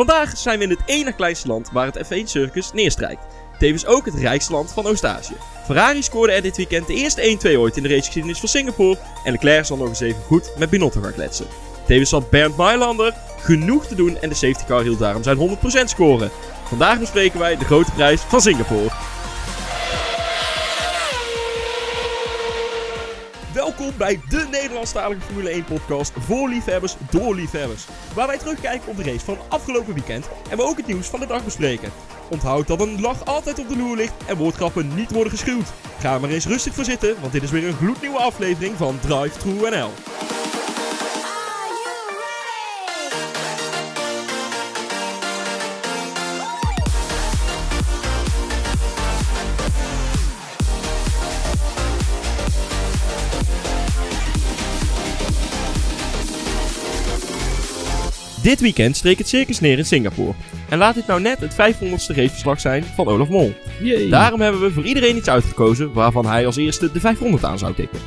Vandaag 0.00 0.36
zijn 0.36 0.58
we 0.58 0.64
in 0.64 0.70
het 0.70 0.82
ene 0.86 1.12
kleinste 1.12 1.48
land 1.48 1.70
waar 1.72 1.86
het 1.86 2.06
F1 2.06 2.24
Circus 2.24 2.72
neerstrijkt. 2.72 3.26
Tevens 3.58 3.86
ook 3.86 4.04
het 4.04 4.14
rijkste 4.14 4.52
land 4.52 4.72
van 4.72 4.86
Oost-Azië. 4.86 5.36
Ferrari 5.64 6.02
scoorde 6.02 6.32
er 6.32 6.42
dit 6.42 6.56
weekend 6.56 6.86
de 6.86 6.94
eerste 6.94 7.38
1-2 7.54 7.58
ooit 7.58 7.76
in 7.76 7.82
de 7.82 7.88
racegeschiedenis 7.88 8.38
van 8.38 8.48
Singapore. 8.48 8.98
En 9.24 9.32
Leclerc 9.32 9.64
zal 9.64 9.76
nog 9.76 9.88
eens 9.88 10.00
even 10.00 10.22
goed 10.22 10.52
met 10.58 10.70
Binotto 10.70 11.00
gaan. 11.00 11.30
Tevens 11.86 12.10
had 12.10 12.30
Bernd 12.30 12.56
Mailander 12.56 13.14
genoeg 13.38 13.86
te 13.86 13.94
doen 13.94 14.16
en 14.16 14.28
de 14.28 14.34
safety 14.34 14.64
car 14.64 14.82
hield 14.82 14.98
daarom 14.98 15.22
zijn 15.22 15.58
100% 15.82 15.84
scoren. 15.84 16.30
Vandaag 16.64 16.98
bespreken 16.98 17.38
wij 17.38 17.56
de 17.56 17.64
grote 17.64 17.92
prijs 17.92 18.20
van 18.20 18.40
Singapore. 18.40 18.90
Welkom 23.80 23.98
bij 23.98 24.20
de 24.28 24.46
Nederlandstalige 24.50 25.20
Formule 25.20 25.50
1 25.50 25.64
podcast 25.64 26.12
voor 26.18 26.48
liefhebbers 26.48 26.96
door 27.10 27.34
liefhebbers. 27.34 27.86
Waar 28.14 28.26
wij 28.26 28.38
terugkijken 28.38 28.88
op 28.88 28.96
de 28.96 29.02
race 29.02 29.24
van 29.24 29.38
afgelopen 29.48 29.94
weekend 29.94 30.28
en 30.50 30.56
we 30.56 30.62
ook 30.62 30.76
het 30.76 30.86
nieuws 30.86 31.06
van 31.06 31.20
de 31.20 31.26
dag 31.26 31.44
bespreken. 31.44 31.92
Onthoud 32.30 32.66
dat 32.66 32.80
een 32.80 33.00
lach 33.00 33.24
altijd 33.24 33.58
op 33.58 33.68
de 33.68 33.76
loer 33.76 33.96
ligt 33.96 34.12
en 34.26 34.36
woordgrappen 34.36 34.94
niet 34.94 35.10
worden 35.10 35.32
geschuwd. 35.32 35.72
Ga 35.98 36.18
maar 36.18 36.30
eens 36.30 36.46
rustig 36.46 36.74
voor 36.74 36.84
zitten, 36.84 37.20
want 37.20 37.32
dit 37.32 37.42
is 37.42 37.50
weer 37.50 37.66
een 37.66 37.76
gloednieuwe 37.76 38.18
aflevering 38.18 38.76
van 38.76 38.98
Drive 39.00 39.38
True 39.38 39.70
NL. 39.70 39.90
Dit 58.42 58.60
weekend 58.60 58.96
streek 58.96 59.18
het 59.18 59.28
circus 59.28 59.60
neer 59.60 59.78
in 59.78 59.86
Singapore. 59.86 60.34
En 60.68 60.78
laat 60.78 60.94
dit 60.94 61.06
nou 61.06 61.20
net 61.20 61.40
het 61.40 61.52
500ste 61.52 62.14
raceverslag 62.14 62.60
zijn 62.60 62.84
van 62.94 63.06
Olaf 63.06 63.28
Mol. 63.28 63.54
Daarom 64.10 64.40
hebben 64.40 64.60
we 64.60 64.70
voor 64.70 64.84
iedereen 64.84 65.16
iets 65.16 65.28
uitgekozen 65.28 65.92
waarvan 65.92 66.26
hij 66.26 66.46
als 66.46 66.56
eerste 66.56 66.92
de 66.92 67.00
500 67.00 67.44
aan 67.44 67.58
zou 67.58 67.74
tikken. 67.74 67.98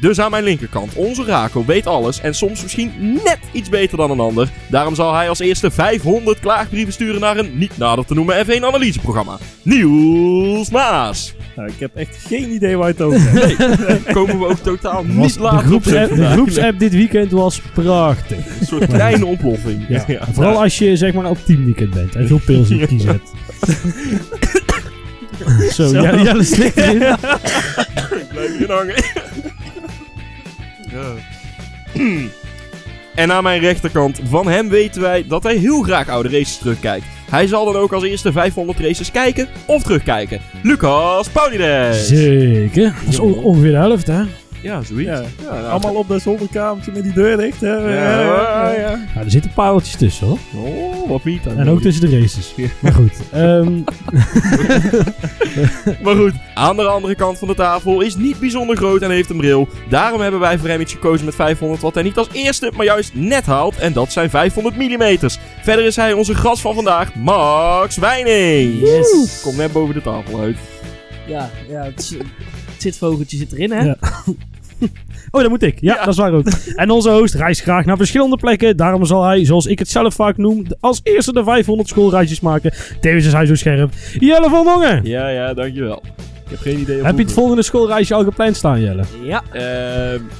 Dus 0.00 0.20
aan 0.20 0.30
mijn 0.30 0.44
linkerkant, 0.44 0.94
onze 0.94 1.24
Rako 1.24 1.64
weet 1.64 1.86
alles 1.86 2.20
en 2.20 2.34
soms 2.34 2.62
misschien 2.62 2.92
net 3.24 3.38
iets 3.52 3.68
beter 3.68 3.96
dan 3.96 4.10
een 4.10 4.20
ander. 4.20 4.50
Daarom 4.68 4.94
zal 4.94 5.14
hij 5.14 5.28
als 5.28 5.38
eerste 5.38 5.70
500 5.70 6.40
klaagbrieven 6.40 6.92
sturen 6.92 7.20
naar 7.20 7.36
een 7.36 7.58
niet 7.58 7.78
nader 7.78 8.04
te 8.04 8.14
noemen 8.14 8.46
F1-analyseprogramma. 8.46 9.38
Niels 9.62 10.70
Maas. 10.70 11.34
Nou, 11.56 11.68
ik 11.68 11.78
heb 11.78 11.90
echt 11.94 12.16
geen 12.26 12.50
idee 12.52 12.76
waar 12.76 12.86
je 12.86 12.92
het 12.92 13.02
over 13.02 13.20
hebt. 13.20 13.58
Nee, 13.88 14.14
komen 14.14 14.38
we 14.38 14.46
ook 14.46 14.58
totaal 14.58 15.04
Was- 15.06 15.14
niet 15.14 15.34
de, 15.34 15.40
later 15.40 15.58
op 15.58 15.64
groepsapp, 15.66 16.14
de 16.14 16.26
groepsapp 16.26 16.78
dit 16.78 16.92
weekend 16.92 17.30
was 17.30 17.60
prachtig. 17.74 18.36
Een 18.60 18.66
soort 18.66 18.86
kleine 18.86 19.26
ontploffing. 19.26 19.84
Ja. 19.88 20.04
Ja. 20.06 20.20
Vooral 20.32 20.62
als 20.62 20.78
je 20.78 20.96
zeg 20.96 21.12
maar 21.12 21.30
op 21.30 21.38
teamweekend 21.44 21.90
bent 21.94 22.14
en 22.14 22.26
veel 22.26 22.40
pils 22.46 22.70
in 22.70 22.76
je 22.78 22.86
kies 22.86 23.04
hebt. 23.04 23.30
Zo, 25.72 25.86
Zo. 25.88 26.00
Jelle, 26.02 26.22
Jelle 26.22 26.44
slikt 26.44 26.76
erin. 26.76 26.98
Blijf 28.32 28.58
hier 28.58 28.72
hangen. 28.72 29.04
Ja. 30.90 31.12
En 33.14 33.32
aan 33.32 33.42
mijn 33.42 33.60
rechterkant, 33.60 34.20
van 34.28 34.48
hem 34.48 34.68
weten 34.68 35.00
wij 35.00 35.24
dat 35.28 35.42
hij 35.42 35.56
heel 35.56 35.82
graag 35.82 36.08
oude 36.08 36.28
races 36.28 36.58
terugkijkt. 36.58 37.04
Hij 37.30 37.46
zal 37.46 37.64
dan 37.64 37.76
ook 37.76 37.92
als 37.92 38.02
eerste 38.04 38.32
500 38.32 38.80
races 38.80 39.10
kijken 39.10 39.48
of 39.66 39.82
terugkijken. 39.82 40.40
Lucas 40.62 41.28
Paulides. 41.28 42.06
Zeker. 42.06 42.94
Dat 43.04 43.12
is 43.12 43.18
on- 43.18 43.34
ongeveer 43.42 43.70
de 43.70 43.76
helft, 43.76 44.06
hè? 44.06 44.22
Ja, 44.64 44.82
zoiets. 44.82 45.08
Ja. 45.10 45.22
Ja, 45.42 45.52
nou, 45.52 45.64
Allemaal 45.66 45.94
op 45.94 46.08
dat 46.08 46.22
zolderkamertje 46.22 46.92
met 46.92 47.02
die 47.02 47.12
deur 47.12 47.36
dicht. 47.36 47.60
Hè? 47.60 47.68
Ja, 47.74 47.88
ja, 47.90 48.70
ja. 48.80 48.88
Nou, 49.14 49.24
er 49.24 49.30
zitten 49.30 49.50
pareltjes 49.54 49.96
tussen, 49.96 50.26
hoor. 50.26 50.38
Oh, 50.54 51.08
wat 51.08 51.24
niet 51.24 51.44
dan. 51.44 51.58
En 51.58 51.68
ook 51.68 51.80
tussen 51.80 52.10
de 52.10 52.20
races. 52.20 52.52
Ja. 52.56 52.66
Maar 52.80 52.92
goed. 52.92 53.12
ehm, 53.32 53.80
Maar 56.02 56.16
goed, 56.16 56.32
aan 56.54 56.76
de 56.76 56.82
andere 56.82 57.14
kant 57.14 57.38
van 57.38 57.48
de 57.48 57.54
tafel 57.54 58.00
is 58.00 58.16
niet 58.16 58.38
bijzonder 58.38 58.76
groot 58.76 59.02
en 59.02 59.10
heeft 59.10 59.30
een 59.30 59.36
bril. 59.36 59.68
Daarom 59.88 60.20
hebben 60.20 60.40
wij 60.40 60.58
voor 60.58 60.68
hem 60.68 60.80
iets 60.80 60.92
gekozen 60.92 61.24
met 61.24 61.34
500 61.34 61.80
wat 61.80 61.94
hij 61.94 62.02
niet 62.02 62.16
als 62.16 62.28
eerste, 62.32 62.72
maar 62.76 62.84
juist 62.86 63.14
net 63.14 63.46
haalt. 63.46 63.76
En 63.78 63.92
dat 63.92 64.12
zijn 64.12 64.30
500 64.30 64.76
mm. 64.76 65.18
Verder 65.62 65.84
is 65.84 65.96
hij 65.96 66.12
onze 66.12 66.34
gast 66.34 66.60
van 66.60 66.74
vandaag, 66.74 67.14
Max 67.14 67.96
Weining. 67.96 68.80
Yes. 68.80 69.40
Komt 69.42 69.56
net 69.56 69.72
boven 69.72 69.94
de 69.94 70.02
tafel 70.02 70.40
uit. 70.40 70.56
Ja, 71.26 71.50
ja 71.68 71.82
het, 71.84 72.00
is- 72.00 72.10
het 72.10 72.26
zitvogeltje 72.92 73.36
zit 73.36 73.52
erin, 73.52 73.70
hè? 73.72 73.82
Ja. 73.84 73.96
Oh, 75.30 75.40
dat 75.40 75.50
moet 75.50 75.62
ik. 75.62 75.80
Ja, 75.80 75.94
Ja. 75.94 75.98
dat 76.04 76.08
is 76.14 76.16
waar 76.20 76.32
ook. 76.32 76.46
En 76.76 76.90
onze 76.90 77.10
host 77.10 77.34
reist 77.34 77.62
graag 77.62 77.84
naar 77.84 77.96
verschillende 77.96 78.36
plekken. 78.36 78.76
Daarom 78.76 79.04
zal 79.04 79.24
hij, 79.24 79.44
zoals 79.44 79.66
ik 79.66 79.78
het 79.78 79.88
zelf 79.88 80.14
vaak 80.14 80.36
noem, 80.36 80.66
als 80.80 81.00
eerste 81.02 81.32
de 81.32 81.44
500 81.44 81.88
schoolreisjes 81.88 82.40
maken. 82.40 82.72
Tevens 83.00 83.26
is 83.26 83.32
hij 83.32 83.46
zo 83.46 83.54
scherp. 83.54 83.92
Jelle 84.18 84.48
van 84.50 84.64
Dongen! 84.64 85.00
Ja, 85.04 85.28
ja, 85.28 85.54
dankjewel. 85.54 86.02
Ik 86.44 86.50
heb 86.50 86.58
geen 86.60 86.78
idee. 86.78 87.02
Heb 87.04 87.16
je 87.16 87.22
het 87.22 87.32
volgende 87.32 87.62
schoolreisje 87.62 88.14
al 88.14 88.24
gepland 88.24 88.56
staan, 88.56 88.80
Jelle? 88.80 89.02
Ja. 89.22 89.42
Ehm, 89.52 89.62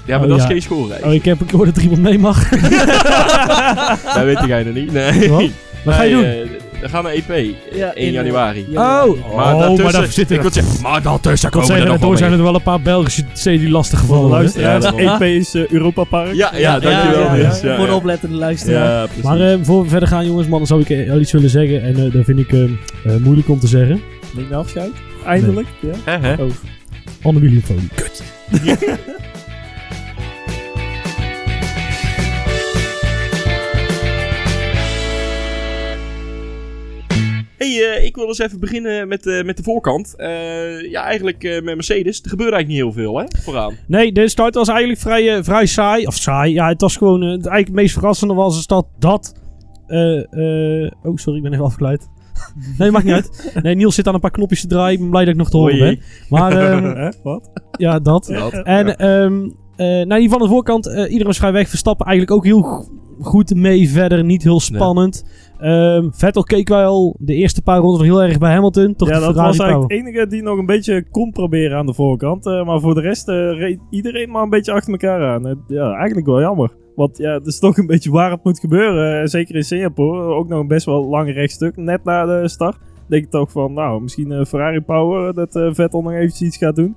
ja, 0.07 0.19
maar 0.19 0.23
Oh, 0.23 0.29
dat 0.29 0.37
ja. 0.39 0.43
is 0.45 0.51
geen 0.51 0.63
schoolreis. 0.63 1.03
Oh, 1.03 1.13
ik 1.13 1.25
heb 1.25 1.41
ik 1.41 1.51
hoor 1.51 1.65
dat 1.65 1.77
er 1.77 1.83
iemand 1.83 2.03
mee 2.03 2.19
mag. 2.19 2.49
Dat 4.15 4.25
weet 4.25 4.39
jij 4.47 4.63
nog 4.63 4.75
niet. 4.75 4.93
Nee. 4.93 5.29
Wat? 5.31 5.45
Wat 5.85 5.95
ga 5.95 6.03
je 6.03 6.11
doen? 6.15 6.54
Eh, 6.85 6.91
we 6.91 6.97
gaan 6.97 7.03
naar 7.05 7.13
EP. 7.13 7.55
Ja, 7.75 7.95
1 7.95 8.07
in, 8.07 8.13
januari. 8.13 8.67
Ja, 8.71 9.05
Oh, 9.07 9.37
Maar 9.37 9.55
oh, 9.55 9.79
maar 9.79 9.93
daar 9.93 10.07
zitten 10.07 10.37
ik 10.37 10.43
wil 10.43 10.53
zeggen, 10.53 10.83
maar 10.83 11.03
daartussen 11.03 11.51
wil 11.51 11.61
komen 11.61 11.69
er 11.71 11.77
nog 11.79 11.89
wel 11.89 11.99
daardoor 11.99 12.19
zijn 12.19 12.33
er 12.33 12.43
wel 12.43 12.55
een 12.55 12.63
paar 12.63 12.81
Belgische 12.81 13.25
die 13.43 13.71
lastig 13.71 13.99
gevallen 13.99 14.25
de 14.25 14.31
luisteraars. 14.31 14.85
Ja, 14.85 15.19
EP 15.19 15.23
is 15.23 15.55
eh, 15.55 15.67
Europa 15.69 16.05
Park. 16.05 16.35
Ja, 16.35 16.57
ja, 16.57 16.79
dankjewel. 16.79 17.23
ja, 17.23 17.33
Niels. 17.35 17.61
ja, 17.61 17.69
Ja, 17.69 17.77
Voor 17.77 17.87
de 17.87 17.95
oplettende 17.95 18.37
luisteraar. 18.37 19.09
Maar 19.23 19.41
eh, 19.41 19.59
voor 19.63 19.83
we 19.83 19.89
verder 19.89 20.09
gaan, 20.09 20.27
jongens, 20.27 20.49
mannen, 20.49 20.69
zou 20.69 20.81
ik 20.81 20.91
eh, 20.91 21.07
wel 21.07 21.21
iets 21.21 21.33
willen 21.33 21.51
zeggen. 21.51 21.83
En 21.83 21.97
eh, 22.07 22.13
dat 22.13 22.25
vind 22.25 22.39
ik 22.39 22.53
eh, 22.53 22.63
eh, 22.65 22.71
moeilijk 23.21 23.49
om 23.49 23.61
te 23.61 23.67
zeggen. 23.67 24.01
Neem 24.35 24.47
je 24.49 24.55
afscheid. 24.55 24.91
Eindelijk. 25.27 25.67
Ja. 25.81 26.19
Hè, 26.21 26.35
Folie. 27.63 27.89
Kut. 27.95 28.23
Hey, 37.65 37.97
eh, 37.97 38.05
ik 38.05 38.15
wil 38.17 38.27
eens 38.27 38.39
even 38.39 38.61
beginnen 38.61 39.09
met, 39.09 39.27
eh, 39.27 39.45
met 39.45 39.57
de 39.57 39.63
voorkant. 39.63 40.15
Eh, 40.17 40.91
ja, 40.91 41.03
eigenlijk 41.03 41.45
eh, 41.45 41.63
met 41.63 41.75
Mercedes. 41.75 42.23
Er 42.23 42.29
gebeurde 42.29 42.55
eigenlijk 42.55 42.69
niet 42.69 42.95
heel 42.95 43.05
veel, 43.05 43.19
hè? 43.19 43.25
Vooraan. 43.43 43.75
Nee, 43.87 44.13
de 44.13 44.29
start 44.29 44.55
was 44.55 44.69
eigenlijk 44.69 45.01
vrij, 45.01 45.45
vrij 45.45 45.67
saai. 45.67 46.07
Of 46.07 46.15
saai, 46.15 46.53
ja, 46.53 46.69
het 46.69 46.81
was 46.81 46.97
gewoon... 46.97 47.21
het 47.21 47.31
eigenlijk 47.31 47.67
het 47.67 47.75
meest 47.75 47.93
verrassende 47.93 48.35
was 48.35 48.59
is 48.59 48.67
dat 48.67 48.87
dat... 48.99 49.35
eh, 49.87 50.17
eh, 50.85 50.91
oh, 51.03 51.17
sorry, 51.17 51.37
ik 51.39 51.43
ben 51.45 51.53
even 51.53 51.65
afgeleid. 51.65 52.09
nee, 52.79 52.91
maakt 52.91 53.05
niet 53.05 53.15
uit. 53.15 53.61
Nee, 53.63 53.75
Niels 53.75 53.95
zit 53.95 54.09
aan 54.09 54.15
een 54.15 54.21
paar 54.21 54.31
knopjes 54.31 54.61
te 54.61 54.67
draaien. 54.67 54.93
Ik 54.93 54.99
ben 54.99 55.11
blij 55.11 55.25
dat 55.25 55.33
ik 55.33 55.39
nog 55.39 55.51
te 55.51 55.57
horen 55.57 55.75
Oei. 55.81 55.83
ben. 55.85 56.01
Maar 56.29 56.53
ehm, 56.73 56.85
Hè? 56.85 57.09
Wat? 57.23 57.51
ja, 57.79 57.99
dat. 57.99 58.27
Dat. 58.27 58.53
En 58.53 58.97
ehm 58.97 59.45
eh 59.45 59.51
nou, 59.77 59.91
in 60.01 60.01
ieder 60.07 60.23
geval 60.23 60.39
aan 60.39 60.47
de 60.47 60.53
voorkant, 60.53 60.87
eh, 60.87 61.13
iedereen 61.13 61.35
vrij 61.35 61.53
weg. 61.53 61.69
Verstappen 61.69 62.07
eigenlijk 62.07 62.37
ook 62.37 62.45
heel 62.45 62.63
go- 62.63 62.85
goed 63.21 63.55
mee 63.55 63.89
verder. 63.89 64.25
Niet 64.25 64.43
heel 64.43 64.61
spannend. 64.61 65.25
Ehm, 65.59 66.09
Vettel 66.11 66.43
keek 66.43 66.69
wel 66.69 67.17
de 67.19 67.35
eerste 67.35 67.63
paar 67.63 67.79
ronden 67.79 67.99
nog 68.07 68.17
heel 68.17 68.23
erg 68.29 68.39
bij 68.39 68.53
Hamilton. 68.53 68.95
Toch 68.97 69.09
ja, 69.09 69.15
dat 69.15 69.25
Ferrari 69.25 69.47
was 69.49 69.59
eigenlijk 69.59 69.93
het 69.93 70.01
enige 70.01 70.27
die 70.27 70.43
nog 70.43 70.59
een 70.59 70.67
beetje 70.67 71.05
kon 71.11 71.31
proberen 71.31 71.77
aan 71.79 71.87
de 71.87 71.95
voorkant. 71.95 72.47
eh, 72.47 72.65
maar 72.67 72.81
voor 72.81 72.95
de 72.95 73.01
rest 73.01 73.29
eh, 73.29 73.35
reed 73.59 73.79
iedereen 73.91 74.31
maar 74.31 74.43
een 74.43 74.51
beetje 74.51 74.73
achter 74.73 74.93
elkaar 74.93 75.27
aan. 75.29 75.47
Eh, 75.47 75.55
ja, 75.67 75.93
eigenlijk 75.95 76.27
wel 76.27 76.41
jammer. 76.41 76.73
Want 76.95 77.19
ja, 77.19 77.33
het 77.33 77.47
is 77.47 77.59
toch 77.59 77.77
een 77.79 77.87
beetje 77.87 78.11
waar 78.11 78.31
het 78.31 78.45
moet 78.45 78.59
gebeuren. 78.61 79.21
Eh, 79.21 79.27
zeker 79.27 79.55
in 79.55 79.63
Singapore. 79.63 80.23
Ook 80.35 80.49
nog 80.49 80.61
een 80.61 80.67
best 80.69 80.87
wel 80.87 81.05
lang 81.09 81.33
rechtstuk. 81.33 81.77
Net 81.77 82.05
na 82.05 82.25
de 82.27 82.49
start. 82.49 82.77
Denk 83.09 83.25
ik 83.25 83.31
toch 83.31 83.51
van, 83.51 83.73
nou, 83.73 84.03
misschien 84.03 84.33
eh, 84.33 84.45
Ferrari 84.45 84.81
Power. 84.81 85.35
Dat 85.35 85.57
eh, 85.57 85.69
Vettel 85.73 86.03
nog 86.03 86.13
eventjes 86.13 86.43
iets 86.49 86.57
gaat 86.57 86.77
doen. 86.77 86.97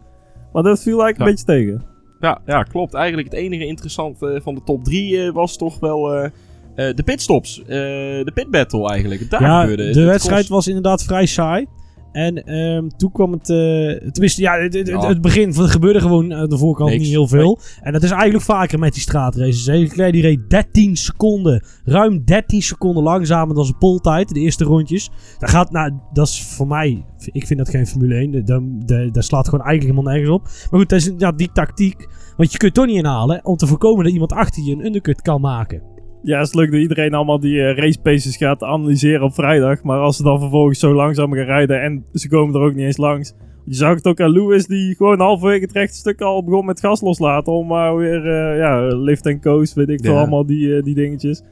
Maar 0.53 0.63
dat 0.63 0.81
viel 0.81 1.01
eigenlijk 1.03 1.17
Ja. 1.17 1.25
een 1.25 1.31
beetje 1.31 1.77
tegen. 1.77 1.95
Ja, 2.19 2.41
ja, 2.45 2.63
klopt. 2.63 2.94
Eigenlijk 2.94 3.29
het 3.29 3.39
enige 3.39 3.66
interessante 3.66 4.39
van 4.44 4.55
de 4.55 4.61
top 4.66 4.83
3 4.83 5.31
was 5.31 5.57
toch 5.57 5.79
wel 5.79 6.13
eh, 6.13 6.29
eh, 6.75 6.95
de 6.95 7.03
pitstops. 7.03 7.59
Eh, 7.61 7.67
de 7.67 8.31
pit 8.33 8.51
battle 8.51 8.89
eigenlijk. 8.89 9.29
Daar 9.29 9.41
Ja, 9.41 9.61
gebeurde 9.61 9.91
de 9.91 10.03
wedstrijd 10.03 10.47
was 10.47 10.68
inderdaad 10.68 11.03
vrij 11.03 11.25
saai. 11.25 11.65
En 12.12 12.44
ehm, 12.44 12.88
toen 12.98 13.12
kwam 13.12 13.31
het... 13.31 13.50
eh 13.50 14.09
tenminste, 14.12 14.42
ja, 14.42 14.57
het, 14.59 14.74
het, 14.74 14.88
Ja. 14.88 15.07
het 15.07 15.21
begin 15.21 15.54
er 15.56 15.69
gebeurde 15.69 16.00
gewoon 16.01 16.33
aan 16.33 16.50
de 16.50 16.57
voorkant 16.57 16.89
Niks. 16.89 17.01
niet 17.04 17.12
heel 17.12 17.27
veel. 17.27 17.59
En 17.81 17.94
dat 17.94 18.04
is 18.04 18.12
eigenlijk 18.12 18.44
vaker 18.44 18.80
met 18.80 18.94
die 18.94 19.01
straatraces. 19.01 19.65
Leclerc 19.65 20.12
die 20.13 20.21
reed 20.21 20.50
13 20.50 20.95
seconden, 20.95 21.63
ruim 21.83 22.24
13 22.25 22.62
seconden 22.62 23.04
langzamer 23.04 23.56
dan 23.56 23.65
zijn 23.65 23.77
poltijd, 23.77 24.30
de 24.30 24.39
eerste 24.39 24.63
rondjes. 24.63 25.09
Dat 25.39 25.50
gaat, 25.50 25.71
nou, 25.71 25.92
dat 26.13 26.27
is 26.27 26.44
voor 26.44 26.68
mij, 26.68 27.06
ik 27.31 27.48
vind 27.48 27.59
dat 27.59 27.69
geen 27.69 27.88
Formule 27.88 28.15
1. 28.15 28.45
Dat, 28.45 28.62
dat, 28.88 29.13
dat 29.13 29.24
slaat 29.24 29.45
gewoon 29.50 29.65
eigenlijk 29.65 29.95
helemaal 29.95 30.13
nergens 30.13 30.36
op. 30.36 30.44
Maar 30.44 30.80
goed, 30.80 30.89
dat 30.89 31.00
is 31.00 31.12
ja, 31.18 31.31
die 31.31 31.51
tactiek. 31.53 32.07
Want 32.38 32.51
je 32.51 32.57
kunt 32.57 32.74
toch 32.74 32.86
niet 32.86 32.95
inhalen 32.98 33.45
om 33.45 33.56
te 33.57 33.68
voorkomen 33.68 34.03
dat 34.03 34.13
iemand 34.13 34.31
achter 34.33 34.63
je 34.63 34.71
een 34.71 34.86
undercut 34.86 35.21
kan 35.21 35.42
maken. 35.42 35.81
Ja, 36.27 36.38
het 36.38 36.47
is 36.47 36.53
leuk 36.53 36.71
dat 36.71 36.79
iedereen 36.79 37.13
allemaal 37.13 37.39
die 37.39 37.62
eh, 37.62 37.77
race 37.77 38.01
paces 38.01 38.38
gaat 38.38 38.63
analyseren 38.63 39.21
op 39.25 39.33
vrijdag. 39.33 39.83
Maar 39.83 40.00
als 40.00 40.18
ze 40.18 40.24
dan 40.24 40.39
vervolgens 40.39 40.79
zo 40.79 40.94
langzaam 40.94 41.33
gaan 41.33 41.45
rijden 41.45 41.81
en 41.81 42.06
ze 42.13 42.29
komen 42.29 42.56
er 42.56 42.62
ook 42.62 42.75
niet 42.75 42.85
eens 42.85 42.97
langs. 42.97 43.33
Je 43.65 43.74
zag 43.74 43.95
het 43.95 44.06
ook 44.07 44.19
aan 44.19 44.29
Lewis 44.29 44.65
die 44.65 44.95
gewoon 44.95 45.19
halverwege 45.19 45.62
het 45.62 45.71
rechte 45.71 45.97
stuk 45.97 46.21
al 46.21 46.44
begon 46.44 46.65
met 46.65 46.79
gas 46.79 47.01
loslaten. 47.01 47.53
Om 47.53 47.68
maar 47.68 47.95
weer, 47.95 48.25
eh, 48.27 48.57
ja, 48.57 48.88
lift 48.88 49.25
en 49.25 49.41
coast, 49.41 49.74
weet 49.74 49.89
ik 49.89 50.00
veel, 50.01 50.13
Ja. 50.13 50.19
allemaal 50.19 50.45
die, 50.45 50.75
eh, 50.77 50.83
die 50.83 50.95
dingetjes. 50.95 51.44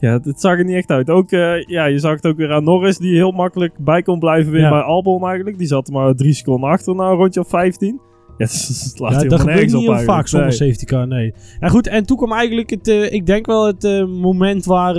Ja, 0.00 0.20
het, 0.22 0.40
zag 0.40 0.58
er 0.58 0.64
niet 0.64 0.76
echt 0.76 0.90
uit. 0.90 1.10
Ook, 1.10 1.30
ja, 1.66 1.84
je 1.84 1.98
zag 1.98 2.12
het 2.14 2.26
ook 2.26 2.36
weer 2.36 2.52
aan 2.52 2.64
Norris, 2.64 2.98
die 2.98 3.14
heel 3.14 3.30
makkelijk 3.32 3.78
bij 3.78 4.02
kon 4.02 4.18
blijven 4.18 4.58
Ja. 4.58 4.70
bij 4.70 4.80
Albon 4.80 5.26
eigenlijk. 5.26 5.58
Die 5.58 5.66
zat 5.66 5.86
er 5.86 5.92
maar 5.92 6.14
drie 6.14 6.32
seconden 6.32 6.70
achter 6.70 6.94
na 6.94 7.10
een 7.10 7.16
rondje 7.16 7.40
of 7.40 7.48
15. 7.48 8.00
Ja, 8.38 8.46
het, 9.18 9.30
dat 9.30 9.40
gebeurt 9.40 9.66
niet 9.66 9.74
op 9.74 9.80
heel 9.80 9.86
vaak 9.86 9.96
eigenlijk. 9.98 10.28
zonder 10.28 10.48
Nee. 10.48 10.56
safety 10.58 10.84
car, 10.84 11.06
nee. 11.06 11.34
Ja 11.60 11.68
goed, 11.68 11.86
en 11.86 12.04
toen 12.06 12.16
kwam 12.16 12.32
eigenlijk 12.32 12.70
het, 12.70 12.88
eh, 12.88 13.12
ik 13.12 13.26
denk 13.26 13.46
wel 13.46 13.66
het 13.66 13.84
eh, 13.84 14.06
moment 14.06 14.64
waar, 14.64 14.96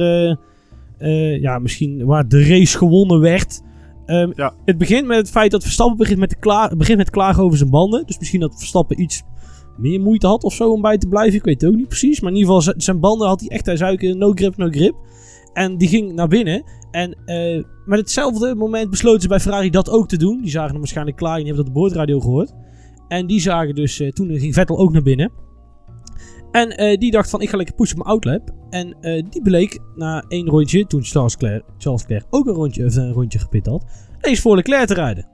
eh, 0.98 1.42
ja, 1.42 1.60
misschien 1.60 2.06
waar 2.06 2.28
de 2.28 2.44
race 2.48 2.78
gewonnen 2.78 3.20
werd. 3.20 3.62
Ehm, 4.06 4.32
Ja. 4.36 4.54
Het 4.66 4.78
begint 4.78 5.08
met 5.08 5.18
het 5.18 5.30
feit 5.30 5.52
dat 5.52 5.64
Verstappen 5.64 5.98
begint 5.98 6.20
met, 6.20 6.30
te 6.30 6.36
kla- 6.40 6.76
begint 6.78 6.98
met 6.98 7.10
klagen 7.10 7.44
over 7.44 7.58
zijn 7.58 7.70
banden. 7.70 8.04
Dus 8.06 8.18
misschien 8.20 8.40
dat 8.40 8.56
Verstappen 8.58 9.02
iets 9.02 9.24
meer 9.78 10.00
moeite 10.02 10.28
had 10.28 10.44
of 10.44 10.54
zo 10.54 10.72
om 10.72 10.82
bij 10.82 10.98
te 10.98 11.08
blijven. 11.08 11.36
Ik 11.38 11.44
weet 11.44 11.62
het 11.62 11.70
ook 11.70 11.76
niet 11.78 11.88
precies. 11.88 12.20
Maar 12.22 12.32
in 12.32 12.38
ieder 12.38 12.54
geval, 12.56 12.74
zijn 12.78 13.00
banden 13.00 13.28
had 13.28 13.40
hij 13.40 13.50
echt, 13.50 13.70
zei 13.78 13.92
ook, 13.94 14.16
no 14.16 14.32
grip, 14.32 14.58
no 14.58 14.70
grip. 14.70 14.96
En 15.54 15.78
die 15.78 15.88
ging 15.88 16.14
naar 16.14 16.28
binnen. 16.28 16.64
En 16.92 17.16
met 17.86 18.00
hetzelfde 18.00 18.56
moment 18.56 18.90
besloten 18.90 19.22
ze 19.22 19.28
bij 19.28 19.40
Ferrari 19.40 19.70
dat 19.70 19.90
ook 19.90 20.08
te 20.08 20.18
doen. 20.18 20.42
Die 20.42 20.52
zagen 20.52 20.70
hem 20.70 20.78
waarschijnlijk 20.80 21.18
klaar 21.18 21.38
en 21.38 21.44
die 21.44 21.46
hebben 21.48 21.66
dat 21.66 21.74
op 21.74 21.80
de 21.80 21.80
boordradio 21.90 22.20
gehoord. 22.20 22.54
En 23.10 23.28
die 23.28 23.40
zagen 23.40 23.76
dus, 23.76 24.00
eh, 24.00 24.12
toen 24.12 24.40
ging 24.40 24.54
Vettel 24.54 24.78
ook 24.78 24.92
naar 24.92 25.02
binnen. 25.02 25.32
En 26.52 26.78
eh, 26.78 26.98
die 26.98 27.12
dacht 27.12 27.30
van, 27.30 27.42
ik 27.42 27.50
ga 27.50 27.58
lekker 27.58 27.76
pushen 27.76 27.98
op 27.98 28.04
mijn 28.04 28.16
outlap. 28.16 28.56
En 28.70 28.96
eh, 29.02 29.24
die 29.30 29.42
bleek 29.42 29.80
na 29.96 30.24
één 30.28 30.48
rondje, 30.48 30.86
toen 30.86 31.04
Charles 31.04 31.34
Leclerc, 31.40 31.64
Charles 31.78 32.24
ook 32.30 32.48
een 32.48 32.54
rondje, 32.54 32.84
een 32.84 33.12
rondje 33.12 33.40
gepit 33.40 33.66
had, 33.66 33.86
eens 34.22 34.40
voor 34.40 34.56
Leclerc 34.56 34.88
te 34.88 34.94
rijden. 34.94 35.28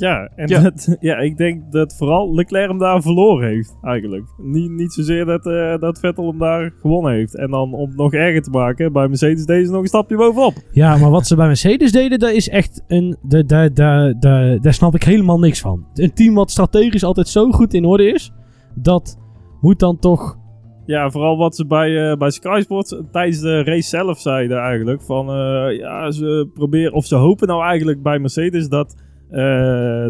Ja, 0.00 0.28
en 0.36 0.48
Ja. 0.48 0.60
Dat, 0.60 0.96
ja, 1.00 1.16
ik 1.16 1.36
denk 1.36 1.72
dat 1.72 1.96
vooral 1.96 2.34
Leclerc 2.34 2.68
hem 2.68 2.78
daar 2.78 3.02
verloren 3.02 3.48
heeft, 3.48 3.76
eigenlijk. 3.82 4.24
Niet, 4.36 4.70
niet 4.70 4.92
zozeer 4.92 5.24
dat, 5.24 5.46
eh, 5.46 5.78
dat 5.78 5.98
Vettel 5.98 6.26
hem 6.26 6.38
daar 6.38 6.72
gewonnen 6.80 7.12
heeft. 7.12 7.36
En 7.36 7.50
dan 7.50 7.74
om 7.74 7.88
het 7.88 7.96
nog 7.96 8.12
erger 8.12 8.42
te 8.42 8.50
maken, 8.50 8.92
bij 8.92 9.08
Mercedes 9.08 9.44
deze 9.44 9.72
nog 9.72 9.80
een 9.80 9.86
stapje 9.86 10.16
bovenop. 10.16 10.54
Ja, 10.70 10.96
maar 10.96 11.10
wat 11.10 11.26
ze 11.26 11.36
bij 11.36 11.46
Mercedes 11.46 11.92
deden, 11.92 12.18
dat 12.18 12.30
is 12.30 12.48
echt 12.48 12.84
een. 12.86 13.16
Daar, 13.22 13.46
daar, 13.46 13.74
daar, 13.74 14.14
daar, 14.20 14.60
daar 14.60 14.74
snap 14.74 14.94
ik 14.94 15.02
helemaal 15.02 15.38
niks 15.38 15.60
van. 15.60 15.86
Een 15.94 16.12
team 16.12 16.34
wat 16.34 16.50
strategisch 16.50 17.04
altijd 17.04 17.28
zo 17.28 17.50
goed 17.50 17.74
in 17.74 17.84
orde 17.84 18.12
is, 18.12 18.32
dat 18.74 19.18
moet 19.60 19.78
dan 19.78 19.98
toch. 19.98 20.38
Ja, 20.86 21.10
vooral 21.10 21.36
wat 21.36 21.56
ze 21.56 21.66
bij, 21.66 22.10
eh, 22.10 22.16
bij 22.16 22.30
Sky 22.30 22.60
Sports 22.62 23.02
tijdens 23.12 23.40
de 23.40 23.62
race 23.62 23.88
zelf 23.88 24.18
zeiden 24.18 24.58
eigenlijk. 24.58 25.02
Van 25.02 25.28
eh, 25.28 25.78
ja, 25.78 26.10
ze 26.10 26.50
proberen, 26.54 26.92
of 26.92 27.06
ze 27.06 27.14
hopen 27.14 27.48
nou 27.48 27.62
eigenlijk 27.62 28.02
bij 28.02 28.18
Mercedes 28.18 28.68
dat 28.68 28.94
eh, 29.30 29.38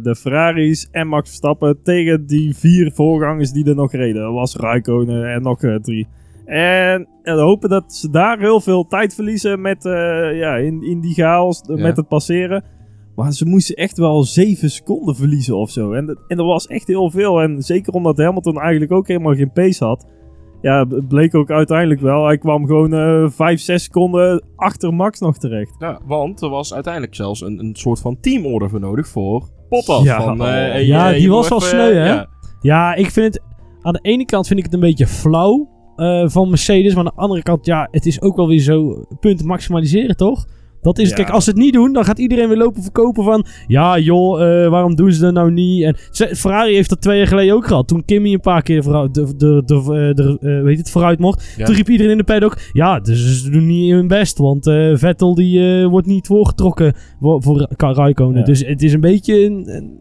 de 0.03 0.17
Ferraris 0.19 0.89
en 0.91 1.09
Max 1.09 1.29
Verstappen 1.29 1.83
tegen 1.83 2.27
die 2.27 2.57
vier 2.57 2.93
voorgangers 2.95 3.53
die 3.53 3.69
er 3.69 3.75
nog 3.75 3.93
reden. 3.93 4.23
Dat 4.23 4.33
was 4.33 4.57
Raikkonen 4.57 5.33
en 5.33 5.43
nog 5.43 5.63
eh, 5.63 5.75
drie. 5.75 6.07
En, 6.45 7.09
en 7.23 7.39
hopen 7.39 7.69
dat 7.69 7.95
ze 7.95 8.11
daar 8.11 8.39
heel 8.39 8.61
veel 8.61 8.87
tijd 8.87 9.15
verliezen 9.15 9.61
met, 9.61 9.85
eh, 9.85 9.93
ja, 10.39 10.57
in, 10.57 10.83
in 10.83 11.01
die 11.01 11.15
chaos, 11.15 11.61
eh, 11.61 11.77
Ja. 11.77 11.83
met 11.83 11.97
het 11.97 12.09
passeren. 12.09 12.65
Maar 13.17 13.33
ze 13.33 13.47
moesten 13.47 13.75
echt 13.75 13.99
wel 13.99 14.23
zeven 14.23 14.71
seconden 14.71 15.17
verliezen 15.17 15.57
of 15.57 15.71
zo. 15.71 15.93
En, 15.93 16.19
en 16.29 16.37
dat 16.37 16.47
was 16.47 16.67
echt 16.67 16.87
heel 16.87 17.11
veel. 17.11 17.41
En 17.41 17.63
zeker 17.63 17.93
omdat 17.93 18.19
Hamilton 18.19 18.61
eigenlijk 18.61 18.93
ook 18.93 19.09
helemaal 19.09 19.35
geen 19.35 19.53
pace 19.53 19.85
had. 19.85 20.07
Ja, 20.61 20.87
het 20.89 21.09
bleek 21.09 21.35
ook 21.35 21.51
uiteindelijk 21.51 22.01
wel. 22.01 22.27
Hij 22.27 22.39
kwam 22.39 22.67
gewoon 22.67 22.93
eh 22.93 23.31
5, 23.31 23.61
6 23.61 23.83
seconden 23.83 24.45
achter 24.57 24.95
Max 24.95 25.21
nog 25.21 25.39
terecht. 25.39 25.75
Ja, 25.79 26.01
want 26.07 26.43
er 26.43 26.49
was 26.49 26.75
uiteindelijk 26.75 27.15
zelfs 27.15 27.41
een, 27.41 27.59
een 27.59 27.77
soort 27.77 28.01
van 28.01 28.21
teamorder 28.21 28.71
voor 28.71 28.81
nodig 28.81 29.09
voor 29.09 29.49
Bottas. 29.69 30.03
Ja, 30.03 30.23
van, 30.23 30.41
eh, 30.41 30.47
hey, 30.47 30.85
Ja, 30.87 31.07
eh, 31.07 31.13
die 31.13 31.23
je 31.23 31.29
was 31.29 31.49
wel 31.49 31.59
even, 31.59 31.71
sneu, 31.71 31.91
eh, 31.91 31.97
hè? 31.97 32.09
ja. 32.09 32.27
Ja, 32.61 32.95
ik 32.95 33.11
vind 33.11 33.35
het. 33.35 33.43
Aan 33.83 33.93
de 33.93 33.99
ene 34.03 34.25
kant 34.25 34.47
vind 34.47 34.59
ik 34.59 34.65
het 34.65 34.75
een 34.75 34.81
beetje 34.81 35.07
flauw 35.07 35.69
eh, 35.97 36.29
van 36.29 36.49
Mercedes. 36.49 36.95
Maar 36.95 37.05
aan 37.05 37.13
de 37.15 37.21
andere 37.21 37.43
kant, 37.43 37.67
ja, 37.67 37.89
het 37.91 38.07
is 38.07 38.23
ook 38.23 38.37
wel 38.37 38.49
weer 38.49 38.61
zo. 38.61 39.05
Punten 39.21 39.47
maximaliseren, 39.47 40.17
toch? 40.17 40.47
Dat 40.81 40.99
is 40.99 41.09
het. 41.09 41.17
Ja. 41.17 41.23
Kijk, 41.23 41.35
als 41.35 41.45
ze 41.45 41.51
het 41.51 41.59
niet 41.59 41.73
doen, 41.73 41.93
dan 41.93 42.05
gaat 42.05 42.19
iedereen 42.19 42.49
weer 42.49 42.57
lopen 42.57 42.83
verkopen 42.83 43.25
van... 43.25 43.47
Ja, 43.67 43.99
joh, 43.99 44.43
eh, 44.65 44.71
waarom 44.71 44.95
doen 44.95 45.13
ze 45.13 45.21
dat 45.21 45.33
nou 45.33 45.51
niet? 45.53 45.83
En 45.83 45.97
Ferrari 46.37 46.75
heeft 46.75 46.89
dat 46.89 47.01
twee 47.01 47.19
jaar 47.19 47.27
geleden 47.27 47.55
ook 47.55 47.67
gehad. 47.67 47.89
Toen 47.89 48.05
Kimmy 48.05 48.33
een 48.33 48.41
paar 48.41 48.63
keer 48.63 48.83
vooruit, 48.83 49.15
de, 49.15 49.25
de, 49.37 49.63
de, 49.67 49.83
de, 49.85 50.13
de, 50.15 50.39
eh, 50.41 50.63
weet 50.63 50.73
je 50.73 50.79
het, 50.83 50.91
vooruit 50.91 51.19
mocht. 51.19 51.55
Ja. 51.57 51.65
Toen 51.65 51.75
riep 51.75 51.89
iedereen 51.89 52.13
in 52.13 52.19
de 52.19 52.25
paddock... 52.25 52.59
Ja, 52.73 53.01
dus 53.01 53.43
ze 53.43 53.51
doen 53.51 53.67
niet 53.67 53.93
hun 53.93 54.09
best. 54.09 54.39
Want 54.39 54.67
eh, 54.67 54.91
Vettel 54.95 55.35
die, 55.35 55.81
eh, 55.83 55.87
wordt 55.87 56.07
niet 56.07 56.27
voorgetrokken 56.27 56.95
voor, 57.21 57.43
voor 57.43 57.67
Ra- 57.77 57.93
Raikkonen. 57.93 58.39
Ja. 58.39 58.45
Dus 58.45 58.67
het 58.67 58.83
is 58.83 58.93
een 58.93 59.01
beetje 59.01 59.45
een, 59.45 59.65
een 59.77 59.99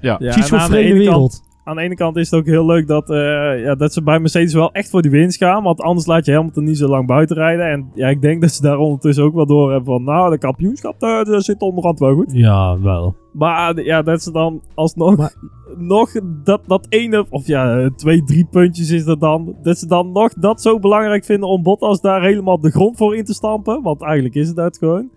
Ja. 0.00 0.16
Ja, 0.20 0.34
en 0.34 0.42
aan 0.58 0.70
de 0.70 0.76
kant- 0.76 0.92
wereld. 0.92 1.46
Aan 1.68 1.76
de 1.76 1.82
ene 1.82 1.94
kant 1.94 2.16
is 2.16 2.30
het 2.30 2.40
ook 2.40 2.46
heel 2.46 2.66
leuk 2.66 2.86
dat, 2.86 3.10
eh, 3.10 3.62
ja, 3.62 3.74
dat 3.74 3.92
ze 3.92 4.02
bij 4.02 4.18
Mercedes 4.18 4.54
wel 4.54 4.72
echt 4.72 4.90
voor 4.90 5.02
die 5.02 5.10
winst 5.10 5.38
gaan. 5.38 5.62
Want 5.62 5.80
anders 5.80 6.06
laat 6.06 6.24
je 6.26 6.32
Hamilton 6.32 6.64
niet 6.64 6.78
zo 6.78 6.88
lang 6.88 7.06
buiten 7.06 7.36
rijden. 7.36 7.70
En 7.70 7.90
ja, 7.94 8.08
ik 8.08 8.20
denk 8.22 8.40
dat 8.40 8.50
ze 8.50 8.62
daar 8.62 8.78
ondertussen 8.78 9.24
ook 9.24 9.34
wel 9.34 9.46
door 9.46 9.70
hebben 9.70 9.94
van... 9.94 10.04
Nou, 10.04 10.30
de 10.30 10.38
kampioenschap, 10.38 11.00
daar, 11.00 11.24
daar 11.24 11.42
zit 11.42 11.60
onderhand 11.60 11.98
wel 11.98 12.14
goed. 12.14 12.32
Ja, 12.32 12.80
wel. 12.80 13.16
Maar 13.32 13.82
ja, 13.82 14.02
dat 14.02 14.22
ze 14.22 14.32
dan 14.32 14.62
alsnog 14.74 15.16
Maar- 15.16 15.34
nog 15.76 16.12
dat, 16.44 16.60
dat 16.66 16.86
ene, 16.88 17.26
of 17.30 17.46
ja, 17.46 17.78
eh, 17.78 17.90
twee, 17.96 18.22
drie 18.24 18.46
puntjes 18.50 18.90
is 18.90 19.06
er 19.06 19.18
dan. 19.18 19.56
Dat 19.62 19.78
ze 19.78 19.86
dan 19.86 20.12
nog 20.12 20.32
dat 20.32 20.62
zo 20.62 20.78
belangrijk 20.78 21.24
vinden 21.24 21.48
om 21.48 21.62
Bottas 21.62 22.00
daar 22.00 22.22
helemaal 22.22 22.60
de 22.60 22.70
grond 22.70 22.96
voor 22.96 23.16
in 23.16 23.24
te 23.24 23.34
stampen. 23.34 23.82
Want 23.82 24.02
eigenlijk 24.02 24.34
is 24.34 24.46
het 24.46 24.56
dat 24.56 24.78
gewoon. 24.78 25.10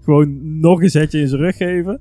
Gewoon 0.00 0.60
nog 0.60 0.82
een 0.82 0.90
zetje 0.90 1.20
in 1.20 1.28
zijn 1.28 1.40
rug 1.40 1.56
geven. 1.56 2.00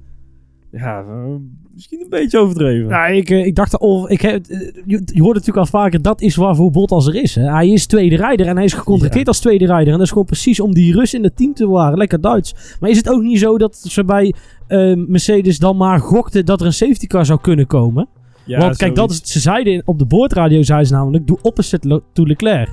Ja, 0.72 1.00
eh, 1.00 1.36
misschien 1.74 2.02
een 2.02 2.10
beetje 2.10 2.40
overdreven. 2.40 2.88
Ja, 2.88 3.06
ik, 3.06 3.30
eh, 3.30 3.46
ik 3.46 3.56
dacht 3.56 3.80
al, 3.80 4.12
ik 4.12 4.22
heb, 4.22 4.46
eh, 4.46 4.60
je, 4.86 5.02
je 5.06 5.22
hoort 5.22 5.36
natuurlijk 5.36 5.58
al 5.58 5.80
vaker, 5.81 6.02
dat 6.02 6.22
is 6.22 6.36
waarvoor 6.36 6.72
Bottas 6.72 7.08
er 7.08 7.16
is. 7.16 7.36
Hè. 7.36 7.52
Hij 7.52 7.70
is 7.70 7.86
tweede 7.86 8.16
rijder 8.16 8.48
en 8.48 8.56
hij 8.56 8.66
is 8.66 8.74
gecontracteerd 8.74 9.28
als 9.28 9.40
tweede 9.40 9.66
rijder. 9.66 9.88
En 9.88 9.94
dat 9.94 10.02
is 10.02 10.10
gewoon 10.10 10.25
precies 10.25 10.60
om 10.60 10.74
die 10.74 10.94
rust 10.94 11.14
in 11.14 11.24
het 11.24 11.38
team 11.38 11.54
te 11.54 11.66
bewaren. 11.66 11.98
Lekker 11.98 12.22
Duits. 12.22 12.56
Maar 12.80 12.90
is 12.90 12.98
het 12.98 13.10
ook 13.10 13.22
niet 13.22 13.40
zo 13.40 13.58
dat 13.58 13.78
ze 13.78 14.04
bij 14.04 14.34
eh, 14.68 14.94
Mercedes 15.08 15.60
dan 15.60 15.78
maar 15.78 16.00
gokten 16.00 16.46
dat 16.46 16.60
er 16.60 16.66
een 16.66 16.74
safety 16.74 17.08
car 17.08 17.25
zou 17.25 17.40
kunnen 17.42 17.68
komen? 17.68 18.08
Ja, 18.46 18.60
Want 18.60 18.78
kijk, 18.78 18.96
dat 18.96 19.12
is, 19.12 19.22
ze 19.24 19.40
zeiden 19.40 19.81
op 19.86 20.00
de 20.00 20.06
boordradio, 20.06 20.62
zeiden 20.62 20.88
ze 20.88 20.94
namelijk, 20.94 21.28
doe 21.28 21.38
opposite 21.42 22.02
to 22.14 22.26
Leclerc. 22.26 22.69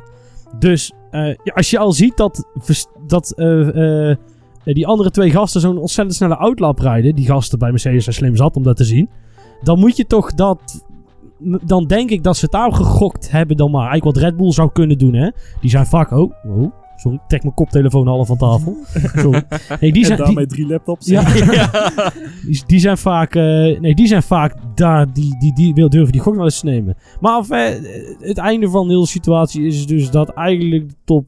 Dus 0.58 0.92
ja, 1.10 1.52
als 1.54 1.70
je 1.70 1.78
al 1.78 1.92
ziet 1.92 2.16
dat, 2.16 2.44
dat 3.06 3.34
die 4.64 4.86
andere 4.86 5.10
twee 5.10 5.30
gasten 5.30 5.60
zo'n 5.60 5.78
ontzettend 5.78 6.16
snelle 6.16 6.36
outlap 6.36 6.78
rijden, 6.78 7.14
die 7.14 7.26
gasten 7.26 7.58
bij 7.58 7.70
Mercedes 7.70 8.04
zijn 8.04 8.16
slim 8.16 8.36
zat 8.36 8.56
om 8.56 8.62
dat 8.62 8.76
te 8.76 8.84
zien, 8.84 9.08
dan 9.62 9.78
moet 9.78 9.96
je 9.96 10.06
toch 10.06 10.34
dat... 10.34 10.84
Dan 11.62 11.86
denk 11.86 12.10
ik 12.10 12.22
dat 12.22 12.36
ze 12.36 12.44
het 12.44 12.52
daar 12.52 12.72
gegokt 12.72 13.30
hebben 13.30 13.56
dan 13.56 13.70
maar. 13.70 13.88
Eigenlijk 13.88 14.16
wat 14.16 14.24
Red 14.24 14.36
Bull 14.36 14.52
zou 14.52 14.70
kunnen 14.72 14.98
doen, 14.98 15.14
hè. 15.14 15.30
Die 15.60 15.70
zijn 15.70 15.86
vaak... 15.86 16.10
Oh, 16.10 16.32
oh 16.46 16.72
sorry. 17.00 17.16
Ik 17.16 17.28
trek 17.28 17.42
mijn 17.42 17.54
koptelefoon 17.54 18.06
half 18.06 18.26
van 18.26 18.36
tafel. 18.36 18.76
sorry. 19.22 19.42
Nee, 19.80 19.92
die 19.92 20.00
En 20.00 20.06
zijn, 20.06 20.16
die, 20.16 20.26
daarmee 20.26 20.46
drie 20.46 20.66
laptops. 20.66 21.06
ja, 21.06 21.32
die, 22.46 22.62
die 22.66 22.78
zijn 22.78 22.98
vaak, 22.98 23.34
eh, 23.34 23.80
nee, 23.80 23.94
die 23.94 24.06
zijn 24.06 24.22
vaak 24.22 24.54
daar, 24.74 25.12
die, 25.12 25.38
die, 25.38 25.54
die 25.54 25.74
wil 25.74 25.88
durven 25.88 26.12
die 26.12 26.20
gok 26.20 26.34
wel 26.34 26.44
eens 26.44 26.60
te 26.60 26.66
nemen. 26.66 26.96
Maar 27.20 27.38
enfin, 27.38 27.84
eh, 27.84 28.28
het 28.28 28.38
einde 28.38 28.68
van 28.68 28.86
de 28.86 28.92
hele 28.92 29.06
situatie 29.06 29.66
is 29.66 29.86
dus 29.86 30.10
dat 30.10 30.28
eigenlijk 30.28 30.88
de 30.88 30.94
top 31.04 31.26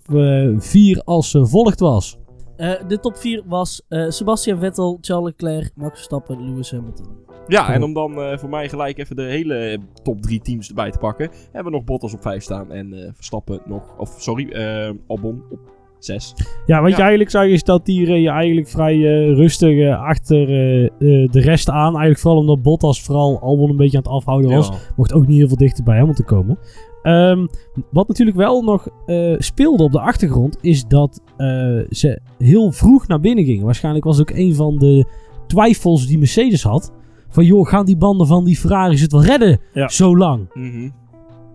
4 0.58 1.02
als 1.04 1.34
eh, 1.34 1.44
volgt 1.44 1.80
was. 1.80 2.18
Eh, 2.56 2.72
de 2.88 3.00
top 3.00 3.16
4 3.16 3.42
was 3.46 3.82
eh, 3.88 4.08
Sebastian 4.08 4.58
Vettel, 4.58 4.98
Charles 5.00 5.24
Leclerc, 5.36 5.72
Max 5.74 5.94
Verstappen, 5.94 6.44
Lewis 6.50 6.70
Hamilton. 6.70 7.06
Ja, 7.46 7.72
en 7.74 7.82
om 7.82 7.92
dan 7.94 8.20
eh, 8.22 8.38
voor 8.38 8.48
mij 8.48 8.68
gelijk 8.68 8.98
even 8.98 9.16
de 9.16 9.22
hele 9.22 9.78
top 10.02 10.22
drie 10.22 10.40
teams 10.40 10.68
erbij 10.68 10.90
te 10.90 10.98
pakken, 10.98 11.30
hebben 11.52 11.72
we 11.72 11.78
nog 11.78 11.86
Bottas 11.86 12.14
op 12.14 12.22
5 12.22 12.42
staan 12.42 12.72
en 12.72 12.92
eh, 12.92 13.10
Verstappen 13.14 13.60
nog, 13.64 13.98
of 13.98 14.14
sorry, 14.18 14.48
eh 14.50 14.90
Albon 15.06 15.42
op 15.50 15.58
6. 15.98 16.34
Ja, 16.66 16.80
wat 16.80 16.90
Ja. 16.90 16.96
je 16.96 17.00
eigenlijk 17.02 17.30
zag 17.30 17.44
is 17.46 17.62
dat 17.64 17.86
die 17.86 18.04
reed 18.06 18.22
je 18.22 18.30
eigenlijk 18.30 18.68
vrij 18.68 18.94
eh, 18.94 19.34
rustig 19.34 19.96
achter 19.98 20.46
de 20.46 21.28
rest 21.40 21.68
aan. 21.68 21.84
Eigenlijk 21.90 22.18
vooral 22.18 22.40
omdat 22.40 22.62
Bottas 22.62 23.02
vooral 23.02 23.40
Albon 23.40 23.70
een 23.70 23.76
beetje 23.76 23.96
aan 23.96 24.02
het 24.02 24.12
afhouden 24.12 24.50
was. 24.50 24.70
Mocht 24.96 25.12
ook 25.12 25.26
niet 25.26 25.36
heel 25.38 25.48
veel 25.48 25.56
dichter 25.56 25.84
bij 25.84 25.98
Hamilton 25.98 26.24
komen. 26.24 26.58
Ehm, 27.02 27.46
wat 27.90 28.08
natuurlijk 28.08 28.36
wel 28.36 28.62
nog 28.62 28.88
eh, 29.06 29.34
speelde 29.38 29.82
op 29.82 29.92
de 29.92 30.00
achtergrond, 30.00 30.58
is 30.60 30.86
dat 30.86 31.20
eh, 31.36 31.46
ze 31.90 32.20
heel 32.38 32.70
vroeg 32.72 33.06
naar 33.06 33.20
binnen 33.20 33.44
gingen. 33.44 33.64
Waarschijnlijk 33.64 34.04
was 34.04 34.18
het 34.18 34.30
ook 34.30 34.36
een 34.36 34.54
van 34.54 34.78
de 34.78 35.06
twijfels 35.46 36.06
die 36.06 36.18
Mercedes 36.18 36.62
had. 36.62 36.92
Van 37.28 37.44
joh, 37.44 37.68
gaan 37.68 37.84
die 37.84 37.96
banden 37.96 38.26
van 38.26 38.44
die 38.44 38.56
Ferraris 38.56 39.00
het 39.00 39.12
wel 39.12 39.24
redden 39.24 39.60
Ja. 39.72 39.88
zo 39.88 40.16
lang? 40.16 40.46
Mhm. 40.54 40.88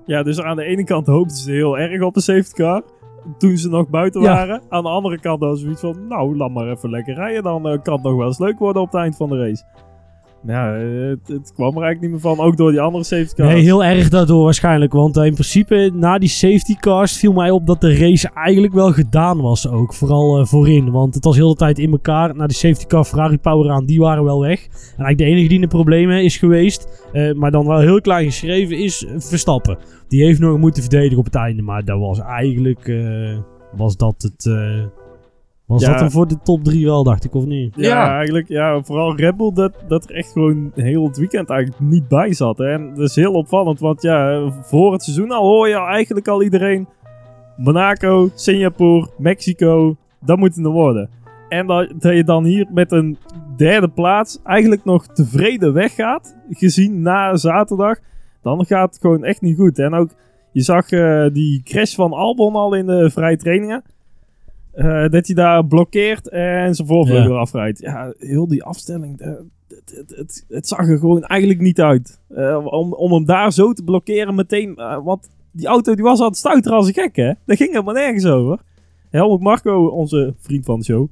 Ja, 0.06 0.24
dus 0.24 0.42
aan 0.42 0.56
de 0.56 0.64
ene 0.64 0.84
kant 0.84 1.08
hoopten 1.08 1.38
ze 1.38 1.52
heel 1.52 1.78
erg 1.78 2.02
op 2.02 2.16
een 2.16 2.22
safety 2.22 2.54
car. 2.54 2.84
Toen 3.38 3.58
ze 3.58 3.70
nog 3.70 3.90
buiten 3.90 4.22
Ja. 4.22 4.34
waren. 4.34 4.62
Aan 4.70 4.84
de 4.84 4.90
andere 4.90 5.20
kant 5.20 5.40
was 5.40 5.62
zoiets 5.62 5.82
van... 5.82 6.08
Nou, 6.08 6.38
laat 6.38 6.52
maar 6.52 6.70
even 6.72 6.90
lekker 6.90 7.14
rijden. 7.16 7.44
Dan 7.44 7.68
eh, 7.68 7.82
kan 7.82 7.94
het 7.94 8.04
nog 8.04 8.16
wel 8.16 8.28
eens 8.28 8.40
leuk 8.40 8.60
worden 8.60 8.82
op 8.82 8.92
het 8.92 9.02
eind 9.02 9.16
van 9.16 9.30
de 9.30 9.38
race. 9.38 9.64
Eh, 10.46 11.10
het, 11.10 11.28
het 11.28 11.54
kwam 11.54 11.76
er 11.76 11.84
eigenlijk 11.84 12.02
niet 12.02 12.12
meer 12.12 12.20
van. 12.20 12.40
Ook 12.40 12.58
door 12.58 12.72
die 12.72 12.82
andere 12.82 13.04
safety 13.04 13.34
cars. 13.34 13.54
Nee, 13.54 13.64
heel 13.64 13.84
erg 13.84 14.10
daardoor 14.10 14.44
waarschijnlijk. 14.44 14.94
Want 14.94 15.18
eh, 15.18 15.26
in 15.26 15.34
principe, 15.34 15.92
na 15.94 16.18
die 16.18 16.30
safety 16.30 16.76
cars, 16.76 17.18
viel 17.18 17.34
mij 17.34 17.52
op 17.52 17.68
dat 17.68 17.82
de 17.82 17.98
race 17.98 18.30
eigenlijk 18.34 18.74
wel 18.74 18.92
gedaan 18.92 19.42
was 19.42 19.70
ook. 19.70 19.94
Vooral 19.94 20.40
eh, 20.40 20.46
voorin. 20.46 20.92
Want 20.92 21.16
het 21.16 21.24
was 21.24 21.36
heel 21.36 21.50
de 21.50 21.56
tijd 21.56 21.80
in 21.80 21.92
elkaar. 21.92 22.36
Na 22.36 22.48
de 22.48 22.54
safety 22.54 22.86
car, 22.86 23.04
Ferrari 23.04 23.38
Power 23.38 23.72
aan, 23.72 23.86
die 23.86 24.00
waren 24.00 24.24
wel 24.24 24.42
weg. 24.42 24.64
En 24.64 24.72
eigenlijk 25.06 25.18
de 25.18 25.24
enige 25.24 25.48
die 25.48 25.56
in 25.56 25.62
de 25.62 25.68
problemen 25.68 26.24
is 26.24 26.38
geweest, 26.38 27.08
eh, 27.14 27.34
maar 27.34 27.52
dan 27.52 27.68
wel 27.68 27.80
heel 27.80 28.02
klein 28.02 28.26
geschreven, 28.26 28.78
is 28.78 29.06
Verstappen. 29.18 29.78
Die 30.08 30.24
heeft 30.24 30.40
nog 30.40 30.58
moeten 30.58 30.82
verdedigen 30.82 31.18
op 31.18 31.26
het 31.26 31.36
einde. 31.36 31.62
Maar 31.62 31.86
dat 31.86 32.00
was 32.00 32.20
eigenlijk... 32.20 32.92
was 33.72 33.98
dat 33.98 34.22
het... 34.22 34.50
was 35.68 35.82
Ja. 35.82 35.92
dat 35.92 36.00
hem 36.00 36.12
voor 36.12 36.28
de 36.28 36.38
top 36.44 36.64
3 36.64 36.86
wel, 36.86 37.04
dacht 37.04 37.24
ik, 37.24 37.34
of 37.36 37.46
niet? 37.46 37.74
Ja, 37.76 37.88
Ja. 37.88 38.16
eigenlijk, 38.16 38.48
ja, 38.48 38.82
vooral 38.84 39.16
Red 39.16 39.38
Bull, 39.38 39.54
dat, 39.54 39.74
dat 39.88 40.10
er 40.10 40.16
echt 40.16 40.32
gewoon 40.32 40.72
heel 40.76 41.04
het 41.06 41.18
weekend 41.18 41.50
eigenlijk 41.50 41.82
niet 41.82 42.08
bij 42.08 42.34
zat. 42.34 42.58
Hè. 42.58 42.66
En 42.72 42.94
dat 42.96 43.10
is 43.10 43.16
heel 43.16 43.34
opvallend, 43.34 43.80
want 43.80 44.02
ja, 44.02 44.50
voor 44.62 44.92
het 44.92 45.04
seizoen 45.04 45.32
al 45.32 45.44
hoor 45.44 45.68
je 45.68 45.78
al 45.78 45.88
eigenlijk 45.88 46.28
al 46.28 46.44
iedereen... 46.44 46.88
Monaco, 47.58 48.30
Singapore, 48.36 49.08
Mexico, 49.18 49.96
dat 50.20 50.38
moeten 50.38 50.64
er 50.64 50.72
worden. 50.72 51.10
En 51.50 51.68
dat, 51.68 51.94
dat 52.00 52.16
je 52.16 52.24
dan 52.24 52.44
hier 52.46 52.68
met 52.74 52.92
een 52.92 53.18
derde 53.56 53.88
plaats 53.88 54.40
eigenlijk 54.44 54.86
nog 54.86 55.08
tevreden 55.08 55.74
weggaat, 55.74 56.36
gezien 56.50 57.02
na 57.02 57.36
zaterdag, 57.36 57.98
dan 58.42 58.66
gaat 58.66 58.90
het 58.94 59.02
gewoon 59.02 59.24
echt 59.24 59.42
niet 59.42 59.58
goed. 59.58 59.80
En 59.80 59.94
ook, 59.94 60.10
je 60.52 60.62
zag 60.62 60.90
eh, 60.90 61.26
die 61.34 61.62
crash 61.64 61.96
van 61.96 62.14
Albon 62.14 62.56
al 62.56 62.74
in 62.74 62.86
de 62.86 63.10
vrije 63.10 63.38
trainingen. 63.38 63.84
Eh, 64.78 65.10
dat 65.10 65.26
hij 65.26 65.36
daar 65.36 65.66
blokkeert 65.66 66.30
en 66.30 66.76
zijn 66.76 66.88
voorvleugel 66.88 67.34
Ja. 67.34 67.40
afrijdt. 67.40 67.80
Ja, 67.80 68.14
heel 68.18 68.48
die 68.48 68.64
afstelling, 68.64 69.20
eh, 69.20 69.28
het, 69.68 69.94
het, 69.96 70.18
het, 70.18 70.46
het 70.50 70.68
zag 70.68 70.90
er 70.90 70.98
gewoon 70.98 71.24
eigenlijk 71.24 71.62
niet 71.62 71.82
uit. 71.82 72.20
Eh, 72.28 72.66
om, 72.66 72.94
om 72.94 73.12
hem 73.12 73.26
daar 73.26 73.54
zo 73.54 73.74
te 73.74 73.84
blokkeren 73.84 74.36
meteen. 74.36 74.76
want 75.04 75.30
die 75.52 75.68
auto 75.68 75.96
die 75.96 76.04
was 76.04 76.20
aan 76.20 76.28
het 76.28 76.38
stuiteren 76.38 76.78
als 76.78 76.88
een 76.88 76.94
gek, 76.94 77.16
hè? 77.16 77.32
Dat 77.46 77.58
ging 77.58 77.72
helemaal 77.72 77.94
nergens 77.94 78.26
over. 78.26 78.60
Helmut 79.10 79.40
Marco, 79.40 79.86
onze 79.86 80.34
vriend 80.40 80.66
van 80.66 80.80
de 80.80 80.86
show, 80.86 81.08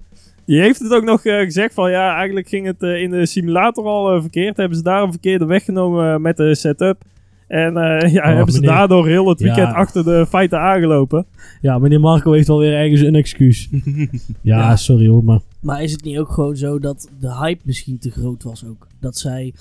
die 0.46 0.60
heeft 0.62 0.80
het 0.80 0.94
ook 0.94 1.04
nog 1.04 1.22
gezegd 1.22 1.74
van 1.74 1.92
ja, 1.92 2.16
eigenlijk 2.16 2.48
ging 2.48 2.66
het 2.66 2.82
in 2.82 3.10
de 3.10 3.26
simulator 3.26 3.86
al 3.86 4.22
verkeerd. 4.22 4.58
Hebben 4.58 4.78
ze 4.78 4.84
daar 4.84 5.04
een 5.04 5.12
verkeerde 5.12 5.46
weg 5.46 5.64
genomen 5.64 6.22
met 6.22 6.38
de 6.38 6.56
setup. 6.56 7.04
En 7.48 7.78
eh, 7.78 8.14
ja, 8.14 8.30
Oh, 8.30 8.36
hebben 8.36 8.54
ze 8.54 8.60
meneer. 8.60 8.76
daardoor 8.76 9.08
heel 9.08 9.30
het 9.30 9.40
weekend 9.42 9.68
Ja. 9.68 9.74
achter 9.74 10.04
de 10.04 10.26
feiten 10.30 10.60
aangelopen. 10.60 11.26
Ja, 11.62 11.78
meneer 11.78 12.00
Marco 12.00 12.32
heeft 12.32 12.50
alweer 12.50 12.74
ergens 12.74 13.02
een 13.02 13.16
excuus. 13.16 13.70
ja, 13.72 14.10
Ja. 14.42 14.76
sorry 14.76 15.08
hoor, 15.08 15.24
maar... 15.24 15.40
Maar 15.62 15.84
is 15.84 15.92
het 15.92 16.04
niet 16.04 16.18
ook 16.18 16.32
gewoon 16.32 16.56
zo 16.58 16.80
dat 16.80 17.10
de 17.20 17.36
hype 17.38 17.62
misschien 17.66 17.98
te 18.00 18.10
groot 18.12 18.44
was 18.44 18.66
ook? 18.66 18.88
Dat 19.00 19.18
zij 19.18 19.54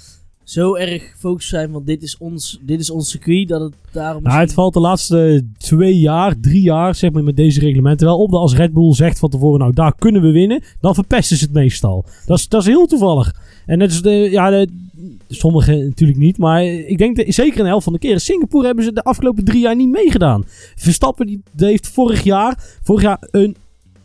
zo 0.42 0.74
erg 0.74 1.10
gefocust 1.10 1.48
zijn 1.48 1.70
van 1.72 1.84
dit 1.84 2.02
is 2.02 2.16
ons, 2.18 2.60
dit 2.62 2.80
is 2.80 2.90
ons 2.90 3.10
circuit, 3.10 3.48
dat 3.48 3.60
het 3.60 3.74
daarom... 3.92 4.22
Nou, 4.22 4.40
het 4.40 4.52
valt 4.54 4.74
de 4.74 4.80
laatste 4.80 5.44
twee 5.56 5.98
jaar, 5.98 6.40
drie 6.40 6.62
jaar, 6.62 6.94
zeg 6.94 7.12
maar, 7.12 7.24
met 7.24 7.36
deze 7.36 7.60
reglementen 7.60 8.06
wel 8.06 8.18
op. 8.18 8.30
Dat 8.30 8.40
als 8.40 8.54
Red 8.56 8.72
Bull 8.72 8.92
zegt 8.94 9.18
van 9.18 9.30
tevoren, 9.30 9.58
nou, 9.60 9.72
daar 9.72 9.94
kunnen 9.98 10.22
we 10.22 10.30
winnen, 10.30 10.62
dan 10.80 10.94
verpesten 10.94 11.36
ze 11.36 11.44
het 11.44 11.52
meestal. 11.52 12.04
Dat 12.26 12.38
is, 12.38 12.48
dat 12.48 12.60
is 12.60 12.66
heel 12.66 12.86
toevallig. 12.86 13.34
En 13.66 13.78
net 13.78 13.90
is 13.90 14.02
de, 14.02 14.10
ja, 14.10 14.50
de, 14.50 14.68
sommigen 15.28 15.84
natuurlijk 15.84 16.18
niet, 16.18 16.38
maar 16.38 16.64
ik 16.64 16.98
denk 16.98 17.16
dat 17.16 17.26
zeker 17.28 17.60
een 17.60 17.66
helft 17.66 17.84
van 17.84 17.92
de 17.92 17.98
keren. 17.98 18.20
Singapore 18.20 18.66
hebben 18.66 18.84
ze 18.84 18.92
de 18.92 19.02
afgelopen 19.02 19.44
drie 19.44 19.60
jaar 19.60 19.76
niet 19.76 19.90
meegedaan. 19.90 20.44
Verstappen 20.76 21.26
die, 21.26 21.42
die 21.52 21.66
heeft 21.66 21.88
vorig 21.88 22.22
jaar, 22.22 22.78
vorig 22.82 23.02
jaar 23.02 23.18
een, 23.30 23.56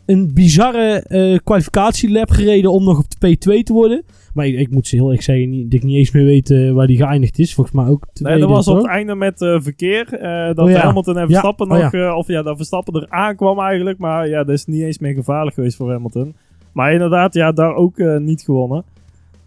een 0.06 0.30
bizarre 0.34 1.04
eh 1.06 1.38
kwalificatielab 1.44 2.30
gereden 2.30 2.72
om 2.72 2.84
nog 2.84 2.98
op 2.98 3.04
de 3.18 3.36
P2 3.36 3.62
te 3.62 3.72
worden. 3.72 4.02
Maar 4.34 4.46
ik, 4.46 4.58
ik 4.58 4.70
moet 4.70 4.86
ze 4.86 4.96
heel 4.96 5.10
erg 5.10 5.22
zeggen 5.22 5.50
niet, 5.50 5.70
dat 5.70 5.80
ik 5.80 5.86
niet 5.86 5.96
eens 5.96 6.10
meer 6.10 6.24
weet 6.24 6.50
eh, 6.50 6.72
waar 6.72 6.86
die 6.86 6.96
geëindigd 6.96 7.38
is. 7.38 7.54
Volgens 7.54 7.76
mij 7.76 7.86
ook 7.86 8.06
Nee, 8.14 8.38
dat 8.38 8.48
was 8.48 8.68
op 8.68 8.76
het 8.76 8.86
einde 8.86 9.14
met 9.14 9.42
eh, 9.42 9.60
verkeer. 9.60 10.06
dat 10.54 10.58
Oh 10.58 10.70
ja. 10.70 10.78
Hamilton 10.78 11.18
en 11.18 11.28
Verstappen 11.28 11.68
Ja, 11.68 11.86
oh 11.86 11.92
nog... 11.92 12.16
of 12.16 12.26
ja, 12.26 12.42
dat 12.42 12.56
Verstappen 12.56 12.94
er 12.94 13.06
aankwam 13.08 13.58
eigenlijk. 13.58 13.98
Maar 13.98 14.28
ja, 14.28 14.44
dat 14.44 14.54
is 14.54 14.64
niet 14.64 14.82
eens 14.82 14.98
meer 14.98 15.14
gevaarlijk 15.14 15.54
geweest 15.54 15.76
voor 15.76 15.90
Hamilton. 15.90 16.34
Maar 16.72 16.92
inderdaad, 16.92 17.34
ja, 17.34 17.52
daar 17.52 17.74
ook 17.74 17.98
niet 18.18 18.42
gewonnen. 18.42 18.84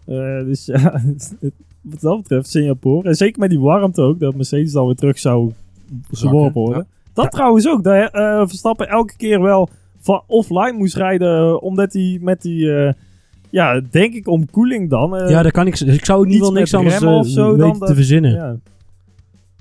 Eh, 0.06 0.44
dus 0.44 0.66
ja, 0.66 1.02
wat 1.80 2.00
dat 2.00 2.16
betreft 2.22 2.48
Singapore. 2.50 3.08
En 3.08 3.14
zeker 3.14 3.40
met 3.40 3.50
die 3.50 3.60
warmte 3.60 4.02
ook, 4.02 4.18
dat 4.18 4.34
Mercedes 4.34 4.72
dan 4.72 4.86
weer 4.86 4.94
terug 4.94 5.18
zou 5.18 5.52
geworpen 6.12 6.60
worden. 6.60 6.86
Dat 7.12 7.24
Ja. 7.24 7.30
trouwens 7.30 7.68
ook, 7.68 7.84
dat 7.84 8.10
eh, 8.12 8.42
Verstappen 8.46 8.88
elke 8.88 9.16
keer 9.16 9.40
wel 9.42 9.68
van 10.00 10.22
offline 10.26 10.72
moest 10.72 10.96
rijden. 10.96 11.38
eh, 11.48 11.62
omdat 11.62 11.92
hij 11.92 12.18
met 12.22 12.42
die... 12.42 12.92
ja, 13.50 13.80
denk 13.90 14.14
ik 14.14 14.28
om 14.28 14.50
koeling 14.50 14.90
dan. 14.90 15.10
Ja, 15.28 15.42
daar 15.42 15.52
kan 15.52 15.66
ik. 15.66 15.78
Dus 15.78 15.96
ik 15.96 16.04
zou 16.04 16.18
ook 16.20 16.26
niet 16.26 16.40
wel 16.40 16.52
niks 16.52 16.74
anders 16.74 17.02
of 17.02 17.26
zo 17.26 17.56
dan 17.56 17.58
weten 17.66 17.78
dat- 17.78 17.88
te 17.88 17.94
verzinnen. 17.94 18.62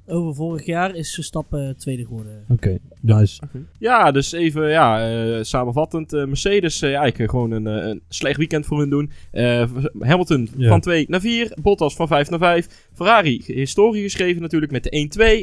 Over 0.07 0.35
vorig 0.35 0.65
jaar 0.65 0.95
is 0.95 1.13
Verstappen 1.13 1.77
tweede 1.77 2.05
geworden. 2.05 2.43
Oké, 2.49 2.77
nice. 3.01 3.41
Ja, 3.79 4.11
dus 4.11 4.31
even 4.31 4.69
ja, 4.69 5.11
eh, 5.11 5.43
samenvattend. 5.43 6.13
eh, 6.13 6.25
Mercedes 6.25 6.81
eh, 6.81 6.87
eigenlijk 6.89 7.19
eh, 7.19 7.29
gewoon 7.29 7.51
een, 7.51 7.67
eh, 7.67 7.87
een 7.87 8.01
slecht 8.09 8.37
weekend 8.37 8.65
voor 8.65 8.79
hun 8.79 8.89
doen. 8.89 9.11
Eh, 9.31 9.69
Hamilton 9.99 10.49
Ja. 10.57 10.67
van 10.69 10.81
2 10.81 11.05
naar 11.09 11.21
4. 11.21 11.57
Bottas 11.61 11.95
van 11.95 12.07
5 12.07 12.29
naar 12.29 12.39
5. 12.39 12.87
Ferrari 12.93 13.41
historie 13.45 14.03
geschreven 14.03 14.41
natuurlijk 14.41 14.71
met 14.71 14.83
de 14.83 14.89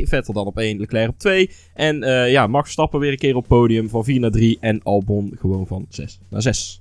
1-2. 0.02 0.06
Vettel 0.08 0.34
dan 0.34 0.46
op 0.46 0.58
1, 0.58 0.78
Leclerc 0.80 1.08
op 1.08 1.18
2. 1.18 1.50
En 1.74 2.02
eh, 2.02 2.30
ja, 2.30 2.46
Max 2.46 2.62
Verstappen 2.64 3.00
weer 3.00 3.10
een 3.10 3.18
keer 3.18 3.36
op 3.36 3.46
podium 3.48 3.88
van 3.88 4.04
4 4.04 4.20
naar 4.20 4.30
3. 4.30 4.58
En 4.60 4.82
Albon 4.82 5.32
gewoon 5.38 5.66
van 5.66 5.86
6 5.88 6.18
naar 6.30 6.42
6. 6.42 6.80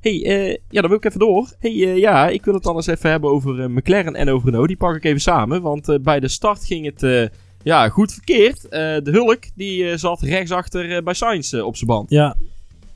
Hey, 0.00 0.24
eh, 0.24 0.56
ja, 0.68 0.80
dan 0.80 0.88
wil 0.90 0.98
ik 0.98 1.04
even 1.04 1.18
door. 1.20 1.48
hey, 1.58 1.70
eh, 1.72 1.96
ja, 1.96 2.28
ik 2.28 2.44
wil 2.44 2.54
het 2.54 2.62
dan 2.62 2.76
eens 2.76 2.86
even 2.86 3.10
hebben 3.10 3.30
over 3.30 3.60
eh, 3.60 3.68
McLaren 3.68 4.14
en 4.14 4.28
over 4.28 4.48
Renault. 4.48 4.68
Die 4.68 4.76
pak 4.76 4.96
ik 4.96 5.04
even 5.04 5.20
samen, 5.20 5.62
want 5.62 5.88
eh, 5.88 5.98
bij 6.02 6.20
de 6.20 6.28
start 6.28 6.64
ging 6.64 6.84
het 6.84 7.02
eh, 7.02 7.22
ja, 7.62 7.88
goed 7.88 8.12
verkeerd. 8.12 8.68
Eh, 8.68 8.80
de 8.80 9.10
Hulk, 9.10 9.38
die 9.54 9.90
eh, 9.90 9.96
zat 9.96 10.20
rechtsachter 10.20 11.02
bij 11.02 11.14
Sainz 11.14 11.54
op 11.54 11.76
zijn 11.76 11.90
band. 11.90 12.10
Ja, 12.10 12.36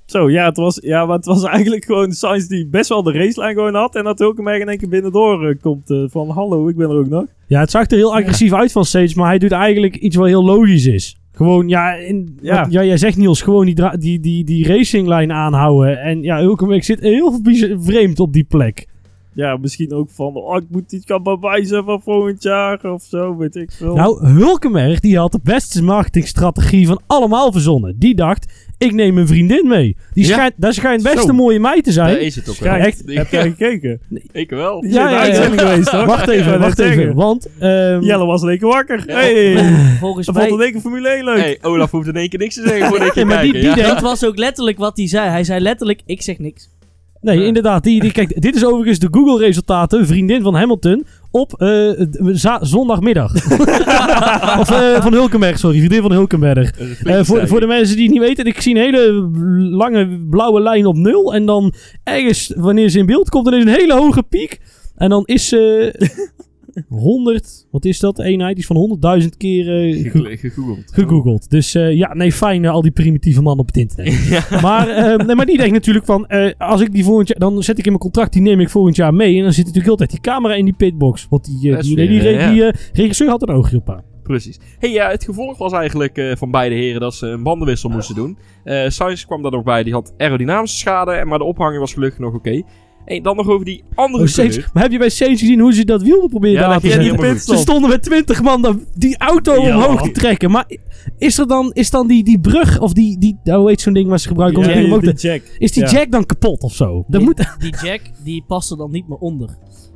Zo, 0.07 0.31
ja, 0.31 0.45
het 0.45 0.57
was, 0.57 0.79
ja, 0.83 1.07
maar 1.07 1.17
het 1.17 1.25
was 1.25 1.45
eigenlijk 1.57 1.85
gewoon 1.85 2.13
Sainz 2.13 2.47
die 2.47 2.67
best 2.67 2.89
wel 2.89 3.03
de 3.03 3.13
racelijn 3.13 3.55
gewoon 3.55 3.75
had. 3.75 3.95
En 3.95 4.05
dat 4.05 4.19
Hulkenberg 4.19 4.61
in 4.61 4.69
één 4.69 4.79
keer 4.79 4.89
binnendoor 4.89 5.57
komt 5.61 5.95
van 6.11 6.31
hallo, 6.31 6.69
ik 6.69 6.77
ben 6.77 6.91
er 6.91 6.97
ook 6.97 7.09
nog. 7.09 7.25
ja, 7.47 7.61
het 7.61 7.71
zag 7.71 7.91
er 7.91 7.97
heel 7.97 8.15
agressief 8.15 8.53
uit 8.53 8.73
van 8.73 8.85
steeds, 8.85 9.15
maar 9.15 9.27
hij 9.29 9.39
doet 9.39 9.53
eigenlijk 9.53 9.97
iets 9.97 10.17
wat 10.17 10.27
heel 10.27 10.45
logisch 10.45 10.87
is. 10.87 11.17
Gewoon, 11.43 11.69
ja, 11.69 11.93
in, 11.95 12.39
Ja. 12.43 12.61
wat- 12.63 12.73
ja 12.73 12.85
jij 12.85 12.97
zegt 12.97 13.17
Niels, 13.17 13.43
gewoon 13.43 13.65
die, 13.67 13.99
die, 13.99 14.21
die, 14.21 14.45
die 14.45 14.67
racinglijn 14.67 15.33
aanhouden. 15.33 16.01
En 16.01 16.23
ja, 16.23 16.39
Hulkenberg 16.39 16.85
zit 16.85 17.01
heel 17.01 17.39
vreemd 17.81 18.21
op 18.21 18.33
die 18.33 18.45
plek. 18.45 18.87
Ja, 19.35 19.57
misschien 19.57 19.93
ook 19.93 20.11
van, 20.11 20.35
oh, 20.35 20.57
ik 20.57 20.65
moet 20.71 20.93
iets 20.93 21.07
gaan 21.07 21.23
bewijzen 21.23 21.85
van 21.85 22.03
volgend 22.03 22.43
jaar 22.43 22.93
of 22.93 23.03
zo, 23.03 23.37
weet 23.37 23.57
ik 23.57 23.73
veel. 23.73 23.95
Nou, 23.95 24.27
Hulkenberg, 24.27 25.01
die 25.01 25.19
had 25.19 25.33
de 25.33 25.41
beste 25.43 25.83
marketingstrategie 25.83 26.87
van 26.87 27.01
allemaal 27.07 27.53
verzonnen. 27.53 27.99
Die 27.99 28.15
dacht, 28.15 28.72
ik 28.83 28.93
neem 28.93 29.19
een 29.19 29.27
vriendin 29.27 29.69
mee. 29.69 29.97
Die 30.13 30.27
Ja. 30.27 30.33
schijnt, 30.33 30.53
dat 30.57 30.75
schijnt 30.75 31.03
best 31.03 31.19
Zo. 31.23 31.29
een 31.29 31.35
mooie 31.35 31.61
meid 31.61 31.85
te 31.85 31.93
zijn. 31.93 32.21
is 32.21 32.37
het 32.37 32.49
ook 32.51 32.57
wel. 32.57 32.73
Echt? 32.73 33.03
Heb 33.07 33.31
jij 33.31 33.43
gekeken? 33.43 34.01
Ik 34.33 34.51
wel. 34.51 34.81
Die 34.81 34.91
Ja, 34.93 34.95
zijn 34.95 35.11
ja, 35.11 35.11
in 35.11 35.17
ja. 35.17 35.23
uitzending 35.33 35.61
geweest, 35.61 35.91
toch? 35.91 36.05
Wacht 36.15 36.27
Ja, 36.27 36.33
even, 36.33 36.51
dat 36.53 36.61
wacht 36.61 36.79
even. 36.79 37.15
Want, 37.15 37.49
ehm, 37.59 38.01
Jelle 38.03 38.25
was 38.25 38.43
lekker 38.43 38.69
wakker. 38.69 39.03
Ja. 39.07 39.15
Hey, 39.15 39.55
Volgens 40.01 40.27
dat 40.27 40.35
vond 40.37 40.49
mij... 40.49 40.57
in 40.59 40.63
één 40.63 40.73
keer 40.73 40.81
Formule 40.81 41.09
1 41.09 41.25
leuk. 41.25 41.39
Hey, 41.39 41.59
Olaf 41.63 41.91
hoeft 41.91 42.07
in 42.09 42.15
één 42.17 42.29
keer 42.29 42.39
niks 42.39 42.55
te 42.55 42.63
zeggen 42.69 42.87
voor 42.89 43.01
ik 43.07 43.15
Nee, 43.15 43.25
maar 43.25 43.43
die- 43.43 43.53
die 43.53 43.63
ja. 43.63 43.75
Dat 43.75 44.01
was 44.01 44.25
ook 44.25 44.39
letterlijk 44.39 44.79
wat 44.79 44.97
hij 44.97 45.09
zei. 45.09 45.29
Hij 45.29 45.45
zei 45.45 45.61
letterlijk, 45.61 46.01
ik 46.07 46.23
zeg 46.23 46.39
niks. 46.39 46.71
Nee, 47.21 47.39
Ja. 47.39 47.45
inderdaad. 47.47 47.85
Die, 47.85 48.01
die, 48.01 48.13
kijk, 48.13 48.41
dit 48.43 48.55
is 48.57 48.65
overigens 48.65 48.99
de 48.99 49.09
Google-resultaten. 49.11 50.07
Vriendin 50.07 50.43
van 50.43 50.55
Hamilton 50.55 51.05
op 51.33 51.55
za- 52.33 52.65
zondagmiddag. 52.65 53.35
of 54.61 54.71
eh, 54.71 55.03
van 55.03 55.13
Hulkenberg, 55.13 55.59
sorry. 55.59 55.77
Vriendin 55.79 56.03
van 56.03 56.13
Hulkenberg. 56.13 56.71
Eh, 57.05 57.21
voor, 57.23 57.49
voor 57.49 57.61
de 57.61 57.67
mensen 57.67 57.97
die 57.97 58.05
het 58.05 58.13
niet 58.15 58.23
weten, 58.23 58.45
ik 58.47 58.61
zie 58.61 58.75
een 58.75 58.81
hele 58.81 59.13
lange 59.77 60.19
blauwe 60.31 60.61
lijn 60.61 60.87
op 60.87 60.97
nul. 60.97 61.35
En 61.35 61.47
dan 61.47 61.73
ergens, 62.05 62.53
wanneer 62.57 62.89
ze 62.89 62.99
in 62.99 63.07
beeld 63.07 63.29
komt, 63.29 63.45
dan 63.45 63.55
is 63.55 63.63
een 63.63 63.69
hele 63.69 63.95
hoge 63.95 64.23
piek. 64.23 64.61
En 64.97 65.09
dan 65.11 65.23
is 65.25 65.49
ze 65.49 65.95
100, 66.89 67.67
wat 67.71 67.85
is 67.85 67.99
dat? 68.01 68.19
Eenheid 68.21 68.55
die 68.57 68.65
is 68.65 68.67
van 68.67 68.99
100.000 69.23 69.29
keer 69.37 69.69
eh, 69.69 70.11
ge- 70.11 70.11
Ge- 70.11 70.37
Gegoogeld. 70.37 70.93
gegoogeld. 70.93 71.51
Dus 71.51 71.75
eh, 71.75 71.93
ja, 71.95 72.15
nee, 72.15 72.33
fijn, 72.33 72.65
eh, 72.65 72.71
al 72.71 72.83
die 72.83 72.91
primitieve 72.91 73.43
mannen 73.43 73.61
op 73.61 73.67
het 73.67 73.77
internet. 73.77 74.51
maar, 74.63 74.89
eh, 74.89 75.27
nee, 75.27 75.37
maar 75.37 75.47
die 75.47 75.57
denkt 75.57 75.73
natuurlijk 75.73 76.05
van, 76.05 76.27
als 76.59 76.81
ik 76.81 76.93
die 76.93 77.05
volgend 77.05 77.29
jaar, 77.29 77.39
dan 77.39 77.63
zet 77.63 77.79
ik 77.79 77.85
in 77.85 77.91
mijn 77.91 78.03
contract, 78.03 78.33
die 78.33 78.43
neem 78.43 78.61
ik 78.61 78.71
volgend 78.71 78.97
jaar 78.97 79.15
mee. 79.15 79.37
En 79.37 79.43
dan 79.43 79.53
zit 79.53 79.65
natuurlijk 79.65 79.91
altijd 79.91 80.11
die 80.11 80.21
camera 80.21 80.55
in 80.55 80.65
die 80.65 80.75
pitbox. 80.75 81.27
Want 81.31 81.45
die, 81.45 81.77
die, 81.81 81.97
die, 81.97 82.71
regisseur 82.93 83.29
had 83.29 83.43
een 83.43 83.55
oogje 83.55 83.77
op 83.77 83.91
aan. 83.91 84.03
Precies. 84.23 84.59
Hey, 84.79 84.91
ja, 84.91 85.11
het 85.11 85.25
gevolg 85.25 85.59
was 85.59 85.73
eigenlijk 85.73 86.35
van 86.39 86.51
beide 86.51 86.75
heren 86.75 87.01
dat 87.01 87.15
ze 87.15 87.27
een 87.27 87.43
bandenwissel 87.43 87.91
moesten 87.91 88.15
doen. 88.15 88.39
Eh 88.65 88.89
Sainz 88.89 89.25
kwam 89.25 89.43
daar 89.43 89.51
nog 89.51 89.63
bij, 89.65 89.83
die 89.83 89.93
had 89.93 90.15
aerodynamische 90.19 90.77
schade, 90.79 91.25
maar 91.25 91.39
de 91.39 91.45
ophanging 91.45 91.81
was 91.81 91.93
gelukkig 91.93 92.19
nog 92.19 92.35
oké. 92.35 92.63
Hey, 93.05 93.21
dan 93.21 93.37
nog 93.37 93.49
over 93.49 93.65
die 93.65 93.85
andere 93.95 94.23
Oh, 94.23 94.73
maar 94.73 94.83
heb 94.83 94.93
je 94.93 94.99
bij 94.99 95.09
Sainz 95.09 95.41
gezien 95.41 95.61
hoe 95.61 95.73
ze 95.73 95.85
dat 95.85 96.03
wiel 96.03 96.29
proberen 96.29 96.61
Ja, 96.69 96.79
te 96.79 96.89
zetten? 96.89 97.39
Ze 97.41 97.57
stonden 97.57 97.91
met 97.91 98.03
20 98.03 98.43
man 98.43 98.63
dan 98.63 98.85
die 98.95 99.19
auto 99.19 99.63
Ja. 99.63 99.77
omhoog 99.77 100.03
te 100.03 100.11
trekken. 100.11 100.51
Maar 100.51 100.67
is 101.19 101.39
er 101.39 101.47
dan, 101.49 101.71
is 101.73 101.91
dan 101.91 102.07
die, 102.07 102.25
die 102.25 102.41
brug, 102.41 102.81
of 102.81 102.93
die, 102.93 103.19
die 103.19 103.39
nou, 103.45 103.61
hoe 103.61 103.69
heet 103.69 103.81
zo'n 103.81 103.93
ding 103.93 104.09
waar 104.09 104.19
ze 104.21 104.29
gebruiken 104.29 104.63
om 104.63 104.69
Ja, 104.69 104.99
die 104.99 105.15
te... 105.15 105.29
Jack. 105.29 105.43
Is 105.59 105.73
die 105.73 105.83
Ja. 105.85 105.91
jack 105.91 106.11
dan 106.11 106.27
kapot 106.27 106.63
of 106.63 106.75
zo? 106.75 106.95
Dat 107.09 107.21
die, 107.21 107.21
moet... 107.21 107.57
die 107.59 107.75
jack, 107.83 108.01
die 108.25 108.45
past 108.47 108.71
er 108.71 108.77
dan 108.77 108.91
niet 108.91 109.09
meer 109.09 109.19
onder. 109.19 109.49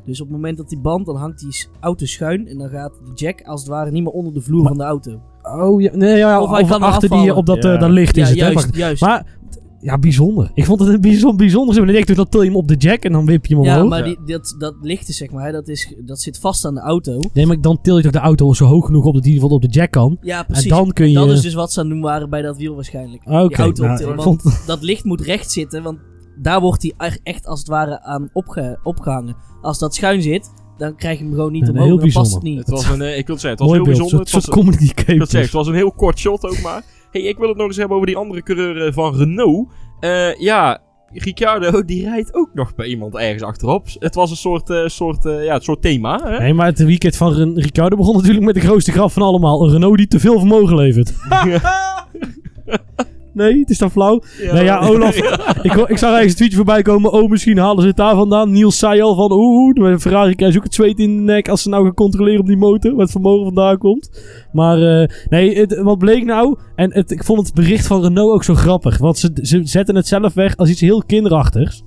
Dus 0.07 0.21
op 0.21 0.27
het 0.27 0.37
moment 0.37 0.57
dat 0.57 0.69
die 0.69 0.79
band, 0.79 1.07
dan 1.07 1.17
hangt 1.17 1.39
die 1.41 1.67
auto 1.81 2.07
schuin. 2.07 2.49
En 2.49 2.59
dan 2.59 2.69
gaat 2.69 2.93
de 3.05 3.11
jack 3.15 3.43
als 3.43 3.61
het 3.61 3.71
ware 3.71 3.91
niet 3.91 4.03
meer 4.03 4.13
onder 4.13 4.33
de 4.35 4.41
vloer 4.41 4.67
van 4.67 4.79
de 4.79 4.85
auto. 4.85 5.21
Oh 5.43 5.81
ja, 5.81 5.91
nee, 5.95 6.17
ja, 6.17 6.41
Of 6.41 6.49
of, 6.49 6.55
hij 6.57 6.65
kan 6.65 6.81
er 6.83 6.87
achter 6.89 7.09
die, 7.09 7.19
afvallen. 7.19 7.37
op 7.37 7.47
dat, 7.47 7.63
Ja. 7.63 7.75
eh, 7.75 7.81
dat 7.81 7.91
licht 7.91 8.17
is 8.17 8.29
ja, 8.33 8.35
het. 8.35 8.39
hè, 8.47 8.51
juist, 8.53 8.77
juist. 8.77 9.01
Maar 9.03 9.27
ja, 9.80 9.99
bijzonder. 9.99 10.50
Ik 10.54 10.64
vond 10.64 10.80
het 10.80 10.88
een 10.88 11.00
bijzonder, 11.00 11.37
bijzonder. 11.37 11.76
En 11.83 11.88
ik 11.88 12.06
denk, 12.06 12.16
dan 12.16 12.28
til 12.28 12.40
je 12.42 12.47
hem 12.49 12.56
op 12.56 12.68
de 12.68 12.75
jack 12.75 13.02
en 13.02 13.12
dan 13.12 13.26
wip 13.26 13.47
je 13.47 13.54
hem 13.54 13.62
omhoog. 13.64 13.76
Ja, 13.78 13.85
maar 13.85 14.09
Ja. 14.09 14.16
dat, 14.26 14.54
dat 14.59 14.75
licht 14.80 15.09
is 15.09 15.16
zeg 15.16 15.30
maar, 15.30 15.45
hè, 15.47 15.52
dat, 15.52 15.68
is, 15.68 15.95
dat 16.04 16.21
zit 16.21 16.38
vast 16.38 16.64
aan 16.64 16.75
de 16.75 16.80
auto. 16.80 17.21
Nee, 17.33 17.47
maar 17.47 17.61
dan 17.61 17.78
til 17.83 17.97
je 17.97 18.02
toch 18.02 18.12
de 18.12 18.18
auto 18.18 18.52
zo 18.52 18.64
hoog 18.64 18.87
genoeg 18.87 19.04
op 19.04 19.14
dat 19.14 19.23
die 19.23 19.33
bijvoorbeeld 19.33 19.64
op 19.64 19.73
de 19.73 19.78
jack 19.78 19.90
kan. 19.90 20.16
Ja, 20.21 20.42
precies. 20.42 20.64
En 20.64 20.71
dan 20.71 20.92
kun 20.92 21.09
je... 21.09 21.14
Dat 21.14 21.30
is 21.30 21.40
dus 21.40 21.54
wat 21.54 21.73
ze 21.73 21.80
aan 21.80 21.88
doen 21.88 22.00
waren 22.00 22.30
bij 22.30 22.42
dat 22.42 22.56
wiel 22.56 22.75
waarschijnlijk. 22.75 23.23
Ah, 23.25 23.45
Oké, 23.45 23.62
auto 23.62 23.83
nou, 23.83 23.92
optillen. 23.92 24.18
ik 24.18 24.25
Want 24.25 24.42
vond- 24.42 24.66
dat 24.66 24.83
licht 24.83 25.04
moet 25.04 25.21
recht 25.21 25.50
zitten, 25.52 25.83
want 25.83 25.99
daar 26.42 26.61
wordt 26.61 26.83
hij 26.83 26.92
echt- 26.97 27.21
echt 27.23 27.47
als 27.47 27.59
het 27.59 27.68
ware 27.68 28.02
aan 28.02 28.30
opge 28.33 28.78
opgehangen. 28.83 29.37
Als 29.62 29.78
dat 29.78 29.95
schuin 29.95 30.23
zit, 30.23 30.50
dan 30.76 30.97
krijg 30.97 31.18
je 31.18 31.25
hem 31.25 31.35
gewoon 31.35 31.52
niet 31.52 31.62
Nee, 31.62 31.71
omhoog. 31.71 31.87
heel 31.87 31.99
dan 31.99 32.12
past 32.12 32.33
het 32.35 32.42
bijzonder. 32.42 32.50
niet. 32.50 32.59
Het 32.59 32.88
was 32.88 32.88
een, 32.99 33.02
eh, 33.12 33.18
ik 33.18 33.26
wil 33.26 33.38
zeggen, 33.38 33.50
het 33.50 33.59
was 33.61 33.68
Mooi 33.68 33.80
heel 33.83 33.88
beeld. 33.88 33.99
bijzonder. 33.99 34.21
Een 34.21 34.26
soort, 34.26 34.45
Het 34.45 34.54
was, 34.54 34.64
comedy 34.64 34.85
ik 34.90 35.06
wil 35.06 35.16
zeggen, 35.26 35.40
het 35.40 35.52
was 35.52 35.66
een 35.66 35.75
heel 35.75 35.92
kort 35.92 36.18
shot 36.18 36.45
ook 36.45 36.61
maar. 36.62 36.85
Hey, 37.16 37.28
ik 37.28 37.38
wil 37.38 37.49
het 37.49 37.56
nog 37.56 37.66
eens 37.66 37.76
hebben 37.76 37.94
over 37.96 38.08
die 38.08 38.16
andere 38.16 38.42
coureur 38.42 38.87
eh, 38.87 38.92
van 38.92 39.16
Renault. 39.16 39.68
Eh, 40.00 40.35
ja, 40.35 40.78
Ricciardo 41.12 41.85
die 41.85 42.04
rijdt 42.08 42.35
ook 42.35 42.50
nog 42.54 42.75
bij 42.75 42.87
iemand 42.87 43.16
ergens 43.16 43.42
achterop. 43.42 43.87
Het 43.99 44.14
was 44.14 44.30
een 44.30 44.37
soort, 44.37 44.70
eh, 44.70 44.87
soort, 44.87 45.26
eh, 45.26 45.44
ja, 45.44 45.54
het 45.54 45.64
soort 45.64 45.82
thema. 45.82 46.20
Hè? 46.25 46.38
Nee, 46.38 46.54
maar 46.54 46.66
het 46.66 46.85
weekend 46.85 47.16
van 47.16 47.32
Ren- 47.32 47.61
Ricciardo 47.61 47.96
begon 47.96 48.16
natuurlijk 48.16 48.44
met 48.44 48.54
de 48.54 48.61
grootste 48.61 48.92
grap 48.92 49.12
van 49.12 49.23
allemaal. 49.23 49.64
Een 49.64 49.70
Renault 49.73 49.96
die 49.96 50.06
te 50.06 50.20
veel 50.20 50.38
vermogen 50.38 50.76
levert. 50.76 51.14
nee, 53.37 53.59
het 53.61 53.71
is 53.71 53.78
dan 53.78 53.90
flauw. 53.90 54.23
Nee, 54.52 54.64
ja, 54.64 54.78
Olaf. 54.78 55.16
Ik, 55.62 55.73
ik 55.73 55.99
zag 55.99 56.12
ergens 56.12 56.31
een 56.31 56.37
tweetje 56.37 56.57
voorbij 56.57 56.83
komen. 56.83 57.12
Oh, 57.12 57.31
misschien 57.31 57.59
halen 57.59 57.83
ze 57.83 57.88
het 57.88 57.97
daar 57.97 58.14
vandaan. 58.14 58.50
Niels 58.50 58.78
zei 58.78 59.00
al 59.00 59.14
van... 59.14 59.33
Oeh, 59.33 59.75
de 59.75 60.00
Ferrari 60.00 60.35
krijgt 60.35 60.57
ook 60.57 60.64
het 60.64 60.75
zweet 60.75 60.99
in 60.99 61.16
de 61.16 61.23
nek... 61.23 61.49
als 61.49 61.62
ze 61.62 61.69
nou 61.69 61.85
gaan 61.85 61.95
controleren 61.95 62.40
op 62.40 62.47
die 62.47 62.57
motor... 62.57 62.90
wat 62.90 63.00
het 63.00 63.11
vermogen 63.11 63.45
vandaan 63.45 63.78
komt. 63.78 64.23
Maar 64.52 64.83
eh, 64.83 65.09
nee, 65.28 65.59
het, 65.59 65.81
wat 65.83 65.99
bleek 65.99 66.25
nou... 66.25 66.59
en 66.75 66.93
het, 66.93 67.11
ik 67.11 67.25
vond 67.25 67.47
het 67.47 67.55
bericht 67.55 67.87
van 67.87 68.02
Renault 68.02 68.33
ook 68.33 68.45
zo 68.45 68.55
grappig. 68.55 68.99
Want 68.99 69.19
ze, 69.19 69.31
ze 69.43 69.61
zetten 69.64 69.97
het 69.97 70.07
zelf 70.07 70.35
weg 70.35 70.57
als 70.57 70.71
iets 70.71 70.81
heel 70.81 71.02
kinderachtigs. 71.07 71.83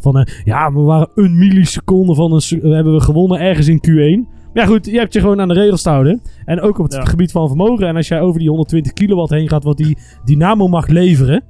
Van, 0.00 0.18
eh, 0.18 0.34
ja, 0.44 0.72
we 0.72 0.80
waren 0.80 1.08
een 1.14 1.38
milliseconde 1.38 2.14
van 2.14 2.32
een... 2.32 2.60
we 2.60 2.74
hebben 2.74 2.94
we 2.94 3.00
gewonnen 3.00 3.40
ergens 3.40 3.68
in 3.68 3.80
Q1... 3.88 4.41
Ja 4.54 4.64
goed, 4.66 4.86
je 4.86 4.98
hebt 4.98 5.12
je 5.12 5.20
gewoon 5.20 5.40
aan 5.40 5.48
de 5.48 5.54
regels 5.54 5.82
te 5.82 5.88
houden. 5.88 6.22
En 6.44 6.60
ook 6.60 6.78
op 6.78 6.84
het 6.84 6.94
Ja. 6.94 7.04
gebied 7.04 7.32
van 7.32 7.46
vermogen. 7.48 7.86
En 7.86 7.96
als 7.96 8.08
jij 8.08 8.20
over 8.20 8.38
die 8.38 8.48
120 8.48 8.92
kilowatt 8.92 9.30
heen 9.30 9.48
gaat... 9.48 9.64
wat 9.64 9.76
die 9.76 9.98
dynamo 10.24 10.68
mag 10.68 10.86
leveren... 10.86 11.44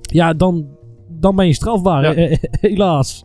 Ja, 0.00 0.32
dan, 0.34 0.66
dan 1.08 1.36
ben 1.36 1.46
je 1.46 1.52
strafbaar. 1.54 2.18
Ja. 2.20 2.36
helaas. 2.60 3.24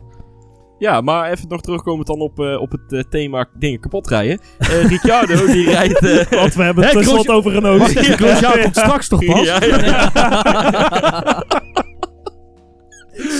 Ja, 0.78 1.00
maar 1.00 1.30
even 1.30 1.48
nog 1.48 1.60
terugkomen 1.60 2.04
dan 2.04 2.20
op, 2.20 2.40
eh, 2.40 2.60
op 2.60 2.70
het 2.72 2.92
eh, 2.92 3.00
thema 3.10 3.46
dingen 3.58 3.80
kapot 3.80 4.08
rijden. 4.08 4.38
Eh, 4.58 4.84
Ricciardo 4.84 5.46
die 5.52 5.70
rijdt... 5.70 5.98
eh, 6.06 6.30
Want 6.40 6.54
we 6.54 6.62
hebben 6.62 6.84
het 6.84 6.92
tenslotte 6.92 7.30
Grosje- 7.32 7.66
over 7.66 7.80
even, 7.80 8.16
Grosjean 8.18 8.62
komt 8.62 8.76
straks 8.76 9.08
toch 9.08 9.24
pas? 9.24 9.44
ja, 9.44 9.58
ja. 9.64 10.10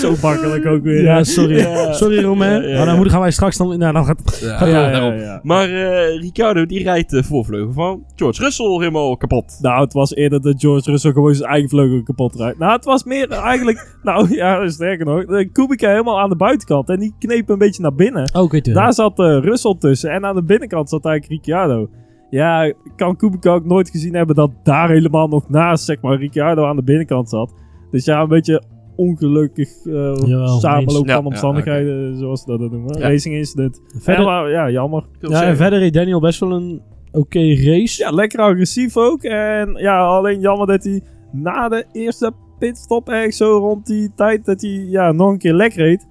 Zo 0.01 0.13
makkelijk 0.21 0.65
ook 0.65 0.83
weer. 0.83 1.01
Ja, 1.01 1.23
sorry. 1.23 1.57
Ja. 1.57 1.93
Sorry 1.93 2.23
Romain. 2.23 2.61
Ja, 2.61 2.67
ja, 2.67 2.85
Maar 2.85 2.95
dan 2.95 3.09
gaan 3.09 3.19
wij 3.19 3.31
straks 3.31 3.57
dan... 3.57 3.77
Nou, 3.77 3.93
dan 3.93 4.05
gaat... 4.05 4.39
Ja, 4.41 4.65
Ja, 4.65 4.67
ja, 4.67 4.91
daarom. 4.91 5.19
ja. 5.19 5.39
Maar 5.43 5.69
eh, 5.69 6.19
Ricciardo 6.19 6.65
die 6.65 6.83
rijdt 6.83 7.09
de 7.09 7.23
voorvleugel 7.23 7.73
van 7.73 8.03
George 8.15 8.43
Russell 8.43 8.65
helemaal 8.65 9.17
kapot. 9.17 9.57
Nou, 9.61 9.83
het 9.83 9.93
was 9.93 10.15
eerder 10.15 10.41
dat 10.41 10.55
George 10.57 10.91
Russell 10.91 11.11
gewoon 11.11 11.35
zijn 11.35 11.49
eigen 11.49 11.69
vleugel 11.69 12.03
kapot 12.03 12.35
rijdt. 12.35 12.59
Nou, 12.59 12.71
het 12.71 12.85
was 12.85 13.03
meer 13.03 13.29
eigenlijk... 13.29 13.95
nou 14.03 14.35
ja, 14.35 14.67
sterker 14.69 15.05
nog. 15.05 15.25
De 15.25 15.49
Kubica 15.51 15.89
helemaal 15.89 16.19
aan 16.19 16.29
de 16.29 16.35
buitenkant. 16.35 16.89
En 16.89 16.99
die 16.99 17.15
kneep 17.19 17.49
een 17.49 17.57
beetje 17.57 17.81
naar 17.81 17.95
binnen. 17.95 18.31
Oh. 18.33 18.51
Daar 18.61 18.93
zat 18.93 19.19
eh, 19.19 19.39
Russell 19.41 19.75
tussen. 19.79 20.11
En 20.11 20.25
aan 20.25 20.35
de 20.35 20.43
binnenkant 20.43 20.89
zat 20.89 21.05
eigenlijk 21.05 21.45
Ricciardo. 21.45 21.89
Ja, 22.29 22.73
kan 22.95 23.15
Kubica 23.15 23.51
ook 23.53 23.65
nooit 23.65 23.89
gezien 23.89 24.15
hebben 24.15 24.35
dat 24.35 24.51
daar 24.63 24.89
helemaal 24.89 25.27
nog 25.27 25.49
naast, 25.49 25.85
zeg 25.85 26.01
maar, 26.01 26.17
Ricciardo 26.17 26.65
aan 26.65 26.75
de 26.75 26.83
binnenkant 26.83 27.29
zat. 27.29 27.53
Dus 27.91 28.05
ja, 28.05 28.21
een 28.21 28.27
beetje 28.27 28.63
ongelukkig 28.99 29.85
eh, 29.85 30.15
Jawel, 30.25 30.59
samenloop 30.59 31.05
van 31.05 31.15
ja, 31.15 31.21
omstandigheden, 31.21 32.17
zoals 32.17 32.41
ze 32.41 32.57
dat 32.57 32.71
noemen. 32.71 32.99
Ja. 32.99 33.07
Racing 33.07 33.35
incident. 33.35 33.81
Verder, 33.97 34.25
Ja, 34.25 34.41
maar, 34.41 34.49
ja, 34.49 34.69
jammer. 34.69 35.03
Ja, 35.19 35.43
en 35.43 35.57
verder 35.57 35.79
reed 35.79 35.93
Daniel 35.93 36.19
best 36.19 36.39
wel 36.39 36.51
een 36.51 36.81
oké 37.11 37.39
race. 37.39 38.03
Ja, 38.03 38.11
lekker 38.11 38.39
agressief 38.39 38.97
ook. 38.97 39.23
En 39.23 39.73
ja, 39.75 40.05
alleen 40.05 40.39
jammer 40.39 40.67
dat 40.67 40.83
hij 40.83 41.01
na 41.31 41.69
de 41.69 41.85
eerste 41.91 42.31
pitstop 42.59 43.09
echt 43.09 43.35
zo 43.35 43.57
rond 43.57 43.85
die 43.85 44.11
tijd 44.15 44.45
dat 44.45 44.61
hij 44.61 44.85
ja, 44.89 45.11
nog 45.11 45.31
een 45.31 45.37
keer 45.37 45.53
lek 45.53 45.73
reed. 45.73 46.07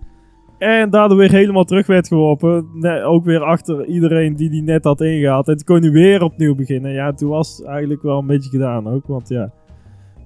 En 0.58 0.90
daardoor 0.90 1.18
weer 1.18 1.30
helemaal 1.30 1.64
terug 1.64 1.86
werd 1.86 2.08
geworpen. 2.08 2.66
Ook 3.04 3.24
weer 3.24 3.42
achter 3.42 3.86
iedereen 3.86 4.36
die 4.36 4.50
die 4.50 4.62
net 4.62 4.84
had 4.84 5.00
ingehaald. 5.00 5.48
En 5.48 5.56
toen 5.56 5.64
kon 5.64 5.82
hij 5.82 5.90
weer 5.90 6.22
opnieuw 6.22 6.54
beginnen. 6.54 6.92
Ja, 6.92 7.12
toen 7.12 7.28
was 7.28 7.56
het 7.56 7.66
eigenlijk 7.66 8.02
wel 8.02 8.18
een 8.18 8.26
beetje 8.26 8.50
gedaan 8.50 8.88
ook. 8.88 9.06
Want 9.06 9.28
ja, 9.28 9.52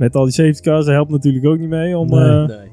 met 0.03 0.17
al 0.17 0.25
die 0.25 0.33
safety 0.33 0.61
cars 0.61 0.85
dat 0.85 0.95
helpt 0.95 1.11
natuurlijk 1.11 1.47
ook 1.47 1.59
niet 1.59 1.69
mee 1.69 1.99
om... 1.99 2.09
Nee. 2.09 2.21
eh, 2.43 2.47
Nee. 2.49 2.71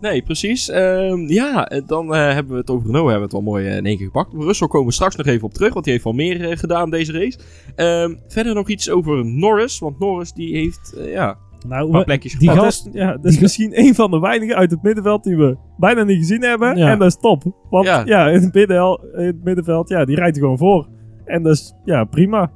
Nee, 0.00 0.22
precies. 0.22 0.68
Ehm, 0.68 1.18
ja, 1.26 1.68
eh, 1.68 1.82
dan 1.86 2.14
eh, 2.14 2.32
hebben 2.32 2.52
we 2.52 2.58
het 2.58 2.70
over 2.70 2.86
Renault 2.86 3.10
hebben 3.10 3.28
we 3.28 3.36
het 3.36 3.44
wel 3.44 3.52
mooi 3.52 3.66
in 3.68 3.86
één 3.86 3.96
keer 3.96 4.06
gepakt. 4.06 4.32
Russell 4.32 4.68
komen 4.68 4.86
we 4.86 4.92
straks 4.92 5.16
nog 5.16 5.26
even 5.26 5.44
op 5.44 5.52
terug, 5.54 5.72
want 5.72 5.84
die 5.84 5.92
heeft 5.92 6.04
wel 6.04 6.12
meer 6.12 6.58
gedaan 6.58 6.90
deze 6.90 7.12
race. 7.12 7.38
Ehm, 7.76 8.14
verder 8.28 8.54
nog 8.54 8.68
iets 8.68 8.90
over 8.90 9.24
Norris, 9.26 9.78
want 9.78 9.98
Norris 9.98 10.32
die 10.32 10.56
heeft 10.56 10.96
ja, 11.04 11.36
Nou, 11.68 11.84
een 11.84 11.90
paar 11.90 11.98
we- 11.98 12.04
plekjes 12.04 12.32
die 12.38 12.48
gepakt. 12.48 12.56
dat 12.56 12.64
gast- 12.74 12.86
is, 12.86 12.92
ja, 13.00 13.12
dat 13.12 13.24
is 13.32 13.38
misschien 13.38 13.78
een 13.86 13.94
van 13.94 14.10
de 14.10 14.18
weinigen 14.20 14.56
uit 14.56 14.70
het 14.70 14.82
middenveld 14.82 15.24
die 15.24 15.36
we 15.36 15.56
bijna 15.78 16.02
niet 16.02 16.18
gezien 16.18 16.42
hebben. 16.42 16.76
Ja. 16.76 16.90
En 16.90 16.98
dat 16.98 17.08
is 17.08 17.16
top. 17.20 17.42
Want 17.70 17.86
Ja. 17.86 18.02
ja, 18.04 18.28
in, 18.28 18.42
het 18.42 18.54
middenveld, 18.54 19.00
in 19.16 19.24
het 19.26 19.44
middenveld, 19.44 19.88
ja, 19.88 20.04
die 20.04 20.16
rijdt 20.16 20.36
er 20.36 20.42
gewoon 20.42 20.58
voor. 20.58 20.88
En 21.24 21.42
dat 21.42 21.52
is 21.54 21.74
ja, 21.84 22.04
prima. 22.04 22.50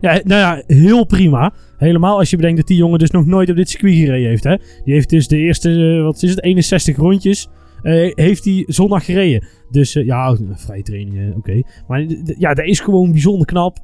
Ja, 0.00 0.12
nou 0.24 0.40
ja, 0.40 0.62
heel 0.66 1.04
prima. 1.06 1.52
Helemaal 1.78 2.18
als 2.18 2.30
je 2.30 2.36
bedenkt 2.36 2.56
dat 2.58 2.66
die 2.66 2.76
jongen 2.76 2.98
dus 2.98 3.10
nog 3.10 3.26
nooit 3.26 3.50
op 3.50 3.56
dit 3.56 3.68
circuit 3.70 3.94
gereden 3.94 4.28
heeft. 4.28 4.44
Hè? 4.44 4.56
Die 4.84 4.94
heeft 4.94 5.10
dus 5.10 5.28
de 5.28 5.36
eerste, 5.36 5.96
eh, 5.96 6.02
wat 6.02 6.22
is 6.22 6.30
het, 6.30 6.42
61 6.42 6.96
rondjes, 6.96 7.48
eh, 7.82 8.12
heeft 8.14 8.44
hij 8.44 8.64
zondag 8.66 9.04
gereden. 9.04 9.46
Dus 9.70 9.94
eh, 9.94 10.04
ja, 10.06 10.36
vrije 10.52 10.82
trainingen, 10.82 11.34
oké. 11.36 11.62
Maar 11.88 12.04
ja, 12.38 12.54
dat 12.54 12.64
is 12.64 12.80
gewoon 12.80 13.10
bijzonder 13.12 13.46
knap 13.46 13.78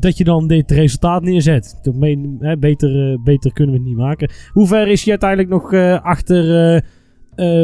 dat 0.00 0.18
je 0.18 0.24
dan 0.24 0.46
dit 0.46 0.70
resultaat 0.70 1.22
neerzet. 1.22 1.78
Toch 1.82 1.94
mee- 1.94 2.36
hè, 2.38 2.56
beter, 2.58 3.22
beter 3.22 3.52
kunnen 3.52 3.74
we 3.74 3.80
het 3.80 3.88
niet 3.88 3.98
maken. 3.98 4.30
Hoe 4.52 4.66
ver 4.66 4.88
is 4.88 5.00
hij 5.04 5.10
uiteindelijk 5.10 5.48
nog 5.50 5.72
achter 6.02 6.84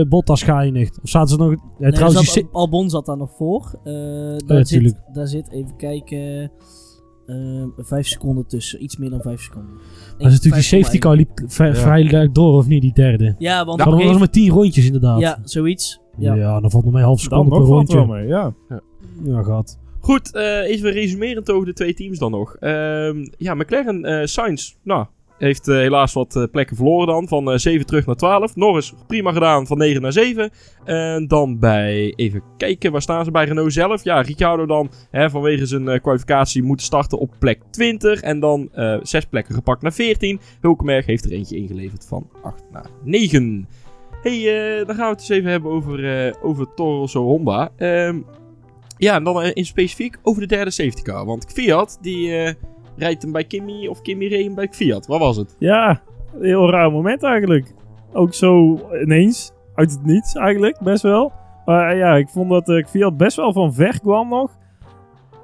Bottas 0.08 0.42
geëindigd? 0.42 0.98
Of 1.02 1.08
zaten 1.08 1.28
ze 1.28 1.36
nog... 1.36 1.48
Nee, 1.78 1.92
trouwens, 1.92 2.32
zat- 2.32 2.52
Albon 2.52 2.90
zat 2.90 3.06
daar 3.06 3.16
nog 3.16 3.30
voor. 3.36 3.80
Daar, 4.46 4.66
zit, 4.66 5.00
daar 5.12 5.26
zit, 5.26 5.50
even 5.52 5.76
kijken, 5.76 6.50
vijf 7.78 8.06
seconden 8.06 8.46
tussen. 8.46 8.82
Iets 8.82 8.96
meer 8.96 9.10
dan 9.10 9.20
vijf 9.20 9.40
seconden. 9.40 9.70
dat 10.18 10.26
is 10.26 10.32
natuurlijk 10.32 10.54
die 10.54 10.78
safety 10.80 10.98
car 10.98 11.16
liep 11.16 11.38
Ja. 11.38 11.74
vrij 11.74 12.28
door, 12.32 12.52
of 12.56 12.66
niet, 12.66 12.82
die 12.82 12.92
derde? 12.94 13.34
Ja, 13.38 13.64
want 13.64 13.78
Dat 13.78 13.86
een 13.92 14.06
was 14.06 14.18
maar 14.18 14.30
10 14.30 14.50
rondjes 14.50 14.86
inderdaad. 14.86 15.20
Ja, 15.20 15.38
zoiets. 15.44 16.00
Ja. 16.18 16.34
Ja. 16.34 16.60
dan 16.60 16.70
valt 16.70 16.84
nog 16.84 16.92
mee 16.92 17.02
half 17.02 17.20
Dan 17.20 17.44
seconde 17.44 17.50
per 17.50 17.66
valt 17.66 17.70
rondje. 17.90 17.96
wel 17.96 18.06
mee, 18.06 18.26
ja. 18.26 18.54
Ja, 19.24 19.42
gaat. 19.42 19.78
Goed, 20.00 20.34
eh, 20.34 20.60
even 20.62 20.90
resumerend 20.90 21.50
over 21.50 21.66
de 21.66 21.72
twee 21.72 21.94
teams 21.94 22.18
dan 22.18 22.30
nog. 22.30 22.54
Ehm, 22.56 23.26
ja, 23.38 23.54
McLaren, 23.54 24.04
eh 24.04 24.26
Sainz, 24.26 24.74
nou, 24.82 25.06
heeft 25.38 25.68
eh, 25.68 25.76
helaas 25.76 26.12
wat 26.12 26.36
eh, 26.36 26.42
plekken 26.52 26.76
verloren 26.76 27.06
dan. 27.06 27.28
Van 27.28 27.50
eh 27.50 27.58
7 27.58 27.86
terug 27.86 28.06
naar 28.06 28.16
12. 28.16 28.56
Norris, 28.56 28.92
prima 29.06 29.32
gedaan, 29.32 29.66
van 29.66 29.78
9 29.78 30.02
naar 30.02 30.12
7. 30.12 30.50
En 30.84 31.26
dan 31.28 31.58
bij, 31.58 32.12
even 32.16 32.42
kijken, 32.56 32.92
waar 32.92 33.02
staan 33.02 33.24
ze 33.24 33.30
bij 33.30 33.44
Renault 33.44 33.72
zelf? 33.72 34.04
Ja, 34.04 34.20
Ricciardo 34.20 34.66
dan, 34.66 34.90
hè, 35.10 35.30
vanwege 35.30 35.66
zijn 35.66 35.88
eh, 35.88 36.00
kwalificatie, 36.00 36.62
moet 36.62 36.82
starten 36.82 37.18
op 37.18 37.34
plek 37.38 37.62
20. 37.70 38.20
En 38.20 38.40
dan 38.40 38.68
eh 38.72 38.98
6 39.02 39.24
plekken 39.24 39.54
gepakt 39.54 39.82
naar 39.82 39.92
14. 39.92 40.40
Hulkenberg 40.60 41.06
heeft 41.06 41.24
er 41.24 41.32
eentje 41.32 41.56
ingeleverd 41.56 42.06
van 42.08 42.30
8 42.42 42.62
naar 42.72 42.90
9. 43.04 43.68
hey, 44.22 44.78
eh, 44.78 44.86
dan 44.86 44.94
gaan 44.96 45.04
we 45.04 45.10
het 45.10 45.20
eens 45.20 45.28
even 45.28 45.50
hebben 45.50 45.70
over, 45.70 46.26
eh 46.26 46.34
over 46.42 46.74
Toro 46.74 47.06
Honda. 47.06 47.70
Ehm, 47.76 48.18
ja, 48.98 49.14
en 49.14 49.24
dan 49.24 49.42
eh, 49.42 49.50
in 49.54 49.66
specifiek 49.66 50.18
over 50.22 50.40
de 50.40 50.46
derde 50.46 50.70
safety 50.70 51.02
car. 51.02 51.24
Want 51.24 51.52
Fiat, 51.52 51.98
die 52.00 52.36
eh, 52.36 52.54
rijdt 52.96 53.22
hem 53.22 53.32
bij 53.32 53.44
Kimmy 53.44 53.86
of 53.86 54.02
Kimmy 54.02 54.26
reed 54.26 54.44
hem 54.44 54.54
bij 54.54 54.68
Fiat. 54.70 55.06
Wat 55.06 55.18
was 55.18 55.36
het? 55.36 55.56
Ja, 55.58 56.02
een 56.34 56.44
heel 56.44 56.70
raar 56.70 56.90
moment 56.90 57.22
eigenlijk. 57.22 57.74
Ook 58.12 58.34
zo 58.34 58.80
ineens, 59.02 59.52
uit 59.74 59.90
het 59.90 60.04
niets 60.04 60.34
eigenlijk, 60.34 60.78
best 60.80 61.02
wel. 61.02 61.32
Maar 61.64 61.90
eh, 61.90 61.98
ja, 61.98 62.14
ik 62.14 62.28
vond 62.28 62.50
dat 62.50 62.68
eh, 62.68 62.84
Fiat 62.86 63.16
best 63.16 63.36
wel 63.36 63.52
van 63.52 63.74
ver 63.74 64.00
kwam 64.00 64.28
nog. 64.28 64.50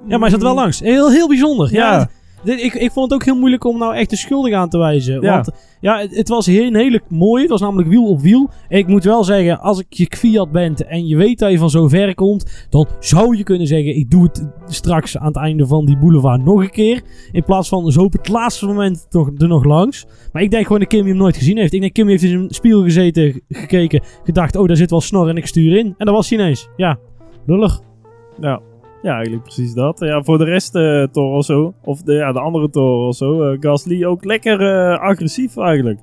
Ja, 0.05 0.09
maar 0.09 0.19
hij 0.19 0.29
zat 0.29 0.41
wel 0.41 0.55
langs. 0.55 0.79
Heel, 0.79 1.11
heel 1.11 1.27
bijzonder. 1.27 1.73
Ja. 1.73 1.91
Ja. 1.93 2.09
Dit- 2.43 2.61
ik, 2.61 2.73
ik 2.73 2.91
vond 2.91 3.11
het 3.11 3.19
ook 3.19 3.25
heel 3.25 3.39
moeilijk 3.39 3.63
om 3.63 3.77
nou 3.77 3.95
echt 3.95 4.09
de 4.09 4.15
schuldig 4.15 4.53
aan 4.53 4.69
te 4.69 4.77
wijzen. 4.77 5.21
Ja. 5.21 5.33
Want 5.33 5.49
ja, 5.81 5.99
het, 5.99 6.15
het 6.15 6.27
was 6.27 6.45
heel, 6.45 6.65
een 6.65 6.75
hele 6.75 7.01
mooie. 7.09 7.41
Het 7.41 7.51
was 7.51 7.61
namelijk 7.61 7.89
wiel 7.89 8.05
op 8.09 8.21
wiel. 8.21 8.49
En 8.69 8.77
ik 8.77 8.87
moet 8.87 9.03
wel 9.03 9.23
zeggen, 9.23 9.59
als 9.59 9.79
ik 9.79 9.85
je 9.89 10.07
Fiat 10.09 10.51
bent 10.51 10.85
en 10.85 11.07
je 11.07 11.15
weet 11.15 11.39
dat 11.39 11.51
je 11.51 11.57
van 11.57 11.69
zo 11.69 11.87
ver 11.87 12.15
komt, 12.15 12.65
dan 12.69 12.87
zou 12.99 13.37
je 13.37 13.43
kunnen 13.43 13.67
zeggen, 13.67 13.95
ik 13.95 14.09
doe 14.11 14.23
het 14.23 14.47
straks 14.67 15.17
aan 15.17 15.27
het 15.27 15.35
einde 15.35 15.67
van 15.67 15.85
die 15.85 15.97
boulevard 15.97 16.43
nog 16.43 16.61
een 16.61 16.71
keer. 16.71 17.01
In 17.31 17.43
plaats 17.43 17.69
van 17.69 17.91
zo 17.91 18.01
op 18.01 18.13
het 18.13 18.27
laatste 18.27 18.65
moment 18.65 19.05
toch, 19.09 19.29
er 19.37 19.47
nog 19.47 19.63
langs. 19.63 20.05
Maar 20.31 20.41
ik 20.41 20.51
denk 20.51 20.63
gewoon 20.65 20.79
dat 20.79 20.87
Kimmy 20.89 21.09
hem 21.09 21.17
nooit 21.17 21.37
gezien 21.37 21.57
heeft. 21.57 21.73
Ik 21.73 21.81
denk 21.81 21.93
Kimmy 21.93 22.11
heeft 22.11 22.23
in 22.23 22.29
zijn 22.29 22.45
spiegel 22.49 22.83
gezeten, 22.83 23.41
gekeken, 23.49 24.01
gedacht, 24.23 24.55
oh 24.55 24.67
daar 24.67 24.77
zit 24.77 24.89
wel 24.89 25.01
snor 25.01 25.29
en 25.29 25.37
ik 25.37 25.45
stuur 25.47 25.77
in. 25.77 25.85
En 25.97 26.05
dat 26.05 26.15
was 26.15 26.29
hij 26.29 26.39
ineens. 26.39 26.69
Ja, 26.75 26.97
lullig. 27.45 27.79
Ja, 28.41 28.61
ja 29.03 29.13
eigenlijk 29.13 29.43
precies 29.43 29.73
dat. 29.73 29.99
Ja, 29.99 30.23
voor 30.23 30.37
de 30.37 30.43
rest 30.43 30.75
eh 30.75 31.03
Toro 31.03 31.33
Rosso, 31.33 31.73
of 31.83 32.01
de, 32.01 32.13
ja, 32.13 32.31
de 32.31 32.39
andere 32.39 32.69
Toro 32.69 33.05
Rosso, 33.05 33.43
eh, 33.43 33.57
Gasly 33.59 34.05
ook 34.05 34.25
lekker 34.25 34.61
eh, 34.61 34.99
agressief 34.99 35.57
eigenlijk. 35.57 35.99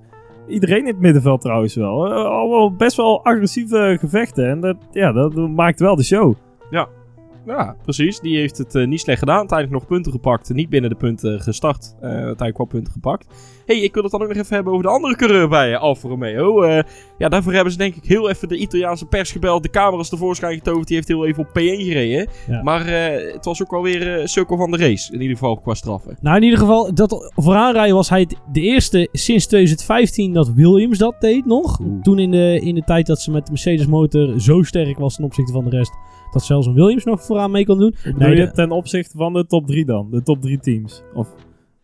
iedereen 0.49 0.79
in 0.79 0.87
het 0.87 1.01
middenveld 1.01 1.41
trouwens 1.41 1.75
wel. 1.75 2.13
Al 2.13 2.75
best 2.77 2.97
wel 2.97 3.25
agressieve 3.25 3.97
gevechten. 4.01 4.49
En 4.49 4.61
dat, 4.61 4.77
ja, 4.93 5.13
dat 5.13 5.35
maakt 5.35 5.81
wel 5.81 5.97
de 5.97 6.05
show. 6.05 6.35
Ja, 7.47 7.77
precies. 7.83 8.21
Die 8.21 8.37
heeft 8.37 8.59
het 8.59 8.87
niet 8.87 9.01
slecht 9.01 9.19
gedaan. 9.19 9.39
Uiteindelijk 9.39 9.79
nog 9.79 9.89
punten 9.89 10.13
gepakt. 10.13 10.55
Niet 10.55 10.69
binnen 10.69 10.91
de 10.91 10.97
punten 10.97 11.41
gestart. 11.41 11.95
Eh, 12.01 12.11
uiteindelijk 12.11 12.59
wel 12.59 12.67
punten 12.67 12.93
gepakt. 12.93 13.27
Hey, 13.71 13.81
ik 13.81 13.95
wil 13.95 14.03
het 14.03 14.13
dan 14.13 14.23
ook 14.23 14.29
nog 14.29 14.37
even 14.37 14.55
hebben 14.55 14.73
over 14.73 14.85
de 14.85 14.91
andere 14.93 15.17
coureur 15.17 15.49
bij 15.49 15.77
Alfa 15.77 16.09
Romeo. 16.09 16.63
Eh, 16.63 16.83
ja, 17.19 17.29
daarvoor 17.29 17.53
hebben 17.53 17.73
ze 17.73 17.79
denk 17.79 17.95
ik 17.95 18.05
heel 18.05 18.29
even 18.31 18.49
de 18.49 18.57
Italiaanse 18.57 19.07
pers 19.07 19.33
gebeld. 19.33 19.63
De 19.63 19.71
camera's 19.71 20.09
tevoorschijn 20.09 20.55
getoverd. 20.55 20.87
Die 20.87 20.97
heeft 20.97 21.09
heel 21.09 21.27
even 21.27 21.43
op 21.43 21.49
P1 21.49 21.53
gereden. 21.85 22.29
Ja. 22.49 22.63
Maar 22.63 22.87
eh, 22.87 23.33
het 23.33 23.45
was 23.45 23.63
ook 23.63 23.71
wel 23.71 23.83
weer 23.83 24.19
eh 24.21 24.27
cirkel 24.27 24.57
van 24.57 24.71
de 24.71 24.77
race. 24.77 25.13
In 25.13 25.21
ieder 25.21 25.37
geval 25.37 25.57
qua 25.61 25.75
straffen. 25.75 26.17
Nou, 26.21 26.37
in 26.37 26.43
ieder 26.43 26.59
geval, 26.59 26.95
dat 26.95 27.33
vooraanrijden 27.37 27.95
was 27.95 28.09
hij 28.09 28.27
de 28.53 28.61
eerste 28.61 29.09
sinds 29.13 29.47
2015 29.47 30.33
dat 30.33 30.53
Williams 30.53 30.99
dat 30.99 31.15
deed 31.21 31.47
nog. 31.47 31.81
Oeh. 31.81 32.03
Toen 32.03 32.19
in 32.19 32.31
de, 32.31 32.61
in 32.63 32.75
de 32.75 32.83
tijd 32.85 33.07
dat 33.07 33.21
ze 33.21 33.31
met 33.31 33.45
de 33.45 33.51
Mercedes 33.53 33.87
motor 33.87 34.41
zo 34.41 34.63
sterk 34.63 34.99
was 34.99 35.15
ten 35.15 35.25
opzichte 35.25 35.53
van 35.53 35.65
de 35.65 35.71
rest, 35.71 35.93
dat 36.33 36.45
zelfs 36.45 36.67
een 36.67 36.75
Williams 36.75 37.05
nog 37.05 37.23
vooraan 37.25 37.51
mee 37.51 37.67
kon 37.67 37.79
doen. 37.79 37.95
Nee, 38.05 38.15
Nee, 38.15 38.35
de- 38.37 38.51
ten 38.51 38.71
opzichte 38.71 39.17
van 39.17 39.33
de 39.33 39.47
top 39.47 39.67
3 39.67 39.85
dan. 39.85 40.09
De 40.11 40.23
top 40.23 40.41
3 40.43 40.59
teams. 40.59 41.03
Of 41.15 41.29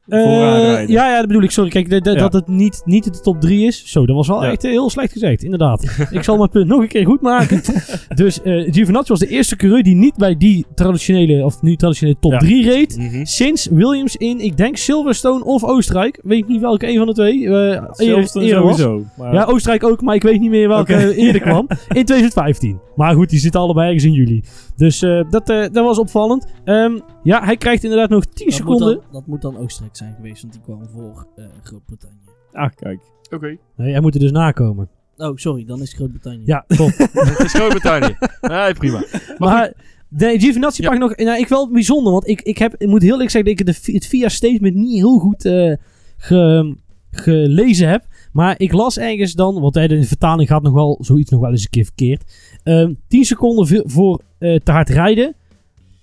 Eh, 0.07 0.89
ja, 0.89 1.09
ja, 1.11 1.17
dat 1.19 1.27
bedoel 1.27 1.43
ik. 1.43 1.51
Sorry, 1.51 1.71
kijk, 1.71 1.89
de- 1.91 2.01
de- 2.01 2.11
Ja. 2.11 2.17
dat 2.17 2.33
het 2.33 2.47
niet, 2.49 2.83
niet 2.85 3.05
de 3.05 3.21
top 3.21 3.41
3 3.41 3.67
is. 3.67 3.83
Zo, 3.87 4.07
dat 4.07 4.17
was 4.17 4.29
wel 4.29 4.45
Ja. 4.45 4.51
echt 4.51 4.63
heel 4.63 4.91
slecht 4.91 5.13
gezegd, 5.13 5.43
inderdaad. 5.43 6.07
ik 6.11 6.23
zal 6.23 6.37
mijn 6.37 6.49
punt 6.51 6.67
nog 6.69 6.81
een 6.81 6.89
keer 6.89 7.05
goed 7.07 7.21
maken. 7.21 7.61
dus 8.15 8.43
eh 8.43 8.73
Giovinazzi 8.73 9.09
was 9.13 9.19
de 9.21 9.29
eerste 9.29 9.57
coureur 9.57 9.83
die 9.83 9.95
niet 9.95 10.17
bij 10.17 10.37
die 10.37 10.67
traditionele, 10.75 11.45
of 11.45 11.63
nu 11.63 11.77
traditionele 11.77 12.17
top 12.21 12.33
Ja. 12.33 12.39
3 12.39 12.65
reed. 12.71 12.97
Mhm. 12.99 13.25
Sinds 13.25 13.67
Williams 13.71 14.17
in, 14.17 14.41
ik 14.41 14.57
denk 14.57 14.77
Silverstone 14.77 15.45
of 15.45 15.65
Oostenrijk. 15.65 16.21
Weet 16.23 16.39
ik 16.39 16.49
niet 16.49 16.61
welke 16.61 16.89
een 16.89 16.97
van 16.97 17.07
de 17.07 17.13
twee. 17.13 17.33
eh 17.47 17.53
eerder, 17.53 17.89
Silverstone 17.93 18.45
eerder 18.47 18.63
was. 18.63 18.87
Maar 19.17 19.35
Ja, 19.35 19.45
Oostenrijk 19.45 19.85
ook, 19.85 20.03
maar 20.03 20.15
ik 20.15 20.23
weet 20.23 20.41
niet 20.41 20.51
meer 20.51 20.69
welke 20.69 21.15
eerder 21.17 21.41
kwam. 21.41 21.67
In 21.89 22.05
2015. 22.11 22.79
Maar 22.97 23.15
goed, 23.15 23.31
die 23.31 23.39
zitten 23.39 23.61
allebei 23.61 23.87
ergens 23.87 24.05
in 24.05 24.13
juli. 24.13 24.43
Dus 24.77 25.03
eh, 25.03 25.31
dat, 25.31 25.49
eh, 25.51 25.61
dat 25.61 25.85
was 25.85 25.99
opvallend. 25.99 26.47
Ehm, 26.65 26.99
ja, 27.23 27.45
hij 27.45 27.57
krijgt 27.57 27.83
inderdaad 27.85 28.09
nog 28.11 28.25
10 28.25 28.33
Dat 28.35 28.45
moet, 28.47 28.55
seconden. 28.55 28.95
dan, 28.95 29.05
dat 29.13 29.27
moet 29.27 29.43
dan 29.43 29.57
Oostenrijk 29.57 29.97
zijn 29.97 30.15
geweest, 30.15 30.43
want 30.43 30.53
die 30.55 30.63
kwam 30.63 30.89
voor 30.93 31.27
eh, 31.37 31.45
Groot-Brittannië. 31.63 32.17
Ah, 32.53 32.71
kijk. 32.75 33.01
Oké. 33.31 33.57
Nee, 33.77 33.91
hij 33.93 34.01
moet 34.01 34.15
er 34.15 34.21
dus 34.21 34.31
nakomen. 34.31 34.89
Oh, 35.17 35.37
sorry, 35.37 35.65
dan 35.65 35.81
is 35.83 35.93
Groot-Brittannië. 35.93 36.43
Ja, 36.45 36.65
top. 36.67 36.89
het 37.13 37.39
is 37.45 37.53
Groot-Brittannië. 37.53 38.17
nee, 38.41 38.75
prima. 38.75 39.03
maar 39.39 39.73
de 40.09 40.39
Giovinazzi 40.41 40.83
Ja. 40.83 40.93
nog... 40.93 41.17
Nou, 41.17 41.39
ik 41.39 41.49
wel 41.49 41.71
bijzonder, 41.71 42.13
want 42.13 42.29
ik, 42.29 42.41
ik, 42.43 42.59
heb, 42.59 42.75
ik 42.79 42.89
moet 42.89 43.03
heel 43.03 43.13
eerlijk 43.13 43.31
zeggen 43.31 43.57
dat 43.57 43.61
ik 43.61 43.85
de, 43.85 43.93
het 43.93 44.07
via 44.07 44.29
statement 44.29 44.75
niet 44.75 44.95
heel 44.97 45.19
goed 45.19 45.45
eh, 45.45 45.73
ge- 46.17 46.77
gelezen 47.11 47.89
heb. 47.89 48.05
Maar 48.37 48.55
ik 48.59 48.73
las 48.73 48.99
ergens 48.99 49.33
dan, 49.33 49.61
want 49.61 49.77
eh, 49.77 49.89
de 49.89 50.03
vertaling 50.05 50.49
gaat 50.49 50.63
nog 50.63 50.73
wel 50.73 50.99
zoiets 51.01 51.31
nog 51.31 51.41
wel 51.41 51.51
eens 51.51 51.63
een 51.63 51.71
keer 51.71 51.85
verkeerd. 51.85 52.25
Ehm 52.63 52.93
10 53.09 53.25
seconden 53.25 53.67
ve- 53.67 53.83
voor 53.87 54.21
eh, 54.39 54.57
te 54.59 54.71
hard 54.71 54.89
rijden. 54.89 55.35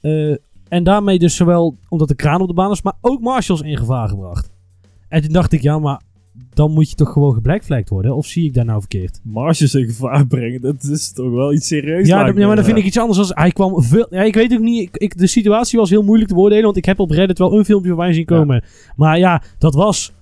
Eh, 0.01 0.35
en 0.67 0.83
daarmee 0.83 1.19
dus 1.19 1.35
zowel 1.35 1.75
omdat 1.89 2.07
de 2.07 2.15
kraan 2.15 2.41
op 2.41 2.47
de 2.47 2.53
baan 2.53 2.71
is, 2.71 2.81
maar 2.81 2.93
ook 3.01 3.21
marshals 3.21 3.61
in 3.61 3.77
gevaar 3.77 4.07
gebracht. 4.09 4.49
En 5.07 5.21
toen 5.21 5.31
dacht 5.33 5.51
ik, 5.51 5.61
ja, 5.61 5.79
maar 5.79 6.01
dan 6.53 6.71
moet 6.71 6.89
je 6.89 6.95
toch 6.95 7.11
gewoon 7.11 7.33
geblackflagged 7.33 7.89
worden? 7.89 8.15
Of 8.15 8.25
zie 8.25 8.45
ik 8.45 8.53
daar 8.53 8.65
nou 8.65 8.79
verkeerd? 8.79 9.19
Marges 9.23 9.75
in 9.75 9.85
gevaar 9.85 10.27
brengen, 10.27 10.61
dat 10.61 10.83
is 10.83 11.11
toch 11.13 11.31
wel 11.31 11.53
iets 11.53 11.67
serieus. 11.67 12.07
Ja, 12.07 12.23
dat- 12.25 12.37
ja, 12.37 12.47
maar 12.47 12.55
dan 12.55 12.65
vind 12.65 12.77
ik 12.77 12.85
iets 12.85 12.97
anders. 12.99 13.19
Als, 13.19 13.31
hij 13.33 13.51
kwam 13.51 13.81
veel. 13.83 14.07
Ja, 14.09 14.21
ik 14.21 14.33
weet 14.33 14.53
ook 14.53 14.59
niet. 14.59 14.81
Ik, 14.81 14.97
ik- 14.97 15.17
de 15.17 15.27
situatie 15.27 15.79
was 15.79 15.89
heel 15.89 16.03
moeilijk 16.03 16.29
te 16.29 16.35
beoordelen. 16.35 16.63
Want 16.63 16.77
ik 16.77 16.85
heb 16.85 16.99
op 16.99 17.09
Reddit 17.09 17.37
wel 17.37 17.57
een 17.57 17.65
filmpje 17.65 17.89
voorbij 17.89 18.13
zien 18.13 18.25
komen. 18.25 18.63
Maar 18.95 19.17
ja, 19.17 19.41
dat 19.57 19.73
was. 19.73 20.13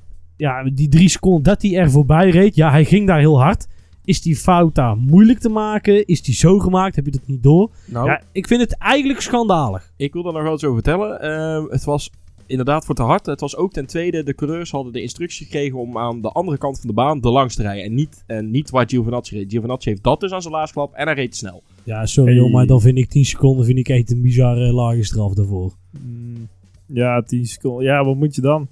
Ja, 0.41 0.63
die 0.73 0.89
drie 0.89 1.10
seconden 1.10 1.43
dat 1.43 1.62
hij 1.62 1.75
er 1.77 1.91
voorbij 1.91 2.30
reed. 2.30 2.56
Ja, 2.56 2.71
hij 2.71 2.86
ging 2.86 3.08
daar 3.08 3.19
heel 3.19 3.41
hard. 3.41 3.67
Is 4.06 4.21
die 4.21 4.36
fout 4.36 4.75
daar 4.75 4.97
moeilijk 4.97 5.39
te 5.39 5.49
maken? 5.49 6.06
Is 6.06 6.21
die 6.21 6.34
zo 6.34 6.60
gemaakt? 6.60 6.95
Heb 6.95 7.06
je 7.06 7.12
dat 7.12 7.21
niet 7.27 7.43
door? 7.43 7.71
Nou, 7.86 8.08
Ja, 8.08 8.21
ik 8.32 8.47
vind 8.47 8.62
het 8.62 8.77
eigenlijk 8.77 9.21
schandalig. 9.21 9.91
Ik 9.97 10.13
wil 10.13 10.23
daar 10.23 10.34
nog 10.34 10.43
wel 10.43 10.54
iets 10.54 10.63
over 10.63 10.84
vertellen. 10.84 11.21
Ehm, 11.21 11.71
het 11.71 11.84
was 11.84 12.10
inderdaad 12.45 12.86
voor 12.86 12.95
te 12.95 13.01
hard. 13.04 13.25
Het 13.25 13.39
was 13.39 13.56
ook 13.56 13.71
ten 13.71 13.86
tweede, 13.86 14.23
de 14.23 14.36
coureurs 14.36 14.71
hadden 14.71 14.93
de 14.93 15.01
instructie 15.01 15.45
gekregen 15.45 15.80
om 15.80 15.97
aan 15.97 16.21
de 16.21 16.30
andere 16.30 16.58
kant 16.58 16.80
van 16.80 16.88
de 16.88 16.93
baan 16.95 17.21
de 17.21 17.30
langs 17.30 17.56
te 17.56 17.62
rijden. 17.62 17.84
En 17.84 17.93
niet, 17.93 18.23
en 18.27 18.51
niet 18.51 18.69
waar 18.69 18.89
Giovinazzi 18.89 19.36
reed. 19.38 19.51
Giovinazzi 19.51 19.89
heeft 19.89 20.04
dat 20.04 20.19
dus 20.19 20.32
aan 20.32 20.41
zijn 20.41 20.54
laatste 20.54 20.89
en 20.93 21.06
hij 21.06 21.15
reed 21.15 21.36
snel. 21.36 21.63
Ja, 21.84 22.06
sorry 22.06 22.32
Hey. 22.34 22.41
joh, 22.41 22.51
maar 22.54 22.65
dan 22.65 22.82
vind 22.82 22.97
ik 22.97 23.10
10 23.10 23.25
seconden 23.25 23.65
vind 23.65 23.77
ik 23.77 23.89
echt 23.89 24.12
een 24.12 24.21
bizarre 24.21 24.73
lage 24.73 25.04
straf 25.04 25.34
daarvoor. 25.34 25.73
Mm, 26.04 26.47
Ja, 26.86 27.21
10 27.21 27.45
seconden. 27.45 27.84
Ja, 27.86 28.04
wat 28.06 28.15
moet 28.15 28.36
je 28.36 28.41
dan? 28.41 28.67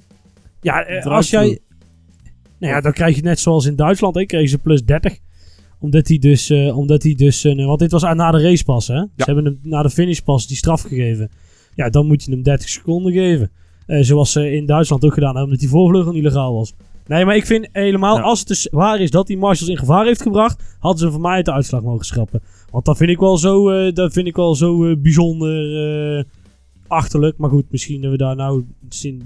Ja, 0.61 0.83
eh, 0.85 1.05
als 1.05 1.29
jij. 1.29 1.59
Nou 2.59 2.73
ja, 2.73 2.81
dan 2.81 2.93
krijg 2.93 3.15
je 3.15 3.21
net 3.21 3.39
zoals 3.39 3.65
in 3.65 3.75
Duitsland, 3.75 4.15
hè, 4.15 4.25
kregen 4.25 4.49
ze 4.49 4.57
plus 4.57 4.85
30. 4.85 5.17
Omdat 5.79 6.07
hij 6.07 6.17
dus. 6.17 6.49
eh, 6.49 6.77
omdat 6.77 7.03
hij 7.03 7.13
dus 7.15 7.43
eh, 7.45 7.65
want 7.65 7.79
dit 7.79 7.91
was 7.91 8.05
aan- 8.05 8.17
na 8.17 8.31
de 8.31 8.41
race 8.41 8.63
pas, 8.63 8.87
hè? 8.87 8.95
Ze 8.95 9.23
hebben 9.23 9.45
hem 9.45 9.59
na 9.63 9.81
de 9.81 9.89
finish 9.89 10.19
pas 10.19 10.47
die 10.47 10.57
straf 10.57 10.81
gegeven. 10.81 11.29
Ja, 11.75 11.89
dan 11.89 12.07
moet 12.07 12.23
je 12.23 12.31
hem 12.31 12.43
30 12.43 12.69
seconden 12.69 13.13
geven. 13.13 13.51
Eh, 13.85 14.03
zoals 14.03 14.31
ze 14.31 14.51
in 14.51 14.65
Duitsland 14.65 15.05
ook 15.05 15.13
gedaan 15.13 15.27
hebben, 15.27 15.43
omdat 15.45 15.59
die 15.59 15.69
voorvleugel 15.69 16.13
illegaal 16.13 16.53
was. 16.53 16.73
Nee, 17.07 17.25
maar 17.25 17.35
ik 17.35 17.45
vind 17.45 17.69
helemaal, 17.71 18.15
Ja. 18.15 18.21
als 18.21 18.39
het 18.39 18.47
dus 18.47 18.67
waar 18.71 18.99
is 18.99 19.11
dat 19.11 19.27
hij 19.27 19.37
marshals 19.37 19.69
in 19.71 19.77
gevaar 19.77 20.05
heeft 20.05 20.21
gebracht, 20.21 20.75
hadden 20.79 20.99
ze 20.99 21.11
voor 21.11 21.21
mij 21.21 21.31
uit 21.31 21.45
de 21.45 21.51
uitslag 21.53 21.81
mogen 21.81 22.05
schrappen. 22.05 22.41
Want 22.71 22.85
dat 22.85 22.97
vind 22.97 23.09
ik 23.09 23.19
wel 23.19 23.37
zo, 23.37 23.69
eh, 23.69 23.93
dat 23.93 24.13
vind 24.13 24.27
ik 24.27 24.35
wel 24.35 24.55
zo 24.55 24.97
bijzonder 24.97 25.57
eh, 26.17 26.23
achterlijk. 26.89 27.38
Maar 27.38 27.49
goed, 27.49 27.65
misschien 27.71 28.02
dat 28.02 28.12
we 28.12 28.17
daar 28.17 28.36
nou 28.36 28.65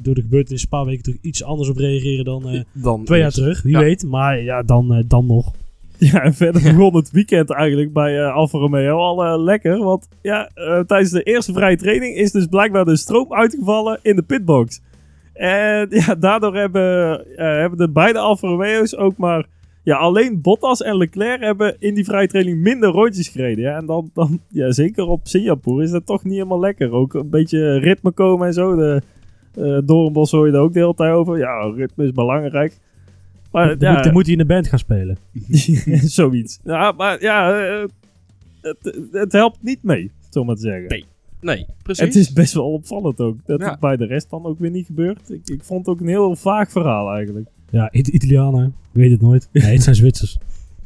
door 0.02 0.14
de 0.16 0.22
gebeurtenissen 0.22 0.70
een 0.72 0.78
paar 0.78 0.88
weken 0.88 1.04
terug 1.04 1.18
iets 1.22 1.44
anders 1.44 1.70
op 1.70 1.78
reageren 1.78 2.26
dan 2.26 2.50
eh, 2.50 2.62
Dan 2.74 3.04
twee 3.04 3.20
jaar 3.20 3.28
is- 3.28 3.34
terug. 3.34 3.62
Wie 3.62 3.72
Ja. 3.74 3.80
weet. 3.80 4.04
Maar 4.04 4.42
ja, 4.42 4.64
dan, 4.64 4.94
eh, 4.94 5.04
dan 5.08 5.26
nog. 5.26 5.52
Ja, 5.98 6.22
en 6.24 6.34
verder 6.34 6.62
begon 6.62 6.96
het 6.96 7.12
weekend 7.12 7.50
eigenlijk 7.52 7.94
bij 7.94 8.20
eh, 8.24 8.34
Alfa 8.34 8.58
Romeo 8.58 8.98
al 8.98 9.42
lekker. 9.44 9.78
Want 9.78 10.08
ja, 10.22 10.50
eh, 10.54 10.80
tijdens 10.80 11.12
de 11.12 11.24
eerste 11.24 11.54
vrije 11.54 11.78
training 11.78 12.16
is 12.16 12.32
dus 12.32 12.46
blijkbaar 12.46 12.86
de 12.86 12.96
stroom 12.98 13.34
uitgevallen 13.34 14.00
in 14.02 14.16
de 14.16 14.22
pitbox. 14.22 14.82
En 15.34 15.88
ja, 16.06 16.16
daardoor 16.16 16.56
hebben, 16.56 17.20
eh, 17.38 17.46
hebben 17.46 17.78
de 17.80 17.90
beide 17.90 18.20
Alfa 18.20 18.48
Romeo's 18.48 18.96
ook 18.96 19.18
maar... 19.18 19.46
Ja, 19.84 19.98
alleen 19.98 20.42
Bottas 20.42 20.82
en 20.82 20.98
Leclerc 20.98 21.42
hebben 21.42 21.76
in 21.80 21.94
die 21.94 22.04
vrije 22.06 22.28
training 22.28 22.62
minder 22.62 22.90
rondjes 22.90 23.28
gereden. 23.28 23.64
Ja, 23.64 23.78
en 23.78 23.86
dan, 23.86 24.10
dan 24.14 24.40
ja, 24.50 24.72
zeker 24.72 25.06
op 25.06 25.28
Singapore 25.28 25.84
is 25.84 25.92
dat 25.92 26.06
toch 26.06 26.24
niet 26.24 26.34
helemaal 26.34 26.60
lekker. 26.60 26.92
Ook 26.92 27.14
een 27.14 27.30
beetje 27.30 27.78
ritme 27.80 28.12
komen 28.12 28.48
en 28.48 28.54
zo. 28.54 28.76
De 28.76 29.02
eh 29.56 29.78
Doornbos 29.86 30.32
hoor 30.32 30.48
je 30.48 30.54
er 30.54 30.60
ook 30.60 30.74
de 30.74 30.80
hele 30.80 30.94
tijd 30.94 31.14
over. 31.14 31.38
Ja, 31.38 31.60
ritme 31.76 32.04
is 32.06 32.12
belangrijk. 32.12 32.78
Maar, 33.52 33.68
Dan, 33.78 33.90
ja, 33.90 33.94
moet, 33.94 34.04
dan 34.04 34.14
moet 34.14 34.24
hij 34.24 34.32
in 34.32 34.38
de 34.38 34.46
band 34.46 34.68
gaan 34.68 34.80
spelen. 34.80 35.18
Zoiets. 36.20 36.60
Ja, 36.64 36.92
maar 36.92 37.22
ja, 37.22 37.60
eh, 37.68 37.84
het, 38.62 39.08
het 39.12 39.32
helpt 39.32 39.58
niet 39.62 39.84
mee, 39.84 40.12
zo 40.30 40.44
maar 40.44 40.56
te 40.56 40.62
zeggen. 40.62 40.88
Nee, 40.88 41.06
Nee, 41.42 41.66
precies. 41.84 42.06
Het 42.06 42.16
is 42.16 42.34
best 42.34 42.54
wel 42.54 42.72
opvallend 42.72 43.20
ook. 43.20 43.38
Dat 43.46 43.60
Ja. 43.60 43.70
het 43.70 43.80
bij 43.80 43.98
de 43.98 44.06
rest 44.06 44.30
dan 44.30 44.46
ook 44.46 44.60
weer 44.60 44.72
niet 44.72 44.86
gebeurt. 44.86 45.30
Ik, 45.30 45.50
ik 45.50 45.64
vond 45.64 45.86
het 45.86 45.96
ook 45.96 46.02
een 46.02 46.08
heel 46.08 46.36
vaag 46.36 46.72
verhaal 46.72 47.14
eigenlijk. 47.14 47.48
Ja, 47.74 47.92
It- 47.92 48.08
Italianen. 48.08 48.76
Weet 48.92 49.12
het 49.12 49.22
nooit. 49.22 49.48
Nee, 49.52 49.64
het 49.74 49.84
zijn 49.84 49.96
Zwitsers. 49.96 50.38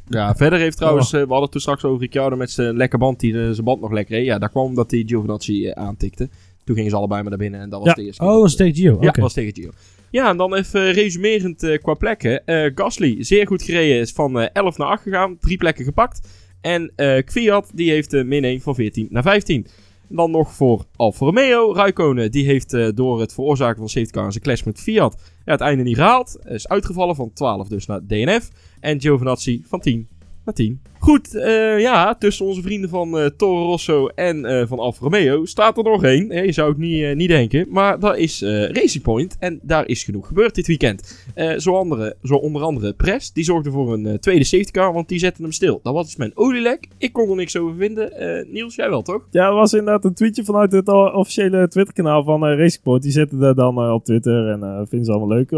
Ja, 0.09 0.35
verder 0.35 0.59
heeft 0.59 0.77
trouwens, 0.77 1.13
Oh. 1.13 1.19
eh, 1.19 1.25
we 1.25 1.31
hadden 1.31 1.41
het 1.41 1.51
toen 1.51 1.61
straks 1.61 1.83
over 1.83 2.01
Ricciardo 2.01 2.35
met 2.35 2.51
zijn 2.51 2.77
lekker 2.77 2.99
band, 2.99 3.19
die 3.19 3.33
eh, 3.39 3.49
zijn 3.51 3.63
band 3.65 3.81
nog 3.81 3.91
lekker 3.91 4.15
reed. 4.15 4.25
Ja, 4.25 4.37
daar 4.39 4.49
kwam 4.49 4.65
omdat 4.65 4.91
hij 4.91 5.03
Giovinazzi 5.05 5.67
eh, 5.67 5.83
aantikte. 5.83 6.29
Toen 6.63 6.75
gingen 6.75 6.91
ze 6.91 6.97
allebei 6.97 7.21
maar 7.21 7.29
naar 7.29 7.39
binnen 7.39 7.59
en 7.59 7.69
dat 7.69 7.79
was 7.79 7.87
Ja. 7.89 7.93
de 7.93 8.03
eerste. 8.03 8.23
Oh, 8.23 8.33
dat 8.33 8.45
is 8.45 8.55
tegen 8.55 8.75
Gio. 8.75 8.91
Ja, 8.99 9.05
dat 9.11 9.15
was 9.17 9.33
tegen 9.33 9.53
Gio. 9.55 9.69
Ja, 10.11 10.29
en 10.29 10.37
dan 10.37 10.55
even 10.55 10.91
resumerend 10.91 11.79
qua 11.81 11.93
plekken. 11.93 12.41
Gasly, 12.75 13.23
zeer 13.23 13.47
goed 13.47 13.63
gereden, 13.63 13.99
is 13.99 14.11
van 14.11 14.39
eh 14.39 14.47
11 14.53 14.77
naar 14.77 14.87
8 14.87 15.01
gegaan. 15.03 15.37
Drie 15.39 15.57
plekken 15.57 15.85
gepakt. 15.85 16.27
En 16.61 16.91
Kwiat, 17.25 17.71
die 17.73 17.91
heeft 17.91 18.11
min 18.25 18.43
1 18.43 18.61
van 18.61 18.75
14 18.75 19.07
naar 19.09 19.23
15. 19.23 19.67
En 20.09 20.15
dan 20.15 20.31
nog 20.31 20.53
voor 20.53 20.85
Alfa 20.95 21.25
Romeo. 21.25 21.73
Raikkonen, 21.73 22.31
die 22.31 22.45
heeft 22.45 22.73
eh, 22.73 22.87
door 22.93 23.19
het 23.19 23.33
veroorzaken 23.33 23.77
van 23.77 23.89
safety 23.89 24.11
car 24.11 24.31
zijn 24.31 24.43
clash 24.43 24.63
met 24.63 24.79
Fiat 24.79 25.15
ja, 25.45 25.51
het 25.51 25.61
einde 25.61 25.83
niet 25.83 25.95
gehaald. 25.95 26.37
Is 26.43 26.67
uitgevallen 26.67 27.15
van 27.15 27.33
12 27.33 27.67
dus 27.67 27.85
naar 27.85 28.01
DNF. 28.07 28.49
En 28.79 29.01
Giovinazzi 29.01 29.63
van 29.67 29.79
10 29.79 30.07
naar 30.47 30.55
10. 30.55 30.81
Goed, 30.99 31.35
eh, 31.35 31.79
ja, 31.79 32.15
tussen 32.15 32.45
onze 32.45 32.61
vrienden 32.61 32.89
van 32.89 33.17
eh, 33.17 33.25
Toro 33.25 33.65
Rosso 33.65 34.07
en 34.07 34.45
eh, 34.45 34.67
van 34.67 34.79
Alfa 34.79 35.03
Romeo 35.03 35.45
staat 35.45 35.77
er 35.77 35.83
nog 35.83 36.03
één. 36.03 36.45
Je 36.45 36.51
zou 36.51 36.69
het 36.69 36.77
niet, 36.77 37.15
niet 37.15 37.29
denken. 37.29 37.65
Maar 37.69 37.99
dat 37.99 38.17
is 38.17 38.41
Racing 38.41 39.03
Point. 39.03 39.35
En 39.39 39.59
daar 39.61 39.87
is 39.87 40.03
genoeg 40.03 40.27
gebeurd 40.27 40.55
dit 40.55 40.67
weekend. 40.67 41.25
Zo, 41.57 41.75
andere, 41.75 42.15
zo 42.23 42.35
onder 42.35 42.61
andere 42.61 42.93
Prest. 42.93 43.35
Die 43.35 43.43
zorgde 43.43 43.71
voor 43.71 43.93
een 43.93 44.19
tweede 44.19 44.43
safety 44.43 44.71
car, 44.71 44.93
want 44.93 45.07
die 45.07 45.19
zette 45.19 45.41
hem 45.41 45.51
stil. 45.51 45.79
Dat 45.83 45.93
was 45.93 46.05
dus 46.05 46.15
mijn 46.15 46.31
olielek. 46.35 46.87
Ik 46.97 47.13
kon 47.13 47.29
er 47.29 47.35
niks 47.35 47.57
over 47.57 47.75
vinden. 47.75 48.11
Niels, 48.51 48.75
jij 48.75 48.89
wel 48.89 49.01
toch? 49.01 49.27
Ja, 49.31 49.47
er 49.47 49.53
was 49.53 49.73
inderdaad 49.73 50.05
een 50.05 50.13
tweetje 50.13 50.43
vanuit 50.43 50.71
het 50.71 50.87
officiële 51.13 51.67
Twitterkanaal 51.67 52.23
van 52.23 52.43
Racing 52.43 52.83
Point. 52.83 53.03
Die 53.03 53.11
zetten 53.11 53.39
dat 53.39 53.55
dan 53.55 53.91
op 53.91 54.03
Twitter 54.03 54.47
en 54.49 54.87
vinden 54.87 55.05
ze 55.05 55.11
allemaal 55.11 55.37
leuk. 55.37 55.51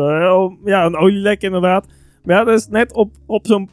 Ja, 0.66 0.86
een 0.86 0.98
olielek 0.98 1.42
inderdaad. 1.42 1.86
Maar 2.24 2.38
ja, 2.38 2.44
dat 2.44 2.60
is 2.60 2.68
net 2.68 2.94
op, 2.94 3.12
op 3.26 3.48
zo'n... 3.48 3.70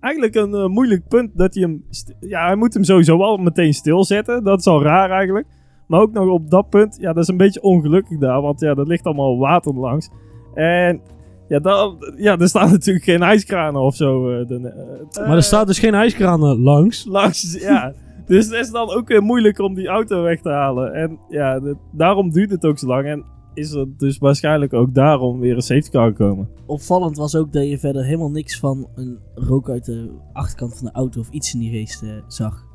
Eigenlijk 0.00 0.34
een 0.34 0.54
eh, 0.54 0.66
moeilijk 0.66 1.08
punt 1.08 1.30
dat 1.34 1.54
hij 1.54 1.62
hem... 1.62 1.84
Ja, 2.20 2.46
hij 2.46 2.56
moet 2.56 2.74
hem 2.74 2.84
sowieso 2.84 3.22
al 3.22 3.36
meteen 3.36 3.74
stilzetten. 3.74 4.44
Dat 4.44 4.58
is 4.58 4.66
al 4.66 4.82
raar 4.82 5.10
eigenlijk. 5.10 5.46
Maar 5.86 6.00
ook 6.00 6.12
nog 6.12 6.28
op 6.28 6.50
dat 6.50 6.68
punt, 6.68 6.96
ja, 7.00 7.12
dat 7.12 7.22
is 7.22 7.28
een 7.28 7.36
beetje 7.36 7.62
ongelukkig 7.62 8.18
daar. 8.18 8.40
Want 8.40 8.60
ja, 8.60 8.74
dat 8.74 8.86
ligt 8.88 9.04
allemaal 9.04 9.38
water 9.38 9.74
langs. 9.74 10.10
En 10.54 11.00
Ja, 11.48 11.58
daar, 11.58 11.88
ja, 12.16 12.38
er 12.38 12.48
staan 12.48 12.70
natuurlijk 12.78 13.04
geen 13.04 13.22
ijskranen 13.22 13.80
of 13.80 13.94
zo. 13.96 14.30
eh, 14.30 14.46
de, 14.46 14.72
eh, 15.12 15.26
Maar 15.26 15.36
er 15.36 15.42
staat 15.42 15.66
dus 15.66 15.78
geen 15.78 15.94
ijskraan 15.94 16.42
eh, 16.44 16.58
langs. 16.62 17.04
langs, 17.04 17.58
ja. 17.60 17.92
Dus 18.26 18.44
het 18.44 18.54
is 18.54 18.70
dan 18.70 18.90
ook 18.90 19.08
weer 19.08 19.22
moeilijk 19.22 19.58
om 19.58 19.74
die 19.74 19.86
auto 19.88 20.22
weg 20.22 20.40
te 20.40 20.48
halen. 20.50 20.92
En 20.94 21.18
ja, 21.28 21.60
de- 21.60 21.76
daarom 21.92 22.30
duurt 22.30 22.50
het 22.50 22.64
ook 22.66 22.78
zo 22.78 22.86
lang. 22.86 23.06
En 23.06 23.24
is 23.58 23.72
er 23.72 23.86
dus 23.96 24.18
waarschijnlijk 24.18 24.72
ook 24.72 24.94
daarom 24.94 25.40
weer 25.40 25.54
een 25.54 25.62
safety 25.62 25.90
car 25.90 26.08
gekomen. 26.08 26.48
Opvallend 26.66 27.16
was 27.16 27.36
ook 27.36 27.52
dat 27.52 27.68
je 27.68 27.78
verder 27.78 28.04
helemaal 28.04 28.30
niks 28.30 28.58
van 28.58 28.88
een 28.94 29.18
rook 29.34 29.70
uit 29.70 29.84
de 29.84 30.10
achterkant 30.32 30.76
van 30.78 30.86
de 30.86 30.92
auto 30.92 31.20
of 31.20 31.30
iets 31.30 31.54
in 31.54 31.60
die 31.60 31.78
race 31.78 32.06
eh, 32.06 32.12
zag. 32.28 32.66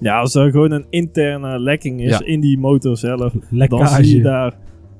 Ja, 0.00 0.18
als 0.20 0.34
er 0.34 0.50
gewoon 0.50 0.70
een 0.70 0.86
interne 0.90 1.58
lekking 1.60 2.00
is 2.02 2.18
Ja. 2.18 2.24
in 2.24 2.40
die 2.40 2.58
motor 2.58 2.96
zelf, 2.96 3.18
dan 3.18 3.30
zie 3.40 3.48
je 3.50 3.56
Lekkage. 3.56 4.20
daar... 4.20 4.58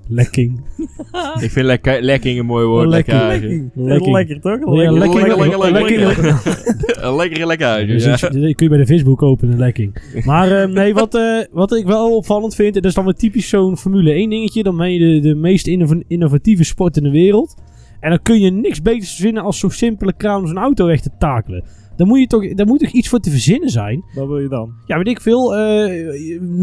Lekking. 0.09 0.61
Ik 1.45 1.51
vind 1.51 1.67
lekker, 1.67 2.03
lekking 2.03 2.39
een 2.39 2.47
mooi 2.47 2.67
woord. 2.67 2.89
Lekking. 2.89 3.19
Lekkage. 3.19 3.49
Lekking. 3.49 3.71
Lekking. 3.75 4.13
Lekker 4.13 4.41
toch? 4.41 4.75
Lekker. 4.75 4.99
lekker, 4.99 5.39
lekker, 5.39 5.73
lekker. 5.73 7.05
Een 7.05 7.17
lekkere 7.17 7.47
lekkage. 7.47 7.87
Dus 7.87 8.05
ja. 8.05 8.11
dat 8.17 8.31
kun 8.31 8.55
je 8.57 8.69
bij 8.69 8.79
de 8.79 8.87
Facebook 8.87 9.23
openen, 9.23 9.53
een 9.53 9.59
lekking. 9.61 10.23
Maar 10.25 10.63
eh, 10.63 10.69
nee, 10.69 10.95
wat, 10.95 11.15
eh, 11.15 11.39
wat 11.51 11.77
ik 11.77 11.87
wel 11.87 12.17
opvallend 12.17 12.55
vind, 12.55 12.77
en 12.77 12.83
dat 12.83 12.91
is 12.91 12.97
dan 12.97 13.05
weer 13.05 13.15
typisch 13.15 13.49
zo'n 13.49 13.77
Formule 13.77 14.13
1 14.13 14.31
dingetje. 14.31 14.63
Dan 14.63 14.77
ben 14.77 14.93
je 14.93 14.99
de, 14.99 15.29
de 15.29 15.35
meest 15.35 15.67
innov- 15.67 16.03
innovatieve 16.07 16.65
sport 16.65 16.97
in 16.97 17.03
de 17.03 17.11
wereld. 17.11 17.55
En 18.01 18.11
dan 18.11 18.23
kun 18.23 18.41
je 18.41 18.51
niks 18.51 18.83
beters 18.83 19.09
verzinnen 19.11 19.43
als 19.43 19.59
zo'n 19.59 19.71
simpele 19.71 20.13
kraan 20.17 20.41
om 20.41 20.47
zo'n 20.47 20.59
auto 20.59 20.87
weg 20.87 21.01
te 21.01 21.11
takelen. 21.19 21.65
Dan 21.97 22.07
moet, 22.07 22.19
je 22.19 22.27
toch, 22.27 22.55
daar 22.55 22.67
moet 22.67 22.79
toch 22.79 22.91
iets 22.91 23.09
voor 23.09 23.19
te 23.21 23.31
verzinnen 23.31 23.71
zijn? 23.71 24.05
Wat 24.15 24.27
wil 24.27 24.39
je 24.39 24.49
dan? 24.49 24.73
Ja, 24.87 24.97
weet 24.97 25.09
ik 25.09 25.21
veel. 25.21 25.57
eh 25.57 26.05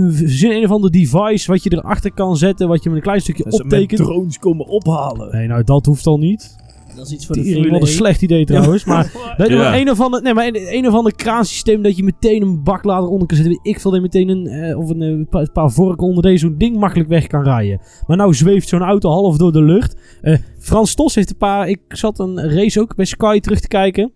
verzin 0.10 0.52
een 0.52 0.64
of 0.64 0.72
ander 0.72 0.92
device 0.92 1.52
wat 1.52 1.64
je 1.64 1.74
erachter 1.74 2.14
kan 2.14 2.38
zetten, 2.38 2.68
wat 2.68 2.84
je 2.84 2.90
met 2.90 2.98
een 2.98 3.04
klein 3.04 3.22
stukje 3.22 3.44
Dat 3.44 3.54
ze 3.56 3.64
met 3.64 3.74
optekent. 3.74 4.02
drones 4.10 4.40
komen 4.40 4.66
ophalen. 4.68 5.32
Nee, 5.32 5.48
nou 5.48 5.64
dat 5.64 5.86
hoeft 5.86 6.06
al 6.06 6.18
niet. 6.18 6.62
Dat 6.96 7.06
is 7.06 7.12
iets 7.14 7.26
voor 7.26 7.36
de 7.36 7.42
wat 7.56 7.66
een 7.82 7.88
1. 7.88 7.88
slecht 7.88 8.22
idee 8.22 8.46
trouwens. 8.46 8.86
Maar 8.86 9.12
dat, 9.38 9.48
Ja. 9.50 9.56
maar 9.58 9.80
een, 9.80 9.90
of 9.90 10.00
ander, 10.02 10.22
nee, 10.22 10.34
maar 10.34 10.48
een, 10.48 10.76
een 10.78 10.88
of 10.88 10.94
ander 10.94 11.16
kraansysteem 11.16 11.82
dat 11.82 11.98
je 11.98 12.04
meteen 12.04 12.42
een 12.42 12.64
baklader 12.64 13.10
onder 13.10 13.28
kan 13.28 13.38
zetten. 13.38 13.56
Weet 13.64 13.74
ik 13.76 13.80
veel, 13.82 14.02
meteen 14.02 14.30
een, 14.30 14.48
eh, 14.48 14.78
of 14.78 14.90
een 14.90 15.02
eh, 15.02 15.26
pa- 15.30 15.48
paar 15.54 15.72
vorken 15.72 16.08
onder 16.08 16.24
deze 16.24 16.38
zo'n 16.38 16.56
ding 16.58 16.78
makkelijk 16.78 17.10
weg 17.10 17.28
kan 17.28 17.44
rijden. 17.44 17.82
Maar 18.08 18.18
nou 18.18 18.34
zweeft 18.34 18.68
zo'n 18.68 18.82
auto 18.82 19.10
half 19.10 19.38
door 19.38 19.52
de 19.52 19.62
lucht. 19.64 19.96
Eh, 20.22 20.38
Frans 20.60 20.96
Tos 20.96 21.16
heeft 21.16 21.30
een 21.30 21.38
paar... 21.38 21.70
Ik 21.70 21.80
zat 21.88 22.20
een 22.20 22.50
race 22.52 22.82
ook 22.82 22.96
bij 22.96 23.06
Sky 23.06 23.40
terug 23.40 23.60
te 23.60 23.68
kijken. 23.68 24.12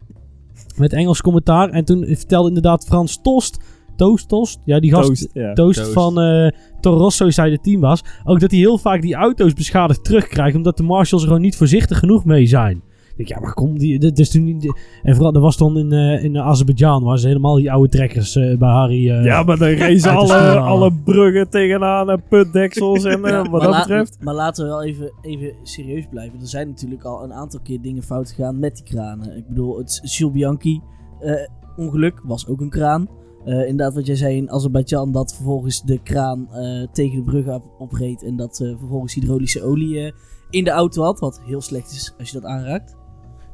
Met 0.77 0.93
Engels 0.93 1.21
commentaar. 1.21 1.69
En 1.69 1.85
toen 1.85 2.05
vertelde 2.05 2.47
inderdaad 2.47 2.85
Frans 2.85 3.21
Tost... 3.21 3.59
Toast, 3.95 4.27
Tost? 4.27 4.59
Ja, 4.65 4.79
die 4.79 4.91
gast... 4.93 5.07
Toast, 5.07 5.29
ja. 5.33 5.53
Toast, 5.53 5.79
Toast. 5.79 5.93
van 5.93 6.19
eh 6.19 6.51
Toro 6.79 6.97
Rosso 6.97 7.25
is 7.25 7.37
hij 7.37 7.49
de 7.49 7.59
teambaas. 7.59 8.03
Ook 8.23 8.39
dat 8.39 8.51
hij 8.51 8.59
heel 8.59 8.77
vaak 8.77 9.01
die 9.01 9.15
auto's 9.15 9.53
beschadigd 9.53 10.03
terugkrijgt. 10.03 10.55
Omdat 10.55 10.77
de 10.77 10.83
marshals 10.83 11.21
er 11.21 11.27
gewoon 11.27 11.43
niet 11.43 11.55
voorzichtig 11.55 11.99
genoeg 11.99 12.25
mee 12.25 12.45
zijn. 12.45 12.81
Ik 13.17 13.27
denk, 13.27 13.39
ja, 13.39 13.45
maar 13.45 13.53
kom, 13.53 13.77
die, 13.77 13.99
dit 13.99 14.19
is 14.19 14.29
toen 14.29 14.43
niet... 14.43 14.73
En 15.03 15.13
vooral, 15.15 15.31
dat 15.31 15.41
was 15.41 15.57
dan 15.57 15.77
in, 15.77 15.91
eh 15.91 16.23
in 16.23 16.37
Azerbeidzjan, 16.37 17.03
waar 17.03 17.17
ze 17.19 17.27
helemaal 17.27 17.55
die 17.55 17.71
oude 17.71 17.89
trekkers 17.89 18.35
eh, 18.35 18.57
bij 18.57 18.69
Harry... 18.69 19.09
eh, 19.09 19.23
Ja, 19.25 19.43
maar 19.43 19.57
dan 19.57 19.67
racen 19.69 20.11
de 20.11 20.17
alle, 20.17 20.59
alle 20.59 20.91
bruggen 21.03 21.49
tegenaan 21.49 22.09
en 22.09 22.23
putdeksels 22.29 23.03
en 23.03 23.23
eh, 23.25 23.31
Ja, 23.31 23.49
wat 23.49 23.61
dat 23.61 23.69
la- 23.71 23.79
betreft. 23.79 24.17
Maar 24.21 24.33
laten 24.33 24.63
we 24.63 24.69
wel 24.69 24.83
even, 24.83 25.11
even 25.21 25.53
serieus 25.63 26.05
blijven. 26.09 26.39
Er 26.39 26.47
zijn 26.47 26.67
natuurlijk 26.67 27.03
al 27.03 27.23
een 27.23 27.33
aantal 27.33 27.59
keer 27.63 27.81
dingen 27.81 28.03
fout 28.03 28.29
gegaan 28.31 28.59
met 28.59 28.75
die 28.75 28.85
kranen. 28.85 29.37
Ik 29.37 29.47
bedoel, 29.47 29.77
het 29.77 29.99
Jules 30.03 30.33
Bianchi 30.33 30.81
eh, 31.19 31.31
ongeluk 31.77 32.21
was 32.23 32.47
ook 32.47 32.61
een 32.61 32.69
kraan. 32.69 33.07
Eh, 33.45 33.59
inderdaad, 33.59 33.93
wat 33.93 34.05
jij 34.05 34.15
zei 34.15 34.35
in 34.37 34.51
Azerbeidzjan, 34.51 35.11
dat 35.11 35.35
vervolgens 35.35 35.81
de 35.83 35.99
kraan 36.03 36.47
eh, 36.51 36.87
tegen 36.91 37.15
de 37.17 37.23
brug 37.23 37.47
op, 37.47 37.63
opreed. 37.77 38.23
En 38.23 38.35
dat 38.35 38.59
eh, 38.61 38.77
vervolgens 38.77 39.13
hydraulische 39.13 39.63
olie 39.63 39.99
eh, 39.99 40.11
in 40.49 40.63
de 40.63 40.69
auto 40.71 41.03
had. 41.03 41.19
Wat 41.19 41.41
heel 41.45 41.61
slecht 41.61 41.91
is 41.91 42.13
als 42.19 42.29
je 42.31 42.39
dat 42.39 42.49
aanraakt. 42.49 42.95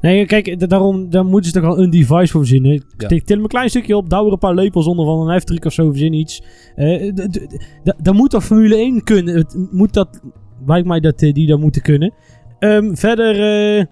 Nee, 0.04 0.26
kijk, 0.26 0.60
da- 0.60 0.66
daarom 0.66 1.10
daar 1.10 1.24
moeten 1.24 1.50
ze 1.50 1.60
toch 1.60 1.70
al 1.70 1.78
een 1.78 1.90
device 1.90 2.32
voor 2.32 2.40
verzinnen. 2.40 2.84
Ja. 2.96 3.08
Til 3.08 3.20
hem 3.24 3.40
een 3.40 3.46
klein 3.46 3.68
stukje 3.68 3.96
op, 3.96 4.10
douw 4.10 4.26
er 4.26 4.32
een 4.32 4.38
paar 4.38 4.54
lepels 4.54 4.86
onder 4.86 5.04
van 5.04 5.20
een 5.20 5.32
heftruck 5.32 5.64
of 5.64 5.72
zo, 5.72 5.88
verzin 5.90 6.12
iets. 6.12 6.42
Dat 8.02 8.14
moet 8.14 8.30
toch 8.30 8.44
Formule 8.44 8.76
1 8.76 9.04
kunnen? 9.04 9.34
Het 9.36 9.68
moet 9.70 9.92
dat, 9.92 10.20
lijkt 10.66 10.86
mij 10.86 11.00
dat 11.00 11.22
eh, 11.22 11.32
die 11.32 11.46
dat 11.46 11.60
moeten 11.60 11.82
kunnen. 11.82 12.12
Ehm, 12.58 12.94
verder, 12.94 13.40
eh 13.78 13.84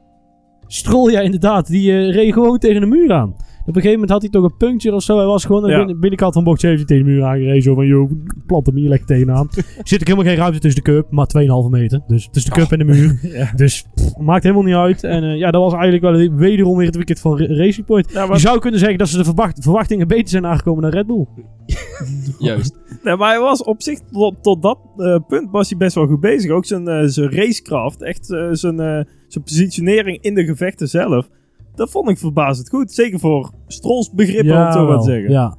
Stroll, 0.67 1.13
ja 1.13 1.21
inderdaad, 1.21 1.67
die 1.67 2.11
reed 2.11 2.33
gewoon 2.33 2.59
tegen 2.59 2.81
de 2.81 2.87
muur 2.87 3.13
aan. 3.13 3.37
Op 3.63 3.69
een 3.69 3.75
gegeven 3.83 3.93
moment 3.93 4.11
had 4.11 4.23
hij 4.23 4.31
toch 4.31 4.45
een 4.45 4.57
puncture 4.57 4.95
of 4.97 5.03
zo. 5.03 5.17
Hij 5.17 5.27
was 5.27 5.45
gewoon 5.45 5.65
aan 5.65 5.71
Ja. 5.89 5.95
binnenkant 5.95 6.35
van 6.35 6.45
box 6.45 6.61
17 6.61 6.87
tegen 6.87 7.05
de 7.05 7.11
muur 7.11 7.25
aangereden. 7.25 7.63
Zo 7.63 7.75
van, 7.75 7.87
joh, 7.87 8.11
plant 8.47 8.67
hem 8.67 8.77
hier 8.77 8.89
lekker 8.89 9.07
tegenaan. 9.07 9.49
Er 9.57 9.65
zit 9.89 10.01
ook 10.01 10.07
helemaal 10.07 10.29
geen 10.29 10.37
ruimte 10.37 10.59
tussen 10.59 10.85
de 10.85 10.91
cup, 10.91 11.11
maar 11.11 11.27
2,5 11.27 11.71
meter. 11.71 12.01
Dus 12.07 12.29
tussen 12.31 12.53
de 12.53 12.59
cup 12.61 12.73
en 12.73 12.79
de 12.79 12.85
muur. 12.85 13.19
Ja. 13.39 13.53
Dus 13.57 13.85
pff, 13.95 14.17
maakt 14.17 14.43
helemaal 14.43 14.65
niet 14.65 14.75
uit. 14.75 15.05
En 15.05 15.23
eh, 15.23 15.37
ja, 15.39 15.51
dat 15.51 15.61
was 15.63 15.73
eigenlijk 15.73 16.03
wel 16.03 16.13
weer- 16.13 16.35
wederom 16.37 16.77
weer 16.77 16.87
het 16.87 16.97
weekend 16.97 17.21
van 17.21 17.39
Ra- 17.39 17.55
Racing 17.57 17.87
Point. 17.87 18.11
Ja, 18.13 18.25
Je 18.33 18.39
zou 18.39 18.59
kunnen 18.59 18.81
zeggen 18.81 18.99
dat 18.99 19.09
ze 19.09 19.17
de 19.17 19.25
verwacht- 19.25 19.63
verwachtingen 19.63 20.09
beter 20.09 20.29
zijn 20.29 20.47
aangekomen 20.47 20.83
dan 20.83 20.91
Red 20.91 21.07
Bull. 21.07 21.27
Juist. 22.39 22.79
nee, 23.03 23.17
maar 23.17 23.31
hij 23.31 23.41
was 23.41 23.63
op 23.65 23.83
zich 23.83 23.99
tot, 24.11 24.35
tot 24.43 24.63
dat 24.63 24.79
eh, 24.97 25.19
punt 25.29 25.51
was 25.51 25.69
hij 25.69 25.79
best 25.79 25.95
wel 25.95 26.07
goed 26.07 26.21
bezig. 26.21 26.51
Ook 26.51 26.65
zijn, 26.65 26.89
eh, 26.89 27.03
zijn 27.05 27.31
racecraft, 27.33 28.03
echt 28.03 28.27
zijn, 28.53 28.81
eh, 28.81 29.01
zijn 29.29 29.45
positionering 29.45 30.19
in 30.23 30.35
de 30.35 30.45
gevechten 30.45 30.89
zelf. 30.89 31.29
Dat 31.75 31.91
vond 31.91 32.09
ik 32.09 32.19
verbazend 32.19 32.69
goed. 32.69 32.93
Zeker 32.93 33.19
voor 33.19 33.51
Strolls 33.67 34.11
begrippen, 34.13 34.57
om 34.57 34.61
het 34.65 34.73
zo 34.73 34.79
maar 34.79 34.89
te 34.89 34.93
wel. 34.95 35.03
zeggen. 35.03 35.31
Ja. 35.31 35.57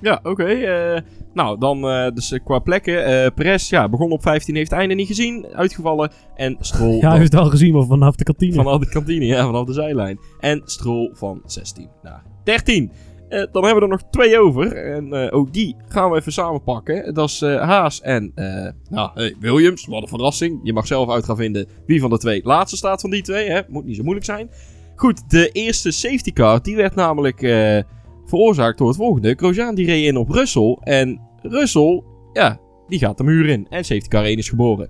Ja, 0.00 0.20
oké. 0.22 0.44
eh, 0.44 1.00
nou, 1.34 1.58
dan 1.58 1.88
eh, 1.88 2.10
dus 2.14 2.32
eh, 2.32 2.40
qua 2.44 2.58
plekken. 2.58 3.04
eh 3.04 3.30
Perez 3.34 3.70
ja, 3.70 3.88
begon 3.88 4.10
op 4.10 4.22
15, 4.22 4.54
heeft 4.54 4.70
het 4.70 4.78
einde 4.78 4.94
niet 4.94 5.06
gezien. 5.06 5.46
Uitgevallen. 5.52 6.10
En 6.34 6.56
Stroll 6.60 6.94
ja, 7.00 7.08
hij 7.08 7.18
heeft 7.18 7.32
het 7.32 7.40
al 7.42 7.50
gezien, 7.50 7.72
maar 7.74 7.86
vanaf 7.86 8.14
de 8.16 8.24
kantine. 8.24 8.52
vanaf 8.54 8.78
de 8.80 8.88
kantine, 8.88 9.24
ja, 9.26 9.44
vanaf 9.44 9.66
de 9.66 9.72
zijlijn. 9.72 10.18
En 10.40 10.62
Stroll 10.64 11.10
van 11.14 11.42
16 11.46 11.88
naar 12.02 12.22
13. 12.44 12.92
Eh, 13.28 13.38
dan 13.52 13.64
hebben 13.64 13.74
we 13.74 13.80
er 13.80 13.88
nog 13.88 14.02
twee 14.10 14.38
over. 14.40 14.72
En 14.76 15.12
eh, 15.12 15.36
ook 15.38 15.52
die 15.52 15.76
gaan 15.88 16.10
we 16.10 16.16
even 16.16 16.32
samenpakken. 16.32 17.14
Dat 17.14 17.28
is 17.28 17.42
eh, 17.42 17.60
Haas 17.62 18.00
en 18.00 18.32
eh, 18.34 18.70
nou, 18.90 19.10
hey, 19.14 19.34
Williams. 19.40 19.86
Wat 19.86 20.02
een 20.02 20.08
verrassing. 20.08 20.60
Je 20.62 20.72
mag 20.72 20.86
zelf 20.86 21.10
uit 21.10 21.24
gaan 21.24 21.36
vinden 21.36 21.66
wie 21.86 22.00
van 22.00 22.10
de 22.10 22.18
twee 22.18 22.40
laatste 22.44 22.76
staat 22.76 23.00
van 23.00 23.10
die 23.10 23.22
twee. 23.22 23.50
Hè? 23.50 23.60
Moet 23.68 23.84
niet 23.84 23.96
zo 23.96 24.02
moeilijk 24.02 24.26
zijn. 24.26 24.50
Goed, 24.96 25.30
de 25.30 25.48
eerste 25.48 25.90
safety 25.90 26.32
car 26.32 26.62
die 26.62 26.76
werd 26.76 26.94
namelijk 26.94 27.42
eh, 27.42 27.82
veroorzaakt 28.24 28.78
door 28.78 28.88
het 28.88 28.96
volgende. 28.96 29.34
Grosjean 29.34 29.74
die 29.74 29.86
reed 29.86 30.04
in 30.04 30.16
op 30.16 30.28
Russell. 30.28 30.78
En 30.80 31.20
Russell, 31.42 32.02
ja, 32.32 32.60
die 32.88 32.98
gaat 32.98 33.18
de 33.18 33.24
muur 33.24 33.48
in. 33.48 33.66
En 33.68 33.84
safety 33.84 34.08
car 34.08 34.24
1 34.24 34.36
is 34.36 34.48
geboren. 34.48 34.88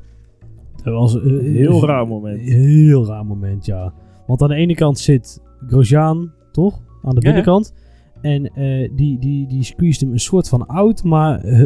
Dat 0.83 0.95
was 0.95 1.17
eh, 1.17 1.23
Heel 1.41 1.87
raar 1.87 2.07
moment. 2.07 2.41
Heel 2.41 3.07
raar 3.07 3.27
moment, 3.27 3.67
ja. 3.67 3.95
Want 4.27 4.43
aan 4.43 4.49
de 4.49 4.55
ene 4.55 4.75
kant 4.75 4.99
zit 4.99 5.43
Grosjean, 5.67 6.33
toch? 6.53 6.81
Aan 7.03 7.15
de 7.15 7.21
ja. 7.21 7.27
binnenkant. 7.27 7.75
En 8.23 8.47
eh, 8.55 8.91
die, 8.97 9.19
die, 9.19 9.47
die 9.47 9.63
squeezed 9.63 10.01
hem 10.01 10.13
een 10.13 10.21
soort 10.21 10.49
van 10.49 10.67
out. 10.67 11.05
Maar 11.05 11.41
eh, 11.41 11.65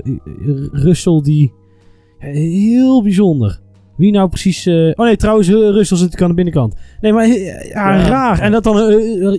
Russell 0.72 1.20
die... 1.22 1.52
heel 2.18 3.02
bijzonder. 3.02 3.60
Wie 3.96 4.12
nou 4.12 4.28
precies... 4.28 4.66
eh, 4.66 4.74
oh 4.74 5.04
nee, 5.06 5.16
trouwens, 5.16 5.48
eh, 5.48 5.54
Russell 5.54 5.96
zit 5.98 6.22
aan 6.22 6.28
de 6.28 6.34
binnenkant. 6.34 6.74
Nee, 7.00 7.12
maar 7.12 7.24
eh, 7.24 7.68
ja, 7.68 8.06
raar. 8.06 8.38
En 8.40 8.52
dat 8.52 8.64
dan 8.64 8.76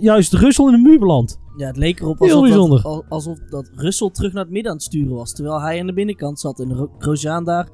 juist 0.00 0.32
Russell 0.32 0.64
in 0.66 0.72
de 0.72 0.78
muur 0.78 0.98
belandt. 0.98 1.40
Ja, 1.56 1.66
het 1.66 1.76
leek 1.76 2.00
erop 2.00 2.20
alsof, 2.20 2.40
bijzonder. 2.42 2.82
dat, 2.82 2.92
al- 2.92 3.04
alsof 3.08 3.38
dat 3.50 3.70
Russell 3.74 4.10
terug 4.10 4.32
naar 4.32 4.42
het 4.42 4.52
midden 4.52 4.70
aan 4.70 4.76
het 4.76 4.86
sturen 4.86 5.14
was. 5.16 5.32
Terwijl 5.32 5.60
hij 5.60 5.80
aan 5.80 5.86
de 5.86 5.92
binnenkant 5.92 6.40
zat 6.40 6.60
en 6.60 6.74
Ro- 6.74 6.90
Grosjean 6.98 7.44
daar 7.44 7.68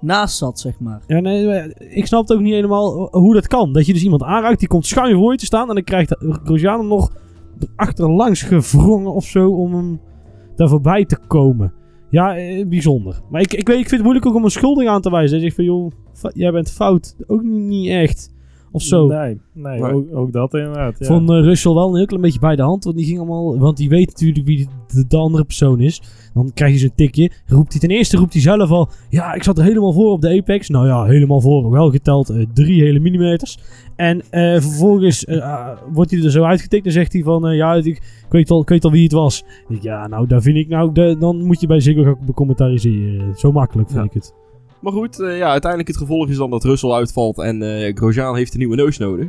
naast 0.00 0.36
zat, 0.36 0.60
zeg 0.60 0.80
maar. 0.80 1.02
Ja, 1.06 1.20
nee, 1.20 1.74
ik 1.78 2.06
snap 2.06 2.20
het 2.28 2.32
ook 2.36 2.42
niet 2.42 2.52
helemaal 2.52 3.08
hoe 3.10 3.34
dat 3.34 3.46
kan. 3.46 3.72
Dat 3.72 3.86
je 3.86 3.92
dus 3.92 4.02
iemand 4.02 4.22
aanraakt, 4.22 4.58
die 4.58 4.68
komt 4.68 4.86
schuin 4.86 5.16
voor 5.16 5.32
je 5.32 5.38
te 5.38 5.44
staan. 5.44 5.68
En 5.68 5.74
dan 5.74 5.84
krijgt 5.84 6.16
Grosjean 6.44 6.78
hem 6.78 6.88
nog 6.88 7.10
achterlangs 7.76 8.42
gevrongen 8.42 9.12
of 9.12 9.24
zo 9.24 9.50
om 9.50 9.74
hem 9.74 10.00
daar 10.56 10.68
voorbij 10.68 11.04
te 11.04 11.18
komen. 11.26 11.72
Ja, 12.10 12.36
eh, 12.36 12.66
bijzonder. 12.66 13.20
Maar 13.30 13.40
ik, 13.40 13.54
ik, 13.54 13.66
weet, 13.66 13.76
ik 13.76 13.88
vind 13.88 13.90
het 13.90 14.02
moeilijk 14.02 14.26
ook 14.26 14.34
om 14.34 14.44
een 14.44 14.50
schuldig 14.50 14.88
aan 14.88 15.00
te 15.00 15.10
wijzen. 15.10 15.30
Hij 15.30 15.40
zegt 15.40 15.54
van, 15.54 15.64
joh, 15.64 15.90
jij 16.34 16.52
bent 16.52 16.70
fout. 16.70 17.16
Ook 17.26 17.42
niet 17.42 17.88
echt. 17.88 18.30
Of 18.72 18.82
zo. 18.82 19.06
Nee, 19.06 19.40
nee 19.52 19.80
Maar- 19.80 19.92
ook, 19.92 20.14
ook 20.14 20.32
dat 20.32 20.54
inderdaad. 20.54 20.98
Ja. 20.98 21.06
Van 21.06 21.32
eh, 21.34 21.42
Russell 21.42 21.72
wel 21.72 21.88
een 21.88 21.96
heel 21.96 22.06
klein 22.06 22.22
beetje 22.22 22.38
bij 22.40 22.56
de 22.56 22.62
hand. 22.62 22.84
Want 22.84 22.96
die 22.96 23.06
ging 23.06 23.18
allemaal. 23.18 23.58
Want 23.58 23.76
die 23.76 23.88
weet 23.88 24.06
natuurlijk 24.06 24.46
wie 24.46 24.68
de, 24.86 25.04
de 25.08 25.16
andere 25.16 25.44
persoon 25.44 25.80
is. 25.80 26.02
Dan 26.34 26.50
krijg 26.54 26.72
je 26.72 26.78
zo'n 26.78 26.92
tikje. 26.94 27.30
Roept 27.46 27.70
hij 27.72 27.80
ten 27.80 27.90
eerste 27.90 28.16
roept 28.16 28.32
hij 28.32 28.42
zelf 28.42 28.70
al. 28.70 28.88
Ja, 29.08 29.34
ik 29.34 29.42
zat 29.42 29.58
er 29.58 29.64
helemaal 29.64 29.92
voor 29.92 30.10
op 30.12 30.20
de 30.20 30.36
Apex. 30.38 30.68
Nou 30.68 30.86
ja, 30.86 31.04
helemaal 31.04 31.40
voor. 31.40 31.70
Wel 31.70 31.90
geteld 31.90 32.30
eh, 32.30 32.46
drie 32.54 32.82
hele 32.82 32.98
millimeters. 32.98 33.58
En 33.96 34.22
eh, 34.30 34.60
vervolgens 34.60 35.26
ah, 35.26 35.68
wordt 35.92 36.10
hij 36.10 36.22
er 36.24 36.30
zo 36.30 36.42
uitgetikt. 36.42 36.86
En 36.86 36.92
zegt 36.92 37.12
hij 37.12 37.22
van. 37.22 37.54
ja, 37.56 37.74
ik, 37.74 37.84
ik, 37.86 38.00
weet 38.28 38.50
al, 38.50 38.60
ik 38.60 38.68
weet 38.68 38.84
al 38.84 38.90
wie 38.90 39.02
het 39.02 39.12
was. 39.12 39.44
Ja, 39.80 40.06
nou, 40.06 40.26
daar 40.26 40.42
vind 40.42 40.56
ik 40.56 40.68
nou. 40.68 40.92
da- 40.92 41.14
dan 41.14 41.44
moet 41.44 41.60
je 41.60 41.66
bij 41.66 41.80
Ziggo 41.80 42.02
gaan 42.02 42.16
becommentariëren. 42.26 43.34
Zo 43.36 43.52
makkelijk 43.52 43.88
vind 43.88 44.00
Ja. 44.00 44.06
ik 44.06 44.12
het. 44.12 44.34
Maar 44.80 44.92
goed, 44.92 45.20
eh, 45.20 45.38
ja, 45.38 45.50
uiteindelijk 45.50 45.90
het 45.90 45.98
gevolg 45.98 46.28
is 46.28 46.36
dan 46.36 46.50
dat 46.50 46.64
Russell 46.64 46.90
uitvalt 46.90 47.38
en 47.38 47.62
eh 47.62 47.96
Grosjean 47.96 48.36
heeft 48.36 48.52
een 48.52 48.58
nieuwe 48.58 48.76
neus 48.76 48.98
nodig. 48.98 49.28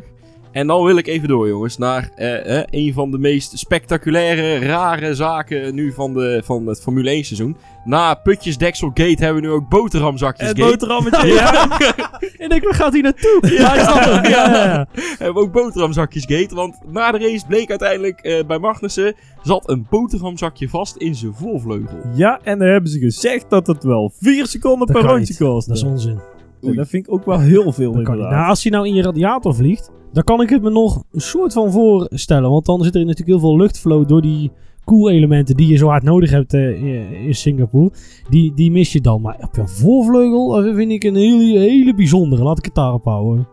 En 0.52 0.68
dan 0.68 0.84
wil 0.84 0.98
ik 0.98 1.08
even 1.08 1.28
door, 1.28 1.48
jongens, 1.48 1.78
naar 1.78 2.10
eh, 2.16 2.58
eh, 2.58 2.66
een 2.70 2.94
van 2.94 3.12
de 3.12 3.18
meest 3.18 3.58
spectaculaire, 3.60 4.60
rare 4.66 5.16
zaken 5.16 5.76
nu 5.76 5.92
van, 5.92 6.14
de, 6.14 6.42
van 6.46 6.68
het 6.68 6.82
Formule 6.82 7.10
1 7.10 7.24
seizoen. 7.24 7.58
Na 7.86 8.14
Putjesdeksel 8.14 8.88
Gate 8.88 9.24
hebben 9.24 9.42
we 9.42 9.48
nu 9.48 9.54
ook 9.54 9.70
boterhamzakjes 9.70 10.48
Het 10.48 10.60
Gate. 10.60 10.70
boterhammetje. 10.72 11.28
Ja, 11.28 11.68
En 12.38 12.50
ik, 12.50 12.64
waar 12.64 12.74
gaat 12.74 12.92
hij 12.92 13.02
naartoe? 13.02 13.40
Ja, 13.42 13.74
ik 13.74 13.80
snap 13.82 13.96
het. 13.96 14.28
Ja, 14.28 14.50
ja, 14.50 14.64
ja. 14.66 14.88
hebben 15.18 15.34
we 15.34 15.40
ook 15.40 15.52
boterhamzakjes 15.52 16.26
Gate. 16.28 16.56
Want 16.56 16.80
na 16.92 17.12
de 17.12 17.18
race 17.18 17.46
bleek 17.48 17.70
uiteindelijk 17.70 18.20
eh, 18.20 18.46
bij 18.46 18.60
Magnussen 18.60 19.16
zat 19.44 19.70
een 19.70 19.88
boterhamzakje 19.90 20.70
vast 20.70 20.96
in 20.96 21.16
zijn 21.16 21.34
voorvleugel. 21.34 21.98
Ja, 22.14 22.40
en 22.44 22.60
dan 22.60 22.68
hebben 22.68 22.92
ze 22.92 23.00
gezegd 23.00 23.50
dat 23.50 23.68
het 23.68 23.84
wel 23.84 24.12
4 24.20 24.48
seconden 24.48 24.88
Dat 24.88 25.02
per 25.02 25.10
rondje 25.12 25.38
kost. 25.38 25.68
Dat 25.68 25.78
is 25.78 25.84
onzin. 25.84 26.20
En 26.62 26.76
dat 26.76 26.88
vind 26.88 27.08
ik 27.08 27.14
ook 27.14 27.26
wel 27.26 27.40
heel 27.40 27.72
veel. 27.72 27.94
Nou, 27.94 28.48
als 28.48 28.64
hij 28.64 28.72
nou 28.72 28.88
in 28.88 28.94
je 28.94 29.02
radiator 29.02 29.56
vliegt, 29.56 29.92
dan 30.12 30.24
kan 30.24 30.42
ik 30.42 30.50
het 30.50 30.62
me 30.62 30.70
nog 30.70 31.04
een 31.12 31.22
soort 31.22 31.54
van 31.54 31.72
voorstellen. 31.72 32.50
Want 32.50 32.66
dan 32.66 32.84
zit 32.84 32.96
er 32.96 33.00
natuurlijk 33.00 33.28
heel 33.30 33.40
veel 33.40 33.58
luchtflow 33.58 34.08
door 34.08 34.22
die 34.22 34.52
koelelementen 34.84 35.56
die 35.56 35.68
je 35.68 35.78
zo 35.78 35.88
hard 35.88 36.04
nodig 36.04 36.30
hebt 36.30 36.54
eh, 36.54 37.26
in 37.26 37.36
Singapore. 37.36 37.92
Die, 38.30 38.54
die 38.54 38.72
mis 38.72 38.94
je 38.94 39.02
dan. 39.02 39.22
Maar 39.22 39.38
op 39.42 39.56
je 39.56 39.68
voorvleugel 39.68 40.74
vind 40.76 40.92
ik 40.92 41.04
een 41.04 41.16
hele, 41.16 41.60
hele 41.60 41.96
bijzondere. 41.96 42.44
Laat 42.44 42.58
ik 42.58 42.66
het 42.66 42.76
daarop 42.76 43.04
houden. 43.04 43.48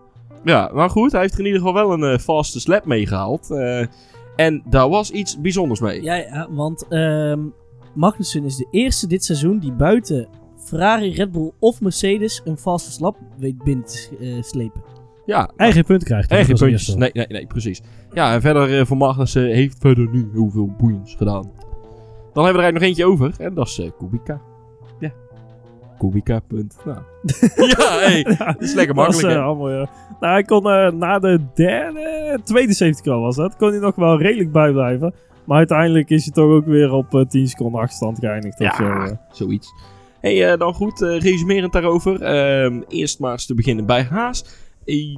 Ja, 0.44 0.70
maar 0.74 0.90
goed, 0.90 1.12
hij 1.12 1.20
heeft 1.20 1.32
er 1.32 1.40
in 1.40 1.46
ieder 1.46 1.60
geval 1.60 1.74
wel 1.74 1.92
een 1.92 2.12
eh 2.12 2.18
vaste 2.18 2.60
slap 2.60 2.84
meegehaald. 2.84 3.50
Eh, 3.50 3.86
en 4.36 4.62
daar 4.70 4.88
was 4.88 5.10
iets 5.10 5.40
bijzonders 5.40 5.80
mee. 5.80 6.02
Ja, 6.02 6.14
ja 6.14 6.48
want 6.50 6.86
ehm 6.88 7.40
Magnussen 7.96 8.44
is 8.44 8.56
de 8.56 8.66
eerste 8.70 9.06
dit 9.06 9.24
seizoen 9.24 9.58
die 9.58 9.72
buiten 9.72 10.28
Ferrari, 10.56 11.12
Red 11.12 11.32
Bull 11.32 11.52
of 11.58 11.80
Mercedes 11.80 12.40
een 12.44 12.58
vaste 12.58 12.92
slap 12.92 13.16
weet 13.38 13.64
binnen 13.64 13.86
te 13.86 14.16
eh, 14.20 14.42
slepen. 14.42 14.95
Ja, 15.26 15.50
En 15.56 15.72
geen 15.72 15.84
punten 15.84 16.06
krijgt. 16.08 16.28
hij 16.30 16.38
En 16.38 16.44
geen 16.44 16.52
als 16.52 16.62
puntjes. 16.62 16.94
Nee, 16.94 17.10
nee, 17.12 17.26
nee, 17.28 17.46
precies. 17.46 17.82
Ja, 18.12 18.32
en 18.34 18.40
verder 18.40 18.78
eh, 18.78 18.86
voor 18.86 18.96
Magnussen 18.96 19.46
heeft 19.46 19.76
verder 19.80 20.08
nu 20.10 20.28
heel 20.32 20.50
veel 20.50 20.74
boeiends 20.78 21.14
gedaan. 21.14 21.42
Dan 22.32 22.44
hebben 22.44 22.62
we 22.62 22.68
er 22.68 22.72
eigenlijk 22.72 22.74
nog 22.74 22.82
eentje 22.82 23.06
over. 23.06 23.34
En 23.38 23.54
dat 23.54 23.66
is 23.66 23.78
eh, 23.78 23.90
Kubica. 23.98 24.40
Ja. 24.98 25.10
Kubica, 25.98 26.40
punt. 26.40 26.76
Nou. 26.84 26.98
ja, 27.76 27.98
hey, 27.98 28.22
dat 28.22 28.62
is 28.62 28.74
lekker 28.74 28.94
Dat 28.94 29.04
makkelijk. 29.04 29.28
eh, 29.28 29.34
hè? 29.34 29.40
allemaal, 29.40 29.70
ja. 29.70 29.88
Nou, 30.20 30.32
hij 30.32 30.42
kon 30.42 30.70
eh, 30.70 30.90
na 30.92 31.18
de 31.18 31.40
derde, 31.54 32.38
tweede 32.44 32.74
safety 32.74 33.02
car 33.02 33.20
was 33.20 33.36
dat, 33.36 33.56
kon 33.56 33.70
hij 33.70 33.78
nog 33.78 33.94
wel 33.94 34.18
redelijk 34.20 34.52
bijblijven. 34.52 35.14
Maar 35.44 35.56
uiteindelijk 35.58 36.10
is 36.10 36.24
hij 36.24 36.32
toch 36.32 36.50
ook 36.50 36.66
weer 36.66 36.92
op 36.92 37.14
eh, 37.14 37.20
10 37.26 37.46
seconden 37.48 37.80
achterstand 37.80 38.18
geëindigd. 38.18 38.60
of 38.60 38.74
zo, 38.74 38.84
Ja, 38.84 39.04
eh. 39.06 39.12
zoiets. 39.30 39.72
hey, 40.20 40.52
eh, 40.52 40.58
dan 40.58 40.74
goed, 40.74 41.02
eh, 41.02 41.18
resumerend 41.20 41.72
daarover. 41.72 42.22
Ehm, 42.22 42.82
eerst 42.88 43.18
maar 43.20 43.32
eens 43.32 43.46
te 43.46 43.54
beginnen 43.54 43.86
bij 43.86 44.02
Haas. 44.02 44.44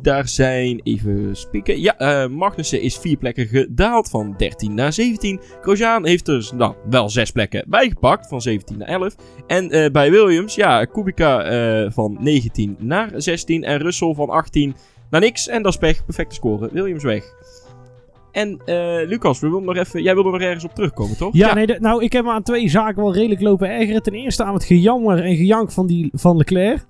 Daar 0.02 0.28
zijn, 0.28 0.80
even 0.82 1.36
spieken. 1.36 1.80
Ja, 1.80 1.98
eh, 1.98 2.28
Magnussen 2.28 2.80
is 2.80 2.96
vier 2.98 3.16
plekken 3.16 3.46
gedaald 3.46 4.08
van 4.10 4.34
13 4.36 4.74
naar 4.74 4.92
17. 4.92 5.40
Grosjean 5.60 6.06
heeft 6.06 6.28
er 6.28 6.50
nou, 6.54 6.74
wel 6.90 7.08
zes 7.10 7.30
plekken 7.30 7.64
bijgepakt 7.68 8.28
van 8.28 8.40
17 8.40 8.78
naar 8.78 8.88
11. 8.88 9.14
En 9.46 9.70
eh, 9.70 9.90
bij 9.90 10.10
Williams, 10.10 10.54
ja, 10.54 10.84
Kubica 10.84 11.42
eh, 11.42 11.90
van 11.90 12.16
19 12.20 12.76
naar 12.78 13.10
16. 13.16 13.64
En 13.64 13.78
Russell 13.78 14.14
van 14.14 14.28
18 14.30 14.74
naar 15.10 15.20
niks. 15.20 15.48
En 15.48 15.62
dat 15.62 15.72
is 15.72 15.78
pech, 15.78 16.04
perfecte 16.04 16.34
score. 16.34 16.68
Williams 16.72 17.04
weg. 17.04 17.24
En 18.32 18.60
eh, 18.64 19.08
Lucas, 19.08 19.40
we 19.40 19.48
wilden 19.48 19.66
nog 19.74 19.76
even, 19.76 20.02
jij 20.02 20.14
wilde 20.14 20.30
nog 20.30 20.40
ergens 20.40 20.64
op 20.64 20.74
terugkomen, 20.74 21.16
toch? 21.16 21.34
Ja, 21.34 21.54
nee, 21.54 21.66
de- 21.66 21.78
nou, 21.80 22.04
ik 22.04 22.12
heb 22.12 22.24
me 22.24 22.30
aan 22.30 22.42
twee 22.42 22.68
zaken 22.68 23.02
wel 23.02 23.14
redelijk 23.14 23.40
lopen 23.40 23.70
ergeren. 23.70 24.02
Ten 24.02 24.12
eerste 24.14 24.44
aan 24.44 24.54
het 24.54 24.64
gejammer 24.64 25.24
en 25.24 25.36
gejank 25.36 25.70
van, 25.72 25.86
die, 25.86 26.10
van 26.12 26.36
Leclerc. 26.36 26.86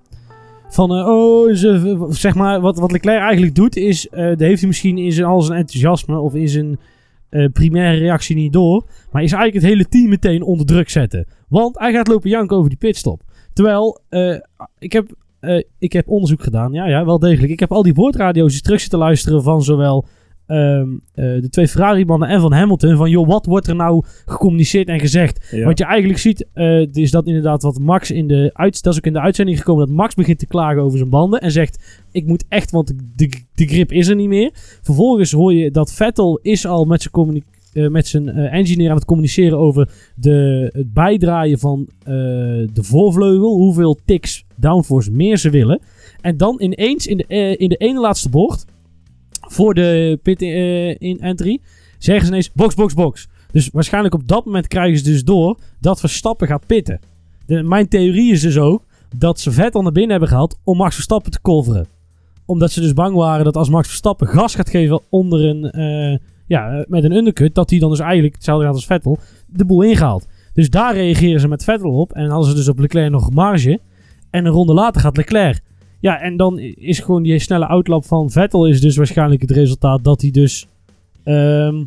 Van, 0.69 0.95
eh, 0.95 1.07
oh, 1.07 1.53
ze, 1.55 2.05
zeg 2.09 2.35
maar, 2.35 2.61
wat, 2.61 2.77
wat 2.77 2.91
Leclerc 2.91 3.21
eigenlijk 3.21 3.55
doet 3.55 3.75
is, 3.75 4.09
eh 4.09 4.25
heeft 4.37 4.59
hij 4.59 4.67
misschien 4.67 4.97
in 4.97 5.11
zijn, 5.11 5.27
al 5.27 5.41
zijn 5.41 5.59
enthousiasme 5.59 6.19
of 6.19 6.35
in 6.35 6.49
zijn 6.49 6.79
eh, 7.29 7.45
primaire 7.53 7.97
reactie 7.97 8.35
niet 8.35 8.53
door. 8.53 8.85
Maar 9.11 9.23
is 9.23 9.31
eigenlijk 9.31 9.63
het 9.63 9.73
hele 9.73 9.87
team 9.89 10.09
meteen 10.09 10.41
onder 10.41 10.65
druk 10.65 10.89
zetten. 10.89 11.25
Want 11.47 11.79
hij 11.79 11.91
gaat 11.91 12.07
lopen 12.07 12.29
janken 12.29 12.57
over 12.57 12.69
die 12.69 12.77
pitstop. 12.77 13.21
Terwijl, 13.53 13.99
eh, 14.09 14.35
ik, 14.79 14.91
heb, 14.91 15.11
eh, 15.39 15.63
ik 15.77 15.93
heb 15.93 16.09
onderzoek 16.09 16.43
gedaan, 16.43 16.73
ja, 16.73 16.87
ja, 16.87 17.05
wel 17.05 17.19
degelijk. 17.19 17.51
Ik 17.51 17.59
heb 17.59 17.71
al 17.71 17.83
die 17.83 17.93
boordradio's 17.93 18.51
eens 18.51 18.61
terug 18.61 18.81
zitten 18.81 18.99
luisteren 18.99 19.43
van 19.43 19.63
zowel 19.63 20.05
ehm, 20.49 20.89
eh, 21.13 21.41
de 21.41 21.49
twee 21.49 21.67
Ferrari-mannen 21.67 22.29
en 22.29 22.41
van 22.41 22.53
Hamilton. 22.53 22.95
Van, 22.95 23.09
joh, 23.09 23.27
wat 23.27 23.45
wordt 23.45 23.67
er 23.67 23.75
nou 23.75 24.03
gecommuniceerd 24.25 24.87
en 24.87 24.99
gezegd? 24.99 25.47
Ja. 25.51 25.65
Wat 25.65 25.77
je 25.77 25.85
eigenlijk 25.85 26.19
ziet, 26.19 26.47
eh, 26.53 26.93
is 26.93 27.11
dat 27.11 27.27
inderdaad 27.27 27.61
wat 27.61 27.79
Max 27.79 28.11
in 28.11 28.27
de 28.27 28.49
uit, 28.53 28.83
dat 28.83 28.93
is 28.93 28.99
ook 28.99 29.05
in 29.05 29.13
de 29.13 29.19
uitzending 29.19 29.57
gekomen, 29.57 29.87
dat 29.87 29.95
Max 29.95 30.15
begint 30.15 30.39
te 30.39 30.47
klagen 30.47 30.81
over 30.81 30.97
zijn 30.97 31.09
banden 31.09 31.41
en 31.41 31.51
zegt, 31.51 32.03
ik 32.11 32.25
moet 32.25 32.43
echt, 32.47 32.71
want 32.71 32.93
de, 33.15 33.29
de, 33.55 33.67
grip 33.67 33.91
is 33.91 34.07
er 34.07 34.15
niet 34.15 34.27
meer. 34.27 34.49
Vervolgens 34.81 35.31
hoor 35.31 35.53
je 35.53 35.71
dat 35.71 35.93
Vettel 35.93 36.39
is 36.41 36.65
al 36.65 36.85
met 36.85 37.01
zijn, 37.01 37.43
eh, 37.73 37.87
met 37.87 38.07
zijn 38.07 38.29
engineer 38.29 38.89
aan 38.89 38.95
het 38.95 39.05
communiceren 39.05 39.57
over 39.57 39.89
de, 40.15 40.69
het 40.73 40.93
bijdraaien 40.93 41.59
van 41.59 41.89
de 42.73 42.83
voorvleugel, 42.83 43.57
hoeveel 43.57 43.99
ticks 44.05 44.45
downforce 44.55 45.11
meer 45.11 45.37
ze 45.37 45.49
willen. 45.49 45.79
En 46.21 46.37
dan 46.37 46.61
ineens 46.61 47.07
in 47.07 47.17
de, 47.17 47.55
in 47.57 47.69
de 47.69 47.77
ene 47.77 47.99
laatste 47.99 48.29
bocht, 48.29 48.65
voor 49.51 49.73
de 49.73 50.19
pit 50.23 50.41
eh, 50.41 50.89
in 50.89 51.19
entry, 51.19 51.59
zeggen 51.97 52.25
ze 52.25 52.31
ineens 52.31 52.51
box, 52.51 52.75
box, 52.75 52.93
box. 52.93 53.27
Dus 53.51 53.69
waarschijnlijk 53.69 54.13
op 54.13 54.27
dat 54.27 54.45
moment 54.45 54.67
krijgen 54.67 54.97
ze 54.97 55.03
dus 55.03 55.23
door 55.23 55.57
dat 55.79 55.99
Verstappen 55.99 56.47
gaat 56.47 56.65
pitten. 56.65 56.99
De, 57.45 57.63
mijn 57.63 57.87
theorie 57.87 58.31
is 58.31 58.41
dus 58.41 58.57
ook 58.57 58.83
dat 59.17 59.39
ze 59.39 59.51
Vettel 59.51 59.81
naar 59.81 59.91
binnen 59.91 60.11
hebben 60.11 60.29
gehaald 60.29 60.59
om 60.63 60.77
Max 60.77 60.95
Verstappen 60.95 61.31
te 61.31 61.41
coveren. 61.41 61.87
Omdat 62.45 62.71
ze 62.71 62.81
dus 62.81 62.93
bang 62.93 63.15
waren 63.15 63.45
dat 63.45 63.55
als 63.55 63.69
Max 63.69 63.87
Verstappen 63.87 64.27
gas 64.27 64.55
gaat 64.55 64.69
geven 64.69 65.01
onder 65.09 65.45
een, 65.45 65.71
eh, 65.71 66.17
ja, 66.47 66.71
eh, 66.71 66.85
met 66.87 67.03
een 67.03 67.11
undercut, 67.11 67.55
dat 67.55 67.69
hij 67.69 67.79
dan 67.79 67.89
dus 67.89 67.99
eigenlijk, 67.99 68.33
hetzelfde 68.33 68.65
gaat 68.65 68.75
als 68.75 68.85
Vettel, 68.85 69.17
de 69.47 69.65
boel 69.65 69.81
ingehaald. 69.81 70.27
Dus 70.53 70.69
daar 70.69 70.93
reageren 70.93 71.39
ze 71.39 71.47
met 71.47 71.63
Vettel 71.63 71.91
op 71.91 72.11
en 72.11 72.29
hadden 72.29 72.49
ze 72.49 72.55
dus 72.55 72.67
op 72.67 72.79
Leclerc 72.79 73.11
nog 73.11 73.31
marge. 73.31 73.79
En 74.29 74.45
een 74.45 74.51
ronde 74.51 74.73
later 74.73 75.01
gaat 75.01 75.17
Leclerc. 75.17 75.61
Ja, 75.99 76.19
en 76.21 76.37
dan 76.37 76.59
is 76.59 76.99
gewoon 76.99 77.23
die 77.23 77.39
snelle 77.39 77.67
outlap 77.67 78.05
van 78.05 78.29
Vettel 78.29 78.67
is 78.67 78.81
dus 78.81 78.97
waarschijnlijk 78.97 79.41
het 79.41 79.51
resultaat 79.51 80.03
dat 80.03 80.21
hij 80.21 80.31
dus 80.31 80.67
ehm, 81.23 81.83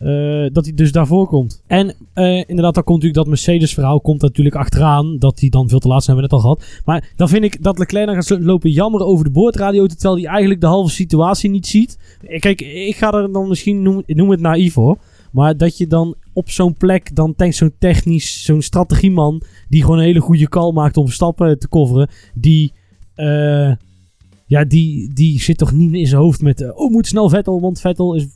eh, 0.00 0.46
dat 0.52 0.64
hij 0.64 0.74
dus 0.74 0.92
daarvoor 0.92 1.26
komt. 1.26 1.62
En 1.66 1.94
eh, 2.12 2.36
inderdaad, 2.36 2.74
dan 2.74 2.84
komt 2.84 3.02
natuurlijk 3.02 3.14
dat 3.14 3.26
Mercedes-verhaal 3.26 4.00
komt 4.00 4.20
natuurlijk 4.20 4.56
achteraan. 4.56 5.18
Dat 5.18 5.38
die 5.38 5.50
dan 5.50 5.68
veel 5.68 5.78
te 5.78 5.88
laat 5.88 6.04
zijn, 6.04 6.16
hebben 6.16 6.38
we 6.38 6.44
net 6.44 6.54
al 6.54 6.56
gehad. 6.56 6.82
Maar 6.84 7.12
dan 7.16 7.28
vind 7.28 7.44
ik 7.44 7.62
dat 7.62 7.78
Leclerc 7.78 8.06
dan 8.06 8.22
gaat 8.22 8.40
lopen 8.40 8.70
jammeren 8.70 9.06
over 9.06 9.24
de 9.24 9.30
boordradio. 9.30 9.86
Terwijl 9.86 10.16
hij 10.16 10.24
eigenlijk 10.26 10.60
de 10.60 10.66
halve 10.66 10.92
situatie 10.92 11.50
niet 11.50 11.66
ziet. 11.66 11.98
Kijk, 12.38 12.60
ik 12.60 12.96
ga 12.96 13.12
er 13.12 13.32
dan 13.32 13.48
misschien, 13.48 13.82
noem, 13.82 14.02
noem 14.06 14.30
het 14.30 14.40
naïef 14.40 14.74
hoor. 14.74 14.98
Maar 15.32 15.56
dat 15.56 15.78
je 15.78 15.86
dan 15.86 16.14
op 16.32 16.50
zo'n 16.50 16.74
plek, 16.74 17.14
dan 17.14 17.34
denkt 17.36 17.56
zo'n 17.56 17.74
technisch, 17.78 18.44
zo'n 18.44 18.62
strategieman. 18.62 19.42
Die 19.68 19.82
gewoon 19.82 19.98
een 19.98 20.04
hele 20.04 20.20
goede 20.20 20.48
call 20.48 20.72
maakt 20.72 20.96
om 20.96 21.04
Verstappen 21.04 21.58
te 21.58 21.68
coveren. 21.68 22.08
Die, 22.34 22.72
eh, 23.20 23.76
ja, 24.46 24.64
die, 24.64 25.12
die 25.14 25.40
zit 25.40 25.58
toch 25.58 25.72
niet 25.72 25.92
in 25.92 26.06
zijn 26.06 26.20
hoofd 26.20 26.42
met, 26.42 26.60
eh, 26.60 26.78
oh 26.78 26.90
moet 26.90 27.06
snel 27.06 27.28
Vettel, 27.28 27.60
want 27.60 27.80
Vettel 27.80 28.14
is 28.14 28.26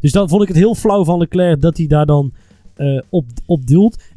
dus 0.00 0.12
dan 0.12 0.28
vond 0.28 0.42
ik 0.42 0.48
het 0.48 0.56
heel 0.56 0.74
flauw 0.74 1.04
van 1.04 1.18
Leclerc 1.18 1.60
dat 1.60 1.76
hij 1.76 1.86
daar 1.86 2.06
dan 2.06 2.32
eh, 2.74 3.00
op, 3.08 3.24
op. 3.46 3.60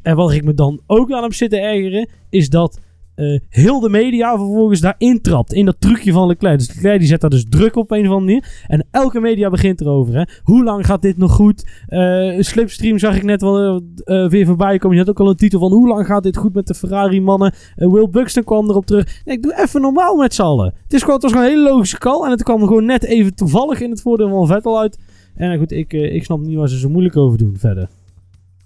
En 0.01 0.15
wat 0.15 0.31
ik 0.31 0.43
me 0.43 0.53
dan 0.53 0.81
ook 0.87 1.11
aan 1.11 1.21
hem 1.21 1.31
zit 1.31 1.49
te 1.49 1.59
ergeren, 1.59 2.09
is 2.29 2.49
dat 2.49 2.79
eh, 3.17 3.39
heel 3.49 3.79
de 3.79 3.89
media 3.89 4.37
vervolgens 4.37 4.79
daar 4.79 4.95
intrapt. 4.97 5.53
In 5.53 5.65
dat 5.65 5.75
trucje 5.79 6.11
van 6.11 6.27
Leclerc. 6.27 6.57
Dus 6.57 6.67
Leclerc 6.67 6.99
die 6.99 7.07
zet 7.07 7.21
daar 7.21 7.29
dus 7.29 7.45
druk 7.49 7.75
op 7.75 7.91
een 7.91 8.07
of 8.07 8.13
andere 8.13 8.25
manier. 8.25 8.63
En 8.67 8.85
elke 8.91 9.19
media 9.19 9.49
begint 9.49 9.81
erover. 9.81 10.15
Hè. 10.15 10.23
Hoe 10.43 10.63
lang 10.63 10.85
gaat 10.85 11.01
dit 11.01 11.17
nog 11.17 11.31
goed? 11.31 11.67
Eh 11.87 12.39
Slipstream 12.39 12.97
zag 12.97 13.15
ik 13.15 13.23
net 13.23 13.41
wel 13.41 13.81
eh, 14.03 14.29
weer 14.29 14.45
voorbij 14.45 14.77
komen. 14.77 14.97
Je 14.97 15.03
had 15.03 15.11
ook 15.11 15.19
al 15.19 15.29
een 15.29 15.35
titel 15.35 15.59
van 15.59 15.71
hoe 15.71 15.87
lang 15.87 16.05
gaat 16.05 16.23
dit 16.23 16.37
goed 16.37 16.53
met 16.53 16.67
de 16.67 16.73
Ferrari 16.73 17.21
mannen? 17.21 17.53
Will 17.75 18.09
Buxton 18.09 18.43
kwam 18.43 18.69
erop 18.69 18.85
terug. 18.85 19.21
Nee, 19.25 19.35
ik 19.35 19.43
doe 19.43 19.57
even 19.57 19.81
normaal 19.81 20.15
met 20.15 20.33
z'n 20.33 20.41
allen. 20.41 20.73
Het, 20.83 20.93
is 20.93 20.99
gewoon, 20.99 21.15
het 21.15 21.23
was 21.23 21.41
een 21.41 21.47
hele 21.47 21.69
logische 21.69 21.97
call. 21.97 22.25
En 22.25 22.31
het 22.31 22.43
kwam 22.43 22.59
gewoon 22.59 22.85
net 22.85 23.03
even 23.03 23.35
toevallig 23.35 23.81
in 23.81 23.89
het 23.89 24.01
voordeel 24.01 24.29
van 24.29 24.47
Vettel 24.47 24.79
uit. 24.79 24.99
En 25.35 25.57
goed, 25.57 25.71
ik, 25.71 25.93
ik 25.93 26.23
snap 26.23 26.39
niet 26.39 26.57
waar 26.57 26.69
ze 26.69 26.79
zo 26.79 26.89
moeilijk 26.89 27.17
over 27.17 27.37
doen 27.37 27.55
verder. 27.57 27.87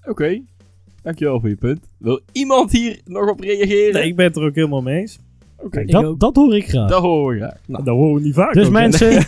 Oké, 0.08 0.42
dankjewel 1.04 1.40
voor 1.40 1.50
je 1.50 1.56
punt. 1.56 1.80
Wil 1.98 2.20
iemand 2.32 2.72
hier 2.72 3.00
nog 3.06 3.30
op 3.30 3.40
reageren? 3.40 3.94
Nee, 3.94 4.08
ik 4.08 4.16
ben 4.16 4.26
het 4.26 4.36
er 4.36 4.44
ook 4.44 4.56
helemaal 4.56 4.82
mee 4.82 5.00
eens. 5.00 5.20
Oké, 5.58 5.86
dat, 5.86 6.20
dat 6.20 6.36
hoor 6.36 6.56
ik 6.56 6.70
graag. 6.70 6.90
dat 6.90 7.02
hoor 7.02 7.34
je 7.34 7.40
graag. 7.40 7.58
Nou, 7.68 7.84
Dat 7.84 7.96
horen 7.96 8.16
we 8.16 8.22
niet 8.22 8.34
vaak. 8.34 8.54
dus, 8.54 8.66
ook, 8.66 8.72
mensen, 8.72 9.26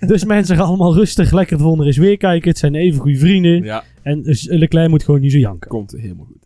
dus 0.12 0.24
mensen 0.24 0.56
gaan 0.56 0.66
allemaal 0.66 0.94
rustig 0.94 1.32
lekker 1.32 1.56
de 1.56 1.62
volgende 1.62 1.86
eens 1.86 1.96
weer 1.96 2.16
kijken. 2.16 2.48
Het 2.48 2.58
zijn 2.58 2.74
even 2.74 3.00
goede 3.00 3.18
vrienden. 3.18 3.62
ja, 3.64 3.84
En 4.02 4.22
dus 4.22 4.46
Leclerc 4.50 4.88
moet 4.88 5.04
gewoon 5.04 5.20
niet 5.20 5.32
zo 5.32 5.38
janken. 5.38 5.68
komt 5.68 5.94
helemaal 5.98 6.26
goed. 6.26 6.40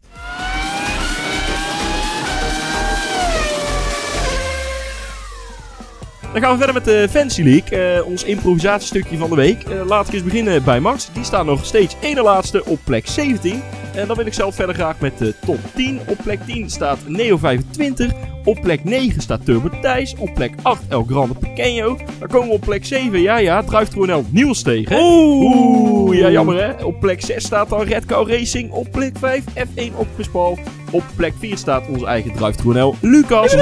Dan 6.36 6.44
gaan 6.44 6.54
we 6.54 6.64
verder 6.64 6.82
met 6.82 6.84
de 6.84 7.08
Fancy 7.10 7.42
League, 7.42 7.78
eh, 7.78 8.06
ons 8.06 8.24
improvisatiestukje 8.24 9.16
van 9.16 9.30
de 9.30 9.36
week. 9.36 9.62
Eh, 9.62 9.86
laat 9.86 10.08
ik 10.08 10.14
eens 10.14 10.22
beginnen 10.22 10.64
bij 10.64 10.80
Max. 10.80 11.08
Die 11.12 11.24
staat 11.24 11.44
nog 11.44 11.64
steeds 11.64 11.96
ene 12.00 12.22
laatste 12.22 12.64
op 12.64 12.78
plek 12.84 13.06
17. 13.06 13.62
En 13.94 14.06
dan 14.06 14.16
wil 14.16 14.26
ik 14.26 14.34
zelf 14.34 14.54
verder 14.54 14.74
graag 14.74 15.00
met 15.00 15.18
de 15.18 15.34
top 15.40 15.58
10. 15.74 16.00
Op 16.06 16.16
plek 16.22 16.40
10 16.46 16.70
staat 16.70 16.98
Neo25. 17.08 18.35
Op 18.46 18.60
plek 18.60 18.84
9 18.84 19.20
staat 19.22 19.44
Turbo 19.44 19.70
Thijs. 19.80 20.14
Op 20.18 20.34
plek 20.34 20.52
8 20.62 20.82
El 20.88 21.04
Grande 21.04 21.34
Pequeño. 21.34 21.96
Dan 22.18 22.28
komen 22.28 22.48
we 22.48 22.54
op 22.54 22.60
plek 22.60 22.84
7, 22.84 23.20
ja 23.20 23.38
ja, 23.38 23.62
Drive 23.62 23.94
Ronel 23.94 24.24
Niels 24.30 24.62
tegen. 24.62 24.96
Oeh, 25.00 26.18
ja 26.18 26.30
jammer 26.30 26.64
hè. 26.64 26.84
Op 26.84 27.00
plek 27.00 27.20
6 27.20 27.44
staat 27.44 27.68
dan 27.68 27.82
Red 27.82 28.06
Cow 28.06 28.30
Racing. 28.30 28.70
Op 28.70 28.90
plek 28.90 29.18
5 29.18 29.44
F1 29.54 29.96
op 29.96 30.06
Paul. 30.32 30.58
Op 30.90 31.02
plek 31.16 31.32
4 31.38 31.56
staat 31.56 31.88
onze 31.88 32.06
eigen 32.06 32.32
Ronel 32.64 32.94
Lucas. 33.00 33.52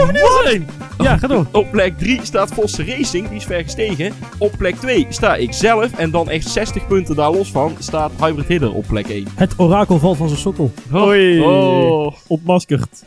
Ja, 0.99 1.17
ga 1.17 1.27
door. 1.27 1.47
Op 1.53 1.71
plek 1.71 1.99
3 1.99 2.21
staat 2.23 2.55
Vossen 2.55 2.87
Racing, 2.87 3.29
die 3.29 3.37
is 3.37 3.45
ver 3.45 3.63
gestegen. 3.63 4.13
Op 4.39 4.53
plek 4.59 4.77
2 4.77 5.07
sta 5.09 5.35
ik 5.35 5.53
zelf. 5.53 5.93
En 5.93 6.11
dan 6.11 6.31
echt 6.31 6.49
60 6.49 6.87
punten 6.87 7.17
daar 7.17 7.31
los 7.31 7.51
van 7.51 7.77
staat 7.79 8.11
Hybrid 8.21 8.47
Hidder 8.47 8.75
op 8.75 8.85
plek 8.87 9.09
1. 9.09 9.27
Het 9.35 9.55
orakel 9.57 9.99
valt 9.99 10.17
van 10.17 10.29
zijn 10.29 10.41
sokkel. 10.41 10.73
Hoi. 10.91 11.41
Oh. 11.41 12.13
Ontmaskerd. 12.27 13.05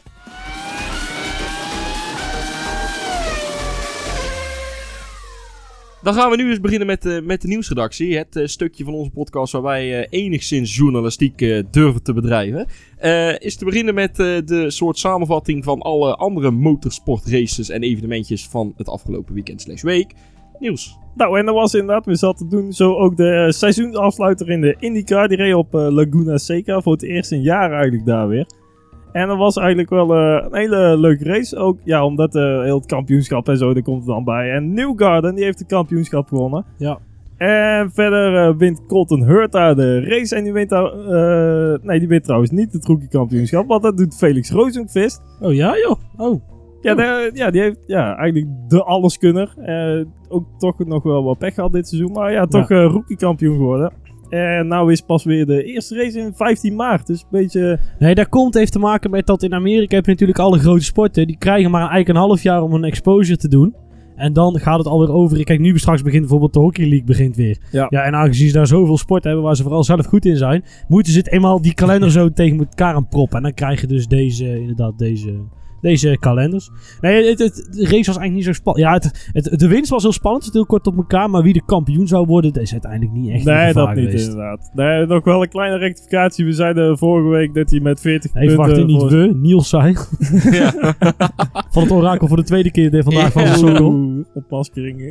Dan 6.08 6.16
gaan 6.16 6.30
we 6.30 6.36
nu 6.36 6.50
eens 6.50 6.60
beginnen 6.60 6.88
met, 6.88 7.06
eh, 7.06 7.22
met 7.22 7.42
de 7.42 7.48
nieuwsredactie. 7.48 8.18
Het 8.18 8.36
eh, 8.36 8.46
stukje 8.46 8.84
van 8.84 8.94
onze 8.94 9.10
podcast 9.10 9.54
waar 9.54 9.62
wij 9.62 10.00
eh, 10.00 10.08
enigszins 10.10 10.76
journalistiek 10.76 11.38
durven 11.72 12.04
te 12.04 12.14
bedrijven. 12.14 12.68
Is 13.40 13.56
te 13.56 13.66
beginnen 13.66 13.94
met 13.94 14.16
de 14.16 14.66
soort 14.68 14.98
samenvatting 14.98 15.64
van 15.64 15.82
alle 15.82 16.16
andere 16.16 16.52
motorsportraces 16.52 17.70
en 17.70 17.82
evenementjes 17.82 18.48
van 18.48 18.74
het 18.78 18.90
afgelopen 18.90 19.34
weekend 19.34 19.62
slash 19.62 19.82
week. 19.82 20.14
Nieuws. 20.60 20.98
Nou, 21.16 21.40
en 21.40 21.48
er 21.48 21.54
was 21.54 21.74
inderdaad 21.74 22.06
weer 22.06 22.18
zat 22.18 22.38
te 22.38 22.48
doen. 22.48 22.74
Zo 22.74 22.94
ook 22.94 23.18
de 23.18 23.46
seizoensafsluiter 23.50 24.50
in 24.50 24.62
de 24.62 24.76
IndyCar. 24.80 25.28
Die 25.28 25.38
reed 25.38 25.54
op 25.54 25.74
Laguna 25.74 26.38
Seca 26.38 26.82
voor 26.82 26.94
het 26.94 27.04
eerst 27.04 27.32
in 27.32 27.42
jaar 27.42 27.72
eigenlijk 27.72 28.06
daar 28.06 28.28
weer. 28.28 28.48
En 29.18 29.28
dat 29.28 29.38
was 29.38 29.58
eigenlijk 29.58 29.90
wel 29.90 30.16
eh, 30.16 30.46
een 30.50 30.58
hele 30.58 30.98
leuke 30.98 31.24
race. 31.24 31.58
Ook 31.58 31.80
ja, 31.84 32.06
omdat 32.06 32.36
eh, 32.36 32.62
heel 32.62 32.78
het 32.78 32.86
kampioenschap 32.86 33.50
en 33.50 33.58
zo, 33.58 33.74
daar 33.74 33.84
komt 33.84 33.98
het 33.98 34.08
dan 34.08 34.24
bij. 34.24 34.52
En 34.52 34.74
Newgarden, 34.74 35.36
die 35.36 35.44
heeft 35.44 35.60
het 35.60 35.68
kampioenschap 35.68 36.28
gewonnen. 36.28 36.66
Ja. 36.78 36.98
En 37.38 37.92
verder 37.92 38.48
eh, 38.48 38.56
wint 38.58 38.86
Colton 38.88 39.24
Hurt 39.24 39.52
daar 39.52 39.76
de 39.76 40.00
race. 40.02 40.36
En 40.36 40.44
die 40.44 40.54
wint 40.54 40.70
daar... 40.70 40.92
nee, 41.82 42.00
die 42.00 42.08
wint 42.08 42.24
trouwens 42.24 42.52
niet 42.52 42.74
het 42.74 42.86
rookie 42.86 43.08
kampioenschap. 43.08 43.68
Want 43.68 43.84
dat 43.84 43.98
doet 43.98 44.16
Felix 44.16 44.52
Rozenquist. 44.52 45.22
Oh 45.42 45.54
ja, 45.54 45.78
joh. 45.78 46.00
Oh. 46.18 46.42
Ja, 46.82 46.96
de- 46.96 47.32
ja, 47.34 47.52
die 47.52 47.62
heeft 47.62 47.84
ja, 47.86 48.16
eigenlijk 48.16 48.52
de 48.68 48.84
alleskunner. 48.84 49.54
Ook 50.30 50.46
toch 50.58 50.86
nog 50.86 51.04
wel 51.04 51.24
wat 51.24 51.38
pech 51.38 51.54
gehad 51.54 51.74
dit 51.74 51.88
seizoen. 51.88 52.12
Maar 52.12 52.32
ja, 52.32 52.46
toch 52.46 52.70
eh 52.70 52.86
rookie 52.86 53.18
kampioen 53.18 53.56
geworden. 53.56 53.92
En 54.30 54.68
nou 54.68 54.92
is 54.92 55.02
pas 55.02 55.24
weer 55.24 55.46
de 55.46 55.64
eerste 55.64 55.96
race 55.96 56.20
in 56.20 56.34
15 56.36 56.76
maart. 56.76 57.08
Dus 57.08 57.22
een 57.22 57.28
beetje... 57.32 57.80
Nee, 58.00 58.16
dat 58.16 58.30
komt 58.30 58.54
heeft 58.54 58.72
te 58.72 58.80
maken 58.80 59.10
met 59.10 59.26
dat 59.26 59.44
in 59.44 59.54
Amerika 59.54 59.96
heb 59.96 60.06
je 60.06 60.12
natuurlijk 60.12 60.40
alle 60.40 60.60
grote 60.60 60.84
sporten. 60.84 61.28
Die 61.28 61.38
krijgen 61.38 61.72
maar 61.72 61.80
eigenlijk 61.80 62.10
een 62.10 62.26
half 62.26 62.44
jaar 62.44 62.62
om 62.62 62.74
een 62.74 62.84
exposure 62.84 63.38
te 63.38 63.48
doen. 63.48 63.76
En 64.16 64.34
dan 64.34 64.60
gaat 64.60 64.78
het 64.78 64.88
alweer 64.88 65.12
over. 65.12 65.44
Kijk, 65.44 65.60
nu 65.60 65.80
straks 65.80 66.02
begint 66.02 66.22
bijvoorbeeld 66.22 66.54
de 66.54 66.60
Hockey 66.60 66.86
League 66.86 67.06
begint 67.06 67.36
weer. 67.36 67.58
Ja. 67.72 67.88
ja 67.90 68.04
en 68.04 68.16
aangezien 68.16 68.48
ze 68.48 68.54
daar 68.54 68.68
zoveel 68.68 68.98
sport 68.98 69.24
hebben 69.24 69.44
waar 69.44 69.56
ze 69.56 69.64
vooral 69.64 69.84
zelf 69.84 70.06
goed 70.06 70.26
in 70.26 70.38
zijn, 70.38 70.64
moeten 70.88 71.14
ze 71.14 71.18
het 71.20 71.32
eenmaal 71.32 71.62
die 71.62 71.74
kalender 71.74 72.12
zo 72.12 72.30
tegen 72.34 72.58
elkaar 72.58 72.94
aan 72.94 73.08
proppen. 73.08 73.38
En 73.38 73.44
dan 73.44 73.54
krijg 73.54 73.82
je 73.82 73.88
dus 73.88 74.08
deze, 74.08 74.60
inderdaad, 74.60 74.98
deze, 74.98 75.34
deze 75.88 76.18
kalenders. 76.20 76.70
Nee, 77.02 77.30
het, 77.30 77.40
het, 77.40 77.56
de 77.56 77.84
race 77.84 77.96
was 78.12 78.18
eigenlijk 78.18 78.34
niet 78.34 78.44
zo 78.46 78.54
spannend. 78.54 78.86
Ja, 78.86 78.94
het, 78.94 79.30
het, 79.50 79.60
de 79.60 79.68
winst 79.68 79.90
was 79.90 80.04
heel 80.04 80.12
spannend, 80.12 80.46
het 80.46 80.54
heel 80.54 80.66
kort 80.66 80.88
op 80.88 80.98
elkaar. 80.98 81.30
Maar 81.30 81.44
wie 81.44 81.54
de 81.54 81.66
kampioen 81.66 82.08
zou 82.08 82.26
worden, 82.26 82.54
dat 82.54 82.62
is 82.64 82.72
uiteindelijk 82.72 83.12
niet 83.12 83.32
echt 83.32 83.44
nee, 83.46 83.74
dat 83.74 83.96
niet 83.96 84.06
geweest. 84.06 84.28
inderdaad. 84.28 84.72
Nee, 84.74 85.06
nog 85.06 85.24
wel 85.24 85.42
een 85.42 85.50
kleine 85.50 85.78
rectificatie. 85.78 86.46
We 86.46 86.52
zeiden 86.54 86.98
vorige 86.98 87.28
week 87.30 87.54
dat 87.54 87.70
hij 87.70 87.80
met 87.80 88.02
40 88.02 88.32
Even 88.34 88.40
punten... 88.40 88.58
wachten, 88.58 88.86
niet 88.86 89.00
voor- 89.00 89.10
we, 89.10 89.34
Niels 89.36 89.70
zei. 89.70 89.96
ja. 90.52 90.74
Van 91.72 91.84
het 91.84 91.92
orakel 91.92 92.28
voor 92.28 92.38
de 92.38 92.44
tweede 92.44 92.72
keer 92.72 92.92
dit 92.92 93.04
vandaag 93.04 93.32
van 93.32 93.44
de 93.44 93.54
sokkel. 93.54 94.24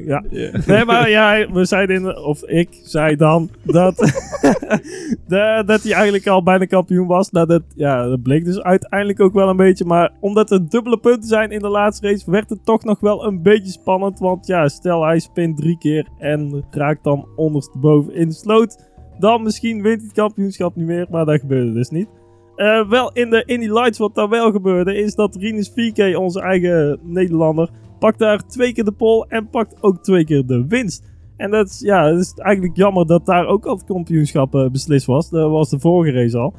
Ja. 0.07 0.23
Nee, 0.67 0.85
maar 0.85 1.11
ja, 1.11 1.47
we 1.53 1.65
zeiden, 1.65 1.97
in, 1.97 2.17
of 2.17 2.43
ik 2.43 2.69
zei 2.83 3.17
dan, 3.17 3.49
dat, 3.63 3.97
de- 5.29 5.63
dat 5.67 5.83
hij 5.83 5.93
eigenlijk 5.93 6.27
al 6.27 6.43
bijna 6.43 6.65
kampioen 6.65 7.07
was. 7.07 7.31
Nou, 7.31 7.47
dat, 7.47 7.63
ja, 7.77 8.09
dat 8.09 8.23
bleek 8.23 8.45
dus 8.45 8.63
uiteindelijk 8.63 9.21
ook 9.21 9.33
wel 9.35 9.49
een 9.49 9.57
beetje. 9.57 9.85
Maar 9.85 10.11
omdat 10.21 10.51
er 10.51 10.66
dubbele 10.69 10.99
punten 10.99 11.29
zijn 11.29 11.51
in 11.51 11.59
de 11.59 11.69
laatste 11.69 12.09
race, 12.09 12.31
werd 12.31 12.51
het 12.51 12.65
toch 12.65 12.85
nog 12.85 13.01
wel 13.01 13.25
een 13.25 13.43
beetje 13.43 13.73
spannend. 13.73 14.19
Want 14.19 14.47
ja, 14.47 14.69
stel 14.69 15.05
hij 15.05 15.19
spint 15.19 15.57
drie 15.57 15.79
keer 15.79 16.09
en 16.19 16.65
raakt 16.71 17.05
dan 17.05 17.29
ondersteboven 17.37 18.15
in 18.15 18.29
de 18.29 18.35
sloot. 18.35 18.89
Dan 19.19 19.43
misschien 19.43 19.83
wint 19.83 19.97
hij 19.97 20.07
het 20.07 20.17
kampioenschap 20.17 20.77
niet 20.77 20.87
meer, 20.87 21.07
maar 21.11 21.25
dat 21.25 21.41
gebeurde 21.41 21.73
dus 21.73 21.91
niet. 21.91 22.09
Eh, 22.57 22.89
wel 22.89 23.13
in 23.13 23.31
de 23.31 23.45
Indy 23.45 23.69
Lights, 23.69 23.99
wat 23.99 24.15
daar 24.15 24.29
wel 24.29 24.51
gebeurde, 24.51 24.95
is 24.95 25.15
dat 25.15 25.37
Rinus 25.37 25.73
VK, 25.75 26.19
onze 26.19 26.41
eigen 26.41 26.99
Nederlander, 27.03 27.71
pakt 27.99 28.19
daar 28.19 28.47
twee 28.47 28.73
keer 28.73 28.85
de 28.85 28.93
pole 28.93 29.27
en 29.29 29.49
pakt 29.49 29.83
ook 29.83 30.03
twee 30.03 30.25
keer 30.25 30.47
de 30.47 30.67
winst. 30.69 31.15
En 31.37 31.51
dat 31.51 31.67
is, 31.67 31.81
ja, 31.81 32.07
is 32.07 32.35
eigenlijk 32.35 32.77
jammer 32.77 33.07
dat 33.07 33.27
daar 33.27 33.47
ook 33.47 33.67
al 33.67 33.75
het 33.75 33.85
kampioenschap 33.85 34.55
eh, 34.55 34.69
beslist 34.69 35.07
was. 35.07 35.31
Dat 35.31 35.51
was 35.51 35.71
de 35.71 35.81
vorige 35.81 36.13
race 36.21 36.39
al. 36.39 36.55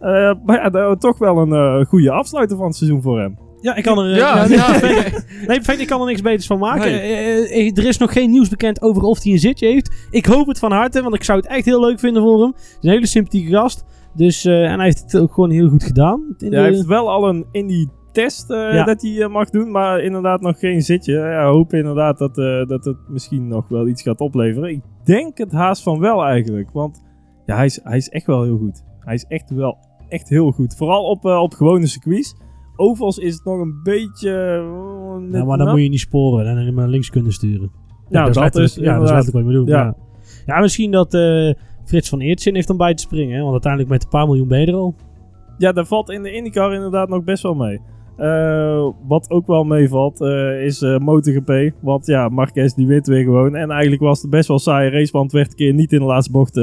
Eh, 0.00 0.34
maar 0.44 0.56
ja, 0.62 0.70
dat 0.70 0.86
was 0.86 0.98
toch 0.98 1.18
wel 1.18 1.38
een 1.38 1.86
goede 1.86 2.10
afsluiter 2.10 2.56
van 2.56 2.66
het 2.66 2.76
seizoen 2.76 3.02
voor 3.02 3.20
hem. 3.20 3.38
Ja, 3.62 3.74
ik 3.76 3.82
kan 3.82 3.98
er, 3.98 4.16
Ja, 4.16 4.44
ja, 4.48 4.68
nee, 5.46 5.60
in 5.62 5.80
ik 5.80 5.86
kan 5.86 6.00
er 6.00 6.06
niks 6.06 6.20
beters 6.22 6.46
van 6.46 6.58
maken. 6.58 6.90
Nee. 6.90 7.00
Eh, 7.00 7.66
eh, 7.66 7.76
er 7.76 7.86
is 7.86 7.98
nog 7.98 8.12
geen 8.12 8.30
nieuws 8.30 8.48
bekend 8.48 8.82
over 8.82 9.02
of 9.02 9.22
hij 9.22 9.32
een 9.32 9.38
zitje 9.38 9.66
heeft. 9.66 10.06
Ik 10.10 10.26
hoop 10.26 10.46
het 10.46 10.58
van 10.58 10.72
harte, 10.72 11.02
want 11.02 11.14
ik 11.14 11.24
zou 11.24 11.38
het 11.38 11.48
echt 11.48 11.64
heel 11.64 11.80
leuk 11.80 11.98
vinden 12.00 12.22
voor 12.22 12.40
hem. 12.40 12.52
Het 12.56 12.60
is 12.70 12.76
een 12.80 12.90
hele 12.90 13.06
sympathieke 13.06 13.52
gast. 13.52 13.84
Dus, 14.14 14.44
eh, 14.44 14.64
en 14.70 14.74
hij 14.76 14.84
heeft 14.84 15.00
het 15.02 15.16
ook 15.18 15.32
gewoon 15.32 15.50
heel 15.50 15.68
goed 15.68 15.84
gedaan. 15.84 16.34
In 16.38 16.50
Ja, 16.50 16.60
hij 16.60 16.68
de- 16.70 16.74
heeft 16.76 16.86
wel 16.88 17.10
al 17.10 17.28
een 17.28 17.46
Indy 17.52 17.86
test 18.12 18.50
eh, 18.50 18.72
Ja. 18.72 18.84
dat 18.84 19.02
hij 19.02 19.22
eh, 19.22 19.28
mag 19.28 19.50
doen, 19.50 19.70
maar 19.70 20.00
inderdaad 20.00 20.40
nog 20.40 20.58
geen 20.58 20.82
zitje. 20.82 21.12
Ja, 21.12 21.44
hopen 21.46 21.78
inderdaad 21.78 22.18
dat, 22.18 22.38
eh, 22.38 22.66
dat 22.66 22.84
het 22.84 22.96
misschien 23.08 23.48
nog 23.48 23.68
wel 23.68 23.88
iets 23.88 24.02
gaat 24.02 24.20
opleveren. 24.20 24.70
Ik 24.70 24.80
denk 25.04 25.38
het 25.38 25.52
haast 25.52 25.82
van 25.82 25.98
wel 25.98 26.24
eigenlijk, 26.24 26.70
want 26.72 27.02
ja, 27.46 27.56
hij, 27.56 27.64
is, 27.64 27.80
hij 27.82 27.96
is 27.96 28.08
echt 28.08 28.26
wel 28.26 28.42
heel 28.42 28.58
goed. 28.58 28.82
Hij 29.00 29.14
is 29.14 29.24
echt 29.28 29.50
wel 29.50 29.78
echt 30.08 30.28
heel 30.28 30.50
goed. 30.50 30.76
Vooral 30.76 31.04
op, 31.04 31.24
eh, 31.24 31.40
op 31.42 31.52
gewone 31.54 31.86
circuits. 31.86 32.34
Ovals 32.76 33.18
is 33.18 33.34
het 33.34 33.44
nog 33.44 33.60
een 33.60 33.80
beetje... 33.82 34.30
eh, 34.30 35.20
net 35.20 35.32
ja, 35.32 35.44
maar 35.44 35.56
dan 35.56 35.66
nat. 35.66 35.74
moet 35.74 35.84
je 35.84 35.90
niet 35.90 36.00
sporen 36.00 36.46
en 36.46 36.54
dan 36.54 36.64
helemaal 36.64 36.88
links 36.88 37.10
kunnen 37.10 37.32
sturen. 37.32 37.70
Ja, 38.08 38.30
dat 38.30 38.56
is 38.56 38.74
ja, 38.74 38.98
dat 38.98 39.08
is 39.08 39.10
wat 39.10 39.32
je 39.32 39.42
moet 39.42 39.52
doen. 39.52 39.66
Ja. 39.66 39.96
Ja, 40.46 40.60
misschien 40.60 40.90
dat 40.90 41.14
eh, 41.14 41.52
Frits 41.84 42.08
van 42.08 42.20
Eertzin 42.20 42.54
heeft 42.54 42.70
om 42.70 42.76
bij 42.76 42.94
te 42.94 43.02
springen. 43.02 43.34
Hè? 43.34 43.40
Want 43.40 43.52
uiteindelijk 43.52 43.92
met 43.92 44.02
een 44.02 44.08
paar 44.08 44.26
miljoen 44.26 44.48
ben 44.48 44.60
je 44.60 44.66
er 44.66 44.74
al. 44.74 44.94
Ja, 45.58 45.72
daar 45.72 45.86
valt 45.86 46.10
in 46.10 46.22
de 46.22 46.32
IndyCar 46.32 46.74
inderdaad 46.74 47.08
nog 47.08 47.24
best 47.24 47.42
wel 47.42 47.54
mee. 47.54 47.80
Eh, 48.16 48.88
wat 49.06 49.30
ook 49.30 49.46
wel 49.46 49.64
meevalt 49.64 50.20
is 50.60 50.82
eh 50.82 50.98
MotoGP. 50.98 51.72
Want 51.80 52.06
ja, 52.06 52.28
Marquez 52.28 52.74
die 52.74 52.86
wint 52.86 53.06
weer 53.06 53.24
gewoon. 53.24 53.54
En 53.54 53.70
eigenlijk 53.70 54.02
was 54.02 54.22
het 54.22 54.30
best 54.30 54.48
wel 54.48 54.56
een 54.56 54.62
saaie 54.62 54.90
race. 54.90 55.12
Want 55.12 55.24
het 55.24 55.32
werd 55.32 55.50
een 55.50 55.56
keer 55.56 55.74
niet 55.74 55.92
in 55.92 55.98
de 55.98 56.04
laatste 56.04 56.32
bocht 56.32 56.60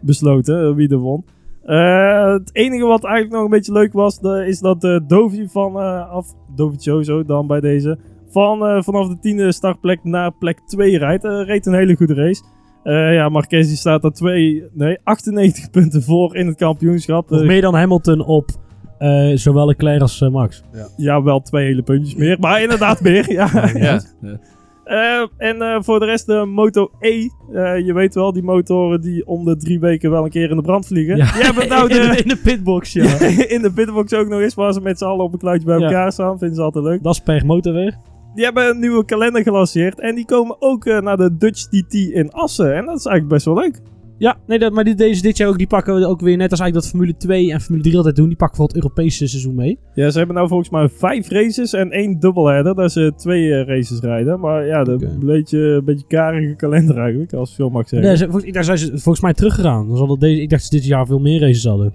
besloten 0.00 0.74
wie 0.74 0.88
er 0.88 0.98
won. 0.98 1.24
Eh, 1.66 2.32
het 2.32 2.50
enige 2.52 2.84
wat 2.84 3.04
eigenlijk 3.04 3.34
nog 3.34 3.44
een 3.44 3.50
beetje 3.50 3.72
leuk 3.72 3.92
was, 3.92 4.20
de- 4.20 4.44
is 4.46 4.60
dat 4.60 4.80
de 4.80 5.04
Dovi 5.06 5.48
van 5.48 5.80
eh 5.80 6.10
af, 6.10 6.26
Dovizioso 6.54 7.24
dan 7.24 7.46
bij 7.46 7.60
deze, 7.60 7.98
van, 8.30 8.66
eh, 8.66 8.82
vanaf 8.82 9.08
de 9.08 9.18
tiende 9.20 9.52
startplek 9.52 10.04
naar 10.04 10.32
plek 10.32 10.60
2 10.66 10.98
rijdt. 10.98 11.24
Eh, 11.24 11.42
reed 11.44 11.66
een 11.66 11.74
hele 11.74 11.96
goede 11.96 12.14
race. 12.14 12.42
Eh, 12.82 13.14
ja, 13.14 13.28
Marquez 13.28 13.66
die 13.66 13.76
staat 13.76 14.02
daar 14.02 14.10
twee, 14.12 14.64
nee, 14.72 14.98
98 15.04 15.70
punten 15.70 16.02
voor 16.02 16.36
in 16.36 16.46
het 16.46 16.56
kampioenschap. 16.56 17.30
Nog 17.30 17.40
Eh, 17.40 17.46
meer 17.46 17.60
dan 17.60 17.74
Hamilton 17.74 18.24
op 18.24 18.50
eh, 18.98 19.30
zowel 19.34 19.66
Leclerc 19.66 20.00
als 20.00 20.20
eh, 20.20 20.28
Max. 20.30 20.62
Ja, 20.96 21.22
wel 21.22 21.40
twee 21.40 21.66
hele 21.66 21.82
puntjes 21.82 22.14
meer. 22.14 22.36
Maar 22.40 22.62
inderdaad 22.62 23.00
meer, 23.00 23.32
ja. 23.32 23.48
Ja. 23.74 24.00
Eh, 24.86 25.26
en 25.36 25.62
eh, 25.62 25.76
voor 25.80 25.98
de 26.00 26.04
rest 26.06 26.26
de 26.26 26.44
Moto 26.44 26.90
E. 27.00 27.28
Eh, 27.52 27.78
je 27.86 27.92
weet 27.92 28.14
wel, 28.14 28.32
die 28.32 28.42
motoren 28.42 29.00
die 29.00 29.26
om 29.26 29.44
de 29.44 29.56
drie 29.56 29.80
weken 29.80 30.10
wel 30.10 30.24
een 30.24 30.30
keer 30.30 30.50
in 30.50 30.56
de 30.56 30.62
brand 30.62 30.86
vliegen. 30.86 31.16
Ja. 31.16 31.32
Die 31.32 31.42
hebben 31.42 31.68
nou 31.68 31.88
in, 31.94 32.10
de, 32.10 32.16
in 32.22 32.28
de 32.28 32.36
pitbox, 32.36 32.92
ja. 32.92 33.18
in 33.56 33.62
de 33.62 33.72
pitbox 33.74 34.14
ook 34.14 34.28
nog 34.28 34.40
eens, 34.40 34.54
waar 34.54 34.72
ze 34.72 34.80
met 34.80 34.98
z'n 34.98 35.04
allen 35.04 35.24
op 35.24 35.32
een 35.32 35.38
kluitje 35.38 35.66
bij 35.66 35.78
Ja. 35.78 35.84
elkaar 35.84 36.12
staan. 36.12 36.38
Vinden 36.38 36.56
ze 36.56 36.62
altijd 36.62 36.84
leuk. 36.84 37.02
Dat 37.02 37.14
is 37.14 37.20
per 37.20 37.46
motorweg. 37.46 37.94
Die 38.34 38.44
hebben 38.44 38.68
een 38.68 38.80
nieuwe 38.80 39.04
kalender 39.04 39.42
gelanceerd. 39.42 40.00
En 40.00 40.14
die 40.14 40.24
komen 40.24 40.56
ook 40.58 40.84
naar 40.84 41.16
de 41.16 41.36
Dutch 41.36 41.62
TT 41.62 41.94
in 41.94 42.30
Assen. 42.32 42.74
En 42.76 42.84
dat 42.86 42.98
is 42.98 43.04
eigenlijk 43.06 43.28
best 43.28 43.44
wel 43.44 43.54
leuk. 43.54 43.80
Ja, 44.18 44.36
nee, 44.46 44.58
dat, 44.58 44.72
maar 44.72 44.84
die, 44.84 44.94
deze 44.94 45.22
dit 45.22 45.36
jaar 45.36 45.48
ook, 45.48 45.58
die 45.58 45.66
pakken 45.66 45.94
we 45.94 46.06
ook 46.06 46.20
weer 46.20 46.36
net 46.36 46.50
als 46.50 46.60
eigenlijk 46.60 46.90
dat 46.90 47.00
Formule 47.00 47.16
2 47.16 47.52
en 47.52 47.60
Formule 47.60 47.82
3 47.82 47.96
altijd 47.96 48.16
doen. 48.16 48.28
Die 48.28 48.36
pakken 48.36 48.56
voor 48.56 48.66
het 48.66 48.74
Europese 48.74 49.28
seizoen 49.28 49.54
mee. 49.54 49.78
Ja, 49.94 50.10
ze 50.10 50.18
hebben 50.18 50.36
nou 50.36 50.48
volgens 50.48 50.70
mij 50.70 50.88
vijf 50.88 51.28
races 51.28 51.72
en 51.72 51.90
één 51.90 52.20
dubbelheader. 52.20 52.74
Dat 52.74 52.92
ze 52.92 53.12
twee 53.16 53.52
eh, 53.52 53.66
races 53.66 54.00
rijden. 54.00 54.40
Maar 54.40 54.66
ja, 54.66 54.84
dat 54.84 55.02
een 55.02 55.18
beetje, 55.18 55.58
een 55.58 55.84
beetje 55.84 56.06
karige 56.06 56.54
kalender 56.54 56.98
eigenlijk, 56.98 57.32
als 57.32 57.54
zo 57.54 57.70
mag 57.70 57.88
zeggen. 57.88 58.08
Nee, 58.08 58.16
ze, 58.16 58.30
volgens, 58.30 58.52
daar 58.52 58.64
zijn 58.64 58.78
ze 58.78 58.88
volgens 58.88 59.20
mij 59.20 59.34
teruggegaan. 59.34 59.88
Dan 59.88 59.96
zal 59.96 60.18
deze, 60.18 60.40
ik 60.40 60.50
dacht 60.50 60.62
dat 60.62 60.70
ze 60.70 60.76
dit 60.76 60.86
jaar 60.86 61.06
veel 61.06 61.20
meer 61.20 61.40
races 61.40 61.64
hadden. 61.64 61.92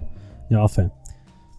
Ja, 0.48 0.68
fijn. 0.68 0.92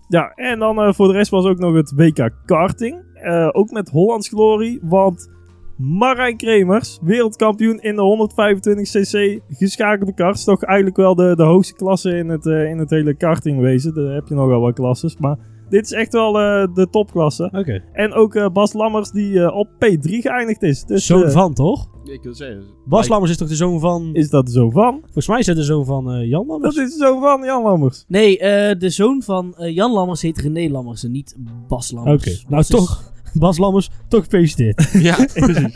Ja, 0.07 0.32
en 0.36 0.59
dan 0.59 0.82
eh, 0.82 0.93
voor 0.93 1.07
de 1.07 1.14
rest 1.14 1.32
was 1.32 1.45
ook 1.45 1.59
nog 1.59 1.76
het 1.76 1.93
WK 1.95 2.30
karting. 2.45 3.01
Eh, 3.14 3.49
ook 3.51 3.72
met 3.72 3.89
Hollands 3.89 4.28
glorie, 4.30 4.80
want 4.82 5.30
Marijn 5.78 6.38
Kremers, 6.38 6.99
wereldkampioen 7.01 7.80
in 7.82 7.95
de 7.95 8.01
125cc 8.01 9.43
geschakelde 9.57 10.13
karts. 10.13 10.43
Toch 10.43 10.63
eigenlijk 10.63 10.97
wel 10.97 11.15
de, 11.15 11.34
de 11.36 11.43
hoogste 11.43 11.74
klasse 11.74 12.17
in 12.17 12.30
het, 12.30 12.45
eh, 12.45 12.69
in 12.69 12.78
het 12.78 12.89
hele 12.89 13.13
kartingwezen. 13.13 13.93
Daar 13.93 14.13
heb 14.13 14.28
je 14.28 14.36
nogal 14.36 14.59
wat 14.59 14.74
klasses, 14.74 15.17
maar 15.17 15.38
dit 15.69 15.86
is 15.86 15.91
echt 15.91 16.13
wel 16.13 16.39
eh, 16.39 16.67
de 16.74 16.88
topklasse. 16.89 17.49
Oké. 17.55 17.84
En 17.93 18.13
ook 18.13 18.36
eh, 18.36 18.49
Bas 18.49 18.74
Lammers 18.74 19.11
die 19.11 19.39
eh, 19.43 19.55
op 19.55 19.67
P3 19.69 19.99
geëindigd 20.09 20.61
is. 20.63 20.84
Dus 20.84 21.05
zoon 21.05 21.32
van, 21.32 21.53
toch? 21.53 21.88
Ik 22.03 22.24
wil 22.24 22.34
zeggen... 22.34 22.63
Bas 22.86 23.07
Lammers 23.07 23.32
is 23.32 23.38
toch 23.38 23.47
de 23.47 23.55
zoon 23.55 23.80
van... 23.80 24.09
is 24.13 24.30
dat 24.30 24.51
zo 24.51 24.69
van? 24.69 24.99
Volgens 25.03 25.28
mij 25.28 25.39
is 25.39 25.45
dat 25.45 25.55
de 25.55 25.63
zoon 25.63 25.86
van 25.86 26.11
eh, 26.11 26.28
Jan 26.30 26.45
Lammers. 26.47 26.76
Dat 26.76 26.88
is 26.88 26.95
zo 26.95 27.19
van 27.19 27.43
Jan 27.43 27.63
Lammers. 27.63 28.05
Nee, 28.07 28.39
eh, 28.39 28.80
de 28.80 28.89
zoon 28.89 29.21
van 29.21 29.55
eh, 29.55 29.76
Jan 29.76 29.91
Lammers 29.91 30.21
heet 30.21 30.38
René 30.38 30.71
Lammers 30.71 31.03
en 31.03 31.11
niet 31.11 31.36
Bas 31.67 31.91
Lammers. 31.91 32.21
Oké, 32.28 32.38
nou 32.47 32.61
is- 32.61 32.67
toch. 32.67 33.11
Bas 33.34 33.57
Lammers, 33.57 33.89
toch 34.07 34.23
gefeliciteerd. 34.23 34.89
Ja, 35.01 35.15
precies. 35.34 35.71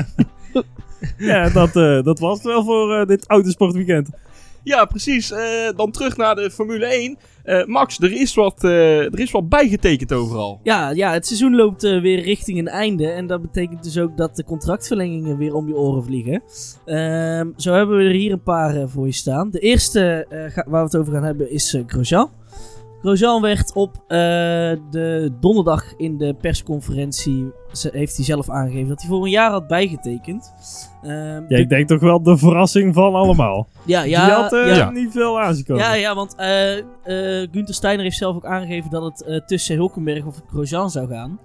Ja, 1.18 1.50
dat, 1.50 1.76
eh, 1.76 2.04
dat 2.04 2.20
was 2.20 2.38
het 2.38 2.48
wel 2.48 2.64
voor 2.64 2.94
eh, 2.96 3.06
dit 3.08 3.26
autosportweekend. 3.28 4.10
Ja, 4.64 4.86
precies. 4.86 5.32
Eh, 5.32 5.40
dan 5.76 5.92
terug 5.92 6.18
naar 6.18 6.36
de 6.36 6.52
Formule 6.52 6.86
1. 6.86 7.18
Eh, 7.44 7.66
Max, 7.66 8.00
er 8.00 8.12
is, 8.22 8.34
wat, 8.34 8.64
eh, 8.64 8.98
er 9.00 9.20
is 9.20 9.32
wat 9.32 9.50
bijgetekend 9.50 10.14
overal. 10.14 10.60
Ja, 10.64 10.90
ja, 10.90 11.12
het 11.14 11.26
seizoen 11.28 11.56
loopt 11.56 11.82
weer 11.82 12.20
richting 12.22 12.58
een 12.60 12.68
einde. 12.68 13.08
En 13.10 13.28
dat 13.28 13.42
betekent 13.42 13.84
dus 13.84 13.98
ook 13.98 14.18
dat 14.18 14.36
de 14.36 14.44
contractverlengingen 14.44 15.38
weer 15.38 15.54
om 15.54 15.68
je 15.68 15.76
oren 15.76 16.04
vliegen. 16.04 16.42
Ehm, 16.86 17.48
zo 17.58 17.74
hebben 17.74 17.98
we 17.98 18.04
er 18.04 18.12
hier 18.12 18.32
een 18.32 18.44
paar 18.44 18.90
voor 18.90 19.06
je 19.06 19.12
staan. 19.14 19.50
De 19.52 19.60
eerste 19.60 20.26
eh, 20.30 20.52
ga- 20.52 20.66
waar 20.68 20.80
we 20.82 20.90
het 20.90 20.98
over 20.98 21.14
gaan 21.14 21.24
hebben 21.24 21.52
is 21.52 21.78
Grosjean. 21.88 22.30
Grosjean 23.08 23.42
werd 23.42 23.74
op 23.74 23.96
eh, 24.08 24.18
de 24.92 25.32
donderdag 25.40 25.94
in 25.98 26.18
de 26.18 26.34
persconferentie... 26.42 27.52
ze- 27.72 27.90
heeft 27.94 28.16
hij 28.16 28.26
zelf 28.26 28.50
aangegeven 28.50 28.88
dat 28.88 29.00
hij 29.02 29.10
voor 29.10 29.24
een 29.24 29.30
jaar 29.30 29.52
had 29.52 29.68
bijgetekend. 29.68 30.54
Ehm, 31.02 31.12
Ja, 31.14 31.40
de- 31.48 31.60
ik 31.60 31.70
denk 31.70 31.88
toch 31.88 32.00
wel 32.00 32.24
de 32.24 32.38
verrassing 32.38 32.94
van 32.94 33.14
allemaal. 33.14 33.68
ja, 33.86 34.02
Die 34.02 34.12
ja, 34.12 34.42
had 34.42 34.54
eh, 34.54 34.76
ja. 34.76 34.90
niet 34.90 35.12
veel 35.12 35.40
aangekomen. 35.42 35.84
Ja, 35.84 35.94
ja, 35.94 36.16
want 36.16 36.36
eh 36.36 36.78
eh 36.78 36.84
Günther 37.52 37.74
Steiner 37.76 38.04
heeft 38.04 38.18
zelf 38.18 38.36
ook 38.36 38.46
aangegeven 38.46 38.90
dat 38.90 39.24
het 39.26 39.48
tussen 39.48 39.76
Hulkenberg 39.76 40.26
of 40.26 40.42
Grosjean 40.50 40.90
zou 40.90 41.08
gaan. 41.08 41.40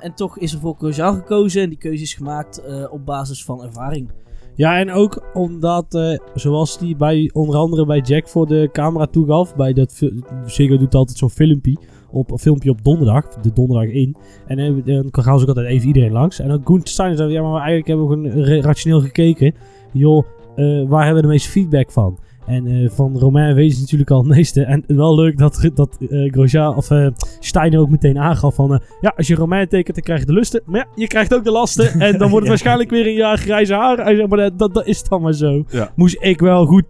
En 0.00 0.14
toch 0.14 0.38
is 0.38 0.52
er 0.52 0.60
voor 0.60 0.74
Grosjean 0.78 1.14
gekozen 1.14 1.62
en 1.62 1.68
die 1.68 1.78
keuze 1.78 2.02
is 2.02 2.14
gemaakt 2.14 2.62
op 2.90 3.06
basis 3.06 3.44
van 3.44 3.62
ervaring. 3.64 4.10
Ja, 4.58 4.78
en 4.78 4.90
ook 4.92 5.22
omdat, 5.34 5.94
eh, 5.94 6.18
zoals 6.34 6.78
die 6.78 6.96
bij, 6.96 7.30
onder 7.32 7.56
andere 7.56 7.86
bij 7.86 8.00
Jack 8.00 8.28
voor 8.28 8.46
de 8.46 8.68
camera 8.72 9.06
toegaf, 9.06 9.56
bij 9.56 9.72
dat, 9.72 10.02
Ziggo 10.46 10.76
doet 10.76 10.94
altijd 10.94 11.18
zo'n 11.18 11.30
filmpje 11.30 11.76
op, 12.10 12.30
een 12.30 12.38
filmpje 12.38 12.70
op 12.70 12.84
donderdag, 12.84 13.28
de 13.28 13.52
donderdag 13.52 13.90
in. 13.92 14.16
En 14.46 14.58
eh, 14.58 14.72
dan 14.84 15.08
gaan 15.10 15.38
ze 15.38 15.42
ook 15.42 15.56
altijd 15.56 15.66
even 15.66 15.86
iedereen 15.86 16.12
langs. 16.12 16.38
En 16.38 16.48
dan 16.48 16.60
Gunther 16.64 16.88
Steiner 16.88 17.16
zei, 17.16 17.32
ja, 17.32 17.42
maar 17.42 17.62
eigenlijk 17.62 17.86
hebben 17.86 18.08
we 18.08 18.30
gewoon 18.30 18.60
rationeel 18.60 19.00
gekeken. 19.00 19.54
Joh, 19.92 20.24
eh, 20.56 20.88
waar 20.88 21.04
hebben 21.04 21.22
we 21.22 21.28
de 21.28 21.32
meeste 21.34 21.50
feedback 21.50 21.90
van? 21.90 22.18
En 22.48 22.66
eh, 22.66 22.90
van 22.90 23.18
Romain 23.18 23.54
weet 23.54 23.74
je 23.74 23.80
natuurlijk 23.80 24.10
al 24.10 24.18
het 24.18 24.28
meeste. 24.36 24.62
En 24.64 24.84
wel 24.86 25.14
leuk 25.14 25.38
dat, 25.38 25.70
dat 25.74 25.96
eh, 26.10 26.32
Grosjean, 26.32 26.76
of 26.76 26.90
eh, 26.90 27.06
Steiner 27.40 27.80
ook 27.80 27.90
meteen 27.90 28.18
aangaf 28.18 28.54
van... 28.54 28.74
eh, 28.74 28.80
ja, 29.00 29.12
als 29.16 29.26
je 29.26 29.34
Romain 29.34 29.68
tekent, 29.68 29.94
dan 29.94 30.04
krijg 30.04 30.20
je 30.20 30.26
de 30.26 30.32
lusten. 30.32 30.62
Maar 30.66 30.80
ja, 30.80 30.86
je 30.94 31.06
krijgt 31.06 31.34
ook 31.34 31.44
de 31.44 31.50
lasten. 31.50 32.00
En 32.08 32.18
dan 32.18 32.30
wordt 32.30 32.32
het 32.32 32.42
Ja. 32.42 32.48
waarschijnlijk 32.48 32.90
weer 32.90 33.06
een 33.06 33.14
jaar 33.14 33.38
grijze 33.38 33.74
haar. 33.74 34.28
Maar 34.28 34.38
dat, 34.38 34.58
dat, 34.58 34.74
dat 34.74 34.86
is 34.86 35.02
dan 35.04 35.22
maar 35.22 35.32
zo. 35.32 35.64
Ja. 35.70 35.90
Moest 35.96 36.16
ik 36.20 36.40
wel 36.40 36.66
goed 36.66 36.84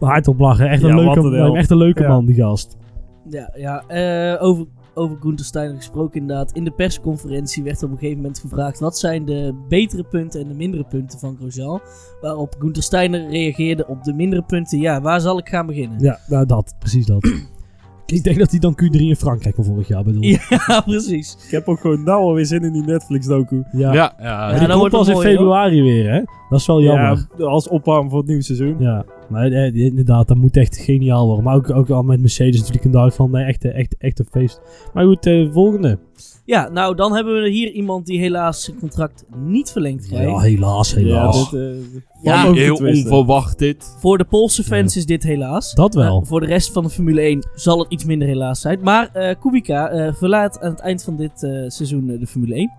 hard 0.00 0.28
op 0.28 0.38
lachen. 0.40 0.68
Echt 0.68 0.82
een, 0.82 0.88
Ja, 0.96 1.14
leuke, 1.14 1.56
echt 1.58 1.70
een 1.70 1.76
leuke 1.76 2.02
Ja. 2.02 2.08
man, 2.08 2.26
die 2.26 2.34
gast. 2.34 2.76
Ja, 3.30 3.52
ja 3.56 3.84
eh, 3.86 4.42
over, 4.42 4.66
over 4.96 5.16
Günther 5.20 5.46
Steiner 5.46 5.76
gesproken 5.76 6.20
inderdaad. 6.20 6.52
In 6.52 6.64
de 6.64 6.70
persconferentie 6.70 7.62
werd 7.62 7.82
op 7.82 7.90
een 7.90 7.98
gegeven 7.98 8.20
moment 8.20 8.38
gevraagd... 8.38 8.78
wat 8.78 8.98
zijn 8.98 9.24
de 9.24 9.64
betere 9.68 10.04
punten 10.04 10.40
en 10.40 10.48
de 10.48 10.54
mindere 10.54 10.84
punten 10.84 11.18
van 11.18 11.36
Grosjean? 11.36 11.80
Waarop 12.20 12.56
Günther 12.58 12.82
Steiner 12.82 13.28
reageerde 13.28 13.86
op 13.86 14.04
de 14.04 14.12
mindere 14.12 14.42
punten. 14.42 14.80
Ja, 14.80 15.00
waar 15.00 15.20
zal 15.20 15.38
ik 15.38 15.48
gaan 15.48 15.66
beginnen? 15.66 15.98
Ja, 16.00 16.18
nou 16.26 16.46
dat. 16.46 16.74
Precies 16.78 17.06
dat. 17.06 17.24
ik 18.06 18.24
denk 18.24 18.38
dat 18.38 18.50
hij 18.50 18.58
dan 18.58 18.78
Q3 18.82 19.00
in 19.00 19.16
Frankrijk 19.16 19.54
van 19.54 19.64
vorig 19.64 19.88
jaar 19.88 20.04
bedoelt. 20.04 20.24
Ja, 20.24 20.38
Ja, 20.48 20.80
precies. 20.86 21.36
Ik 21.44 21.50
heb 21.50 21.68
ook 21.68 21.80
gewoon 21.80 22.02
nou 22.02 22.22
alweer 22.22 22.46
zin 22.46 22.62
in 22.62 22.72
die 22.72 22.84
Netflix-docu. 22.84 23.64
ja. 23.72 23.92
Ja, 23.92 24.14
ja. 24.18 24.58
die 24.58 24.68
komt 24.68 24.82
het 24.82 24.92
pas 24.92 25.08
in 25.08 25.14
mooi, 25.14 25.26
hoor. 25.26 25.36
februari 25.36 25.82
weer, 25.82 26.12
hè? 26.12 26.22
Dat 26.48 26.60
is 26.60 26.66
wel 26.66 26.82
jammer. 26.82 27.26
Ja, 27.38 27.44
als 27.44 27.68
opwarm 27.68 28.08
voor 28.08 28.18
het 28.18 28.26
nieuwe 28.26 28.42
seizoen. 28.42 28.76
Ja, 28.78 29.04
maar 29.28 29.52
eh, 29.52 29.74
inderdaad, 29.74 30.28
dat 30.28 30.36
moet 30.36 30.56
echt 30.56 30.76
geniaal 30.76 31.26
worden. 31.26 31.44
Maar 31.44 31.54
ook, 31.54 31.70
ook 31.70 31.90
al 31.90 32.02
met 32.02 32.20
Mercedes 32.20 32.58
natuurlijk 32.58 32.84
een 32.84 32.90
dag 32.90 33.14
van 33.14 33.30
nee, 33.30 33.44
echt, 33.44 33.64
echt, 33.64 33.94
echt 33.98 34.18
een 34.18 34.26
feest. 34.30 34.60
Maar 34.94 35.04
goed, 35.04 35.26
eh, 35.26 35.52
volgende. 35.52 35.98
Ja, 36.44 36.68
nou 36.68 36.94
dan 36.94 37.14
hebben 37.14 37.42
we 37.42 37.48
hier 37.50 37.70
iemand 37.72 38.06
die 38.06 38.18
helaas 38.20 38.64
zijn 38.64 38.78
contract 38.78 39.24
niet 39.36 39.70
verlengd 39.70 40.06
krijgt. 40.06 40.30
Ja, 40.30 40.38
helaas, 40.38 40.90
Ja, 40.90 40.96
helaas. 40.98 41.50
dit, 41.50 41.60
eh, 41.60 41.76
Ja, 42.22 42.46
ook 42.46 42.54
te 42.54 42.60
Heel 42.60 42.76
onverwacht 42.76 43.58
dit. 43.58 43.96
Voor 44.00 44.18
de 44.18 44.24
Poolse 44.24 44.64
fans 44.64 44.96
is 44.96 45.06
dit 45.06 45.22
helaas. 45.22 45.74
Dat 45.74 45.94
wel. 45.94 46.20
Eh, 46.20 46.26
voor 46.26 46.40
de 46.40 46.46
rest 46.46 46.72
van 46.72 46.82
de 46.84 46.90
Formule 46.90 47.20
1 47.28 47.48
zal 47.54 47.78
het 47.78 47.92
iets 47.92 48.04
minder 48.04 48.28
helaas 48.28 48.60
zijn. 48.60 48.78
Maar 48.82 49.10
eh, 49.12 49.34
Kubica 49.40 49.88
eh, 49.88 50.14
verlaat 50.14 50.60
aan 50.60 50.70
het 50.70 50.80
eind 50.80 51.02
van 51.04 51.16
dit 51.16 51.42
eh, 51.42 51.50
seizoen 51.68 52.10
eh, 52.10 52.20
de 52.20 52.26
Formule 52.26 52.54
1. 52.54 52.70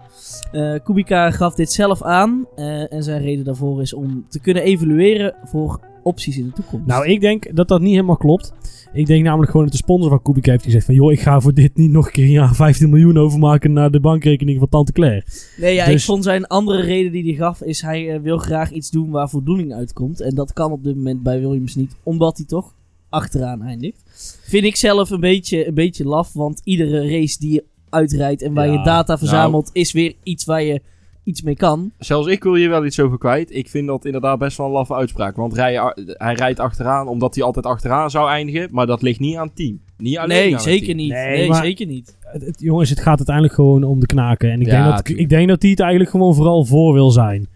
Eh, 0.52 0.84
Kubica 0.84 1.32
gaf 1.32 1.56
dit 1.56 1.72
zelf 1.72 2.04
aan. 2.04 2.46
eh, 2.56 2.94
en 2.94 3.04
zijn 3.04 3.22
reden 3.22 3.46
daarvoor 3.46 3.82
is 3.82 3.94
om 3.94 4.26
te 4.30 4.40
kunnen 4.40 4.64
evalueren 4.64 5.34
voor 5.44 5.80
opties 6.08 6.38
in 6.38 6.46
de 6.46 6.52
toekomst. 6.54 6.86
Nou, 6.88 7.08
ik 7.08 7.22
denk 7.22 7.56
dat 7.56 7.68
dat 7.68 7.82
niet 7.82 7.92
helemaal 7.92 8.18
klopt. 8.18 8.54
Ik 8.94 9.06
denk 9.06 9.24
namelijk 9.24 9.52
gewoon 9.52 9.66
dat 9.66 9.76
de 9.76 9.82
sponsor 9.82 10.10
van 10.10 10.22
Kubica 10.22 10.52
heeft 10.52 10.64
gezegd 10.64 10.86
van... 10.86 10.96
joh, 10.96 11.12
ik 11.12 11.20
ga 11.20 11.40
voor 11.40 11.54
dit 11.54 11.76
niet 11.76 11.92
nog 11.92 12.06
een 12.06 12.12
keer 12.12 12.28
jaar 12.28 12.56
15 12.66 12.90
miljoen 12.90 13.18
overmaken 13.18 13.74
naar 13.74 13.92
de 13.92 14.00
bankrekening 14.00 14.60
van 14.60 14.70
Tante 14.70 14.92
Claire. 14.92 15.24
nee, 15.58 15.74
ja, 15.74 15.86
ik 15.86 15.92
dus- 15.92 16.06
vond 16.06 16.24
zijn 16.24 16.48
andere 16.48 16.82
reden 16.82 17.12
die 17.12 17.24
hij 17.24 17.34
gaf 17.34 17.62
is 17.62 17.82
hij 17.82 18.14
eh, 18.14 18.20
wil 18.22 18.38
graag 18.38 18.72
iets 18.72 18.90
doen 18.92 19.10
waar 19.10 19.30
voldoening 19.30 19.74
uitkomt. 19.74 20.22
En 20.22 20.36
dat 20.36 20.54
kan 20.54 20.72
op 20.72 20.84
dit 20.84 20.96
moment 20.96 21.24
bij 21.24 21.40
Williams 21.40 21.76
niet, 21.76 21.96
omdat 22.04 22.38
hij 22.38 22.46
toch 22.46 22.74
achteraan 23.10 23.62
eindigt. 23.62 24.04
Vind 24.44 24.64
ik 24.64 24.76
zelf 24.76 25.10
een 25.10 25.20
beetje, 25.20 25.68
een 25.68 25.74
beetje 25.74 26.06
laf, 26.06 26.34
want 26.34 26.62
iedere 26.64 27.10
race 27.10 27.40
die 27.40 27.54
je 27.54 27.64
uitrijdt 27.90 28.42
en 28.42 28.54
waar 28.54 28.66
Ja, 28.66 28.72
je 28.72 28.78
data 28.84 29.06
nou- 29.08 29.20
verzamelt 29.20 29.70
is 29.74 29.92
weer 29.92 30.14
iets 30.24 30.46
waar 30.46 30.64
je 30.64 30.82
iets 31.28 31.42
mee 31.42 31.56
kan. 31.56 31.92
Zelfs 32.00 32.28
ik 32.28 32.44
wil 32.44 32.54
hier 32.54 32.70
wel 32.70 32.86
iets 32.86 33.00
over 33.00 33.18
kwijt. 33.18 33.56
Ik 33.56 33.70
vind 33.70 33.88
dat 33.88 34.06
inderdaad 34.06 34.40
best 34.40 34.58
wel 34.58 34.66
een 34.68 34.72
laffe 34.72 34.94
uitspraak. 34.96 35.36
Want 35.36 35.54
rij, 35.54 35.94
hij 36.06 36.34
rijdt 36.34 36.60
achteraan 36.60 37.08
omdat 37.08 37.36
hij 37.36 37.44
altijd 37.44 37.66
achteraan 37.66 38.10
zou 38.12 38.30
eindigen. 38.30 38.68
Maar 38.72 38.86
dat 38.86 39.02
ligt 39.02 39.20
niet 39.20 39.36
aan 39.36 39.48
het 39.48 39.56
team. 39.56 39.80
Niet 39.98 40.18
alleen 40.18 40.38
aan 40.38 40.44
Nee, 40.44 40.52
het 40.54 40.62
zeker 40.62 40.86
team. 40.86 40.98
niet. 40.98 41.12
Nee, 41.12 41.38
Nee, 41.38 41.50
maar- 41.50 41.64
zeker 41.64 41.86
niet. 41.88 42.18
Het- 42.22 42.46
het- 42.46 42.60
jongens, 42.60 42.90
het 42.90 43.00
gaat 43.00 43.18
uiteindelijk 43.18 43.56
gewoon 43.56 43.84
om 43.84 44.00
de 44.00 44.06
knaken. 44.06 44.52
En 44.52 44.62
ik, 44.62 44.68
Ja, 44.68 44.72
denk, 44.84 44.96
dat, 44.96 45.06
tuurlijk. 45.06 45.24
ik 45.26 45.30
denk 45.38 45.48
dat 45.48 45.62
hij 45.62 45.72
het 45.72 45.80
eigenlijk 45.80 46.10
gewoon 46.10 46.36
vooral 46.36 46.66
voor 46.66 46.94
wil 46.94 47.12
zijn. 47.12 47.48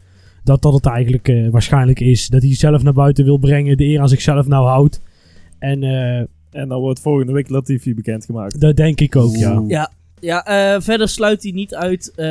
Dat 0.44 0.62
dat 0.62 0.74
het 0.74 0.86
eigenlijk 0.86 1.28
eh, 1.28 1.50
waarschijnlijk 1.50 2.00
is. 2.00 2.28
Dat 2.28 2.42
hij 2.42 2.56
zelf 2.56 2.84
naar 2.84 2.94
buiten 2.94 3.26
wil 3.26 3.38
brengen. 3.38 3.78
De 3.78 3.84
eer 3.86 4.00
aan 4.00 4.10
zichzelf 4.10 4.48
nou 4.48 4.68
houdt. 4.68 5.02
En 5.60 5.84
eh, 5.84 6.18
En 6.62 6.68
dan 6.68 6.80
wordt 6.80 7.00
volgende 7.02 7.32
week 7.34 7.50
Latifi 7.50 7.96
bekendgemaakt. 7.96 8.60
dat 8.60 8.76
denk 8.76 9.00
ik 9.02 9.16
ook, 9.16 9.36
ja. 9.36 9.64
Ja, 9.68 9.92
ja 10.22 10.46
eh, 10.46 10.82
verder 10.82 11.10
sluit 11.10 11.44
hij 11.44 11.52
niet 11.52 11.76
uit 11.76 12.12
eh, 12.16 12.26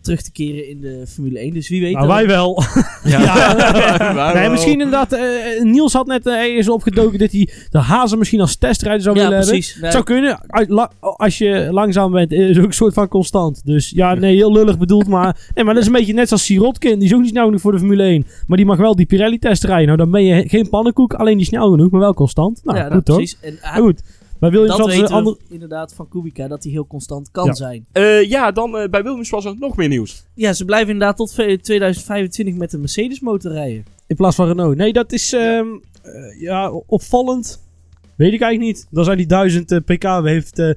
terug 0.00 0.22
te 0.22 0.32
keren 0.32 0.68
in 0.68 0.80
de 0.80 1.04
Formule 1.08 1.38
1. 1.38 1.52
Dus 1.54 1.68
wie 1.68 1.80
weet... 1.80 1.94
Nou, 1.94 2.06
wij 2.08 2.26
wel. 2.26 2.62
Ja. 3.04 3.56
Wij 4.14 4.32
nee, 4.32 4.42
wel. 4.42 4.50
misschien 4.50 4.72
inderdaad. 4.72 5.12
eh, 5.12 5.20
Niels 5.62 5.92
had 5.92 6.06
net 6.06 6.26
eh, 6.26 6.34
eens 6.42 6.68
opgedoken 6.68 7.18
dat 7.18 7.30
hij 7.32 7.48
de 7.70 7.78
hazen 7.78 8.18
misschien 8.18 8.40
als 8.40 8.56
testrijder 8.56 9.02
zou 9.02 9.16
Ja, 9.16 9.22
willen 9.22 9.36
hebben. 9.38 9.54
precies. 9.54 9.74
Nee, 9.74 9.82
Het 9.84 9.92
zou 9.92 10.04
kunnen. 10.04 10.38
Uit- 10.46 10.68
la- 10.68 10.90
Als 11.00 11.38
je 11.38 11.68
langzaam 11.70 12.12
bent, 12.12 12.32
is 12.32 12.48
het 12.48 12.58
ook 12.58 12.64
een 12.64 12.72
soort 12.72 12.94
van 12.94 13.08
constant. 13.08 13.60
Dus 13.64 13.90
ja, 13.94 14.14
nee, 14.14 14.34
heel 14.36 14.52
lullig 14.52 14.78
bedoeld. 14.78 15.06
Maar, 15.06 15.36
nee, 15.54 15.64
maar 15.64 15.74
dat 15.74 15.82
is 15.82 15.88
een 15.88 15.94
beetje 15.96 16.12
net 16.14 16.32
als 16.32 16.44
Sirotkin. 16.44 16.98
Die 16.98 17.08
is 17.08 17.14
ook 17.14 17.20
niet 17.20 17.30
snel 17.30 17.44
genoeg 17.44 17.60
voor 17.60 17.72
de 17.72 17.78
Formule 17.78 18.02
1. 18.02 18.26
Maar 18.46 18.56
die 18.56 18.66
mag 18.66 18.76
wel 18.78 18.96
die 18.96 19.06
Pirelli-test 19.06 19.64
rijden. 19.64 19.86
Nou, 19.86 19.98
dan 19.98 20.10
ben 20.10 20.24
je 20.24 20.48
geen 20.48 20.68
pannenkoek. 20.68 21.14
Alleen 21.14 21.36
niet 21.36 21.46
snel 21.46 21.70
genoeg, 21.70 21.90
maar 21.90 22.00
wel 22.00 22.14
constant. 22.14 22.60
Nou, 22.64 22.76
ja, 22.78 22.82
goed 22.82 22.92
nou, 22.92 23.02
toch? 23.04 23.16
precies. 23.16 23.36
En 23.40 23.56
hij- 23.60 23.94
Maar 24.40 24.50
Williams 24.50 24.76
dat 24.76 24.86
weten 24.86 25.04
een 25.04 25.10
andere... 25.10 25.36
we 25.48 25.54
inderdaad 25.54 25.94
van 25.94 26.08
Kubica, 26.08 26.48
dat 26.48 26.62
hij 26.62 26.72
heel 26.72 26.86
constant 26.86 27.30
kan 27.30 27.44
Ja. 27.46 27.54
zijn. 27.54 27.86
Eh, 27.92 28.28
ja, 28.28 28.50
dan 28.52 28.78
eh, 28.78 28.88
bij 28.88 29.02
Williams 29.02 29.30
was 29.30 29.44
er 29.44 29.54
nog 29.58 29.76
meer 29.76 29.88
nieuws. 29.88 30.24
Ja, 30.34 30.52
ze 30.52 30.64
blijven 30.64 30.92
inderdaad 30.92 31.16
tot 31.16 31.32
ve- 31.32 31.58
2025 31.62 32.54
met 32.54 32.70
de 32.70 32.78
Mercedes 32.78 33.20
motor 33.20 33.52
rijden. 33.52 33.84
In 34.06 34.16
plaats 34.16 34.36
van 34.36 34.46
Renault. 34.46 34.76
Nee, 34.76 34.92
dat 34.92 35.12
is 35.12 35.32
ehm, 35.32 35.66
eh, 36.02 36.40
ja, 36.40 36.70
opvallend. 36.70 37.66
Weet 38.16 38.32
ik 38.32 38.40
eigenlijk 38.40 38.76
niet. 38.76 38.86
Dan 38.90 39.04
zijn 39.04 39.16
die 39.16 39.26
1000 39.26 39.72
eh, 39.72 39.78
pk 39.84 40.02
heeft 40.24 40.58
uh, 40.58 40.70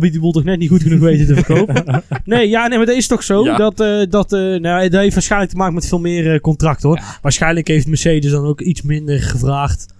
de 0.00 0.20
boel 0.20 0.32
toch 0.32 0.44
net 0.44 0.58
niet 0.58 0.68
goed 0.70 0.82
genoeg 0.82 1.00
weten 1.00 1.26
te 1.26 1.34
verkopen. 1.34 2.02
nee, 2.24 2.48
ja, 2.48 2.66
nee, 2.66 2.76
maar 2.78 2.86
dat 2.86 2.96
is 2.96 3.06
toch 3.06 3.22
zo. 3.22 3.44
Ja. 3.44 3.56
Dat, 3.56 3.80
eh, 3.80 4.02
dat, 4.10 4.32
eh, 4.32 4.40
nou, 4.40 4.88
dat 4.88 5.00
heeft 5.00 5.14
waarschijnlijk 5.14 5.50
te 5.52 5.56
maken 5.56 5.74
met 5.74 5.86
veel 5.86 5.98
meer 5.98 6.32
eh, 6.34 6.40
contracten 6.40 6.88
hoor. 6.88 7.00
Waarschijnlijk 7.22 7.68
heeft 7.68 7.86
Mercedes 7.86 8.30
dan 8.30 8.44
ook 8.44 8.60
iets 8.60 8.82
minder 8.82 9.22
gevraagd. 9.22 9.93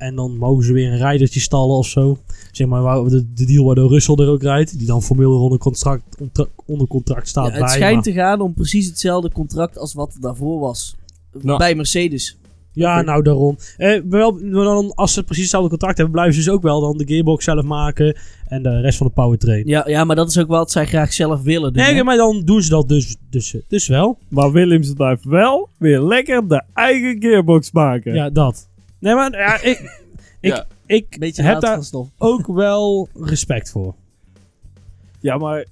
En 0.00 0.14
dan 0.14 0.36
mogen 0.36 0.64
ze 0.64 0.72
weer 0.72 0.92
een 0.92 0.98
rijdertje 0.98 1.40
stallen 1.40 1.76
of 1.76 1.86
zo. 1.86 2.18
Zeg 2.52 2.66
maar 2.66 2.82
waar- 2.82 3.04
de, 3.04 3.32
de 3.34 3.44
deal 3.44 3.64
waardoor 3.64 3.88
Russell 3.90 4.14
er 4.14 4.28
ook 4.28 4.42
rijdt. 4.42 4.78
Die 4.78 4.86
dan 4.86 5.02
formeel 5.02 5.42
onder 5.42 5.58
contract, 5.58 6.02
onder, 6.20 6.48
onder 6.66 6.86
contract 6.86 7.28
staat 7.28 7.46
Ja, 7.46 7.50
bij. 7.52 7.60
het 7.60 7.70
schijnt 7.70 7.94
maar- 7.94 8.02
te 8.04 8.12
gaan 8.12 8.40
om 8.40 8.54
precies 8.54 8.86
hetzelfde 8.86 9.30
contract 9.32 9.78
als 9.78 9.94
wat 9.94 10.14
er 10.14 10.20
daarvoor 10.20 10.60
was. 10.60 10.96
Nou. 11.40 11.58
Bij 11.58 11.74
Mercedes. 11.74 12.36
Ja, 12.72 13.02
nou 13.02 13.22
daarom. 13.22 13.56
Eh, 13.76 14.00
wel, 14.08 14.38
dan, 14.50 14.94
als 14.94 15.12
ze 15.12 15.22
precies 15.22 15.42
hetzelfde 15.42 15.68
contract 15.70 15.96
hebben, 15.96 16.14
blijven 16.14 16.34
ze 16.34 16.40
dus 16.44 16.50
ook 16.54 16.62
wel 16.62 16.80
dan 16.80 16.96
de 16.96 17.06
gearbox 17.06 17.44
zelf 17.44 17.64
maken 17.64 18.16
en 18.48 18.62
de 18.62 18.80
rest 18.80 18.98
van 18.98 19.06
de 19.06 19.12
powertrain. 19.12 19.66
Ja, 19.66 19.84
ja, 19.88 20.04
maar 20.04 20.16
dat 20.16 20.28
is 20.28 20.38
ook 20.38 20.48
wat 20.48 20.70
zij 20.70 20.86
graag 20.86 21.12
zelf 21.12 21.42
willen 21.42 21.72
doen. 21.72 21.82
Nee, 21.82 21.94
hè? 21.94 22.02
maar 22.04 22.16
dan 22.16 22.42
doen 22.44 22.62
ze 22.62 22.68
dat 22.68 22.88
dus, 22.88 23.16
dus, 23.30 23.56
dus 23.68 23.86
wel. 23.88 24.18
Maar 24.28 24.52
Williams 24.52 24.92
blijft 24.92 25.24
wel 25.24 25.68
weer 25.78 26.00
lekker 26.02 26.48
de 26.48 26.62
eigen 26.74 27.16
gearbox 27.22 27.72
maken. 27.72 28.14
Ja, 28.14 28.30
dat. 28.30 28.68
Nee, 29.00 29.14
maar 29.14 29.32
ja, 29.38 29.54
ik, 29.54 29.78
ik, 30.40 30.52
Ja. 30.54 30.66
ik 30.86 31.16
Beetje 31.18 31.42
heb 31.42 31.60
daar 31.60 31.80
ook 32.18 32.46
wel 32.46 33.08
respect 33.14 33.70
voor. 33.70 33.94
Ja, 35.20 35.36
maar... 35.36 35.64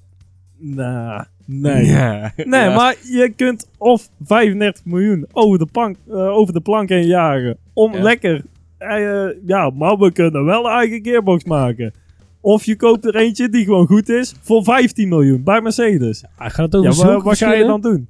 Nah, 0.58 1.20
nee. 1.44 1.84
Ja. 1.86 2.32
Nee, 2.36 2.60
Ja. 2.64 2.74
maar 2.74 2.96
je 3.02 3.32
kunt 3.36 3.68
of 3.78 4.08
35 4.24 4.84
miljoen 4.84 5.26
over 5.32 5.58
de, 5.58 5.66
plank, 5.66 5.96
eh, 6.08 6.28
over 6.28 6.54
de 6.54 6.60
plank 6.60 6.88
heen 6.88 7.06
jagen. 7.06 7.56
Om 7.72 7.94
Ja. 7.94 8.02
lekker... 8.02 8.42
eh, 8.78 9.26
ja, 9.46 9.70
maar 9.70 9.96
we 9.98 10.12
kunnen 10.12 10.44
wel 10.44 10.64
een 10.66 10.72
eigen 10.72 11.02
gearbox 11.02 11.44
maken. 11.44 11.92
Of 12.40 12.64
je 12.64 12.76
koopt 12.76 13.04
er 13.04 13.16
eentje 13.16 13.48
die 13.48 13.64
gewoon 13.64 13.86
goed 13.86 14.08
is 14.08 14.34
voor 14.40 14.64
15 14.64 15.08
miljoen 15.08 15.42
bij 15.42 15.60
Mercedes. 15.60 16.24
Hij 16.36 16.50
gaat 16.50 16.72
het 16.72 16.74
over 16.86 17.06
Ja, 17.06 17.12
maar 17.12 17.22
wat 17.22 17.36
ga 17.38 17.52
je 17.52 17.64
dan 17.64 17.80
doen? 17.80 18.08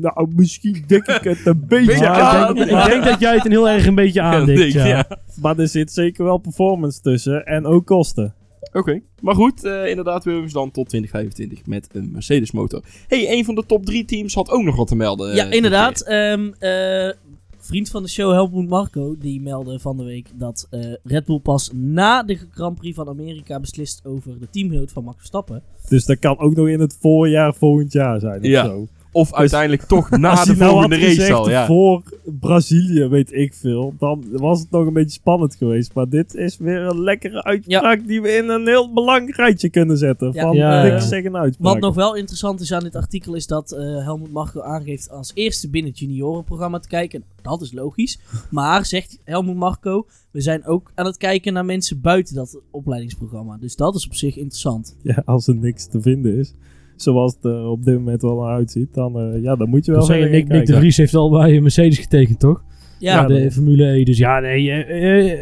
Nou, 0.00 0.32
misschien 0.36 0.84
denk 0.86 1.06
ik 1.06 1.22
het 1.24 1.46
een 1.46 1.64
beetje 1.66 2.08
aan. 2.08 2.56
ik, 2.56 2.66
denk, 2.68 2.70
ik 2.84 2.90
denk 2.90 3.04
dat 3.04 3.20
jij 3.20 3.34
het 3.34 3.44
een 3.44 3.50
heel 3.50 3.68
erg 3.68 3.86
een 3.86 3.94
beetje 3.94 4.20
aandikt. 4.20 4.72
Ja, 4.72 4.86
Ja. 4.86 5.04
Maar 5.40 5.58
er 5.58 5.68
zit 5.68 5.92
zeker 5.92 6.24
wel 6.24 6.38
performance 6.38 7.00
tussen 7.00 7.44
en 7.46 7.66
ook 7.66 7.86
kosten. 7.86 8.34
Oké, 8.72 9.00
maar 9.20 9.34
goed, 9.34 9.64
eh, 9.64 9.86
inderdaad 9.88 10.24
willen 10.24 10.40
we 10.42 10.48
ze 10.48 10.54
dan 10.54 10.70
tot 10.70 10.88
2025 10.88 11.66
met 11.66 11.88
een 11.92 12.10
Mercedes 12.12 12.50
motor. 12.50 12.82
hey, 13.08 13.32
een 13.32 13.44
van 13.44 13.54
de 13.54 13.66
top 13.66 13.84
drie 13.86 14.04
teams 14.04 14.34
had 14.34 14.50
ook 14.50 14.62
nog 14.62 14.76
wat 14.76 14.86
te 14.86 14.96
melden. 14.96 15.34
ja, 15.34 15.46
eh, 15.46 15.52
inderdaad. 15.52 16.00
Ehm, 16.02 16.50
eh, 16.58 17.10
vriend 17.58 17.88
van 17.90 18.02
de 18.02 18.08
show, 18.08 18.32
Helmut 18.32 18.68
Marco, 18.68 19.16
die 19.18 19.40
meldde 19.40 19.78
van 19.78 19.96
de 19.96 20.04
week 20.04 20.26
dat 20.34 20.66
eh, 20.70 20.80
Red 21.04 21.24
Bull 21.24 21.38
pas 21.40 21.70
na 21.74 22.22
de 22.22 22.38
Grand 22.50 22.78
Prix 22.78 22.96
van 22.96 23.08
Amerika 23.08 23.60
beslist 23.60 24.00
over 24.04 24.38
de 24.40 24.50
teamgenoot 24.50 24.92
van 24.92 25.04
Max 25.04 25.16
Verstappen. 25.16 25.62
Dus 25.88 26.04
dat 26.04 26.18
kan 26.18 26.38
ook 26.38 26.54
nog 26.56 26.68
in 26.68 26.80
het 26.80 26.96
voorjaar 27.00 27.54
volgend 27.54 27.92
jaar 27.92 28.20
zijn 28.20 28.40
of 28.40 28.46
Ja. 28.46 28.64
zo. 28.64 28.86
Of 29.12 29.34
uiteindelijk 29.34 29.82
toch 29.82 30.10
na 30.18 30.30
Als 30.30 30.44
de 30.44 30.56
nou 30.56 30.70
volgende 30.70 30.98
race 30.98 31.32
al, 31.32 31.50
ja. 31.50 31.66
voor 31.66 32.02
Brazilië, 32.24 33.08
weet 33.08 33.32
ik 33.32 33.54
veel, 33.54 33.94
dan 33.98 34.24
was 34.30 34.60
het 34.60 34.70
nog 34.70 34.86
een 34.86 34.92
beetje 34.92 35.10
spannend 35.10 35.54
geweest. 35.54 35.94
Maar 35.94 36.08
dit 36.08 36.34
is 36.34 36.56
weer 36.58 36.80
een 36.80 37.00
lekkere 37.00 37.44
uitspraak 37.44 38.06
die 38.06 38.22
we 38.22 38.28
in 38.36 38.48
een 38.48 38.66
heel 38.66 38.92
belangrijk 38.92 39.36
rijtje 39.36 39.68
kunnen 39.68 39.96
zetten. 39.98 40.32
Ja. 40.32 40.42
van 40.42 40.56
Ja, 40.56 41.00
zeggen 41.00 41.36
uitspraak. 41.36 41.72
Wat 41.72 41.82
nog 41.82 41.94
wel 41.94 42.16
interessant 42.16 42.60
is 42.60 42.72
aan 42.72 42.82
dit 42.82 42.96
artikel 42.96 43.34
is 43.34 43.46
dat 43.46 43.72
eh, 43.72 43.78
Helmut 43.80 44.32
Marco 44.32 44.60
aangeeft 44.60 45.10
als 45.10 45.30
eerste 45.34 45.70
binnen 45.70 45.90
het 45.90 46.00
juniorenprogramma 46.00 46.78
te 46.78 46.88
kijken. 46.88 47.24
Dat 47.42 47.60
is 47.62 47.72
logisch. 47.72 48.20
Maar 48.50 48.86
zegt 48.86 49.18
Helmut 49.24 49.56
Marco, 49.56 50.06
we 50.30 50.40
zijn 50.40 50.66
ook 50.66 50.92
aan 50.94 51.06
het 51.06 51.16
kijken 51.16 51.52
naar 51.52 51.64
mensen 51.64 52.00
buiten 52.00 52.34
dat 52.34 52.60
opleidingsprogramma. 52.70 53.56
Dus 53.56 53.76
dat 53.76 53.94
is 53.94 54.06
op 54.06 54.14
zich 54.14 54.36
interessant. 54.36 54.96
Ja, 55.02 55.22
als 55.24 55.46
er 55.46 55.54
niks 55.54 55.86
te 55.86 56.00
vinden 56.00 56.38
is, 56.38 56.54
zoals 57.02 57.34
het 57.34 57.44
er 57.44 57.66
op 57.68 57.84
dit 57.84 57.94
moment 57.94 58.22
wel 58.22 58.40
naar 58.40 58.54
uitziet, 58.54 58.94
dan, 58.94 59.18
eh, 59.20 59.42
ja, 59.42 59.56
dan 59.56 59.68
moet 59.68 59.84
je 59.84 59.92
wel 59.92 60.02
zeggen, 60.02 60.30
Nick, 60.30 60.48
Nick 60.48 60.66
de. 60.66 60.76
Vries 60.76 60.96
heeft 60.96 61.14
al 61.14 61.30
bij 61.30 61.60
Mercedes 61.60 61.98
getekend, 61.98 62.38
toch? 62.38 62.64
Ja, 62.98 63.14
Ja, 63.20 63.26
de 63.26 63.50
Formule 63.50 63.86
E. 63.86 64.04
Dus 64.04 64.18
ja, 64.18 64.40
nee. 64.40 64.70
eh, 64.70 65.32
eh, 65.32 65.38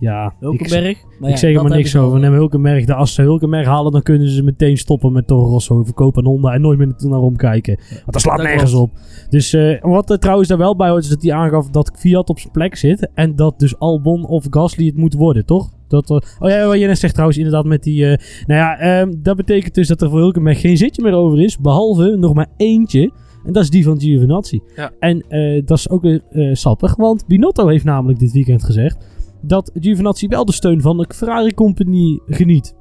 ja, 0.00 0.26
ik, 0.26 0.32
Hulkenberg. 0.40 0.88
Ik 0.88 1.06
ja, 1.20 1.36
zeg 1.36 1.54
er 1.54 1.62
maar 1.62 1.76
niks 1.76 1.96
over. 1.96 2.20
Neem 2.20 2.32
Hulkenberg. 2.32 2.84
De, 2.84 2.94
als 2.94 3.14
ze 3.14 3.22
Hulkenberg 3.22 3.66
halen, 3.66 3.92
dan 3.92 4.02
kunnen 4.02 4.28
ze 4.28 4.42
meteen 4.42 4.76
stoppen 4.76 5.12
met 5.12 5.26
Toro 5.26 5.48
Rosso. 5.48 5.84
Verkopen 5.84 6.24
aan 6.24 6.30
Honda 6.30 6.52
en 6.52 6.60
nooit 6.60 6.78
meer 6.78 6.94
naar 6.98 7.20
omkijken. 7.20 7.78
Want 7.90 8.12
dat 8.12 8.20
slaat 8.20 8.36
Dat 8.36 8.46
nergens 8.46 8.74
op. 8.74 8.90
Dus 9.28 9.52
eh, 9.52 9.80
wat 9.80 10.10
er 10.10 10.18
trouwens 10.18 10.48
daar 10.48 10.58
wel 10.58 10.76
bij 10.76 10.88
hoort, 10.88 11.02
is 11.02 11.08
dat 11.08 11.22
hij 11.22 11.32
aangaf 11.32 11.70
dat 11.70 11.92
Fiat 11.96 12.28
op 12.28 12.38
zijn 12.38 12.52
plek 12.52 12.76
zit. 12.76 13.10
En 13.14 13.36
dat 13.36 13.58
dus 13.58 13.78
Albon 13.78 14.26
of 14.26 14.46
Gasly 14.50 14.86
het 14.86 14.96
moet 14.96 15.14
worden, 15.14 15.46
toch? 15.46 15.70
Dat, 15.88 16.10
eh, 16.10 16.16
oh 16.38 16.48
ja, 16.48 16.66
wat 16.66 16.78
je 16.78 16.86
net 16.86 16.98
zegt 16.98 17.12
trouwens 17.12 17.38
inderdaad 17.38 17.64
met 17.64 17.82
die... 17.82 18.06
eh, 18.06 18.18
nou 18.46 18.60
ja, 18.60 18.78
ehm, 18.78 19.14
dat 19.18 19.36
betekent 19.36 19.74
dus 19.74 19.88
dat 19.88 20.02
er 20.02 20.10
voor 20.10 20.18
Hulkenberg 20.18 20.60
geen 20.60 20.76
zitje 20.76 21.02
meer 21.02 21.14
over 21.14 21.42
is. 21.42 21.58
Behalve 21.58 22.16
nog 22.16 22.34
maar 22.34 22.48
eentje. 22.56 23.12
En 23.44 23.52
dat 23.52 23.62
is 23.62 23.70
die 23.70 23.84
van 23.84 24.00
Giovinazzi. 24.00 24.60
Ja. 24.76 24.92
En 24.98 25.24
eh, 25.28 25.62
dat 25.64 25.78
is 25.78 25.90
ook 25.90 26.02
weer 26.02 26.22
eh, 26.30 26.54
sappig. 26.54 26.96
Want 26.96 27.26
Binotto 27.26 27.66
heeft 27.66 27.84
namelijk 27.84 28.18
dit 28.18 28.32
weekend 28.32 28.64
gezegd... 28.64 29.06
dat 29.40 29.70
Giovinazzi 29.74 30.28
wel 30.28 30.44
de 30.44 30.52
steun 30.52 30.80
van 30.80 30.96
de 30.96 31.06
Ferrari 31.14 31.54
Company 31.54 32.20
geniet. 32.26 32.74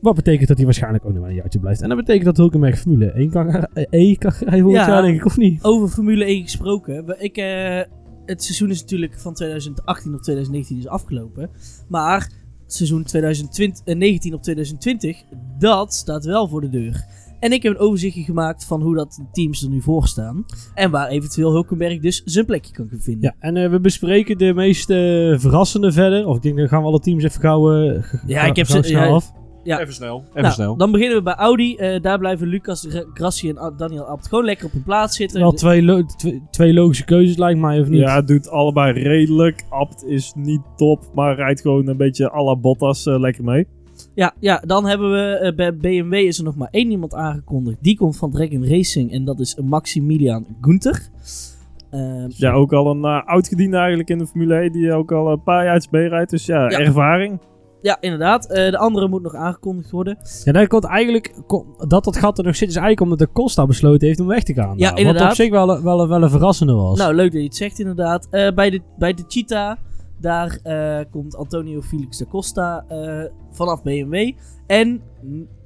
Wat 0.00 0.14
betekent 0.14 0.48
dat 0.48 0.56
hij 0.56 0.66
waarschijnlijk 0.66 1.04
ook 1.04 1.12
nog 1.12 1.20
maar 1.20 1.30
een 1.30 1.36
jaartje 1.36 1.58
blijft. 1.58 1.80
En 1.82 1.88
dat 1.88 1.98
betekent 1.98 2.24
dat 2.24 2.36
Hulkenberg 2.36 2.78
Formule 2.78 3.12
1 3.14 3.30
kan, 3.30 3.48
eh, 3.48 3.84
E 3.90 4.16
kan 4.16 4.30
rijden 4.30 4.60
volgend 4.60 4.86
Ja. 4.86 4.88
jaar, 4.88 5.02
denk 5.02 5.16
ik, 5.16 5.24
of 5.24 5.36
niet? 5.36 5.62
Over 5.62 5.88
Formule 5.88 6.24
1 6.30 6.42
gesproken. 6.42 7.22
Ik, 7.22 7.36
eh, 7.36 7.80
het 8.26 8.42
seizoen 8.44 8.70
is 8.70 8.80
natuurlijk 8.80 9.18
van 9.18 9.34
2018 9.34 10.14
op 10.14 10.22
2019 10.22 10.78
is 10.78 10.86
afgelopen. 10.88 11.50
Maar 11.88 12.30
seizoen 12.66 13.04
2019 13.04 14.34
op 14.34 14.42
2020, 14.42 15.22
dat 15.58 15.94
staat 15.94 16.24
wel 16.24 16.48
voor 16.48 16.60
de 16.60 16.68
deur. 16.68 17.04
En 17.40 17.52
ik 17.52 17.62
heb 17.62 17.72
een 17.72 17.78
overzichtje 17.78 18.22
gemaakt 18.22 18.64
van 18.64 18.82
hoe 18.82 18.94
dat 18.94 19.12
de 19.12 19.26
teams 19.32 19.62
er 19.62 19.68
nu 19.68 19.80
voor 19.82 20.06
staan. 20.06 20.44
En 20.74 20.90
waar 20.90 21.08
eventueel 21.08 21.52
Hulkenberg 21.52 22.00
dus 22.00 22.22
zijn 22.24 22.46
plekje 22.46 22.72
kan 22.72 22.88
vinden. 22.90 23.22
Ja, 23.22 23.34
en 23.48 23.56
eh, 23.56 23.70
we 23.70 23.80
bespreken 23.80 24.38
de 24.38 24.54
meest 24.54 24.90
eh, 24.90 24.96
verrassende 25.38 25.92
verder. 25.92 26.26
Of 26.26 26.36
ik 26.36 26.42
denk, 26.42 26.56
dan 26.56 26.68
gaan 26.68 26.80
we 26.80 26.86
alle 26.88 27.00
teams 27.00 27.24
even 27.24 27.40
gauw, 27.40 27.72
eh, 27.72 28.02
Ja, 28.26 28.42
ik 28.42 28.56
heb 28.56 28.66
ze- 28.66 28.82
snel 28.82 29.02
ja, 29.02 29.08
af. 29.08 29.32
Ja. 29.62 29.80
Even 29.80 29.94
snel, 29.94 30.24
even 30.28 30.42
Nou, 30.42 30.54
snel. 30.54 30.76
Dan 30.76 30.90
beginnen 30.90 31.16
we 31.16 31.22
bij 31.22 31.34
Audi. 31.34 31.76
Eh, 31.76 32.02
daar 32.02 32.18
blijven 32.18 32.46
Lucas 32.46 32.86
Grassi 33.14 33.48
en 33.48 33.74
Daniel 33.76 34.04
Abt 34.04 34.28
gewoon 34.28 34.44
lekker 34.44 34.66
op 34.66 34.72
hun 34.72 34.82
plaats 34.82 35.16
zitten. 35.16 35.40
Wel 35.40 35.52
twee, 35.52 35.82
lo- 35.82 36.02
twee, 36.04 36.42
twee 36.50 36.72
logische 36.74 37.04
keuzes 37.04 37.36
lijkt 37.36 37.60
mij, 37.60 37.80
of 37.80 37.88
niet? 37.88 38.00
Ja, 38.00 38.14
het 38.16 38.26
doet 38.26 38.48
allebei 38.48 38.92
redelijk. 39.02 39.64
Abt 39.68 40.04
is 40.04 40.32
niet 40.36 40.60
top, 40.76 41.10
maar 41.14 41.34
rijdt 41.34 41.60
gewoon 41.60 41.86
een 41.86 41.96
beetje 41.96 42.32
à 42.32 42.42
la 42.42 42.56
Bottas 42.56 43.04
lekker 43.04 43.44
mee. 43.44 43.66
Ja, 44.16 44.34
ja, 44.40 44.62
dan 44.66 44.86
hebben 44.86 45.10
we 45.12 45.38
eh, 45.38 45.54
bij 45.54 45.76
BMW 45.76 46.12
is 46.14 46.38
er 46.38 46.44
nog 46.44 46.56
maar 46.56 46.68
één 46.70 46.90
iemand 46.90 47.14
aangekondigd. 47.14 47.76
Die 47.80 47.96
komt 47.96 48.16
van 48.16 48.30
Dragon 48.30 48.66
Racing 48.68 49.12
en 49.12 49.24
dat 49.24 49.40
is 49.40 49.56
Maximilian 49.64 50.46
Gunther. 50.60 51.08
Ehm, 51.90 52.26
Ja, 52.28 52.52
ook 52.52 52.72
al 52.72 52.90
een 52.90 52.98
uh, 53.04 53.26
oudgediende 53.26 53.76
eigenlijk 53.76 54.10
in 54.10 54.18
de 54.18 54.26
Formule 54.26 54.54
1, 54.60 54.72
die 54.72 54.92
ook 54.92 55.12
al 55.12 55.30
een 55.32 55.42
paar 55.42 55.64
jaar 55.64 55.86
mee 55.90 56.08
rijdt. 56.08 56.30
Dus 56.30 56.46
ja, 56.46 56.70
Ja. 56.70 56.78
ervaring. 56.78 57.38
ja, 57.82 57.96
inderdaad. 58.00 58.50
Eh, 58.50 58.70
de 58.70 58.78
andere 58.78 59.08
moet 59.08 59.22
nog 59.22 59.34
aangekondigd 59.34 59.90
worden. 59.90 60.18
Ja, 60.44 60.52
dat 60.52 60.66
komt 60.68 60.84
eigenlijk... 60.84 61.34
kom- 61.46 61.74
dat 61.88 62.04
dat 62.04 62.16
gat 62.16 62.38
er 62.38 62.44
nog 62.44 62.56
zit 62.56 62.68
is 62.68 62.74
eigenlijk 62.76 63.00
omdat 63.12 63.18
de 63.28 63.32
Costa 63.32 63.66
besloten 63.66 64.06
heeft 64.06 64.20
om 64.20 64.26
weg 64.26 64.42
te 64.42 64.54
gaan. 64.54 64.74
Ja, 64.76 64.86
Nou, 64.88 64.98
inderdaad. 65.00 65.22
Wat 65.22 65.30
op 65.30 65.36
zich 65.36 65.50
wel, 65.50 65.82
wel, 65.82 66.08
wel 66.08 66.22
een 66.22 66.30
verrassende 66.30 66.72
was. 66.72 66.98
Nou, 66.98 67.14
leuk 67.14 67.32
dat 67.32 67.40
je 67.40 67.46
het 67.46 67.56
zegt 67.56 67.78
inderdaad. 67.78 68.26
Eh, 68.30 68.52
bij, 68.54 68.70
de, 68.70 68.80
bij 68.98 69.14
de 69.14 69.24
Cheetah, 69.28 69.76
daar 70.20 70.58
eh, 70.62 71.04
komt 71.10 71.36
Antonio 71.36 71.80
Felix 71.82 72.18
da 72.18 72.24
Costa 72.24 72.84
eh, 72.88 73.24
vanaf 73.50 73.82
BMW. 73.82 74.32
En 74.66 75.00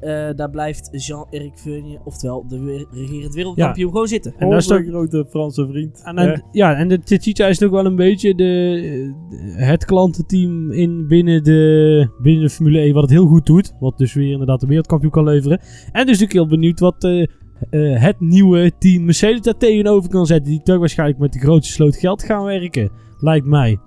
eh, 0.01 0.28
daar 0.36 0.51
blijft 0.51 0.88
Jean-Eric 1.07 1.59
Vergne, 1.59 1.98
oftewel 2.05 2.46
de 2.48 2.86
regerend 2.90 3.34
wereldkampioen, 3.34 3.90
gewoon 3.90 4.07
zitten. 4.07 4.34
En 4.38 4.51
dat 4.51 4.59
is 4.59 4.66
toch- 4.66 4.84
grote 4.86 5.26
Franse 5.30 5.66
vriend. 5.68 6.01
En, 6.05 6.16
en- 6.18 6.44
ja, 6.53 6.74
en 6.74 6.88
de 6.88 7.01
Chicha 7.05 7.46
is 7.46 7.62
ook 7.62 7.70
wel 7.70 7.86
een 7.86 7.96
beetje 7.96 8.34
de, 8.34 9.12
het 9.57 9.84
klantenteam 9.84 10.72
in 10.72 11.07
binnen, 11.09 11.44
de, 11.44 12.09
binnen 12.22 12.42
de 12.42 12.51
Formule 12.51 12.78
1 12.78 12.94
wat 12.94 13.03
het 13.03 13.11
heel 13.12 13.26
goed 13.26 13.46
doet. 13.46 13.74
Wat 13.80 13.98
dus 13.98 14.14
weer 14.14 14.30
inderdaad 14.32 14.61
de 14.61 14.66
wereldkampioen 14.66 15.11
kan 15.12 15.24
leveren. 15.24 15.61
En 15.92 16.07
dus 16.07 16.22
ook 16.22 16.32
heel 16.32 16.46
benieuwd 16.46 16.80
wat 16.80 17.05
eh, 17.05 17.22
eh, 17.70 18.03
het 18.03 18.20
nieuwe 18.20 18.72
team 18.78 19.05
Mercedes 19.05 19.40
daar 19.40 19.57
tegenover 19.57 20.11
kan 20.11 20.26
zetten. 20.26 20.51
Die 20.51 20.62
toch 20.62 20.78
waarschijnlijk 20.78 21.18
met 21.18 21.32
de 21.32 21.38
grootste 21.38 21.72
sloot 21.72 21.96
geld 21.96 22.22
gaan 22.22 22.44
werken. 22.44 22.90
Lijkt 23.18 23.46
mij. 23.46 23.78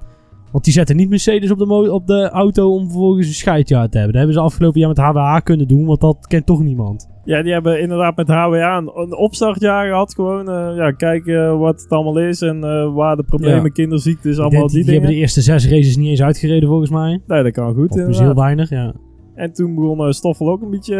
Want 0.54 0.66
die 0.66 0.74
zetten 0.74 0.96
niet 0.96 1.10
Mercedes 1.10 1.52
op 1.52 1.58
de, 1.58 1.92
op 1.92 2.08
de 2.08 2.30
auto 2.30 2.74
om 2.74 2.84
vervolgens 2.90 3.28
een 3.28 3.34
scheidjaar 3.34 3.90
te 3.90 3.98
hebben. 3.98 4.14
Dat 4.16 4.24
hebben 4.24 4.34
ze 4.34 4.40
afgelopen 4.40 4.80
jaar 4.80 4.90
met 4.90 4.98
HWH 4.98 5.44
kunnen 5.44 5.68
doen, 5.68 5.86
want 5.86 6.02
dat 6.02 6.28
kent 6.28 6.46
toch 6.46 6.64
niemand. 6.64 7.10
ja, 7.26 7.42
die 7.42 7.52
hebben 7.54 7.82
inderdaad 7.82 8.16
met 8.16 8.28
HWA 8.28 8.78
een, 8.78 8.92
een 8.96 9.18
opstartjaar 9.18 9.88
gehad. 9.88 10.14
Gewoon 10.14 10.50
eh, 10.50 10.76
ja, 10.76 10.92
kijken 10.92 11.60
wat 11.60 11.82
het 11.82 11.90
allemaal 11.92 12.20
is 12.20 12.42
en 12.42 12.64
eh, 12.64 12.94
waar 12.94 13.16
de 13.16 13.24
problemen, 13.24 13.64
Ja. 13.64 13.70
kinderziektes, 13.70 14.38
allemaal 14.40 14.60
denk, 14.60 14.70
die, 14.70 14.70
die, 14.70 14.78
die 14.78 14.86
dingen. 14.86 14.94
hebben 15.02 15.10
de 15.18 15.22
eerste 15.22 15.42
zes 15.42 15.70
races 15.70 15.98
niet 15.98 16.10
eens 16.10 16.22
uitgereden 16.22 16.70
volgens 16.70 16.90
mij. 16.90 17.22
Nee, 17.28 17.44
dat 17.44 17.52
kan 17.52 17.74
goed 17.74 17.90
dus 17.90 17.98
inderdaad. 17.98 18.22
heel 18.22 18.36
weinig, 18.36 18.70
ja. 18.70 18.94
En 19.36 19.54
toen 19.54 19.76
begon 19.76 20.00
eh, 20.06 20.12
Stoffel 20.12 20.50
ook 20.50 20.62
een 20.62 20.70
beetje 20.70 20.96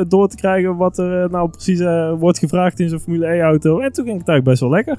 eh, 0.00 0.08
door 0.08 0.28
te 0.28 0.36
krijgen 0.36 0.76
wat 0.76 0.98
er 0.98 1.22
eh, 1.22 1.30
nou 1.30 1.50
precies 1.50 1.80
eh, 1.80 2.12
wordt 2.18 2.38
gevraagd 2.38 2.80
in 2.80 2.88
zo'n 2.88 2.98
Formule 2.98 3.26
1 3.26 3.40
auto. 3.40 3.78
En 3.78 3.92
toen 3.92 4.04
ging 4.04 4.18
het 4.18 4.28
eigenlijk 4.28 4.44
best 4.44 4.60
wel 4.60 4.70
lekker. 4.70 4.98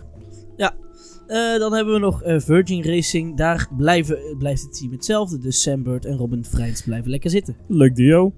Eh, 1.29 1.57
dan 1.59 1.73
hebben 1.73 1.93
we 1.93 1.99
nog 1.99 2.21
eh, 2.23 2.39
Virgin 2.39 2.83
Racing. 2.83 3.37
Daar 3.37 3.67
blijven, 3.77 4.17
blijft 4.37 4.61
het 4.61 4.77
team 4.79 4.91
hetzelfde. 4.91 5.37
Dus 5.37 5.61
Sam 5.61 5.83
Bird 5.83 6.05
en 6.05 6.17
Robin 6.17 6.45
Freins 6.45 6.81
blijven 6.83 7.09
lekker 7.09 7.29
zitten. 7.29 7.55
Leuk 7.67 7.95
duo. 7.95 8.33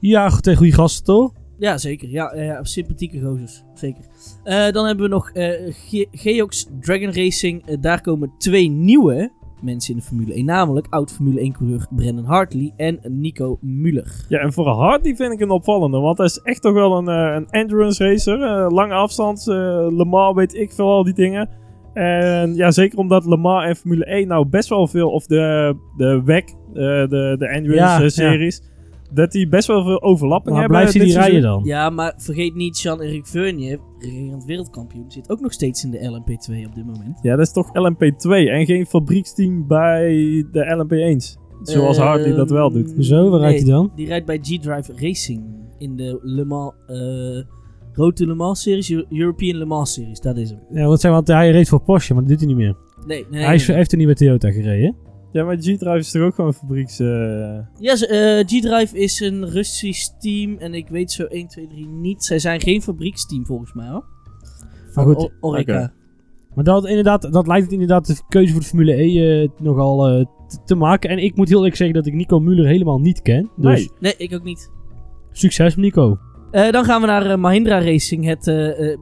Ja, 0.00 0.28
goed, 0.30 0.42
tegen 0.42 0.58
goede 0.58 0.74
gasten 0.74 1.04
toch? 1.04 1.32
Ja, 1.58 1.78
zeker. 1.78 2.08
Ja, 2.08 2.30
eh, 2.32 2.46
ja 2.46 2.64
sympathieke 2.64 3.20
gozers. 3.20 3.62
Zeker. 3.74 4.04
Eh, 4.44 4.70
dan 4.70 4.86
hebben 4.86 5.04
we 5.04 5.10
nog 5.10 5.30
eh, 5.30 5.50
Ge- 5.74 6.08
Geox 6.10 6.66
Dragon 6.80 7.12
Racing. 7.12 7.66
Eh, 7.66 7.76
daar 7.80 8.00
komen 8.00 8.32
twee 8.38 8.68
nieuwe 8.68 9.30
mensen 9.62 9.94
in 9.94 9.98
de 10.00 10.06
Formule 10.06 10.34
1. 10.34 10.44
Namelijk 10.44 10.86
oud 10.90 11.12
Formule 11.12 11.40
1-coureur 11.52 11.86
Brendan 11.90 12.24
Hartley 12.24 12.72
en 12.76 12.98
Nico 13.08 13.58
Muller. 13.60 14.24
Ja, 14.28 14.38
en 14.38 14.52
voor 14.52 14.66
Hardy 14.68 15.14
vind 15.14 15.32
ik 15.32 15.40
een 15.40 15.50
opvallende. 15.50 15.98
Want 15.98 16.18
hij 16.18 16.26
is 16.26 16.38
echt 16.38 16.62
toch 16.62 16.72
wel 16.72 16.98
een, 16.98 17.08
eh, 17.08 17.34
een 17.34 17.46
endurance 17.50 18.04
racer. 18.04 18.42
eh, 18.42 18.66
lange 18.70 18.94
afstand, 18.94 19.38
eh, 19.48 19.54
Le 19.90 20.04
Mans, 20.04 20.34
weet 20.36 20.54
ik 20.54 20.72
veel, 20.72 20.86
al 20.90 21.04
die 21.04 21.14
dingen. 21.14 21.48
En 21.94 22.54
ja, 22.54 22.70
zeker 22.70 22.98
omdat 22.98 23.26
Le 23.26 23.36
Mans 23.36 23.64
en 23.64 23.76
Formule 23.76 24.04
1 24.04 24.28
nou 24.28 24.46
best 24.46 24.68
wel 24.68 24.86
veel, 24.86 25.10
of 25.10 25.26
de, 25.26 25.74
de 25.96 26.22
WEC, 26.24 26.48
eh, 26.48 26.54
de, 26.74 27.34
de 27.38 27.48
endurance 27.48 27.82
Ja, 27.92 27.96
eh, 27.96 28.02
ja. 28.02 28.08
series, 28.08 28.62
dat 29.12 29.30
die 29.32 29.48
best 29.48 29.66
wel 29.66 29.84
veel 29.84 30.02
overlapping 30.02 30.50
Maar 30.56 30.60
hebben. 30.60 30.78
blijft 30.80 30.96
hij 30.96 31.04
die 31.06 31.14
rijden 31.14 31.32
seizoen. 31.40 31.62
dan? 31.62 31.68
Ja, 31.68 31.90
maar 31.90 32.14
vergeet 32.16 32.54
niet, 32.54 32.80
Jean-Eric 32.80 33.26
Vergne, 33.26 33.78
regerend 33.98 34.44
wereldkampioen, 34.44 35.10
zit 35.10 35.30
ook 35.30 35.40
nog 35.40 35.52
steeds 35.52 35.84
in 35.84 35.90
de 35.90 35.98
LMP2 35.98 36.66
op 36.66 36.74
dit 36.74 36.86
moment. 36.86 37.18
Ja, 37.22 37.36
dat 37.36 37.46
is 37.46 37.52
toch 37.52 37.68
LMP2 37.68 38.28
en 38.50 38.66
geen 38.66 38.86
fabrieksteam 38.86 39.66
bij 39.66 40.08
de 40.52 40.84
LMP1's. 40.86 41.38
Zoals 41.62 41.98
Hartley 41.98 42.34
dat 42.34 42.50
wel 42.50 42.70
doet. 42.72 42.94
Zo, 42.98 43.30
waar 43.30 43.40
rijdt 43.40 43.62
hij 43.62 43.70
dan? 43.70 43.92
Die 43.96 44.06
rijdt 44.06 44.26
bij 44.26 44.38
G-Drive 44.42 44.92
Racing 44.96 45.44
in 45.78 45.96
de 45.96 46.18
Le 46.22 46.44
Mans, 46.44 46.72
eh 46.86 46.96
To 47.94 48.26
Le 48.26 48.34
Mans 48.34 48.62
series, 48.62 48.90
Eu- 48.90 49.04
European 49.10 49.56
Le 49.56 49.64
Mans 49.64 49.92
series, 49.92 50.20
dat 50.20 50.36
is 50.36 50.50
hem. 50.50 50.58
Ja, 50.70 50.86
wat 50.86 51.00
zijn, 51.00 51.12
want 51.12 51.26
hij 51.28 51.50
reed 51.50 51.68
voor 51.68 51.80
Porsche, 51.82 52.12
maar 52.14 52.22
dat 52.22 52.30
doet 52.30 52.38
hij 52.40 52.48
niet 52.48 52.56
meer. 52.56 52.76
Nee, 53.06 53.26
nee. 53.30 53.44
hij 53.44 53.54
is, 53.54 53.66
nee. 53.66 53.76
heeft 53.76 53.92
er 53.92 53.98
niet 53.98 54.06
bij 54.06 54.14
Toyota 54.16 54.50
gereden. 54.50 54.96
Ja, 55.32 55.44
maar 55.44 55.56
G-Drive 55.56 55.96
is 55.96 56.10
toch 56.10 56.22
ook 56.22 56.34
gewoon 56.34 56.54
fabrieks... 56.54 56.96
Ja, 56.98 57.96
ze- 57.96 58.06
eh, 58.06 58.58
G-Drive 58.58 58.98
is 58.98 59.20
een 59.20 59.48
Russisch 59.50 60.08
team 60.18 60.56
en 60.58 60.74
ik 60.74 60.88
weet 60.88 61.12
zo 61.12 61.24
1, 61.24 61.46
2, 61.48 61.66
3 61.66 61.86
niet. 61.88 62.24
Zij 62.24 62.38
zijn 62.38 62.60
geen 62.60 62.82
fabrieksteam 62.82 63.46
volgens 63.46 63.72
mij 63.72 63.88
hoor. 63.88 64.04
Maar 64.94 65.04
goed, 65.04 65.30
Orica. 65.40 65.92
Maar 66.54 66.64
dat, 66.64 66.86
inderdaad, 66.86 67.32
dat 67.32 67.46
lijkt 67.46 67.62
het 67.64 67.72
inderdaad 67.72 68.06
de 68.06 68.16
keuze 68.28 68.52
voor 68.52 68.60
de 68.60 68.66
Formule 68.66 68.92
E 69.02 69.42
eh, 69.42 69.48
nogal 69.58 70.08
eh, 70.08 70.24
te, 70.48 70.58
te 70.64 70.74
maken. 70.74 71.10
En 71.10 71.18
ik 71.18 71.36
moet 71.36 71.48
heel 71.48 71.56
eerlijk 71.56 71.76
zeggen 71.76 71.96
dat 71.96 72.06
ik 72.06 72.14
Nico 72.14 72.40
Muller 72.40 72.66
helemaal 72.66 72.98
niet 72.98 73.22
ken. 73.22 73.50
Dus 73.56 73.78
Nee. 73.78 73.90
Nee, 74.00 74.14
ik 74.16 74.34
ook 74.34 74.44
niet. 74.44 74.70
succes 75.32 75.76
Nico. 75.76 76.18
Eh, 76.52 76.70
dan 76.70 76.84
gaan 76.84 77.00
we 77.00 77.06
naar 77.06 77.30
eh, 77.30 77.36
Mahindra 77.36 77.80
Racing, 77.80 78.24
het 78.24 78.46
eh 78.46 78.92
eh, 78.92 78.98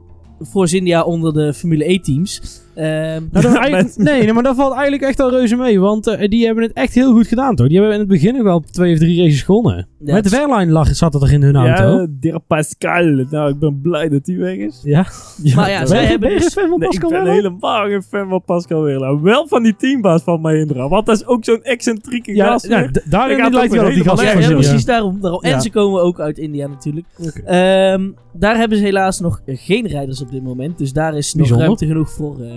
Force 0.49 0.77
India 0.77 1.03
onder 1.03 1.33
de 1.33 1.53
Formule 1.53 1.91
E-teams. 1.91 2.61
Ehm, 2.75 3.21
Nou, 3.31 3.55
eigenlijk- 3.57 3.97
nee, 3.97 4.23
nee, 4.23 4.33
maar 4.33 4.43
dat 4.43 4.55
valt 4.55 4.73
eigenlijk 4.73 5.03
echt 5.03 5.19
al 5.19 5.29
reuze 5.29 5.55
mee. 5.55 5.79
Want 5.79 6.07
eh, 6.07 6.29
die 6.29 6.45
hebben 6.45 6.63
het 6.63 6.73
echt 6.73 6.93
heel 6.93 7.11
goed 7.11 7.27
gedaan, 7.27 7.55
toch? 7.55 7.67
Die 7.67 7.75
hebben 7.77 7.93
in 7.93 7.99
het 7.99 8.09
begin 8.09 8.33
nog 8.33 8.43
wel 8.43 8.59
twee 8.59 8.93
of 8.93 8.99
drie 8.99 9.23
races 9.23 9.41
gewonnen. 9.41 9.87
Ja, 10.03 10.13
Met 10.13 10.29
Wehrlein 10.29 10.71
lag, 10.71 10.95
zat 10.95 11.13
het 11.13 11.23
er 11.23 11.33
in 11.33 11.41
hun 11.43 11.55
auto. 11.55 12.07
Ja, 12.19 12.37
Pascal. 12.47 13.25
Nou, 13.29 13.49
ik 13.49 13.59
ben 13.59 13.79
blij 13.81 14.09
dat 14.09 14.25
hij 14.25 14.37
weg 14.37 14.55
is. 14.55 14.81
Ja. 14.83 15.05
Ja, 15.43 15.55
Maar 15.55 15.69
ja, 15.69 15.85
zij 15.85 16.05
hebben 16.05 16.29
dus- 16.29 16.43
een 16.45 16.51
fan 16.51 16.69
van 16.69 16.79
Nee, 16.79 16.89
ik 16.89 16.99
Pascal 16.99 17.23
ben 17.23 17.33
helemaal 17.33 17.85
geen 17.87 18.03
fan 18.03 18.29
van 18.29 18.41
Pascal 18.45 18.81
Wehrlein. 18.81 19.21
Wel 19.21 19.47
van 19.47 19.63
die 19.63 19.75
teambaas 19.75 20.23
van 20.23 20.41
Mahindra. 20.41 20.87
Want 20.89 21.05
dat 21.05 21.15
is 21.15 21.25
ook 21.25 21.45
zo'n 21.45 21.63
excentrieke 21.63 22.35
Ja, 22.35 22.45
gast. 22.45 22.67
ja, 22.67 22.79
weer. 22.79 22.91
d- 22.91 23.01
daarin 23.11 23.37
Ik 23.37 23.43
had 23.43 23.53
lijkt 23.53 23.69
ook 23.73 23.75
wel 23.79 23.87
op 23.87 23.93
die 23.93 24.03
gast 24.03 24.23
van 24.23 24.41
ja, 24.41 24.47
precies 24.53 24.85
daarom. 24.85 25.21
daarom. 25.21 25.41
En 25.41 25.61
ze 25.61 25.69
komen 25.71 26.01
ook 26.01 26.19
uit 26.19 26.37
India 26.37 26.67
natuurlijk. 26.67 27.05
Ehm, 27.45 28.09
daar 28.33 28.57
hebben 28.57 28.77
ze 28.77 28.83
helaas 28.83 29.19
nog 29.19 29.41
geen 29.45 29.87
rijders 29.87 30.21
op 30.21 30.31
dit 30.31 30.43
moment. 30.43 30.77
Dus 30.77 30.93
daar 30.93 31.17
is 31.17 31.27
nog 31.27 31.37
Bijzonder. 31.37 31.65
ruimte 31.65 31.85
genoeg 31.85 32.11
voor 32.11 32.39
eh, 32.41 32.51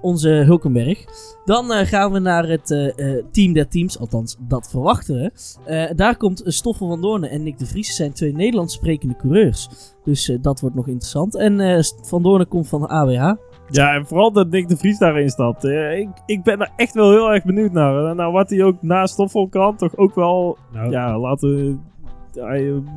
onze 0.00 0.28
Hulkenberg. 0.28 1.04
Dan 1.44 1.72
eh, 1.72 1.86
gaan 1.86 2.12
we 2.12 2.18
naar 2.18 2.48
het 2.48 2.70
eh, 2.70 2.98
eh, 3.16 3.24
team 3.32 3.52
der 3.52 3.68
teams. 3.68 3.98
Althans, 3.98 4.36
dat 4.40 4.68
verwachten 4.70 5.14
we. 5.14 5.30
Eh, 5.64 5.96
daar 5.96 6.16
komt 6.16 6.42
Stoffel 6.44 6.88
van 6.88 7.00
Doornen 7.00 7.30
en 7.30 7.42
Nick 7.42 7.58
de 7.58 7.66
Vries. 7.66 7.96
zijn 7.96 8.12
twee 8.12 8.32
Nederlands 8.32 8.74
sprekende 8.74 9.16
coureurs. 9.16 9.68
Dus 10.04 10.28
eh, 10.28 10.38
dat 10.40 10.60
wordt 10.60 10.76
nog 10.76 10.86
interessant. 10.86 11.36
En 11.36 11.60
eh, 11.60 11.82
Van 12.02 12.22
Doornen 12.22 12.48
komt 12.48 12.68
van 12.68 12.80
de 12.80 12.88
AWH. 12.88 13.32
Ja, 13.68 13.94
en 13.94 14.06
vooral 14.06 14.32
dat 14.32 14.50
Nick 14.50 14.68
de 14.68 14.76
Vries 14.76 14.98
daarin 14.98 15.30
stapt. 15.30 15.64
Ik, 15.64 16.08
ik 16.26 16.42
ben 16.42 16.60
er 16.60 16.70
echt 16.76 16.94
wel 16.94 17.10
heel 17.10 17.32
erg 17.32 17.44
benieuwd 17.44 17.72
naar. 17.72 18.14
Nou, 18.14 18.32
wat 18.32 18.50
hij 18.50 18.62
ook 18.62 18.82
na 18.82 19.06
Stoffel 19.06 19.48
kan, 19.48 19.76
toch 19.76 19.96
ook 19.96 20.14
wel... 20.14 20.58
Nou, 20.72 20.90
Ja, 20.90 21.18
laten 21.18 21.80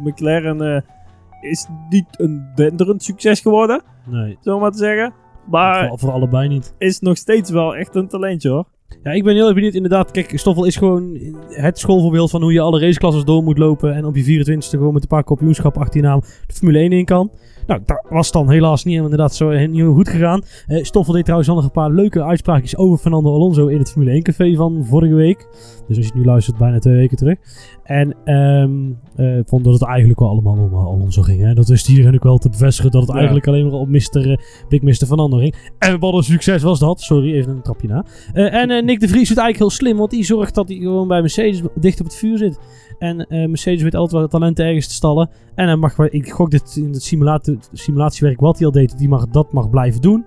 McLaren 0.04 0.62
eh, 0.62 0.82
is 1.52 1.68
niet 1.90 2.06
een 2.12 2.48
denderend 2.56 3.04
succes 3.04 3.40
geworden, 3.40 3.82
nee. 4.06 4.38
zo 4.42 4.60
maar 4.60 4.72
te 4.72 4.78
zeggen. 4.78 5.14
Maar 5.50 5.88
Voor, 5.88 6.00
voor 6.00 6.12
allebei 6.12 6.48
niet. 6.48 6.74
is 6.78 7.00
nog 7.00 7.18
steeds 7.18 7.50
wel 7.50 7.76
echt 7.76 7.96
een 7.96 8.08
talentje, 8.08 8.50
hoor. 8.50 8.66
Ja, 9.04 9.12
ik 9.12 9.24
ben 9.24 9.36
heel 9.36 9.46
erg 9.46 9.54
benieuwd. 9.56 9.74
Inderdaad, 9.74 10.12
kijk, 10.12 10.40
Stoffel 10.40 10.66
is 10.66 10.76
gewoon 10.76 11.18
het 11.48 11.80
schoolvoorbeeld 11.80 12.30
van 12.30 12.42
hoe 12.42 12.54
je 12.54 12.60
alle 12.60 12.80
raceklasses 12.80 13.24
door 13.24 13.44
moet 13.44 13.58
lopen. 13.58 13.96
En 13.96 14.06
op 14.06 14.16
je 14.16 14.46
24e 14.46 14.70
gewoon 14.70 14.94
met 14.94 15.02
een 15.02 15.08
paar 15.08 15.24
kampioenschap 15.24 15.78
achter 15.78 15.96
je 16.02 16.08
naam 16.08 16.22
de 16.48 16.54
Formule 16.54 16.80
1 16.80 16.92
in 16.92 17.06
kan. 17.06 17.32
Nou, 17.68 17.82
dat 17.86 18.06
was 18.10 18.32
dan 18.32 18.50
helaas 18.50 18.84
niet 18.84 18.96
inderdaad 18.96 19.36
zo 19.36 19.68
niet 19.68 19.84
goed 19.84 20.10
gegaan. 20.10 20.42
Eh, 20.68 20.84
Stoffel 20.84 21.14
deed 21.14 21.24
trouwens 21.24 21.50
al 21.50 21.56
nog 21.56 21.64
een 21.66 21.72
paar 21.72 21.92
leuke 21.92 22.24
uitspraakjes 22.24 22.78
over 22.78 22.98
Fernando 22.98 23.34
Alonso 23.34 23.68
in 23.68 23.78
het 23.78 23.92
Formule 23.92 24.12
1 24.12 24.24
café 24.24 24.56
van 24.56 24.86
vorige 24.86 25.14
week. 25.14 25.48
Dus 25.88 25.98
als 25.98 26.06
je 26.06 26.12
het 26.12 26.22
nu 26.22 26.26
luistert, 26.26 26.58
bijna 26.58 26.80
twee 26.80 26.96
weken 26.96 27.18
terug. 27.18 27.38
En 27.84 28.16
eh, 28.24 29.40
vond 29.46 29.64
dat 29.64 29.74
het 29.74 29.84
eigenlijk 29.84 30.20
wel 30.20 30.30
allemaal 30.30 30.54
om 30.54 30.72
eh, 30.74 30.86
Alonso 30.86 31.22
ging. 31.22 31.42
Hè? 31.42 31.54
Dat 31.54 31.68
wist 31.68 31.90
iedereen 31.90 32.16
ook 32.16 32.24
wel 32.24 32.38
te 32.38 32.50
bevestigen 32.50 32.92
dat 32.92 33.02
het 33.02 33.10
Ja. 33.10 33.16
eigenlijk 33.16 33.48
alleen 33.48 33.66
maar 33.66 33.80
op 33.80 33.88
Mr. 33.88 34.32
eh, 34.32 34.38
Big 34.70 34.82
Mr. 34.82 35.06
Fernando 35.06 35.38
ging. 35.38 35.56
En 35.80 36.00
wat 36.00 36.14
een 36.14 36.24
succes 36.24 36.64
was 36.64 36.80
dat. 36.80 37.02
Sorry, 37.02 37.34
even 37.34 37.52
een 37.52 37.62
trapje 37.62 37.88
na. 37.88 38.06
Eh, 38.34 38.54
en 38.54 38.70
eh, 38.70 38.84
Nick 38.84 39.00
de 39.00 39.08
Vries 39.08 39.28
doet 39.28 39.38
eigenlijk 39.38 39.58
heel 39.58 39.70
slim, 39.70 39.98
want 39.98 40.12
die 40.12 40.24
zorgt 40.24 40.56
dat 40.56 40.68
hij 40.68 40.78
gewoon 40.78 41.08
bij 41.08 41.22
Mercedes 41.22 41.62
dicht 41.76 42.00
op 42.00 42.06
het 42.06 42.16
vuur 42.16 42.38
zit. 42.38 42.60
En 43.00 43.28
eh, 43.28 43.48
Mercedes 43.48 43.82
weet 43.84 43.96
altijd 43.96 44.20
wel 44.20 44.28
talenten 44.28 44.66
ergens 44.66 44.88
te 44.88 44.94
stallen. 44.94 45.30
En 45.56 45.66
hij 45.68 45.76
mag, 45.76 46.00
ik 46.00 46.32
gok 46.32 46.52
dit 46.52 46.76
in 46.76 46.94
het 46.94 47.04
simulator, 47.04 47.56
simulatiewerk 47.72 48.40
wat 48.40 48.58
hij 48.58 48.66
al 48.66 48.72
deed, 48.72 48.98
die 48.98 49.10
mag, 49.10 49.28
dat 49.28 49.52
mag 49.52 49.70
blijven 49.70 50.02
doen. 50.02 50.26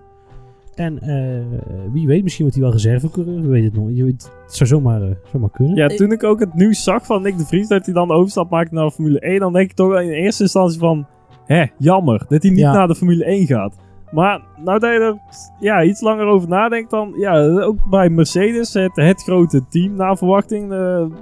En 0.74 0.98
eh, 0.98 1.58
wie 1.92 2.06
weet, 2.06 2.22
misschien 2.22 2.44
wordt 2.44 2.60
hij 2.60 2.66
wel 2.68 2.76
reservecoureur, 2.76 3.42
we 3.42 3.48
weten 3.48 3.64
het 3.70 3.74
nog. 3.80 3.88
Je 3.92 4.04
weet, 4.04 4.30
het 4.44 4.54
zou 4.54 4.68
zomaar, 4.68 5.02
eh, 5.02 5.10
zomaar 5.32 5.50
kunnen. 5.50 5.76
Ja, 5.76 5.86
toen 5.88 6.12
ik 6.12 6.24
ook 6.24 6.40
het 6.40 6.54
nieuws 6.54 6.82
zag 6.82 7.06
van 7.06 7.22
Nick 7.22 7.38
de 7.38 7.46
Vries, 7.46 7.68
dat 7.68 7.84
hij 7.84 7.94
dan 7.94 8.08
de 8.08 8.14
overstap 8.14 8.50
maakte 8.50 8.74
naar 8.74 8.90
Formule 8.90 9.20
1, 9.20 9.38
dan 9.40 9.52
denk 9.52 9.70
ik 9.70 9.76
toch 9.76 10.00
in 10.00 10.08
eerste 10.08 10.42
instantie 10.42 10.78
van, 10.78 11.06
hè, 11.44 11.64
jammer 11.78 12.24
dat 12.28 12.42
hij 12.42 12.50
niet 12.50 12.60
Ja. 12.60 12.72
naar 12.72 12.86
de 12.86 12.94
Formule 12.94 13.24
1 13.24 13.46
gaat. 13.46 13.76
Maar 14.10 14.42
nou 14.64 14.78
dat 14.78 14.92
je 14.92 14.98
er 14.98 15.18
ja, 15.60 15.82
iets 15.82 16.00
langer 16.00 16.26
over 16.26 16.48
nadenkt, 16.48 16.90
dan 16.90 17.12
ja, 17.16 17.46
ook 17.48 17.84
bij 17.90 18.08
Mercedes, 18.08 18.72
het, 18.72 18.96
het 18.96 19.22
grote 19.22 19.66
team 19.68 19.94
naar 19.94 20.16
verwachting, 20.16 20.72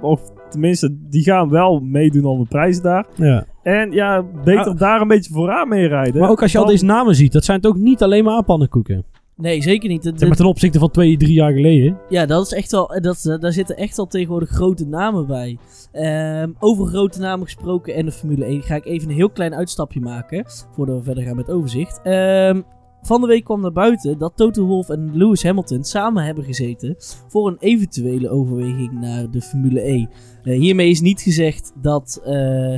of 0.01 0.21
tenminste, 0.49 0.95
die 1.09 1.23
gaan 1.23 1.49
wel 1.49 1.79
meedoen 1.79 2.25
om 2.25 2.39
de 2.39 2.45
prijzen 2.47 2.83
daar. 2.83 3.05
Ja. 3.15 3.45
En 3.63 3.91
ja, 3.91 4.23
beter 4.43 4.67
Ah. 4.71 4.77
daar 4.77 5.01
een 5.01 5.07
beetje 5.07 5.33
vooraan 5.33 5.67
mee 5.67 5.87
rijden. 5.87 6.21
Maar 6.21 6.29
ook 6.29 6.41
als 6.41 6.51
je 6.51 6.57
al 6.57 6.65
deze 6.65 6.85
namen 6.85 7.15
ziet, 7.15 7.31
dat 7.31 7.45
zijn 7.45 7.57
het 7.57 7.67
ook 7.67 7.77
niet 7.77 8.03
alleen 8.03 8.23
maar 8.23 8.43
pannenkoeken. 8.43 9.03
Nee, 9.35 9.61
zeker 9.61 9.89
niet. 9.89 10.03
De- 10.03 10.11
Zeg 10.15 10.27
maar 10.27 10.37
ten 10.37 10.45
opzichte 10.45 10.79
van 10.79 10.89
twee, 10.91 11.17
drie 11.17 11.33
jaar 11.33 11.51
geleden. 11.51 11.97
Ja, 12.09 12.25
dat 12.25 12.45
is 12.45 12.53
echt 12.53 12.71
wel, 12.71 12.87
dat, 13.01 13.37
daar 13.39 13.51
zitten 13.51 13.77
echt 13.77 13.97
al 13.97 14.07
tegenwoordig 14.07 14.49
grote 14.49 14.85
namen 14.87 15.27
bij. 15.27 15.57
Ehm, 15.91 16.49
over 16.59 16.85
grote 16.85 17.19
namen 17.19 17.45
gesproken 17.45 17.95
en 17.95 18.05
de 18.05 18.11
Formule 18.11 18.45
1 18.45 18.61
ga 18.61 18.75
ik 18.75 18.85
even 18.85 19.09
een 19.09 19.15
heel 19.15 19.29
klein 19.29 19.55
uitstapje 19.55 19.99
maken. 19.99 20.45
Voordat 20.75 20.97
we 20.97 21.03
verder 21.03 21.23
gaan 21.23 21.35
met 21.35 21.49
overzicht. 21.49 21.99
Ehm, 22.03 22.61
van 23.01 23.21
de 23.21 23.27
week 23.27 23.43
kwam 23.43 23.61
naar 23.61 23.71
buiten 23.71 24.17
dat 24.17 24.33
Toto 24.35 24.65
Wolff 24.65 24.89
en 24.89 25.17
Lewis 25.17 25.43
Hamilton 25.43 25.83
samen 25.83 26.23
hebben 26.23 26.43
gezeten 26.43 26.95
voor 27.27 27.47
een 27.47 27.57
eventuele 27.59 28.29
overweging 28.29 28.91
naar 28.91 29.31
de 29.31 29.41
Formule 29.41 29.87
E. 29.87 30.05
Eh, 30.43 30.59
hiermee 30.59 30.89
is 30.89 31.01
niet 31.01 31.21
gezegd 31.21 31.73
dat, 31.81 32.21
eh, 32.23 32.77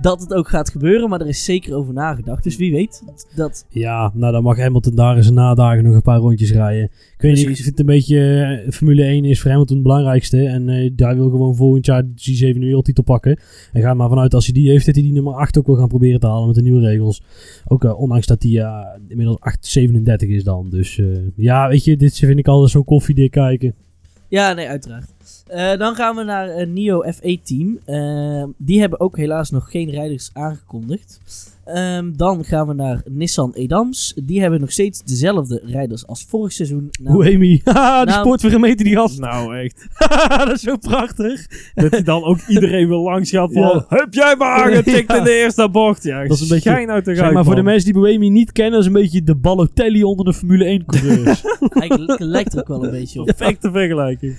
dat 0.00 0.20
het 0.20 0.34
ook 0.34 0.48
gaat 0.48 0.70
gebeuren, 0.70 1.08
maar 1.08 1.20
er 1.20 1.26
is 1.28 1.44
zeker 1.44 1.74
over 1.74 1.94
nagedacht. 1.94 2.42
Dus 2.44 2.56
wie 2.56 2.72
weet 2.72 3.02
dat 3.34 3.66
Ja, 3.68 4.10
nou 4.14 4.32
dan 4.32 4.42
mag 4.42 4.58
Hamilton 4.58 4.94
daar 4.94 5.16
eens 5.16 5.26
een 5.26 5.34
nadagen 5.34 5.84
nog 5.84 5.94
een 5.94 6.02
paar 6.02 6.18
rondjes 6.18 6.52
rijden. 6.52 6.84
Ik 6.84 7.14
weet 7.16 7.34
niet, 7.34 7.48
ik 7.48 7.54
vind 7.54 7.66
het 7.66 7.78
een 7.78 7.86
beetje... 7.86 8.18
eh, 8.64 8.72
Formule 8.72 9.04
1 9.04 9.24
is 9.24 9.40
voor 9.40 9.50
Hamilton 9.50 9.76
het 9.76 9.86
belangrijkste. 9.86 10.46
En 10.46 10.68
eh 10.68 10.90
hij 10.96 11.14
wil 11.14 11.30
gewoon 11.30 11.56
volgend 11.56 11.86
jaar 11.86 12.02
de 12.06 12.54
G7 12.54 12.58
wereldtitel 12.58 13.02
pakken. 13.04 13.38
En 13.72 13.82
ga 13.82 13.94
maar 13.94 14.08
vanuit 14.08 14.34
als 14.34 14.44
hij 14.44 14.54
die 14.54 14.70
heeft, 14.70 14.86
dat 14.86 14.94
hij 14.94 15.04
die 15.04 15.12
nummer 15.12 15.34
8 15.34 15.58
ook 15.58 15.66
wil 15.66 15.76
gaan 15.76 15.88
proberen 15.88 16.20
te 16.20 16.26
halen 16.26 16.46
met 16.46 16.56
de 16.56 16.62
nieuwe 16.62 16.80
regels. 16.80 17.22
Ook 17.66 17.84
eh, 17.84 18.00
ondanks 18.00 18.26
dat 18.26 18.42
hij 18.42 18.52
ja, 18.52 18.98
inmiddels 19.08 19.38
8,37 19.78 20.28
is 20.28 20.44
dan. 20.44 20.70
Dus 20.70 20.98
eh, 20.98 21.06
ja, 21.36 21.68
weet 21.68 21.84
je, 21.84 21.96
dit 21.96 22.18
vind 22.18 22.38
ik 22.38 22.48
altijd 22.48 22.70
zo'n 22.70 22.84
koffiedik 22.84 23.30
kijken. 23.30 23.74
Ja, 24.28 24.52
nee, 24.52 24.68
uiteraard. 24.68 25.13
Eh, 25.46 25.76
dan 25.78 25.94
gaan 25.94 26.16
we 26.16 26.22
naar 26.22 26.48
een 26.56 26.72
NIO 26.72 27.02
FE-team. 27.12 27.78
Eh, 27.84 28.44
die 28.56 28.80
hebben 28.80 29.00
ook 29.00 29.16
helaas 29.16 29.50
nog 29.50 29.70
geen 29.70 29.90
rijders 29.90 30.30
aangekondigd. 30.32 31.20
Ehm, 31.64 32.12
dan 32.16 32.44
gaan 32.44 32.66
we 32.66 32.74
naar 32.74 33.02
Nissan 33.10 33.52
Edams. 33.54 34.14
Die 34.24 34.40
hebben 34.40 34.60
nog 34.60 34.72
steeds 34.72 35.02
dezelfde 35.04 35.60
rijders 35.64 36.06
als 36.06 36.24
vorig 36.28 36.52
seizoen. 36.52 36.88
Nou, 37.02 37.14
Hoe 37.14 37.34
Amy, 37.34 37.60
haha, 37.64 38.04
die 38.04 38.14
sportvergemeten 38.14 38.84
die 38.84 38.94
gast. 38.94 39.18
Nou, 39.18 39.56
echt. 39.58 39.86
dat 40.46 40.50
is 40.52 40.60
zo 40.60 40.76
prachtig. 40.76 41.46
Dat 41.74 41.90
hij 41.90 42.02
dan 42.02 42.22
ook 42.24 42.38
iedereen 42.48 42.88
wil 42.88 43.00
langs 43.02 43.30
gaat 43.30 43.52
van, 43.52 43.62
Ja. 43.62 43.84
heb 43.88 44.14
jij 44.14 44.34
maar 44.36 44.56
aangetikt 44.64 45.10
Ja. 45.12 45.18
in 45.18 45.24
de 45.24 45.32
eerste 45.34 45.68
bocht? 45.68 46.02
Ja, 46.02 46.22
Dat 46.26 46.36
is 46.36 46.40
een 46.42 46.48
beetje- 46.48 46.70
schijn 46.70 46.90
uit 46.90 47.04
de 47.04 47.14
Zeg 47.14 47.32
maar 47.32 47.44
voor 47.44 47.54
de 47.54 47.62
mensen 47.62 47.92
die 47.92 48.00
Boemi 48.02 48.30
niet 48.30 48.52
kennen, 48.52 48.72
dat 48.72 48.80
is 48.80 48.86
een 48.86 48.92
beetje 49.02 49.22
de 49.22 49.34
Balotelli 49.34 50.02
onder 50.04 50.24
de 50.24 50.32
Formule 50.34 50.64
1 50.64 50.84
coureurs. 50.84 51.42
eigenlijk 51.68 52.20
lijkt 52.20 52.52
er 52.52 52.58
ook 52.60 52.68
wel 52.68 52.84
een 52.84 52.90
beetje 52.90 53.20
op. 53.20 53.26
Perfecte 53.26 53.70
vergelijking. 53.70 54.36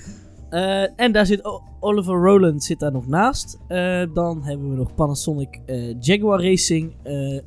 Eh, 0.50 1.00
en 1.00 1.12
daar 1.12 1.26
zit 1.26 1.60
Oliver 1.80 2.14
Rowland 2.14 2.64
zit 2.64 2.80
daar 2.80 2.92
nog 2.92 3.06
naast. 3.06 3.58
Eh, 3.68 4.02
dan 4.14 4.42
hebben 4.42 4.70
we 4.70 4.76
nog 4.76 4.94
Panasonic 4.94 5.60
eh, 5.66 6.00
Jaguar 6.00 6.42
Racing. 6.42 6.92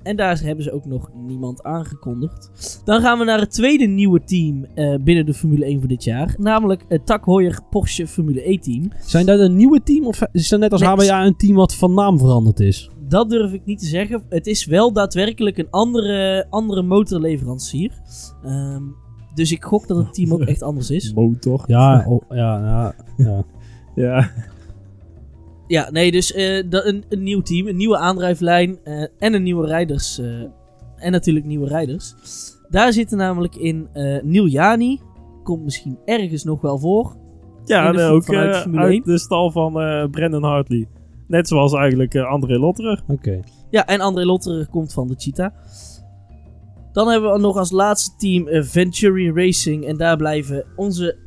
En 0.04 0.16
daar 0.16 0.40
hebben 0.40 0.64
ze 0.64 0.72
ook 0.72 0.86
nog 0.86 1.10
niemand 1.14 1.64
aangekondigd. 1.64 2.82
Dan 2.86 3.02
gaan 3.02 3.20
we 3.20 3.26
naar 3.26 3.40
het 3.40 3.52
tweede 3.52 3.86
nieuwe 3.86 4.24
team 4.24 4.66
binnen 5.02 5.26
de 5.26 5.34
Formule 5.34 5.66
1 5.66 5.80
voor 5.80 5.88
dit 5.88 6.04
jaar. 6.04 6.36
Namelijk 6.38 6.86
het 6.88 7.06
Tak 7.06 7.26
Heuer 7.26 7.60
Porsche 7.70 8.08
Formule 8.08 8.50
E 8.50 8.58
team. 8.58 8.92
Zijn 9.02 9.26
dat 9.26 9.40
een 9.40 9.56
nieuwe 9.56 9.84
team 9.84 10.06
of 10.06 10.22
is 10.32 10.50
dat 10.50 10.60
net 10.60 10.72
als 10.72 10.82
HBA 10.82 11.26
een 11.26 11.38
team 11.38 11.56
wat 11.56 11.76
van 11.76 11.94
naam 11.94 12.18
veranderd 12.18 12.60
is? 12.60 12.90
Dat 13.08 13.30
durf 13.30 13.54
ik 13.54 13.66
niet 13.66 13.80
te 13.80 13.86
zeggen. 13.86 14.24
Het 14.30 14.48
is 14.48 14.66
wel 14.66 14.94
daadwerkelijk 14.94 15.58
een 15.58 15.70
andere, 15.70 16.48
andere 16.50 16.82
motorleverancier. 16.82 17.92
Ehm, 18.44 18.84
dus 19.34 19.52
ik 19.52 19.64
gok 19.64 19.88
dat 19.88 19.98
het 19.98 20.14
team 20.14 20.34
ook 20.34 20.42
echt 20.42 20.64
anders 20.64 20.90
is. 20.92 21.14
Motor. 21.14 21.64
Ja, 21.68 22.06
oh, 22.08 22.22
ja, 22.30 22.60
ja, 22.60 22.96
ja. 23.18 23.44
Ja. 23.96 24.32
Ja, 25.68 25.92
nee, 25.92 26.12
dus 26.12 26.34
eh, 26.34 26.64
dat, 26.70 26.86
een, 26.86 27.04
een 27.10 27.24
nieuw 27.24 27.42
team, 27.42 27.68
een 27.68 27.76
nieuwe 27.76 27.98
aandrijflijn 27.98 28.80
eh, 28.84 29.02
en 29.18 29.34
een 29.34 29.44
nieuwe 29.44 29.68
rijders. 29.68 30.20
eh, 30.20 30.42
en 30.96 31.12
natuurlijk 31.12 31.46
nieuwe 31.46 31.68
rijders. 31.68 32.14
Daar 32.70 32.94
zitten 32.94 33.18
namelijk 33.18 33.56
in 33.56 33.88
eh 33.94 34.24
Neil 34.24 34.48
Jani. 34.48 35.00
Komt 35.44 35.64
misschien 35.64 35.98
ergens 36.06 36.44
nog 36.44 36.62
wel 36.62 36.80
voor. 36.80 37.16
Ja, 37.66 37.94
en 37.94 38.00
ook 38.00 38.34
uit 38.34 38.66
1? 38.74 39.02
de 39.04 39.18
stal 39.18 39.52
van 39.52 39.82
eh 39.82 40.10
Brandon 40.10 40.44
Hartley. 40.44 40.88
Net 41.28 41.48
zoals 41.48 41.74
eigenlijk 41.74 42.16
André 42.16 42.58
Lotterer. 42.60 43.04
Oké. 43.08 43.40
Ja, 43.70 43.86
en 43.86 44.00
André 44.00 44.26
Lotterer 44.26 44.68
komt 44.68 44.94
van 44.94 45.08
de 45.08 45.16
Cheetah. 45.18 45.52
Dan 46.94 47.08
hebben 47.08 47.32
we 47.34 47.40
nog 47.40 47.58
als 47.58 47.72
laatste 47.72 48.12
team 48.18 48.48
eh, 48.48 48.64
Venturi 48.64 49.32
Racing. 49.32 49.86
En 49.86 49.98
daar 49.98 50.18
blijven 50.18 50.66
onze 50.76 51.18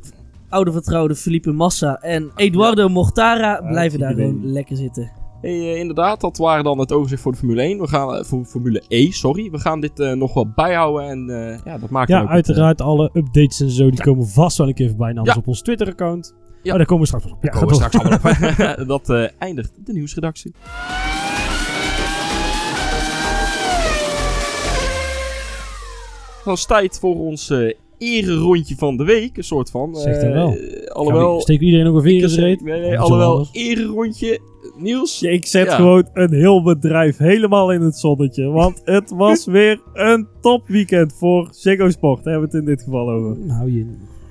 oude 0.48 0.72
vertrouwde 0.72 1.14
Felipe 1.14 1.52
Massa 1.52 1.96
en 2.00 2.30
Eduardo 2.36 2.88
Mortara 2.88 3.60
blijven 3.68 3.98
daar 3.98 4.14
gewoon 4.14 4.40
lekker 4.52 4.76
zitten. 4.76 5.10
Hey, 5.40 5.50
eh, 5.50 5.78
inderdaad, 5.78 6.20
dat 6.20 6.36
waren 6.36 6.64
dan 6.64 6.78
het 6.78 6.92
overzicht 6.92 7.22
voor 7.22 7.32
de 7.32 7.38
Formule 7.38 7.62
1. 7.62 7.78
We 7.78 7.88
gaan, 7.88 8.14
eh, 8.14 8.24
voor 8.24 8.44
Formule 8.44 8.82
E, 8.88 9.10
sorry. 9.10 9.50
We 9.50 9.58
gaan 9.58 9.80
dit 9.80 10.00
eh, 10.00 10.12
nog 10.12 10.34
wel 10.34 10.48
bijhouden 10.54 11.08
en 11.08 11.50
eh, 11.50 11.58
ja, 11.64 11.78
dat 11.78 11.90
maakt 11.90 12.08
Ja, 12.08 12.22
ook 12.22 12.28
uiteraard. 12.28 12.80
Alle 12.80 13.10
updates 13.14 13.60
en 13.60 13.70
zo, 13.70 13.90
die 13.90 14.02
komen 14.02 14.26
vast 14.28 14.58
wel 14.58 14.68
een 14.68 14.74
keer 14.74 14.88
voorbij. 14.88 15.10
En 15.10 15.16
anders 15.18 15.34
Ja. 15.34 15.40
op 15.40 15.48
ons 15.48 15.62
Twitter-account. 15.62 16.34
Ja. 16.62 16.70
Oh, 16.72 16.76
daar 16.76 16.86
komen 16.86 17.02
we 17.02 17.06
straks 17.08 17.24
op. 17.24 17.30
Ja, 17.42 17.50
Ja, 17.52 17.58
komen 17.60 17.68
we 17.68 17.74
straks 17.74 17.98
allemaal 17.98 18.76
op. 18.80 18.86
dat 18.94 19.10
eh, 19.10 19.28
eindigt 19.38 19.72
de 19.84 19.92
nieuwsredactie. 19.92 20.52
Dan 26.44 26.52
is 26.54 26.58
het 26.60 26.68
tijd 26.68 26.98
voor 26.98 27.16
ons 27.18 27.50
eh 27.50 27.72
ere-rondje 27.98 28.74
van 28.76 28.96
de 28.96 29.04
week, 29.04 29.36
een 29.36 29.44
soort 29.44 29.70
van. 29.70 29.96
Zeg 29.96 30.14
dat 30.14 30.22
Eh, 30.24 30.32
wel. 30.32 30.56
alhoewel... 30.88 31.40
Steken 31.40 31.64
iedereen 31.64 31.86
nog 31.86 31.94
een 31.94 32.02
veer 32.02 32.22
in 32.22 32.28
reet? 32.44 32.60
Nee, 32.64 32.98
alhoewel, 32.98 33.46
ere-rondje. 33.52 34.38
Niels? 34.78 35.20
Ja, 35.20 35.30
ik 35.30 35.46
zet 35.46 35.66
Ja. 35.66 35.74
gewoon 35.76 36.08
een 36.14 36.32
heel 36.32 36.62
bedrijf 36.62 37.16
helemaal 37.18 37.72
in 37.72 37.80
het 37.80 37.96
zonnetje. 37.96 38.50
Want 38.50 38.80
het 38.96 39.10
was 39.10 39.46
weer 39.46 39.80
een 39.94 40.26
topweekend 40.40 41.14
voor 41.18 41.48
Ziggo 41.50 41.90
Sport. 41.90 42.24
Daar 42.24 42.32
hebben 42.32 42.50
we 42.50 42.56
het 42.56 42.66
in 42.66 42.74
dit 42.74 42.82
geval 42.84 43.10
over. 43.10 43.36
Nou, 43.38 43.72
je... 43.72 43.86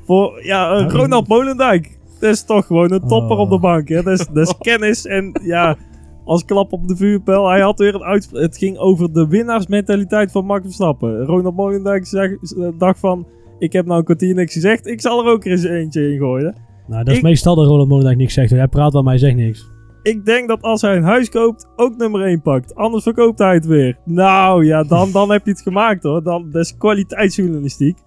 Voor, 0.05 0.39
ja, 0.43 0.72
eh, 0.78 0.86
Ronald 0.89 1.28
Molendijk. 1.28 1.97
Dat 2.20 2.30
is 2.34 2.43
toch 2.43 2.66
gewoon 2.66 2.91
een 2.91 3.07
topper 3.07 3.36
Oh. 3.38 3.39
op 3.39 3.49
de 3.49 3.59
bank. 3.59 3.88
Hè? 3.89 4.03
Dat, 4.03 4.20
is, 4.20 4.26
dat 4.34 4.47
is 4.47 4.53
kennis 4.72 5.05
en 5.05 5.32
ja, 5.43 5.78
als 6.26 6.45
klap 6.45 6.74
op 6.74 6.88
de 6.88 6.95
vuurpijl. 6.95 7.49
Hij 7.49 7.61
had 7.61 7.80
weer 7.80 7.95
een 7.95 8.03
uitspraak. 8.03 8.41
Het 8.41 8.57
ging 8.57 8.78
over 8.78 9.13
de 9.13 9.28
winnaarsmentaliteit 9.28 10.32
van 10.32 10.45
Max 10.45 10.61
Verstappen. 10.63 11.26
Ronald 11.26 11.55
Molendijk 11.55 12.05
zeg, 12.05 12.32
dacht 12.78 12.99
van, 12.99 13.28
ik 13.59 13.74
heb 13.74 13.86
nou 13.86 13.97
een 13.99 14.05
kwartier 14.05 14.36
niks 14.36 14.53
gezegd. 14.53 14.88
Ik 14.88 15.01
zal 15.01 15.26
er 15.26 15.32
ook 15.32 15.45
er 15.45 15.51
eens 15.51 15.63
eentje 15.63 16.11
in 16.11 16.17
gooien. 16.17 16.55
Nou, 16.88 17.03
dat 17.03 17.11
is 17.11 17.17
Ik- 17.17 17.24
meestal 17.24 17.55
dat 17.55 17.65
Roland 17.67 17.89
Molendijk 17.89 18.17
niks 18.17 18.34
zegt. 18.34 18.49
Hij 18.51 18.67
praat 18.67 18.93
wel, 18.93 19.01
maar 19.01 19.11
hij 19.13 19.22
zegt 19.22 19.36
niks. 19.36 19.69
Ik 20.03 20.26
denk 20.26 20.47
dat 20.47 20.61
als 20.61 20.82
hij 20.82 20.95
een 20.95 21.03
huis 21.03 21.30
koopt, 21.30 21.67
ook 21.76 21.97
nummer 21.97 22.22
1 22.22 22.41
pakt. 22.41 22.76
Anders 22.76 23.03
verkoopt 23.03 23.39
hij 23.39 23.53
het 23.53 23.65
weer. 23.65 23.97
Nou 24.05 24.65
ja, 24.65 24.84
dan, 24.84 25.11
dan 25.11 25.32
heb 25.32 25.45
je 25.45 25.51
het 25.51 25.61
gemaakt 25.61 26.03
hoor. 26.03 26.24
Dan, 26.24 26.49
dat 26.51 26.61
is 26.65 26.78
kwaliteitsjournalistiek. 26.78 27.97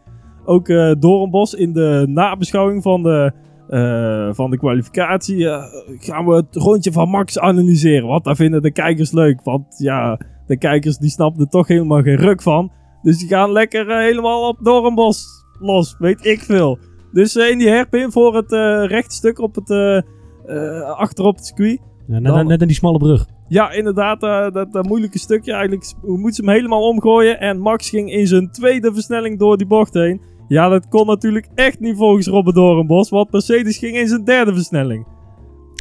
Ook 0.44 0.68
eh 0.68 0.92
Doornbos 0.98 1.54
in 1.54 1.72
de 1.72 2.04
nabeschouwing 2.08 2.82
van 2.82 3.02
de, 3.02 3.32
eh, 3.68 4.28
van 4.32 4.50
de 4.50 4.58
kwalificatie 4.58 5.48
eh, 5.48 5.62
gaan 5.98 6.24
we 6.26 6.34
het 6.34 6.56
rondje 6.56 6.92
van 6.92 7.08
Max 7.08 7.38
analyseren. 7.38 8.08
Want 8.08 8.24
daar 8.24 8.36
vinden 8.36 8.62
de 8.62 8.72
kijkers 8.72 9.12
leuk. 9.12 9.42
Want 9.42 9.64
ja, 9.78 10.20
de 10.46 10.58
kijkers 10.58 10.96
die 10.98 11.10
snappen 11.10 11.42
er 11.42 11.48
toch 11.50 11.68
helemaal 11.68 12.02
geen 12.02 12.16
ruk 12.16 12.42
van. 12.42 12.72
Dus 13.02 13.18
die 13.18 13.28
gaan 13.28 13.52
lekker 13.52 13.90
eh, 13.90 13.98
helemaal 13.98 14.48
op 14.48 14.58
Doornbos 14.62 15.26
los. 15.60 15.96
Weet 15.98 16.24
ik 16.26 16.40
veel. 16.40 16.78
Dus 17.12 17.36
in 17.36 17.58
die 17.58 17.68
herpin 17.68 18.12
voor 18.12 18.36
het 18.36 18.52
rechtstuk 18.90 19.38
op 19.38 19.54
het, 19.54 19.70
achterop 20.96 21.36
het 21.36 21.46
circuit. 21.46 21.78
Ja, 22.06 22.18
net, 22.18 22.32
Dan- 22.34 22.46
net 22.46 22.60
aan 22.60 22.66
die 22.66 22.76
smalle 22.76 22.98
brug. 22.98 23.26
Ja, 23.48 23.70
inderdaad, 23.72 24.20
dat, 24.54 24.72
dat 24.72 24.86
moeilijke 24.88 25.18
stukje. 25.18 25.52
Eigenlijk 25.52 25.84
s- 25.84 25.94
moeten 26.02 26.32
ze 26.32 26.44
hem 26.44 26.54
helemaal 26.54 26.88
omgooien. 26.88 27.40
En 27.40 27.58
Max 27.58 27.88
ging 27.90 28.12
in 28.12 28.26
zijn 28.26 28.50
tweede 28.50 28.92
versnelling 28.92 29.38
door 29.38 29.56
die 29.56 29.66
bocht 29.66 29.94
heen. 29.94 30.20
Ja, 30.48 30.68
dat 30.68 30.88
kon 30.88 31.06
natuurlijk 31.06 31.48
echt 31.54 31.80
niet 31.80 31.96
volgens 31.96 32.26
Robert 32.26 32.56
Doornbos. 32.56 33.10
Want 33.10 33.32
Mercedes 33.32 33.78
ging 33.78 33.96
in 33.96 34.08
zijn 34.08 34.24
derde 34.24 34.54
versnelling. 34.54 35.06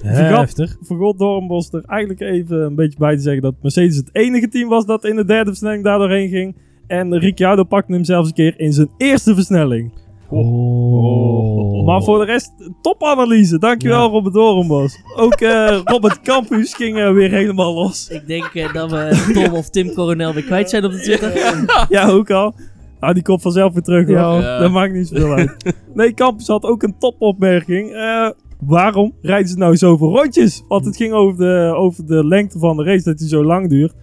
Heftig. 0.03 0.77
Vergot 0.81 1.19
Doornbos 1.19 1.73
er 1.73 1.83
eigenlijk 1.85 2.19
even 2.19 2.61
een 2.61 2.75
beetje 2.75 2.99
bij 2.99 3.15
te 3.15 3.21
zeggen 3.21 3.41
dat 3.41 3.55
Mercedes 3.61 3.95
het 3.95 4.09
enige 4.11 4.47
team 4.47 4.69
was 4.69 4.85
dat 4.85 5.05
in 5.05 5.15
de 5.15 5.25
derde 5.25 5.49
versnelling 5.49 5.83
daar 5.83 5.97
doorheen 5.97 6.29
ging. 6.29 6.55
En 6.87 7.17
Ricciardo 7.17 7.63
pakte 7.63 7.93
hem 7.93 8.03
zelfs 8.03 8.27
een 8.27 8.33
keer 8.33 8.59
in 8.59 8.73
zijn 8.73 8.89
eerste 8.97 9.33
versnelling. 9.35 9.91
Oh. 10.29 11.85
Maar 11.85 12.03
voor 12.03 12.19
de 12.19 12.25
rest, 12.25 12.51
topanalyse. 12.81 13.59
Dankjewel 13.59 14.03
Ja. 14.05 14.09
Robert 14.09 14.33
Doornbos. 14.33 14.97
Ook 15.15 15.33
eh, 15.33 15.79
Robert 15.93 16.21
Campus 16.21 16.73
ging 16.73 16.97
eh, 16.97 17.11
weer 17.11 17.31
helemaal 17.31 17.73
los. 17.73 18.09
Ik 18.09 18.27
denk 18.27 18.53
eh, 18.53 18.73
dat 18.73 18.91
we 18.91 19.31
Tom 19.33 19.53
of 19.53 19.69
Tim 19.69 19.93
Coronel 19.93 20.33
weer 20.33 20.43
kwijt 20.43 20.69
zijn 20.69 20.85
op 20.85 20.91
de 20.91 20.99
Twitter. 20.99 21.31
Ja, 21.89 22.09
ook 22.09 22.31
al. 22.31 22.55
Nou, 23.03 23.13
die 23.15 23.23
komt 23.23 23.41
vanzelf 23.41 23.73
weer 23.73 23.81
terug, 23.81 24.07
hoor. 24.07 24.15
Ja. 24.15 24.59
Dat 24.59 24.71
maakt 24.71 24.93
niet 24.93 25.07
zoveel 25.07 25.33
uit. 25.33 25.73
Nee, 25.93 26.13
Campus 26.13 26.47
had 26.47 26.63
ook 26.63 26.83
een 26.83 26.95
topopmerking. 26.99 27.91
Eh, 27.91 28.29
waarom 28.59 29.13
rijden 29.21 29.47
ze 29.49 29.57
nou 29.57 29.77
zoveel 29.77 30.09
rondjes? 30.17 30.63
Want 30.67 30.85
het 30.85 30.95
ging 30.95 31.13
over 31.13 31.37
de, 31.37 31.73
over 31.75 32.05
de 32.05 32.25
lengte 32.27 32.59
van 32.59 32.77
de 32.77 32.83
race, 32.83 33.03
dat 33.03 33.17
die 33.17 33.27
zo 33.27 33.43
lang 33.43 33.69
duurt. 33.69 33.93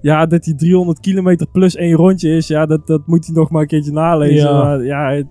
Ja, 0.00 0.26
dat 0.26 0.42
die 0.44 0.54
300 0.54 1.00
kilometer 1.00 1.46
plus 1.52 1.76
één 1.76 1.92
rondje 1.94 2.30
is, 2.30 2.46
ja, 2.46 2.66
dat, 2.66 2.86
dat 2.86 3.06
moet 3.06 3.26
hij 3.26 3.34
nog 3.34 3.50
maar 3.50 3.60
een 3.62 3.68
keertje 3.68 3.92
nalezen. 3.92 4.48
Ja. 4.50 4.62
Maar, 4.62 4.84
ja, 4.84 5.10
het- 5.12 5.26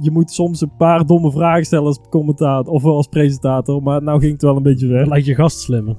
je 0.00 0.10
moet 0.10 0.30
soms 0.30 0.60
een 0.60 0.76
paar 0.78 1.06
domme 1.06 1.30
vragen 1.32 1.64
stellen 1.64 1.86
als 1.86 2.00
commentator, 2.10 2.72
of 2.72 2.84
als 2.84 3.06
presentator. 3.06 3.82
Maar 3.82 4.02
nou 4.02 4.20
ging 4.20 4.32
het 4.32 4.42
wel 4.42 4.56
een 4.56 4.62
beetje 4.62 4.86
weg. 4.86 5.06
Lijkt 5.06 5.26
je 5.26 5.34
gast 5.34 5.58
slimmer. 5.60 5.96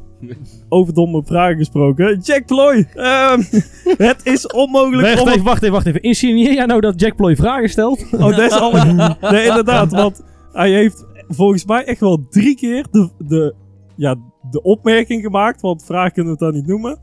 Over 0.69 0.93
domme 0.93 1.23
vragen 1.25 1.57
gesproken. 1.57 2.19
Jack 2.19 2.45
Ploy, 2.45 2.87
ehm, 2.93 3.41
het 4.09 4.21
is 4.23 4.47
onmogelijk 4.47 5.07
Wacht 5.07 5.21
om... 5.21 5.27
even, 5.27 5.43
wacht 5.43 5.61
even, 5.61 5.73
wacht 5.73 5.85
even. 5.85 6.01
Insinueer 6.01 6.53
jij 6.53 6.65
nou 6.65 6.81
dat 6.81 6.99
Jack 6.99 7.15
Ploy 7.15 7.35
vragen 7.35 7.69
stelt? 7.69 8.05
Oh, 8.11 8.19
dat 8.19 8.39
is 8.39 8.51
al 8.51 8.71
Nee, 9.31 9.47
inderdaad. 9.47 9.91
Want 9.91 10.23
hij 10.51 10.71
heeft 10.71 11.05
volgens 11.27 11.65
mij 11.65 11.83
echt 11.83 11.99
wel 11.99 12.27
drie 12.29 12.55
keer 12.55 12.85
de, 12.91 13.09
de, 13.17 13.55
ja, 13.95 14.15
de 14.51 14.61
opmerking 14.61 15.21
gemaakt. 15.21 15.61
Want 15.61 15.83
vraag 15.83 16.11
kunnen 16.11 16.37
we 16.37 16.45
het 16.45 16.51
dan 16.51 16.61
niet 16.61 16.69
noemen. 16.69 16.99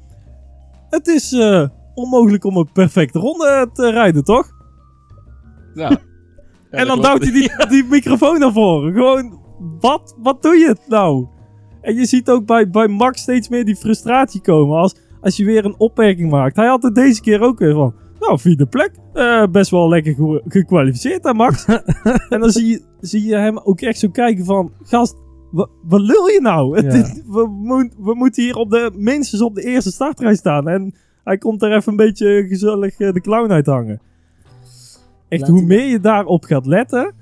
Het 0.90 1.06
is 1.06 1.32
eh, 1.32 1.68
onmogelijk 1.94 2.44
om 2.44 2.56
een 2.56 2.72
perfecte 2.72 3.18
ronde 3.18 3.70
te 3.72 3.90
rijden, 3.90 4.24
toch? 4.24 4.50
Ja. 5.74 5.90
Ja, 6.70 6.78
en 6.78 6.86
dan 6.86 7.02
duwt 7.02 7.22
hij 7.22 7.32
die, 7.32 7.66
die 7.68 7.84
microfoon 7.84 8.38
naar 8.38 8.52
voren. 8.52 8.92
Gewoon, 8.92 9.40
wat, 9.80 10.16
wat 10.18 10.42
doe 10.42 10.56
je 10.56 10.76
nou? 10.88 11.26
En 11.86 11.94
je 11.94 12.06
ziet 12.06 12.30
ook 12.30 12.46
bij, 12.46 12.70
bij 12.70 12.88
Max 12.88 13.20
steeds 13.20 13.48
meer 13.48 13.64
die 13.64 13.76
frustratie 13.76 14.40
komen. 14.40 14.76
Als, 14.76 14.94
als 15.20 15.36
je 15.36 15.44
weer 15.44 15.64
een 15.64 15.74
opmerking 15.78 16.30
maakt. 16.30 16.56
Hij 16.56 16.66
had 16.66 16.82
het 16.82 16.94
deze 16.94 17.20
keer 17.20 17.40
ook 17.40 17.58
weer 17.58 17.74
van. 17.74 17.94
Nou, 18.20 18.38
vierde 18.38 18.66
plek. 18.66 18.90
Eh, 19.12 19.46
best 19.50 19.70
wel 19.70 19.88
lekker 19.88 20.14
ge- 20.14 20.42
gekwalificeerd, 20.48 21.24
hè, 21.24 21.34
Max? 21.34 21.64
en 22.28 22.40
dan 22.40 22.50
zie 22.50 22.66
je, 22.66 22.82
zie 23.00 23.24
je 23.26 23.36
hem 23.36 23.58
ook 23.58 23.80
echt 23.80 23.98
zo 23.98 24.08
kijken 24.08 24.44
van... 24.44 24.72
Gast, 24.82 25.16
wa- 25.50 25.68
wat 25.82 26.00
lul 26.00 26.26
je 26.28 26.40
nou? 26.42 26.82
Ja. 26.82 27.02
we, 27.26 27.46
moet, 27.48 27.94
we 27.98 28.14
moeten 28.14 28.42
hier 28.42 28.56
op 28.56 28.70
de, 28.70 28.90
minstens 28.94 29.42
op 29.42 29.54
de 29.54 29.62
eerste 29.62 29.90
startrij 29.90 30.34
staan. 30.34 30.68
En 30.68 30.94
hij 31.24 31.38
komt 31.38 31.62
er 31.62 31.72
even 31.76 31.90
een 31.90 31.96
beetje 31.96 32.46
gezellig 32.48 32.98
eh, 32.98 33.12
de 33.12 33.20
clown 33.20 33.50
uit 33.52 33.66
hangen. 33.66 34.00
Echt, 35.28 35.40
Laat 35.40 35.50
hoe 35.50 35.62
meer 35.62 35.86
je 35.86 36.00
daarop 36.00 36.44
gaat 36.44 36.66
letten... 36.66 37.12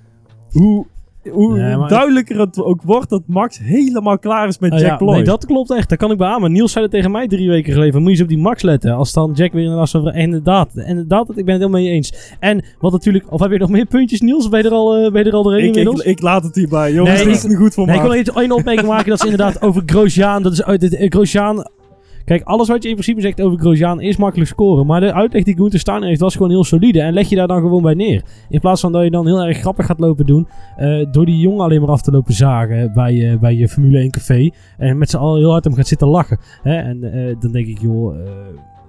Hoe, 0.51 0.87
hoe 1.31 1.85
duidelijker 1.89 2.41
het 2.41 2.63
ook 2.63 2.83
wordt 2.83 3.11
dat 3.11 3.23
Max 3.27 3.59
helemaal 3.63 4.19
klaar 4.19 4.49
is 4.49 4.59
met 4.59 4.73
Ah, 4.73 4.79
Jack 4.79 4.89
ja, 4.91 4.97
Ploy. 4.97 5.15
nee, 5.15 5.25
dat 5.25 5.47
klopt 5.47 5.71
echt. 5.71 5.89
Dat 5.89 5.99
kan 5.99 6.11
ik 6.11 6.19
beamen. 6.19 6.53
Niels 6.53 6.73
zei 6.73 6.85
het 6.85 6.93
tegen 6.95 7.11
mij 7.11 7.27
drie 7.29 7.49
weken 7.49 7.73
geleden. 7.73 7.93
van, 7.93 8.03
Moet 8.03 8.11
je 8.11 8.17
eens 8.17 8.25
op 8.25 8.35
die 8.35 8.43
Max 8.45 8.63
letten. 8.63 8.93
Als 8.95 9.13
dan 9.13 9.33
Jack 9.35 9.53
weer 9.53 9.63
inderdaad 9.63 9.89
zo... 9.89 10.09
Inderdaad, 10.09 10.69
inderdaad, 10.75 11.29
ik 11.29 11.35
ben 11.45 11.55
het 11.55 11.63
helemaal 11.63 11.81
mee 11.81 11.91
eens. 11.91 12.37
En 12.41 12.65
wat 12.81 12.93
natuurlijk... 12.93 13.33
Of 13.33 13.41
heb 13.41 13.51
je 13.51 13.59
nog 13.59 13.71
meer 13.71 13.87
puntjes, 13.87 14.21
Niels? 14.21 14.49
Ben 14.49 14.63
je 14.63 14.69
er 14.69 14.75
al, 14.75 14.95
eh, 14.97 15.13
ben 15.13 15.25
je 15.25 15.31
er 15.31 15.37
al 15.37 15.43
doorheen 15.43 15.75
ik, 15.75 15.77
ik, 15.77 15.99
ik 15.99 16.21
laat 16.21 16.43
het 16.45 16.55
hierbij. 16.55 16.93
Jongens, 16.93 17.17
Nee, 17.17 17.27
dit 17.27 17.37
is 17.37 17.45
niet 17.45 17.57
goed 17.57 17.75
voor 17.75 17.87
Nee, 17.87 17.97
ik 17.97 18.03
wil 18.03 18.23
nog 18.25 18.41
één 18.43 18.53
opmerking 18.53 18.89
maken. 18.89 19.09
Dat 19.09 19.19
is 19.19 19.31
inderdaad 19.31 19.63
over 19.63 19.83
Grosjean. 19.87 20.43
Dat 20.43 20.53
is 20.53 20.63
uit 20.63 20.95
eh, 20.95 21.11
Grosjean... 21.11 21.67
Kijk, 22.25 22.43
alles 22.43 22.69
wat 22.69 22.83
je 22.83 22.89
in 22.89 22.95
principe 22.95 23.21
zegt 23.21 23.41
over 23.41 23.59
Grosjean 23.59 24.01
is 24.01 24.17
makkelijk 24.17 24.51
scoren. 24.51 24.87
Maar 24.87 25.01
de 25.01 25.13
uitleg 25.13 25.43
die 25.43 25.57
Gunther 25.57 25.79
Steiner 25.79 26.09
heeft 26.09 26.21
was 26.21 26.35
gewoon 26.35 26.51
heel 26.51 26.65
solide. 26.65 27.01
En 27.01 27.13
leg 27.13 27.29
je 27.29 27.37
daar 27.37 27.47
dan 27.47 27.61
gewoon 27.61 27.83
bij 27.83 27.95
neer. 27.95 28.23
In 28.49 28.61
plaats 28.61 28.81
van 28.81 28.93
dat 28.93 29.05
je 29.05 29.11
dan 29.11 29.27
heel 29.27 29.45
erg 29.45 29.59
grappig 29.59 29.87
gaat 29.87 29.99
lopen 30.01 30.27
doen. 30.27 30.49
eh, 30.77 31.07
door 31.11 31.27
die 31.27 31.39
jongen 31.39 31.65
alleen 31.65 31.81
maar 31.81 31.91
af 31.91 32.03
te 32.03 32.11
lopen 32.11 32.35
zagen 32.35 32.93
bij, 32.93 33.31
eh, 33.31 33.39
bij 33.39 33.55
je 33.55 33.69
Formule 33.69 33.99
1 33.99 34.11
café. 34.11 34.51
En 34.79 34.99
met 34.99 35.11
z'n 35.11 35.17
allen 35.17 35.39
heel 35.39 35.51
hard 35.51 35.67
om 35.67 35.75
gaat 35.75 35.87
zitten 35.89 36.09
lachen. 36.09 36.39
Hè? 36.63 36.77
En 36.77 37.13
eh, 37.13 37.37
dan 37.41 37.53
denk 37.53 37.67
ik, 37.67 37.81
joh... 37.81 38.15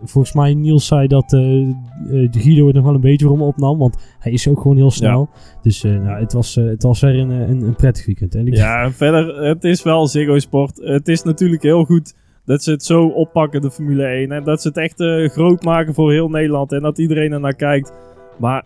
volgens 0.04 0.34
mij 0.34 0.54
Niels 0.54 0.88
zei 0.88 1.08
dat 1.08 1.30
de 1.30 2.30
Guido 2.32 2.66
het 2.66 2.76
nog 2.76 2.84
wel 2.86 2.94
een 2.94 3.02
beetje 3.02 3.26
voor 3.26 3.36
hem 3.38 3.46
opnam. 3.46 3.78
Want 3.78 3.98
hij 4.20 4.32
is 4.32 4.48
ook 4.48 4.62
gewoon 4.62 4.78
heel 4.78 4.92
snel. 4.92 5.30
Dus 5.62 5.84
nou, 5.84 6.20
het, 6.20 6.34
was, 6.34 6.58
eh, 6.58 6.66
het 6.66 6.84
was 6.84 7.00
weer 7.02 7.20
een, 7.20 7.30
een, 7.30 7.62
een 7.62 7.76
prettig 7.76 8.06
weekend. 8.06 8.36
En 8.36 8.48
ik 8.48 8.56
Ja, 8.56 8.92
verder, 8.92 9.44
het 9.44 9.64
is 9.64 9.84
wel 9.84 10.08
Ziggo 10.08 10.40
Sport. 10.40 10.78
Het 10.84 11.08
is 11.08 11.24
natuurlijk 11.24 11.64
heel 11.64 11.84
goed 11.86 12.14
dat 12.46 12.64
ze 12.64 12.72
het 12.72 12.84
zo 12.84 13.08
oppakken, 13.08 13.62
de 13.62 13.72
Formule 13.72 14.04
1. 14.06 14.32
En 14.32 14.44
dat 14.44 14.62
ze 14.62 14.68
het 14.68 14.78
echt 14.78 15.00
eh, 15.00 15.30
groot 15.30 15.64
maken 15.64 15.94
voor 15.94 16.12
heel 16.12 16.30
Nederland. 16.30 16.72
En 16.72 16.82
dat 16.82 16.98
iedereen 16.98 17.32
er 17.32 17.40
naar 17.40 17.56
kijkt. 17.56 17.94
Maar 18.40 18.66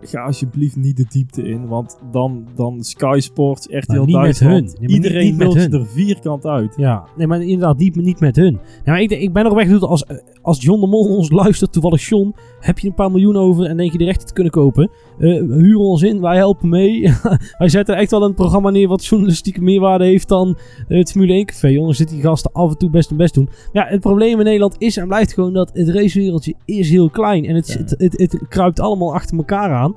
ga 0.00 0.22
alsjeblieft 0.22 0.76
niet 0.76 0.96
de 0.96 1.06
diepte 1.08 1.42
in. 1.42 1.66
Want 1.66 1.98
dan, 2.12 2.46
dan 2.54 2.82
Sky 2.84 3.16
Sports, 3.20 3.66
RTL 3.70 3.92
Maar 3.92 3.98
niet 4.06 4.06
met 4.06 4.14
Duitsland. 4.22 4.52
hun. 4.54 4.62
Nee, 4.64 4.72
maar 4.72 4.80
niet- 4.80 4.90
iedereen 4.90 5.24
niet 5.24 5.36
met 5.36 5.46
lult 5.46 5.54
je 5.54 5.60
hun. 5.70 5.80
er 5.80 5.86
vierkant 5.86 6.46
uit. 6.46 6.74
Ja, 6.76 7.04
nee, 7.16 7.26
maar 7.26 7.42
inderdaad, 7.42 7.78
niet, 7.78 7.96
niet 7.96 8.20
met 8.20 8.36
hun. 8.36 8.58
Maar 8.84 9.00
ik, 9.00 9.10
ik 9.10 9.32
ben 9.32 9.46
oprecht 9.46 9.70
bedoeld, 9.70 9.90
als, 9.90 10.04
als 10.42 10.62
John 10.62 10.80
de 10.80 10.86
Mol 10.86 11.16
ons 11.16 11.30
luistert, 11.30 11.72
toevallig 11.72 12.08
John, 12.08 12.34
heb 12.60 12.78
je 12.78 12.88
een 12.88 12.94
paar 12.94 13.10
miljoen 13.10 13.36
over 13.36 13.64
en 13.66 13.76
denk 13.76 13.92
je 13.92 13.98
de 13.98 14.04
rechten 14.04 14.26
te 14.26 14.32
kunnen 14.32 14.52
kopen, 14.52 14.90
eh 15.18 15.28
huur 15.40 15.76
ons 15.76 16.02
in, 16.02 16.20
wij 16.20 16.36
helpen 16.36 16.68
mee. 16.68 17.02
wij 17.58 17.68
zetten 17.68 17.96
echt 17.96 18.10
wel 18.10 18.22
een 18.22 18.34
programma 18.34 18.70
neer 18.70 18.88
wat 18.88 19.04
journalistieke 19.06 19.60
meerwaarde 19.62 20.04
heeft 20.04 20.28
dan 20.28 20.58
eh, 20.88 20.98
het 20.98 21.10
Formule 21.10 21.32
1 21.32 21.44
café. 21.44 21.68
Jongens, 21.68 21.96
zitten 21.96 22.16
die 22.16 22.24
gasten 22.24 22.52
af 22.52 22.70
en 22.70 22.78
toe 22.78 22.90
best 22.90 23.08
hun 23.08 23.18
best 23.18 23.34
doen. 23.34 23.48
Ja, 23.72 23.86
het 23.86 24.00
probleem 24.00 24.38
in 24.38 24.44
Nederland 24.44 24.74
is 24.78 24.96
en 24.96 25.06
blijft 25.08 25.32
gewoon 25.32 25.52
dat 25.52 25.70
het 25.72 25.88
racewereldje 25.88 26.54
is 26.64 26.90
heel 26.90 27.10
klein 27.10 27.44
en 27.44 27.54
het, 27.54 27.66
Ja. 27.68 27.78
het, 27.78 27.94
het, 27.98 28.18
het 28.20 28.48
kruipt 28.48 28.80
allemaal 28.80 29.14
achter 29.14 29.36
elkaar 29.36 29.72
aan. 29.72 29.94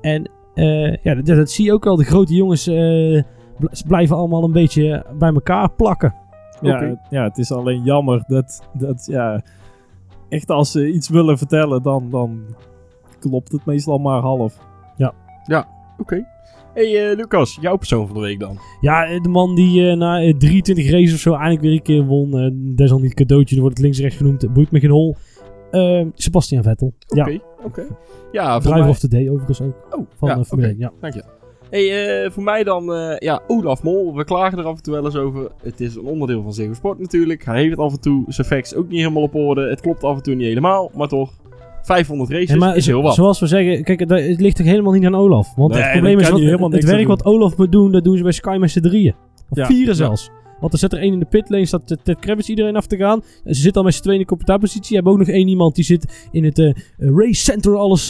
En 0.00 0.30
eh, 0.54 0.96
ja, 1.02 1.14
dat, 1.14 1.26
dat 1.26 1.50
zie 1.50 1.64
je 1.64 1.72
ook 1.72 1.84
wel, 1.84 1.96
de 1.96 2.04
grote 2.04 2.34
jongens 2.34 2.64
bl- 3.58 3.86
blijven 3.86 4.16
allemaal 4.16 4.44
een 4.44 4.52
beetje 4.52 5.06
bij 5.18 5.32
elkaar 5.32 5.70
plakken. 5.70 6.14
Ja, 6.60 7.00
ja, 7.10 7.24
het 7.24 7.38
is 7.38 7.52
alleen 7.52 7.82
jammer 7.84 8.24
dat, 8.26 8.68
dat 8.72 9.06
ja, 9.10 9.42
echt 10.28 10.50
als 10.50 10.70
ze 10.70 10.92
iets 10.92 11.08
willen 11.08 11.38
vertellen, 11.38 11.82
dan, 11.82 12.10
dan 12.10 12.40
klopt 13.18 13.52
het 13.52 13.64
meestal 13.64 13.98
maar 13.98 14.20
half. 14.20 14.58
Oké. 15.98 16.26
Hey 16.74 17.10
eh, 17.10 17.16
Lucas, 17.16 17.58
jouw 17.60 17.76
persoon 17.76 18.06
van 18.06 18.16
de 18.16 18.22
week 18.22 18.40
dan? 18.40 18.58
Ja, 18.80 19.06
eh, 19.06 19.22
de 19.22 19.28
man 19.28 19.54
die 19.54 19.90
eh, 19.90 19.96
na 19.96 20.20
eh, 20.20 20.36
23 20.36 20.90
races 20.90 21.12
of 21.14 21.18
zo 21.18 21.32
eindelijk 21.32 21.60
weer 21.60 21.72
een 21.72 21.82
keer 21.82 22.04
won. 22.04 22.38
eh 22.38 22.50
desalniet 22.76 23.14
cadeautje, 23.14 23.54
er 23.54 23.60
wordt 23.60 23.76
het 23.76 23.84
links-rechts 23.84 24.16
genoemd. 24.16 24.52
Boeit 24.52 24.70
me 24.70 24.80
geen 24.80 24.90
hol. 24.90 25.16
Sebastian 26.14 26.62
Vettel. 26.62 26.92
Oké, 27.08 27.30
Ja, 27.30 27.40
oké. 27.64 27.86
Ja, 28.32 28.58
driver 28.58 28.80
mij... 28.80 28.88
of 28.88 28.98
the 28.98 29.08
day 29.08 29.28
overigens 29.28 29.60
ook. 29.62 29.86
Oh, 29.90 30.06
Van 30.16 30.28
ja, 30.28 30.44
Formule 30.44 30.68
oké. 30.68 30.76
1, 30.76 30.78
ja. 30.78 30.92
Dank 31.00 31.14
je. 31.14 31.37
Hey, 31.70 32.22
eh, 32.24 32.30
voor 32.30 32.42
mij 32.42 32.64
dan, 32.64 32.92
eh, 32.94 33.18
ja, 33.18 33.42
Olaf 33.46 33.82
Mol. 33.82 34.14
We 34.16 34.24
klagen 34.24 34.58
er 34.58 34.64
af 34.64 34.76
en 34.76 34.82
toe 34.82 34.94
wel 34.94 35.04
eens 35.04 35.16
over. 35.16 35.50
Het 35.62 35.80
is 35.80 35.94
een 35.96 36.04
onderdeel 36.04 36.42
van 36.42 36.52
Ziggo 36.52 36.74
Sport 36.74 36.98
natuurlijk. 36.98 37.44
Hij 37.44 37.56
heeft 37.58 37.70
het 37.70 37.78
af 37.78 37.92
en 37.92 38.00
toe, 38.00 38.24
zijn 38.28 38.46
facts 38.46 38.74
ook 38.74 38.88
niet 38.88 38.98
helemaal 38.98 39.22
op 39.22 39.34
orde. 39.34 39.68
Het 39.68 39.80
klopt 39.80 40.04
af 40.04 40.16
en 40.16 40.22
toe 40.22 40.34
niet 40.34 40.46
helemaal, 40.46 40.90
maar 40.94 41.08
toch. 41.08 41.30
500 41.82 42.30
races 42.30 42.48
Ja, 42.50 42.56
maar 42.56 42.76
is 42.76 42.86
heel 42.86 43.02
wat. 43.02 43.14
zoals 43.14 43.40
we 43.40 43.46
zeggen, 43.46 43.84
kijk, 43.84 44.00
het 44.00 44.40
ligt 44.40 44.56
toch 44.56 44.66
helemaal 44.66 44.92
niet 44.92 45.04
aan 45.04 45.14
Olaf. 45.14 45.54
Want 45.54 45.72
Nee, 45.72 45.82
het 45.82 45.92
probleem 45.92 46.18
is, 46.18 46.28
wat, 46.58 46.72
het 46.72 46.84
werk 46.84 47.06
wat 47.06 47.24
Olaf 47.24 47.56
moet 47.56 47.72
doen, 47.72 47.92
dat 47.92 48.04
doen 48.04 48.16
ze 48.16 48.22
bij 48.22 48.32
Sky 48.32 48.56
met 48.60 48.70
z'n 48.70 48.80
drieën. 48.80 49.14
Of 49.48 49.56
Ja, 49.58 49.66
vieren 49.66 49.86
ja. 49.86 49.92
zelfs. 49.94 50.30
Want 50.60 50.72
er 50.72 50.78
zit 50.78 50.92
er 50.92 50.98
één 50.98 51.12
in 51.12 51.18
de 51.18 51.24
pitlane, 51.24 51.66
staat 51.66 51.96
Ted- 52.04 52.18
Kravitz 52.18 52.48
iedereen 52.48 52.76
af 52.76 52.86
te 52.86 52.96
gaan. 52.96 53.22
En 53.44 53.54
ze 53.54 53.60
zitten 53.60 53.80
al 53.80 53.86
met 53.86 53.94
z'n 53.94 54.00
tweeën 54.02 54.16
in 54.18 54.22
de 54.22 54.28
commentaarpositie. 54.28 54.88
Je 54.96 54.96
hebt 55.02 55.08
ook 55.08 55.18
nog 55.18 55.28
één 55.28 55.48
iemand 55.48 55.74
die 55.74 55.84
zit 55.84 56.28
in 56.30 56.44
het 56.44 56.58
eh, 56.58 56.72
race 56.98 57.42
center 57.42 57.76
alles 57.76 58.08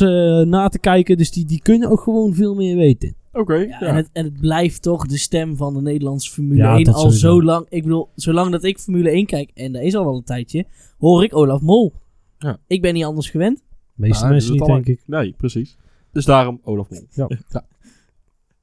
na 0.48 0.68
te 0.68 0.78
kijken. 0.78 1.16
Dus 1.16 1.30
die, 1.30 1.44
die 1.46 1.60
kunnen 1.62 1.90
ook 1.90 2.00
gewoon 2.00 2.34
veel 2.34 2.54
meer 2.54 2.76
weten. 2.76 3.14
Oké, 3.32 3.54
Ja, 3.54 3.66
ja. 3.80 3.86
En, 3.86 3.94
het, 3.94 4.10
en 4.12 4.24
het 4.24 4.40
blijft 4.40 4.82
toch 4.82 5.06
de 5.06 5.18
stem 5.18 5.56
van 5.56 5.74
de 5.74 5.80
Nederlandse 5.82 6.30
Formule 6.32 6.62
Ja, 6.62 6.74
1 6.74 6.84
dat 6.84 6.94
al 6.94 7.00
sowieso. 7.00 7.28
zo 7.28 7.42
lang. 7.42 7.66
Ik 7.68 7.82
bedoel, 7.82 8.08
zolang 8.14 8.50
dat 8.52 8.64
ik 8.64 8.78
Formule 8.78 9.10
1 9.10 9.26
kijk, 9.26 9.50
en 9.54 9.72
dat 9.72 9.82
is 9.82 9.94
al 9.94 10.04
wel 10.04 10.16
een 10.16 10.24
tijdje, 10.24 10.64
hoor 10.98 11.24
ik 11.24 11.36
Olaf 11.36 11.60
Mol. 11.60 11.92
Ja. 12.38 12.58
Ik 12.66 12.82
ben 12.82 12.94
niet 12.94 13.04
anders 13.04 13.30
gewend. 13.30 13.56
De 13.58 13.62
meeste 13.94 14.24
Ah, 14.24 14.30
mensen 14.30 14.52
niet, 14.52 14.64
denk 14.64 14.86
ik. 14.86 15.02
Nee, 15.06 15.34
precies. 15.36 15.76
Dus 16.12 16.24
daarom 16.24 16.60
Olaf 16.64 16.90
Mol. 16.90 17.00
Ja. 17.50 17.64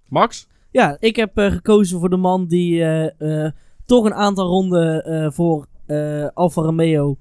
Max? 0.08 0.48
Ja, 0.72 0.98
ik 1.00 1.16
heb 1.16 1.38
eh, 1.38 1.52
gekozen 1.52 2.00
voor 2.00 2.10
de 2.10 2.18
man 2.18 2.48
die 2.48 2.82
eh, 2.84 3.46
eh, 3.46 3.52
toch 3.86 4.06
een 4.06 4.14
aantal 4.14 4.48
ronden 4.48 5.04
eh, 5.06 5.32
voor 5.32 5.68
eh, 5.86 6.28
Alfa 6.34 6.62
Romeo 6.62 7.18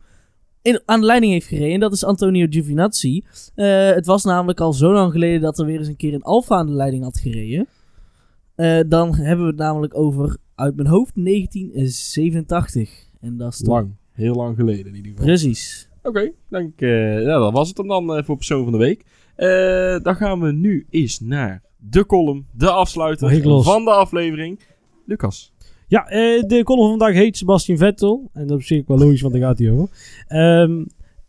in, 0.65 0.81
aan 0.85 1.01
de 1.01 1.07
leiding 1.07 1.33
heeft 1.33 1.47
gereden. 1.47 1.75
En 1.75 1.81
dat 1.81 1.93
is 1.93 2.05
Antonio 2.05 2.47
Giovinazzi. 2.51 3.25
Eh, 3.55 3.91
het 3.91 4.07
was 4.07 4.25
namelijk 4.25 4.61
al 4.61 4.73
zo 4.73 4.93
lang 4.93 5.13
geleden 5.13 5.41
dat 5.41 5.59
er 5.59 5.67
weer 5.67 5.79
eens 5.79 5.89
een 5.89 5.97
keer 5.97 6.15
een 6.15 6.23
Alfa 6.23 6.57
aan 6.57 6.67
de 6.67 6.73
leiding 6.73 7.03
had 7.03 7.19
gereden. 7.19 7.67
Eh, 8.55 8.81
dan 8.87 9.15
hebben 9.15 9.45
we 9.45 9.51
het 9.51 9.61
namelijk 9.61 9.97
over, 9.97 10.37
uit 10.55 10.77
mijn 10.77 10.89
hoofd, 10.89 11.13
1987. 11.15 12.91
En 13.21 13.37
dat 13.37 13.53
is 13.53 13.59
toch... 13.59 13.69
Lang. 13.69 13.91
Heel 14.13 14.35
lang 14.35 14.57
geleden 14.57 14.87
in 14.87 14.95
ieder 14.95 15.11
geval. 15.11 15.27
Precies. 15.27 15.89
Oké, 16.03 16.33
denk, 16.49 16.81
eh, 16.81 17.23
ja, 17.23 17.39
dat 17.39 17.53
was 17.53 17.69
het 17.69 17.79
hem 17.79 17.89
dan 17.89 18.17
eh, 18.17 18.25
voor 18.25 18.37
persoon 18.37 18.63
van 18.63 18.73
de 18.73 18.79
week. 18.79 19.05
Eh, 19.35 20.03
dan 20.03 20.17
gaan 20.17 20.41
we 20.41 20.53
nu 20.53 20.87
eens 20.91 21.21
naar 21.21 21.63
de 21.77 22.07
column, 22.07 22.47
de 22.53 22.71
afsluiter 22.71 23.63
van 23.63 23.85
de 23.85 23.91
aflevering. 23.91 24.61
Lucas. 25.07 25.54
Ja, 25.87 26.09
eh, 26.09 26.43
de 26.43 26.63
column 26.65 26.89
van 26.89 26.99
vandaag 26.99 27.15
heet 27.15 27.37
Sebastian 27.37 27.79
Vettel. 27.79 28.31
En 28.33 28.41
dat 28.47 28.49
is 28.49 28.55
op 28.55 28.63
zich 28.63 28.87
wel 28.87 28.99
logisch, 28.99 29.21
want 29.21 29.35
daar 29.35 29.43
gaat 29.43 29.59
hij 29.59 29.71
over. 29.71 29.89
Ehm, 30.27 30.85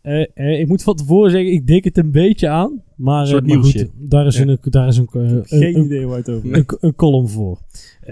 eh, 0.06 0.26
eh, 0.34 0.60
ik 0.60 0.68
moet 0.68 0.82
van 0.82 0.94
tevoren 0.94 1.30
zeggen, 1.30 1.52
ik 1.52 1.66
dik 1.66 1.84
het 1.84 1.98
een 1.98 2.10
beetje 2.10 2.48
aan. 2.48 2.82
Maar, 2.96 3.26
eh, 3.26 3.32
goed, 3.32 3.48
daar 3.48 4.26
is, 4.26 4.36
Ja. 4.36 4.42
een, 4.46 4.58
daar 4.62 4.86
is 4.88 4.96
een, 4.96 5.08
een, 5.12 5.42
Geen 5.46 5.76
een, 5.76 5.84
idee 5.84 6.06
waar 6.06 6.16
het 6.16 6.30
over 6.30 6.54
een, 6.54 6.64
een 6.80 6.94
column 6.94 7.28
voor. 7.28 7.58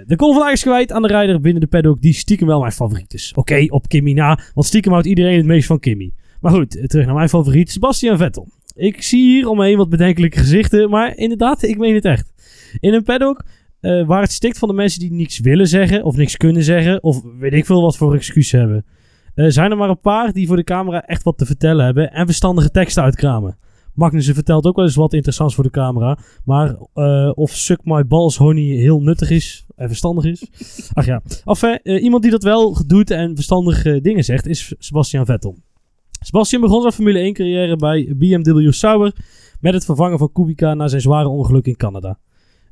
De 0.07 0.17
column 0.17 0.35
vandaag 0.35 0.53
is 0.53 0.63
gewijd 0.63 0.93
aan 0.93 1.03
de 1.03 1.09
rijder 1.09 1.41
binnen 1.41 1.61
de 1.61 1.67
paddock 1.67 2.01
die 2.01 2.13
stiekem 2.13 2.47
wel 2.47 2.61
mijn 2.61 2.73
favoriet 2.73 3.15
is. 3.15 3.33
Oké, 3.37 3.67
op 3.69 3.89
Kimmy 3.89 4.13
na, 4.13 4.39
want 4.55 4.67
stiekem 4.67 4.93
houdt 4.93 5.07
iedereen 5.07 5.37
het 5.37 5.47
meest 5.47 5.67
van 5.67 5.81
Kimmy. 5.81 6.13
Maar 6.41 6.53
goed, 6.53 6.89
terug 6.89 7.07
naar 7.07 7.15
mijn 7.15 7.29
favoriet, 7.29 7.71
Sebastian 7.71 8.17
Vettel. 8.17 8.49
Ik 8.75 9.03
zie 9.03 9.23
hier 9.23 9.49
omheen 9.49 9.77
wat 9.77 9.89
bedenkelijke 9.89 10.39
gezichten, 10.39 10.91
maar 10.91 11.17
inderdaad, 11.17 11.63
ik 11.63 11.79
meen 11.79 11.95
het 11.95 12.05
echt. 12.05 12.33
In 12.81 12.95
een 12.95 13.03
paddock 13.03 13.45
eh, 13.85 14.07
waar 14.07 14.23
het 14.23 14.33
stikt 14.33 14.59
van 14.59 14.69
de 14.69 14.75
mensen 14.75 15.01
die 15.01 15.13
niks 15.13 15.41
willen 15.41 15.69
zeggen 15.69 16.05
of 16.05 16.17
niks 16.17 16.37
kunnen 16.37 16.63
zeggen 16.63 17.03
of 17.03 17.23
weet 17.39 17.53
ik 17.53 17.67
veel 17.67 17.83
wat 17.83 17.97
voor 17.97 18.15
excuus 18.15 18.53
hebben. 18.53 18.85
Eh, 19.35 19.47
zijn 19.49 19.71
er 19.71 19.77
maar 19.77 19.89
een 19.89 20.01
paar 20.01 20.33
die 20.33 20.47
voor 20.47 20.57
de 20.57 20.65
camera 20.65 21.07
echt 21.07 21.23
wat 21.23 21.39
te 21.39 21.47
vertellen 21.47 21.85
hebben 21.85 22.13
en 22.13 22.27
verstandige 22.27 22.71
teksten 22.71 23.03
uitkramen. 23.03 23.57
Magnussen 23.95 24.35
vertelt 24.35 24.65
ook 24.65 24.77
wel 24.77 24.85
eens 24.85 24.95
wat 24.95 25.13
interessants 25.13 25.55
voor 25.55 25.65
de 25.65 25.71
camera. 25.71 26.19
Maar 26.45 26.77
eh, 26.95 27.31
of 27.35 27.51
Suck 27.51 27.81
My 27.83 28.07
Balls 28.07 28.37
Honey 28.37 28.63
heel 28.63 29.01
nuttig 29.01 29.31
is 29.31 29.67
en 29.77 29.89
verstandig 29.89 30.25
is. 30.25 30.47
Ach 30.93 31.07
ja. 31.07 31.23
Enfin, 31.45 31.79
eh, 31.83 32.03
iemand 32.03 32.23
die 32.23 32.31
dat 32.31 32.43
wel 32.43 32.87
doet 32.87 33.11
en 33.11 33.35
verstandige 33.35 34.01
dingen 34.01 34.25
zegt 34.25 34.47
is 34.47 34.75
Sebastian 34.79 35.27
Vettel. 35.27 35.57
Sebastian 36.21 36.61
begon 36.61 36.81
zijn 36.81 36.93
Formule 36.93 37.19
1 37.19 37.33
carrière 37.33 37.77
bij 37.77 38.13
BMW 38.17 38.73
Sauber 38.73 39.13
met 39.61 39.75
het 39.75 39.85
vervangen 39.85 40.19
van 40.19 40.33
Kubica 40.33 40.75
na 40.75 40.89
zijn 40.89 41.01
zware 41.01 41.29
ongeluk 41.29 41.67
in 41.67 41.77
Canada. 41.77 42.19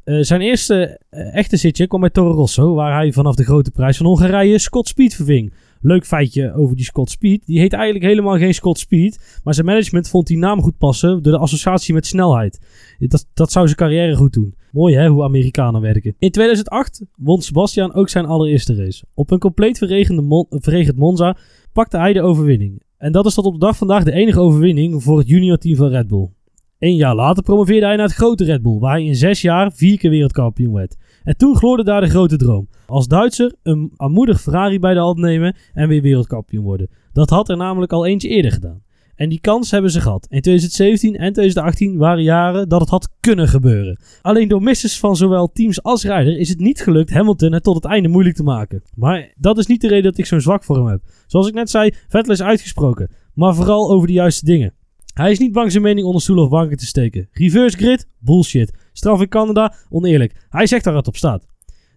Eh, 0.05 0.18
zijn 0.20 0.40
eerste 0.40 1.00
eh, 1.11 1.34
echte 1.34 1.57
zitje 1.57 1.86
kwam 1.86 2.00
bij 2.00 2.11
Toro 2.11 2.30
Rosso, 2.30 2.74
waar 2.74 2.94
hij 2.94 3.12
vanaf 3.12 3.34
de 3.34 3.44
grote 3.44 3.70
prijs 3.70 3.96
van 3.96 4.07
Hongarije 4.07 4.59
Scott 4.59 4.88
Speed 4.88 5.14
verving. 5.14 5.53
Leuk 5.80 6.07
feitje 6.07 6.55
over 6.55 6.76
die 6.76 6.84
Scott 6.84 7.11
Speed. 7.11 7.46
Die 7.46 7.59
heet 7.59 7.72
eigenlijk 7.72 8.05
helemaal 8.05 8.36
geen 8.36 8.55
Scott 8.55 8.78
Speed, 8.78 9.40
maar 9.44 9.55
zijn 9.55 9.66
management 9.66 10.09
vond 10.09 10.26
die 10.26 10.38
naam 10.38 10.62
goed 10.62 10.78
passen 10.78 11.22
door 11.22 11.32
de 11.32 11.38
associatie 11.38 11.94
met 11.94 12.07
snelheid. 12.07 12.61
Dat, 12.98 13.26
dat 13.34 13.53
zou 13.53 13.66
zijn 13.66 13.78
carrière 13.78 14.16
goed 14.16 14.32
doen. 14.32 14.55
Mooi 14.72 14.96
hè, 14.96 15.09
hoe 15.09 15.22
Amerikanen 15.22 15.80
werken. 15.80 16.14
In 16.18 16.30
2008 16.30 17.03
won 17.16 17.42
Sebastian 17.42 17.94
ook 17.94 18.09
zijn 18.09 18.26
allereerste 18.26 18.74
race. 18.74 19.05
Op 19.14 19.30
een 19.30 19.38
compleet 19.38 19.78
verregende 19.78 20.46
verregend 20.50 20.96
Monza 20.96 21.36
pakte 21.72 21.98
hij 21.98 22.12
de 22.12 22.22
overwinning. 22.22 22.82
En 22.98 23.12
dat 23.12 23.26
is 23.26 23.34
tot 23.34 23.44
op 23.44 23.53
de 23.53 23.59
dag 23.59 23.76
vandaag 23.76 24.05
de 24.05 24.12
enige 24.12 24.40
overwinning 24.40 25.03
voor 25.03 25.18
het 25.18 25.28
juniorteam 25.28 25.76
van 25.76 25.88
Red 25.88 26.09
Bull. 26.09 26.28
Eén 26.83 26.97
jaar 26.97 27.14
later 27.14 27.43
promoveerde 27.43 27.87
hij 27.87 27.97
naar 27.97 28.07
het 28.07 28.14
grote 28.14 28.45
Red 28.45 28.62
Bull, 28.62 28.78
waar 28.78 28.93
hij 28.93 29.05
in 29.05 29.14
zes 29.14 29.41
jaar 29.41 29.72
vier 29.72 29.99
keer 29.99 30.11
wereldkampioen 30.11 30.72
werd. 30.74 30.97
En 31.24 31.37
toen 31.37 31.57
gloorde 31.57 31.85
daar 31.85 32.01
de 32.01 32.09
grote 32.09 32.37
droom. 32.37 32.68
Als 32.87 33.09
Duitser 33.09 33.55
een 33.62 33.93
aanmoedig 33.97 34.41
Ferrari 34.41 34.78
bij 34.78 34.95
de 34.95 35.01
hand 35.01 35.18
nemen 35.18 35.57
en 35.74 35.89
weer 35.89 36.03
wereldkampioen 36.03 36.64
worden. 36.64 36.89
Dat 37.12 37.30
had 37.30 37.49
er 37.49 37.57
namelijk 37.57 37.93
al 37.93 38.07
eentje 38.07 38.28
eerder 38.28 38.53
gedaan. 38.53 38.83
En 39.14 39.28
die 39.28 39.41
kans 39.41 39.70
hebben 39.70 39.91
ze 39.91 40.01
gehad. 40.01 40.26
In 40.30 40.41
2017 40.41 41.16
en 41.16 41.33
2018 41.33 41.97
waren 41.97 42.22
jaren 42.22 42.68
dat 42.68 42.80
het 42.80 42.91
had 42.91 43.09
kunnen 43.20 43.49
gebeuren. 43.49 44.01
Alleen 44.22 44.49
door 44.49 44.62
misses 44.62 44.99
van 44.99 45.16
zowel 45.16 45.53
teams 45.53 45.83
als 45.83 46.05
rijder 46.05 46.39
is 46.39 46.49
het 46.49 46.61
niet 46.61 46.80
gelukt 46.80 47.12
Hamilton 47.12 47.53
het 47.53 47.62
tot 47.62 47.74
het 47.74 47.85
einde 47.85 48.09
moeilijk 48.09 48.37
te 48.37 48.43
maken. 48.43 48.83
Maar 48.95 49.33
dat 49.37 49.59
is 49.59 49.66
niet 49.66 49.80
de 49.80 49.89
reden 49.89 50.11
dat 50.11 50.18
ik 50.18 50.26
zo'n 50.26 50.41
zwak 50.41 50.64
voor 50.64 50.76
hem 50.76 50.87
heb. 50.87 51.03
Zoals 51.26 51.49
ik 51.49 51.55
net 51.55 51.70
zei, 51.70 51.91
Vettel 52.09 52.33
is 52.33 52.43
uitgesproken. 52.43 53.11
Maar 53.35 53.55
vooral 53.55 53.91
over 53.91 54.07
de 54.07 54.12
juiste 54.12 54.45
dingen. 54.45 54.74
Hij 55.14 55.30
is 55.30 55.38
niet 55.38 55.52
bang 55.52 55.70
zijn 55.70 55.82
mening 55.82 56.06
onder 56.06 56.22
stoelen 56.22 56.44
of 56.44 56.50
banken 56.50 56.76
te 56.76 56.86
steken. 56.86 57.28
Reverse 57.32 57.76
grid? 57.76 58.08
Bullshit. 58.18 58.72
Straf 58.92 59.20
in 59.20 59.28
Canada? 59.28 59.74
Oneerlijk. 59.90 60.46
Hij 60.48 60.66
zegt 60.66 60.84
waar 60.84 60.94
het 60.94 61.08
op 61.08 61.16
staat. 61.16 61.46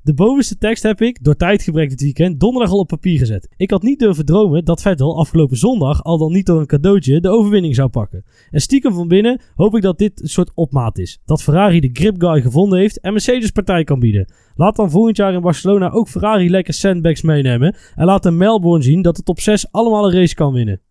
De 0.03 0.13
bovenste 0.13 0.57
tekst 0.57 0.83
heb 0.83 1.01
ik, 1.01 1.23
door 1.23 1.35
tijdgebrek 1.35 1.89
dit 1.89 2.01
weekend, 2.01 2.39
donderdag 2.39 2.71
al 2.71 2.79
op 2.79 2.87
papier 2.87 3.17
gezet. 3.17 3.49
Ik 3.57 3.69
had 3.69 3.81
niet 3.81 3.99
durven 3.99 4.25
dromen 4.25 4.65
dat 4.65 4.81
Vettel 4.81 5.17
afgelopen 5.17 5.57
zondag, 5.57 6.03
al 6.03 6.17
dan 6.17 6.31
niet 6.31 6.45
door 6.45 6.59
een 6.59 6.65
cadeautje, 6.65 7.19
de 7.19 7.29
overwinning 7.29 7.75
zou 7.75 7.89
pakken. 7.89 8.23
En 8.51 8.61
stiekem 8.61 8.93
van 8.93 9.07
binnen 9.07 9.41
hoop 9.55 9.75
ik 9.75 9.81
dat 9.81 9.97
dit 9.97 10.21
een 10.21 10.27
soort 10.27 10.51
opmaat 10.53 10.97
is. 10.97 11.19
Dat 11.25 11.43
Ferrari 11.43 11.79
de 11.79 11.89
grip 11.93 12.15
guy 12.21 12.41
gevonden 12.41 12.79
heeft 12.79 12.99
en 12.99 13.11
Mercedes 13.11 13.51
partij 13.51 13.83
kan 13.83 13.99
bieden. 13.99 14.33
Laat 14.55 14.75
dan 14.75 14.91
volgend 14.91 15.17
jaar 15.17 15.33
in 15.33 15.41
Barcelona 15.41 15.89
ook 15.89 16.07
Ferrari 16.07 16.49
lekker 16.49 16.73
sandbags 16.73 17.21
meenemen. 17.21 17.75
En 17.95 18.05
laat 18.05 18.25
in 18.25 18.37
Melbourne 18.37 18.83
zien 18.83 19.01
dat 19.01 19.17
het 19.17 19.29
op 19.29 19.39
6 19.39 19.71
allemaal 19.71 20.05
een 20.05 20.19
race 20.19 20.35
kan 20.35 20.53
winnen. 20.53 20.81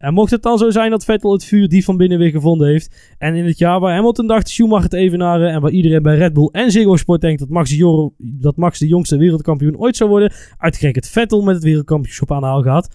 En 0.00 0.14
mocht 0.14 0.30
het 0.30 0.42
dan 0.42 0.58
zo 0.58 0.70
zijn 0.70 0.90
dat 0.90 1.04
Vettel 1.04 1.32
het 1.32 1.44
vuur 1.44 1.68
diep 1.68 1.84
van 1.84 1.96
binnen 1.96 2.18
weer 2.18 2.30
gevonden 2.30 2.68
heeft. 2.68 3.14
En 3.18 3.34
in 3.34 3.44
het 3.44 3.58
jaar 3.58 3.80
waar 3.80 3.94
Hamilton 3.94 4.26
dacht 4.26 4.48
Schumacher 4.48 4.88
te 4.88 4.96
evenaren. 4.96 5.50
En 5.50 5.60
waar 5.60 5.70
iedereen 5.70 6.02
bij 6.02 6.16
Red 6.16 6.32
Bull 6.32 6.48
en 6.52 6.70
Ziggo 6.70 6.96
Sport 6.96 7.20
denkt 7.20 7.38
dat 7.40 7.48
Max, 7.48 7.70
Jor- 7.70 8.12
dat 8.18 8.56
Max 8.56 8.78
de 8.78 8.86
jongste 8.86 9.16
wereldkampioen 9.16 9.78
ooit 9.78 9.96
zou 9.96 10.10
worden. 10.10 10.32
Uitgerekend 10.58 11.06
Vettel 11.06 11.42
met 11.42 11.54
het 11.54 11.64
wereldkampioenschap 11.64 12.32
aan 12.32 12.44
de. 12.44 12.94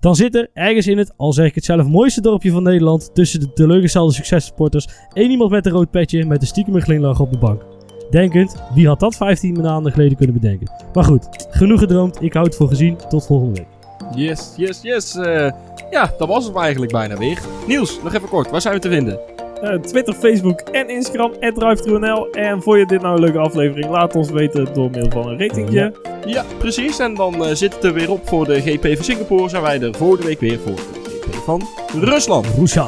Dan 0.00 0.16
zit 0.16 0.34
er 0.34 0.50
ergens 0.52 0.86
in 0.86 0.98
het, 0.98 1.12
al 1.16 1.32
zeg 1.32 1.46
ik 1.46 1.54
het 1.54 1.64
zelf, 1.64 1.86
mooiste 1.86 2.20
dorpje 2.20 2.50
van 2.50 2.62
Nederland, 2.62 3.14
tussen 3.14 3.40
de 3.40 3.52
teleurgestelde 3.52 4.12
successporters, 4.12 4.88
één 5.12 5.30
iemand 5.30 5.50
met 5.50 5.66
een 5.66 5.72
rood 5.72 5.90
petje 5.90 6.24
met 6.26 6.40
een 6.40 6.46
stiekem 6.46 6.80
glimlach 6.80 7.20
op 7.20 7.32
de 7.32 7.38
bank. 7.38 7.62
Denkend, 8.10 8.62
wie 8.74 8.86
had 8.86 9.00
dat 9.00 9.16
15 9.16 9.60
maanden 9.60 9.92
geleden 9.92 10.16
kunnen 10.16 10.34
bedenken? 10.40 10.70
Maar 10.92 11.04
goed, 11.04 11.28
genoeg 11.50 11.80
gedroomd, 11.80 12.22
ik 12.22 12.32
hou 12.32 12.46
het 12.46 12.56
voor 12.56 12.68
gezien, 12.68 12.96
tot 13.08 13.26
volgende 13.26 13.54
week. 13.54 13.66
Yes, 14.14 14.54
yes, 14.56 14.82
yes. 14.82 15.16
eh, 15.16 15.52
ja, 15.90 16.14
dat 16.18 16.28
was 16.28 16.44
het 16.44 16.56
eigenlijk 16.56 16.92
bijna 16.92 17.16
weer. 17.16 17.38
Niels, 17.66 18.00
nog 18.02 18.14
even 18.14 18.28
kort. 18.28 18.50
Waar 18.50 18.60
zijn 18.60 18.74
we 18.74 18.80
te 18.80 18.88
vinden? 18.88 19.20
Eh, 19.62 19.74
Twitter, 19.74 20.14
Facebook 20.14 20.60
en 20.60 20.88
Instagram, 20.88 21.32
@drive2nl. 21.32 22.30
En 22.30 22.62
vond 22.62 22.78
je 22.78 22.86
dit 22.86 23.02
nou 23.02 23.14
een 23.14 23.20
leuke 23.20 23.38
aflevering? 23.38 23.90
Laat 23.90 24.14
ons 24.14 24.30
weten 24.30 24.68
door 24.74 24.90
middel 24.90 25.10
van 25.10 25.28
een 25.28 25.38
ratingje. 25.38 25.92
Ja, 26.24 26.44
precies. 26.58 26.98
En 26.98 27.14
dan 27.14 27.44
eh, 27.44 27.54
zit 27.54 27.74
het 27.74 27.84
er 27.84 27.92
weer 27.92 28.10
op 28.10 28.28
voor 28.28 28.44
de 28.44 28.60
GP 28.60 28.96
van 28.96 29.04
Singapore. 29.04 29.48
Zijn 29.48 29.62
wij 29.62 29.80
er 29.80 29.94
volgende 29.94 30.26
week 30.26 30.40
weer 30.40 30.58
voor 30.58 30.74
de 30.74 31.20
GP 31.20 31.34
van 31.34 31.62
Rusland. 32.00 32.46
Roesja. 32.46 32.86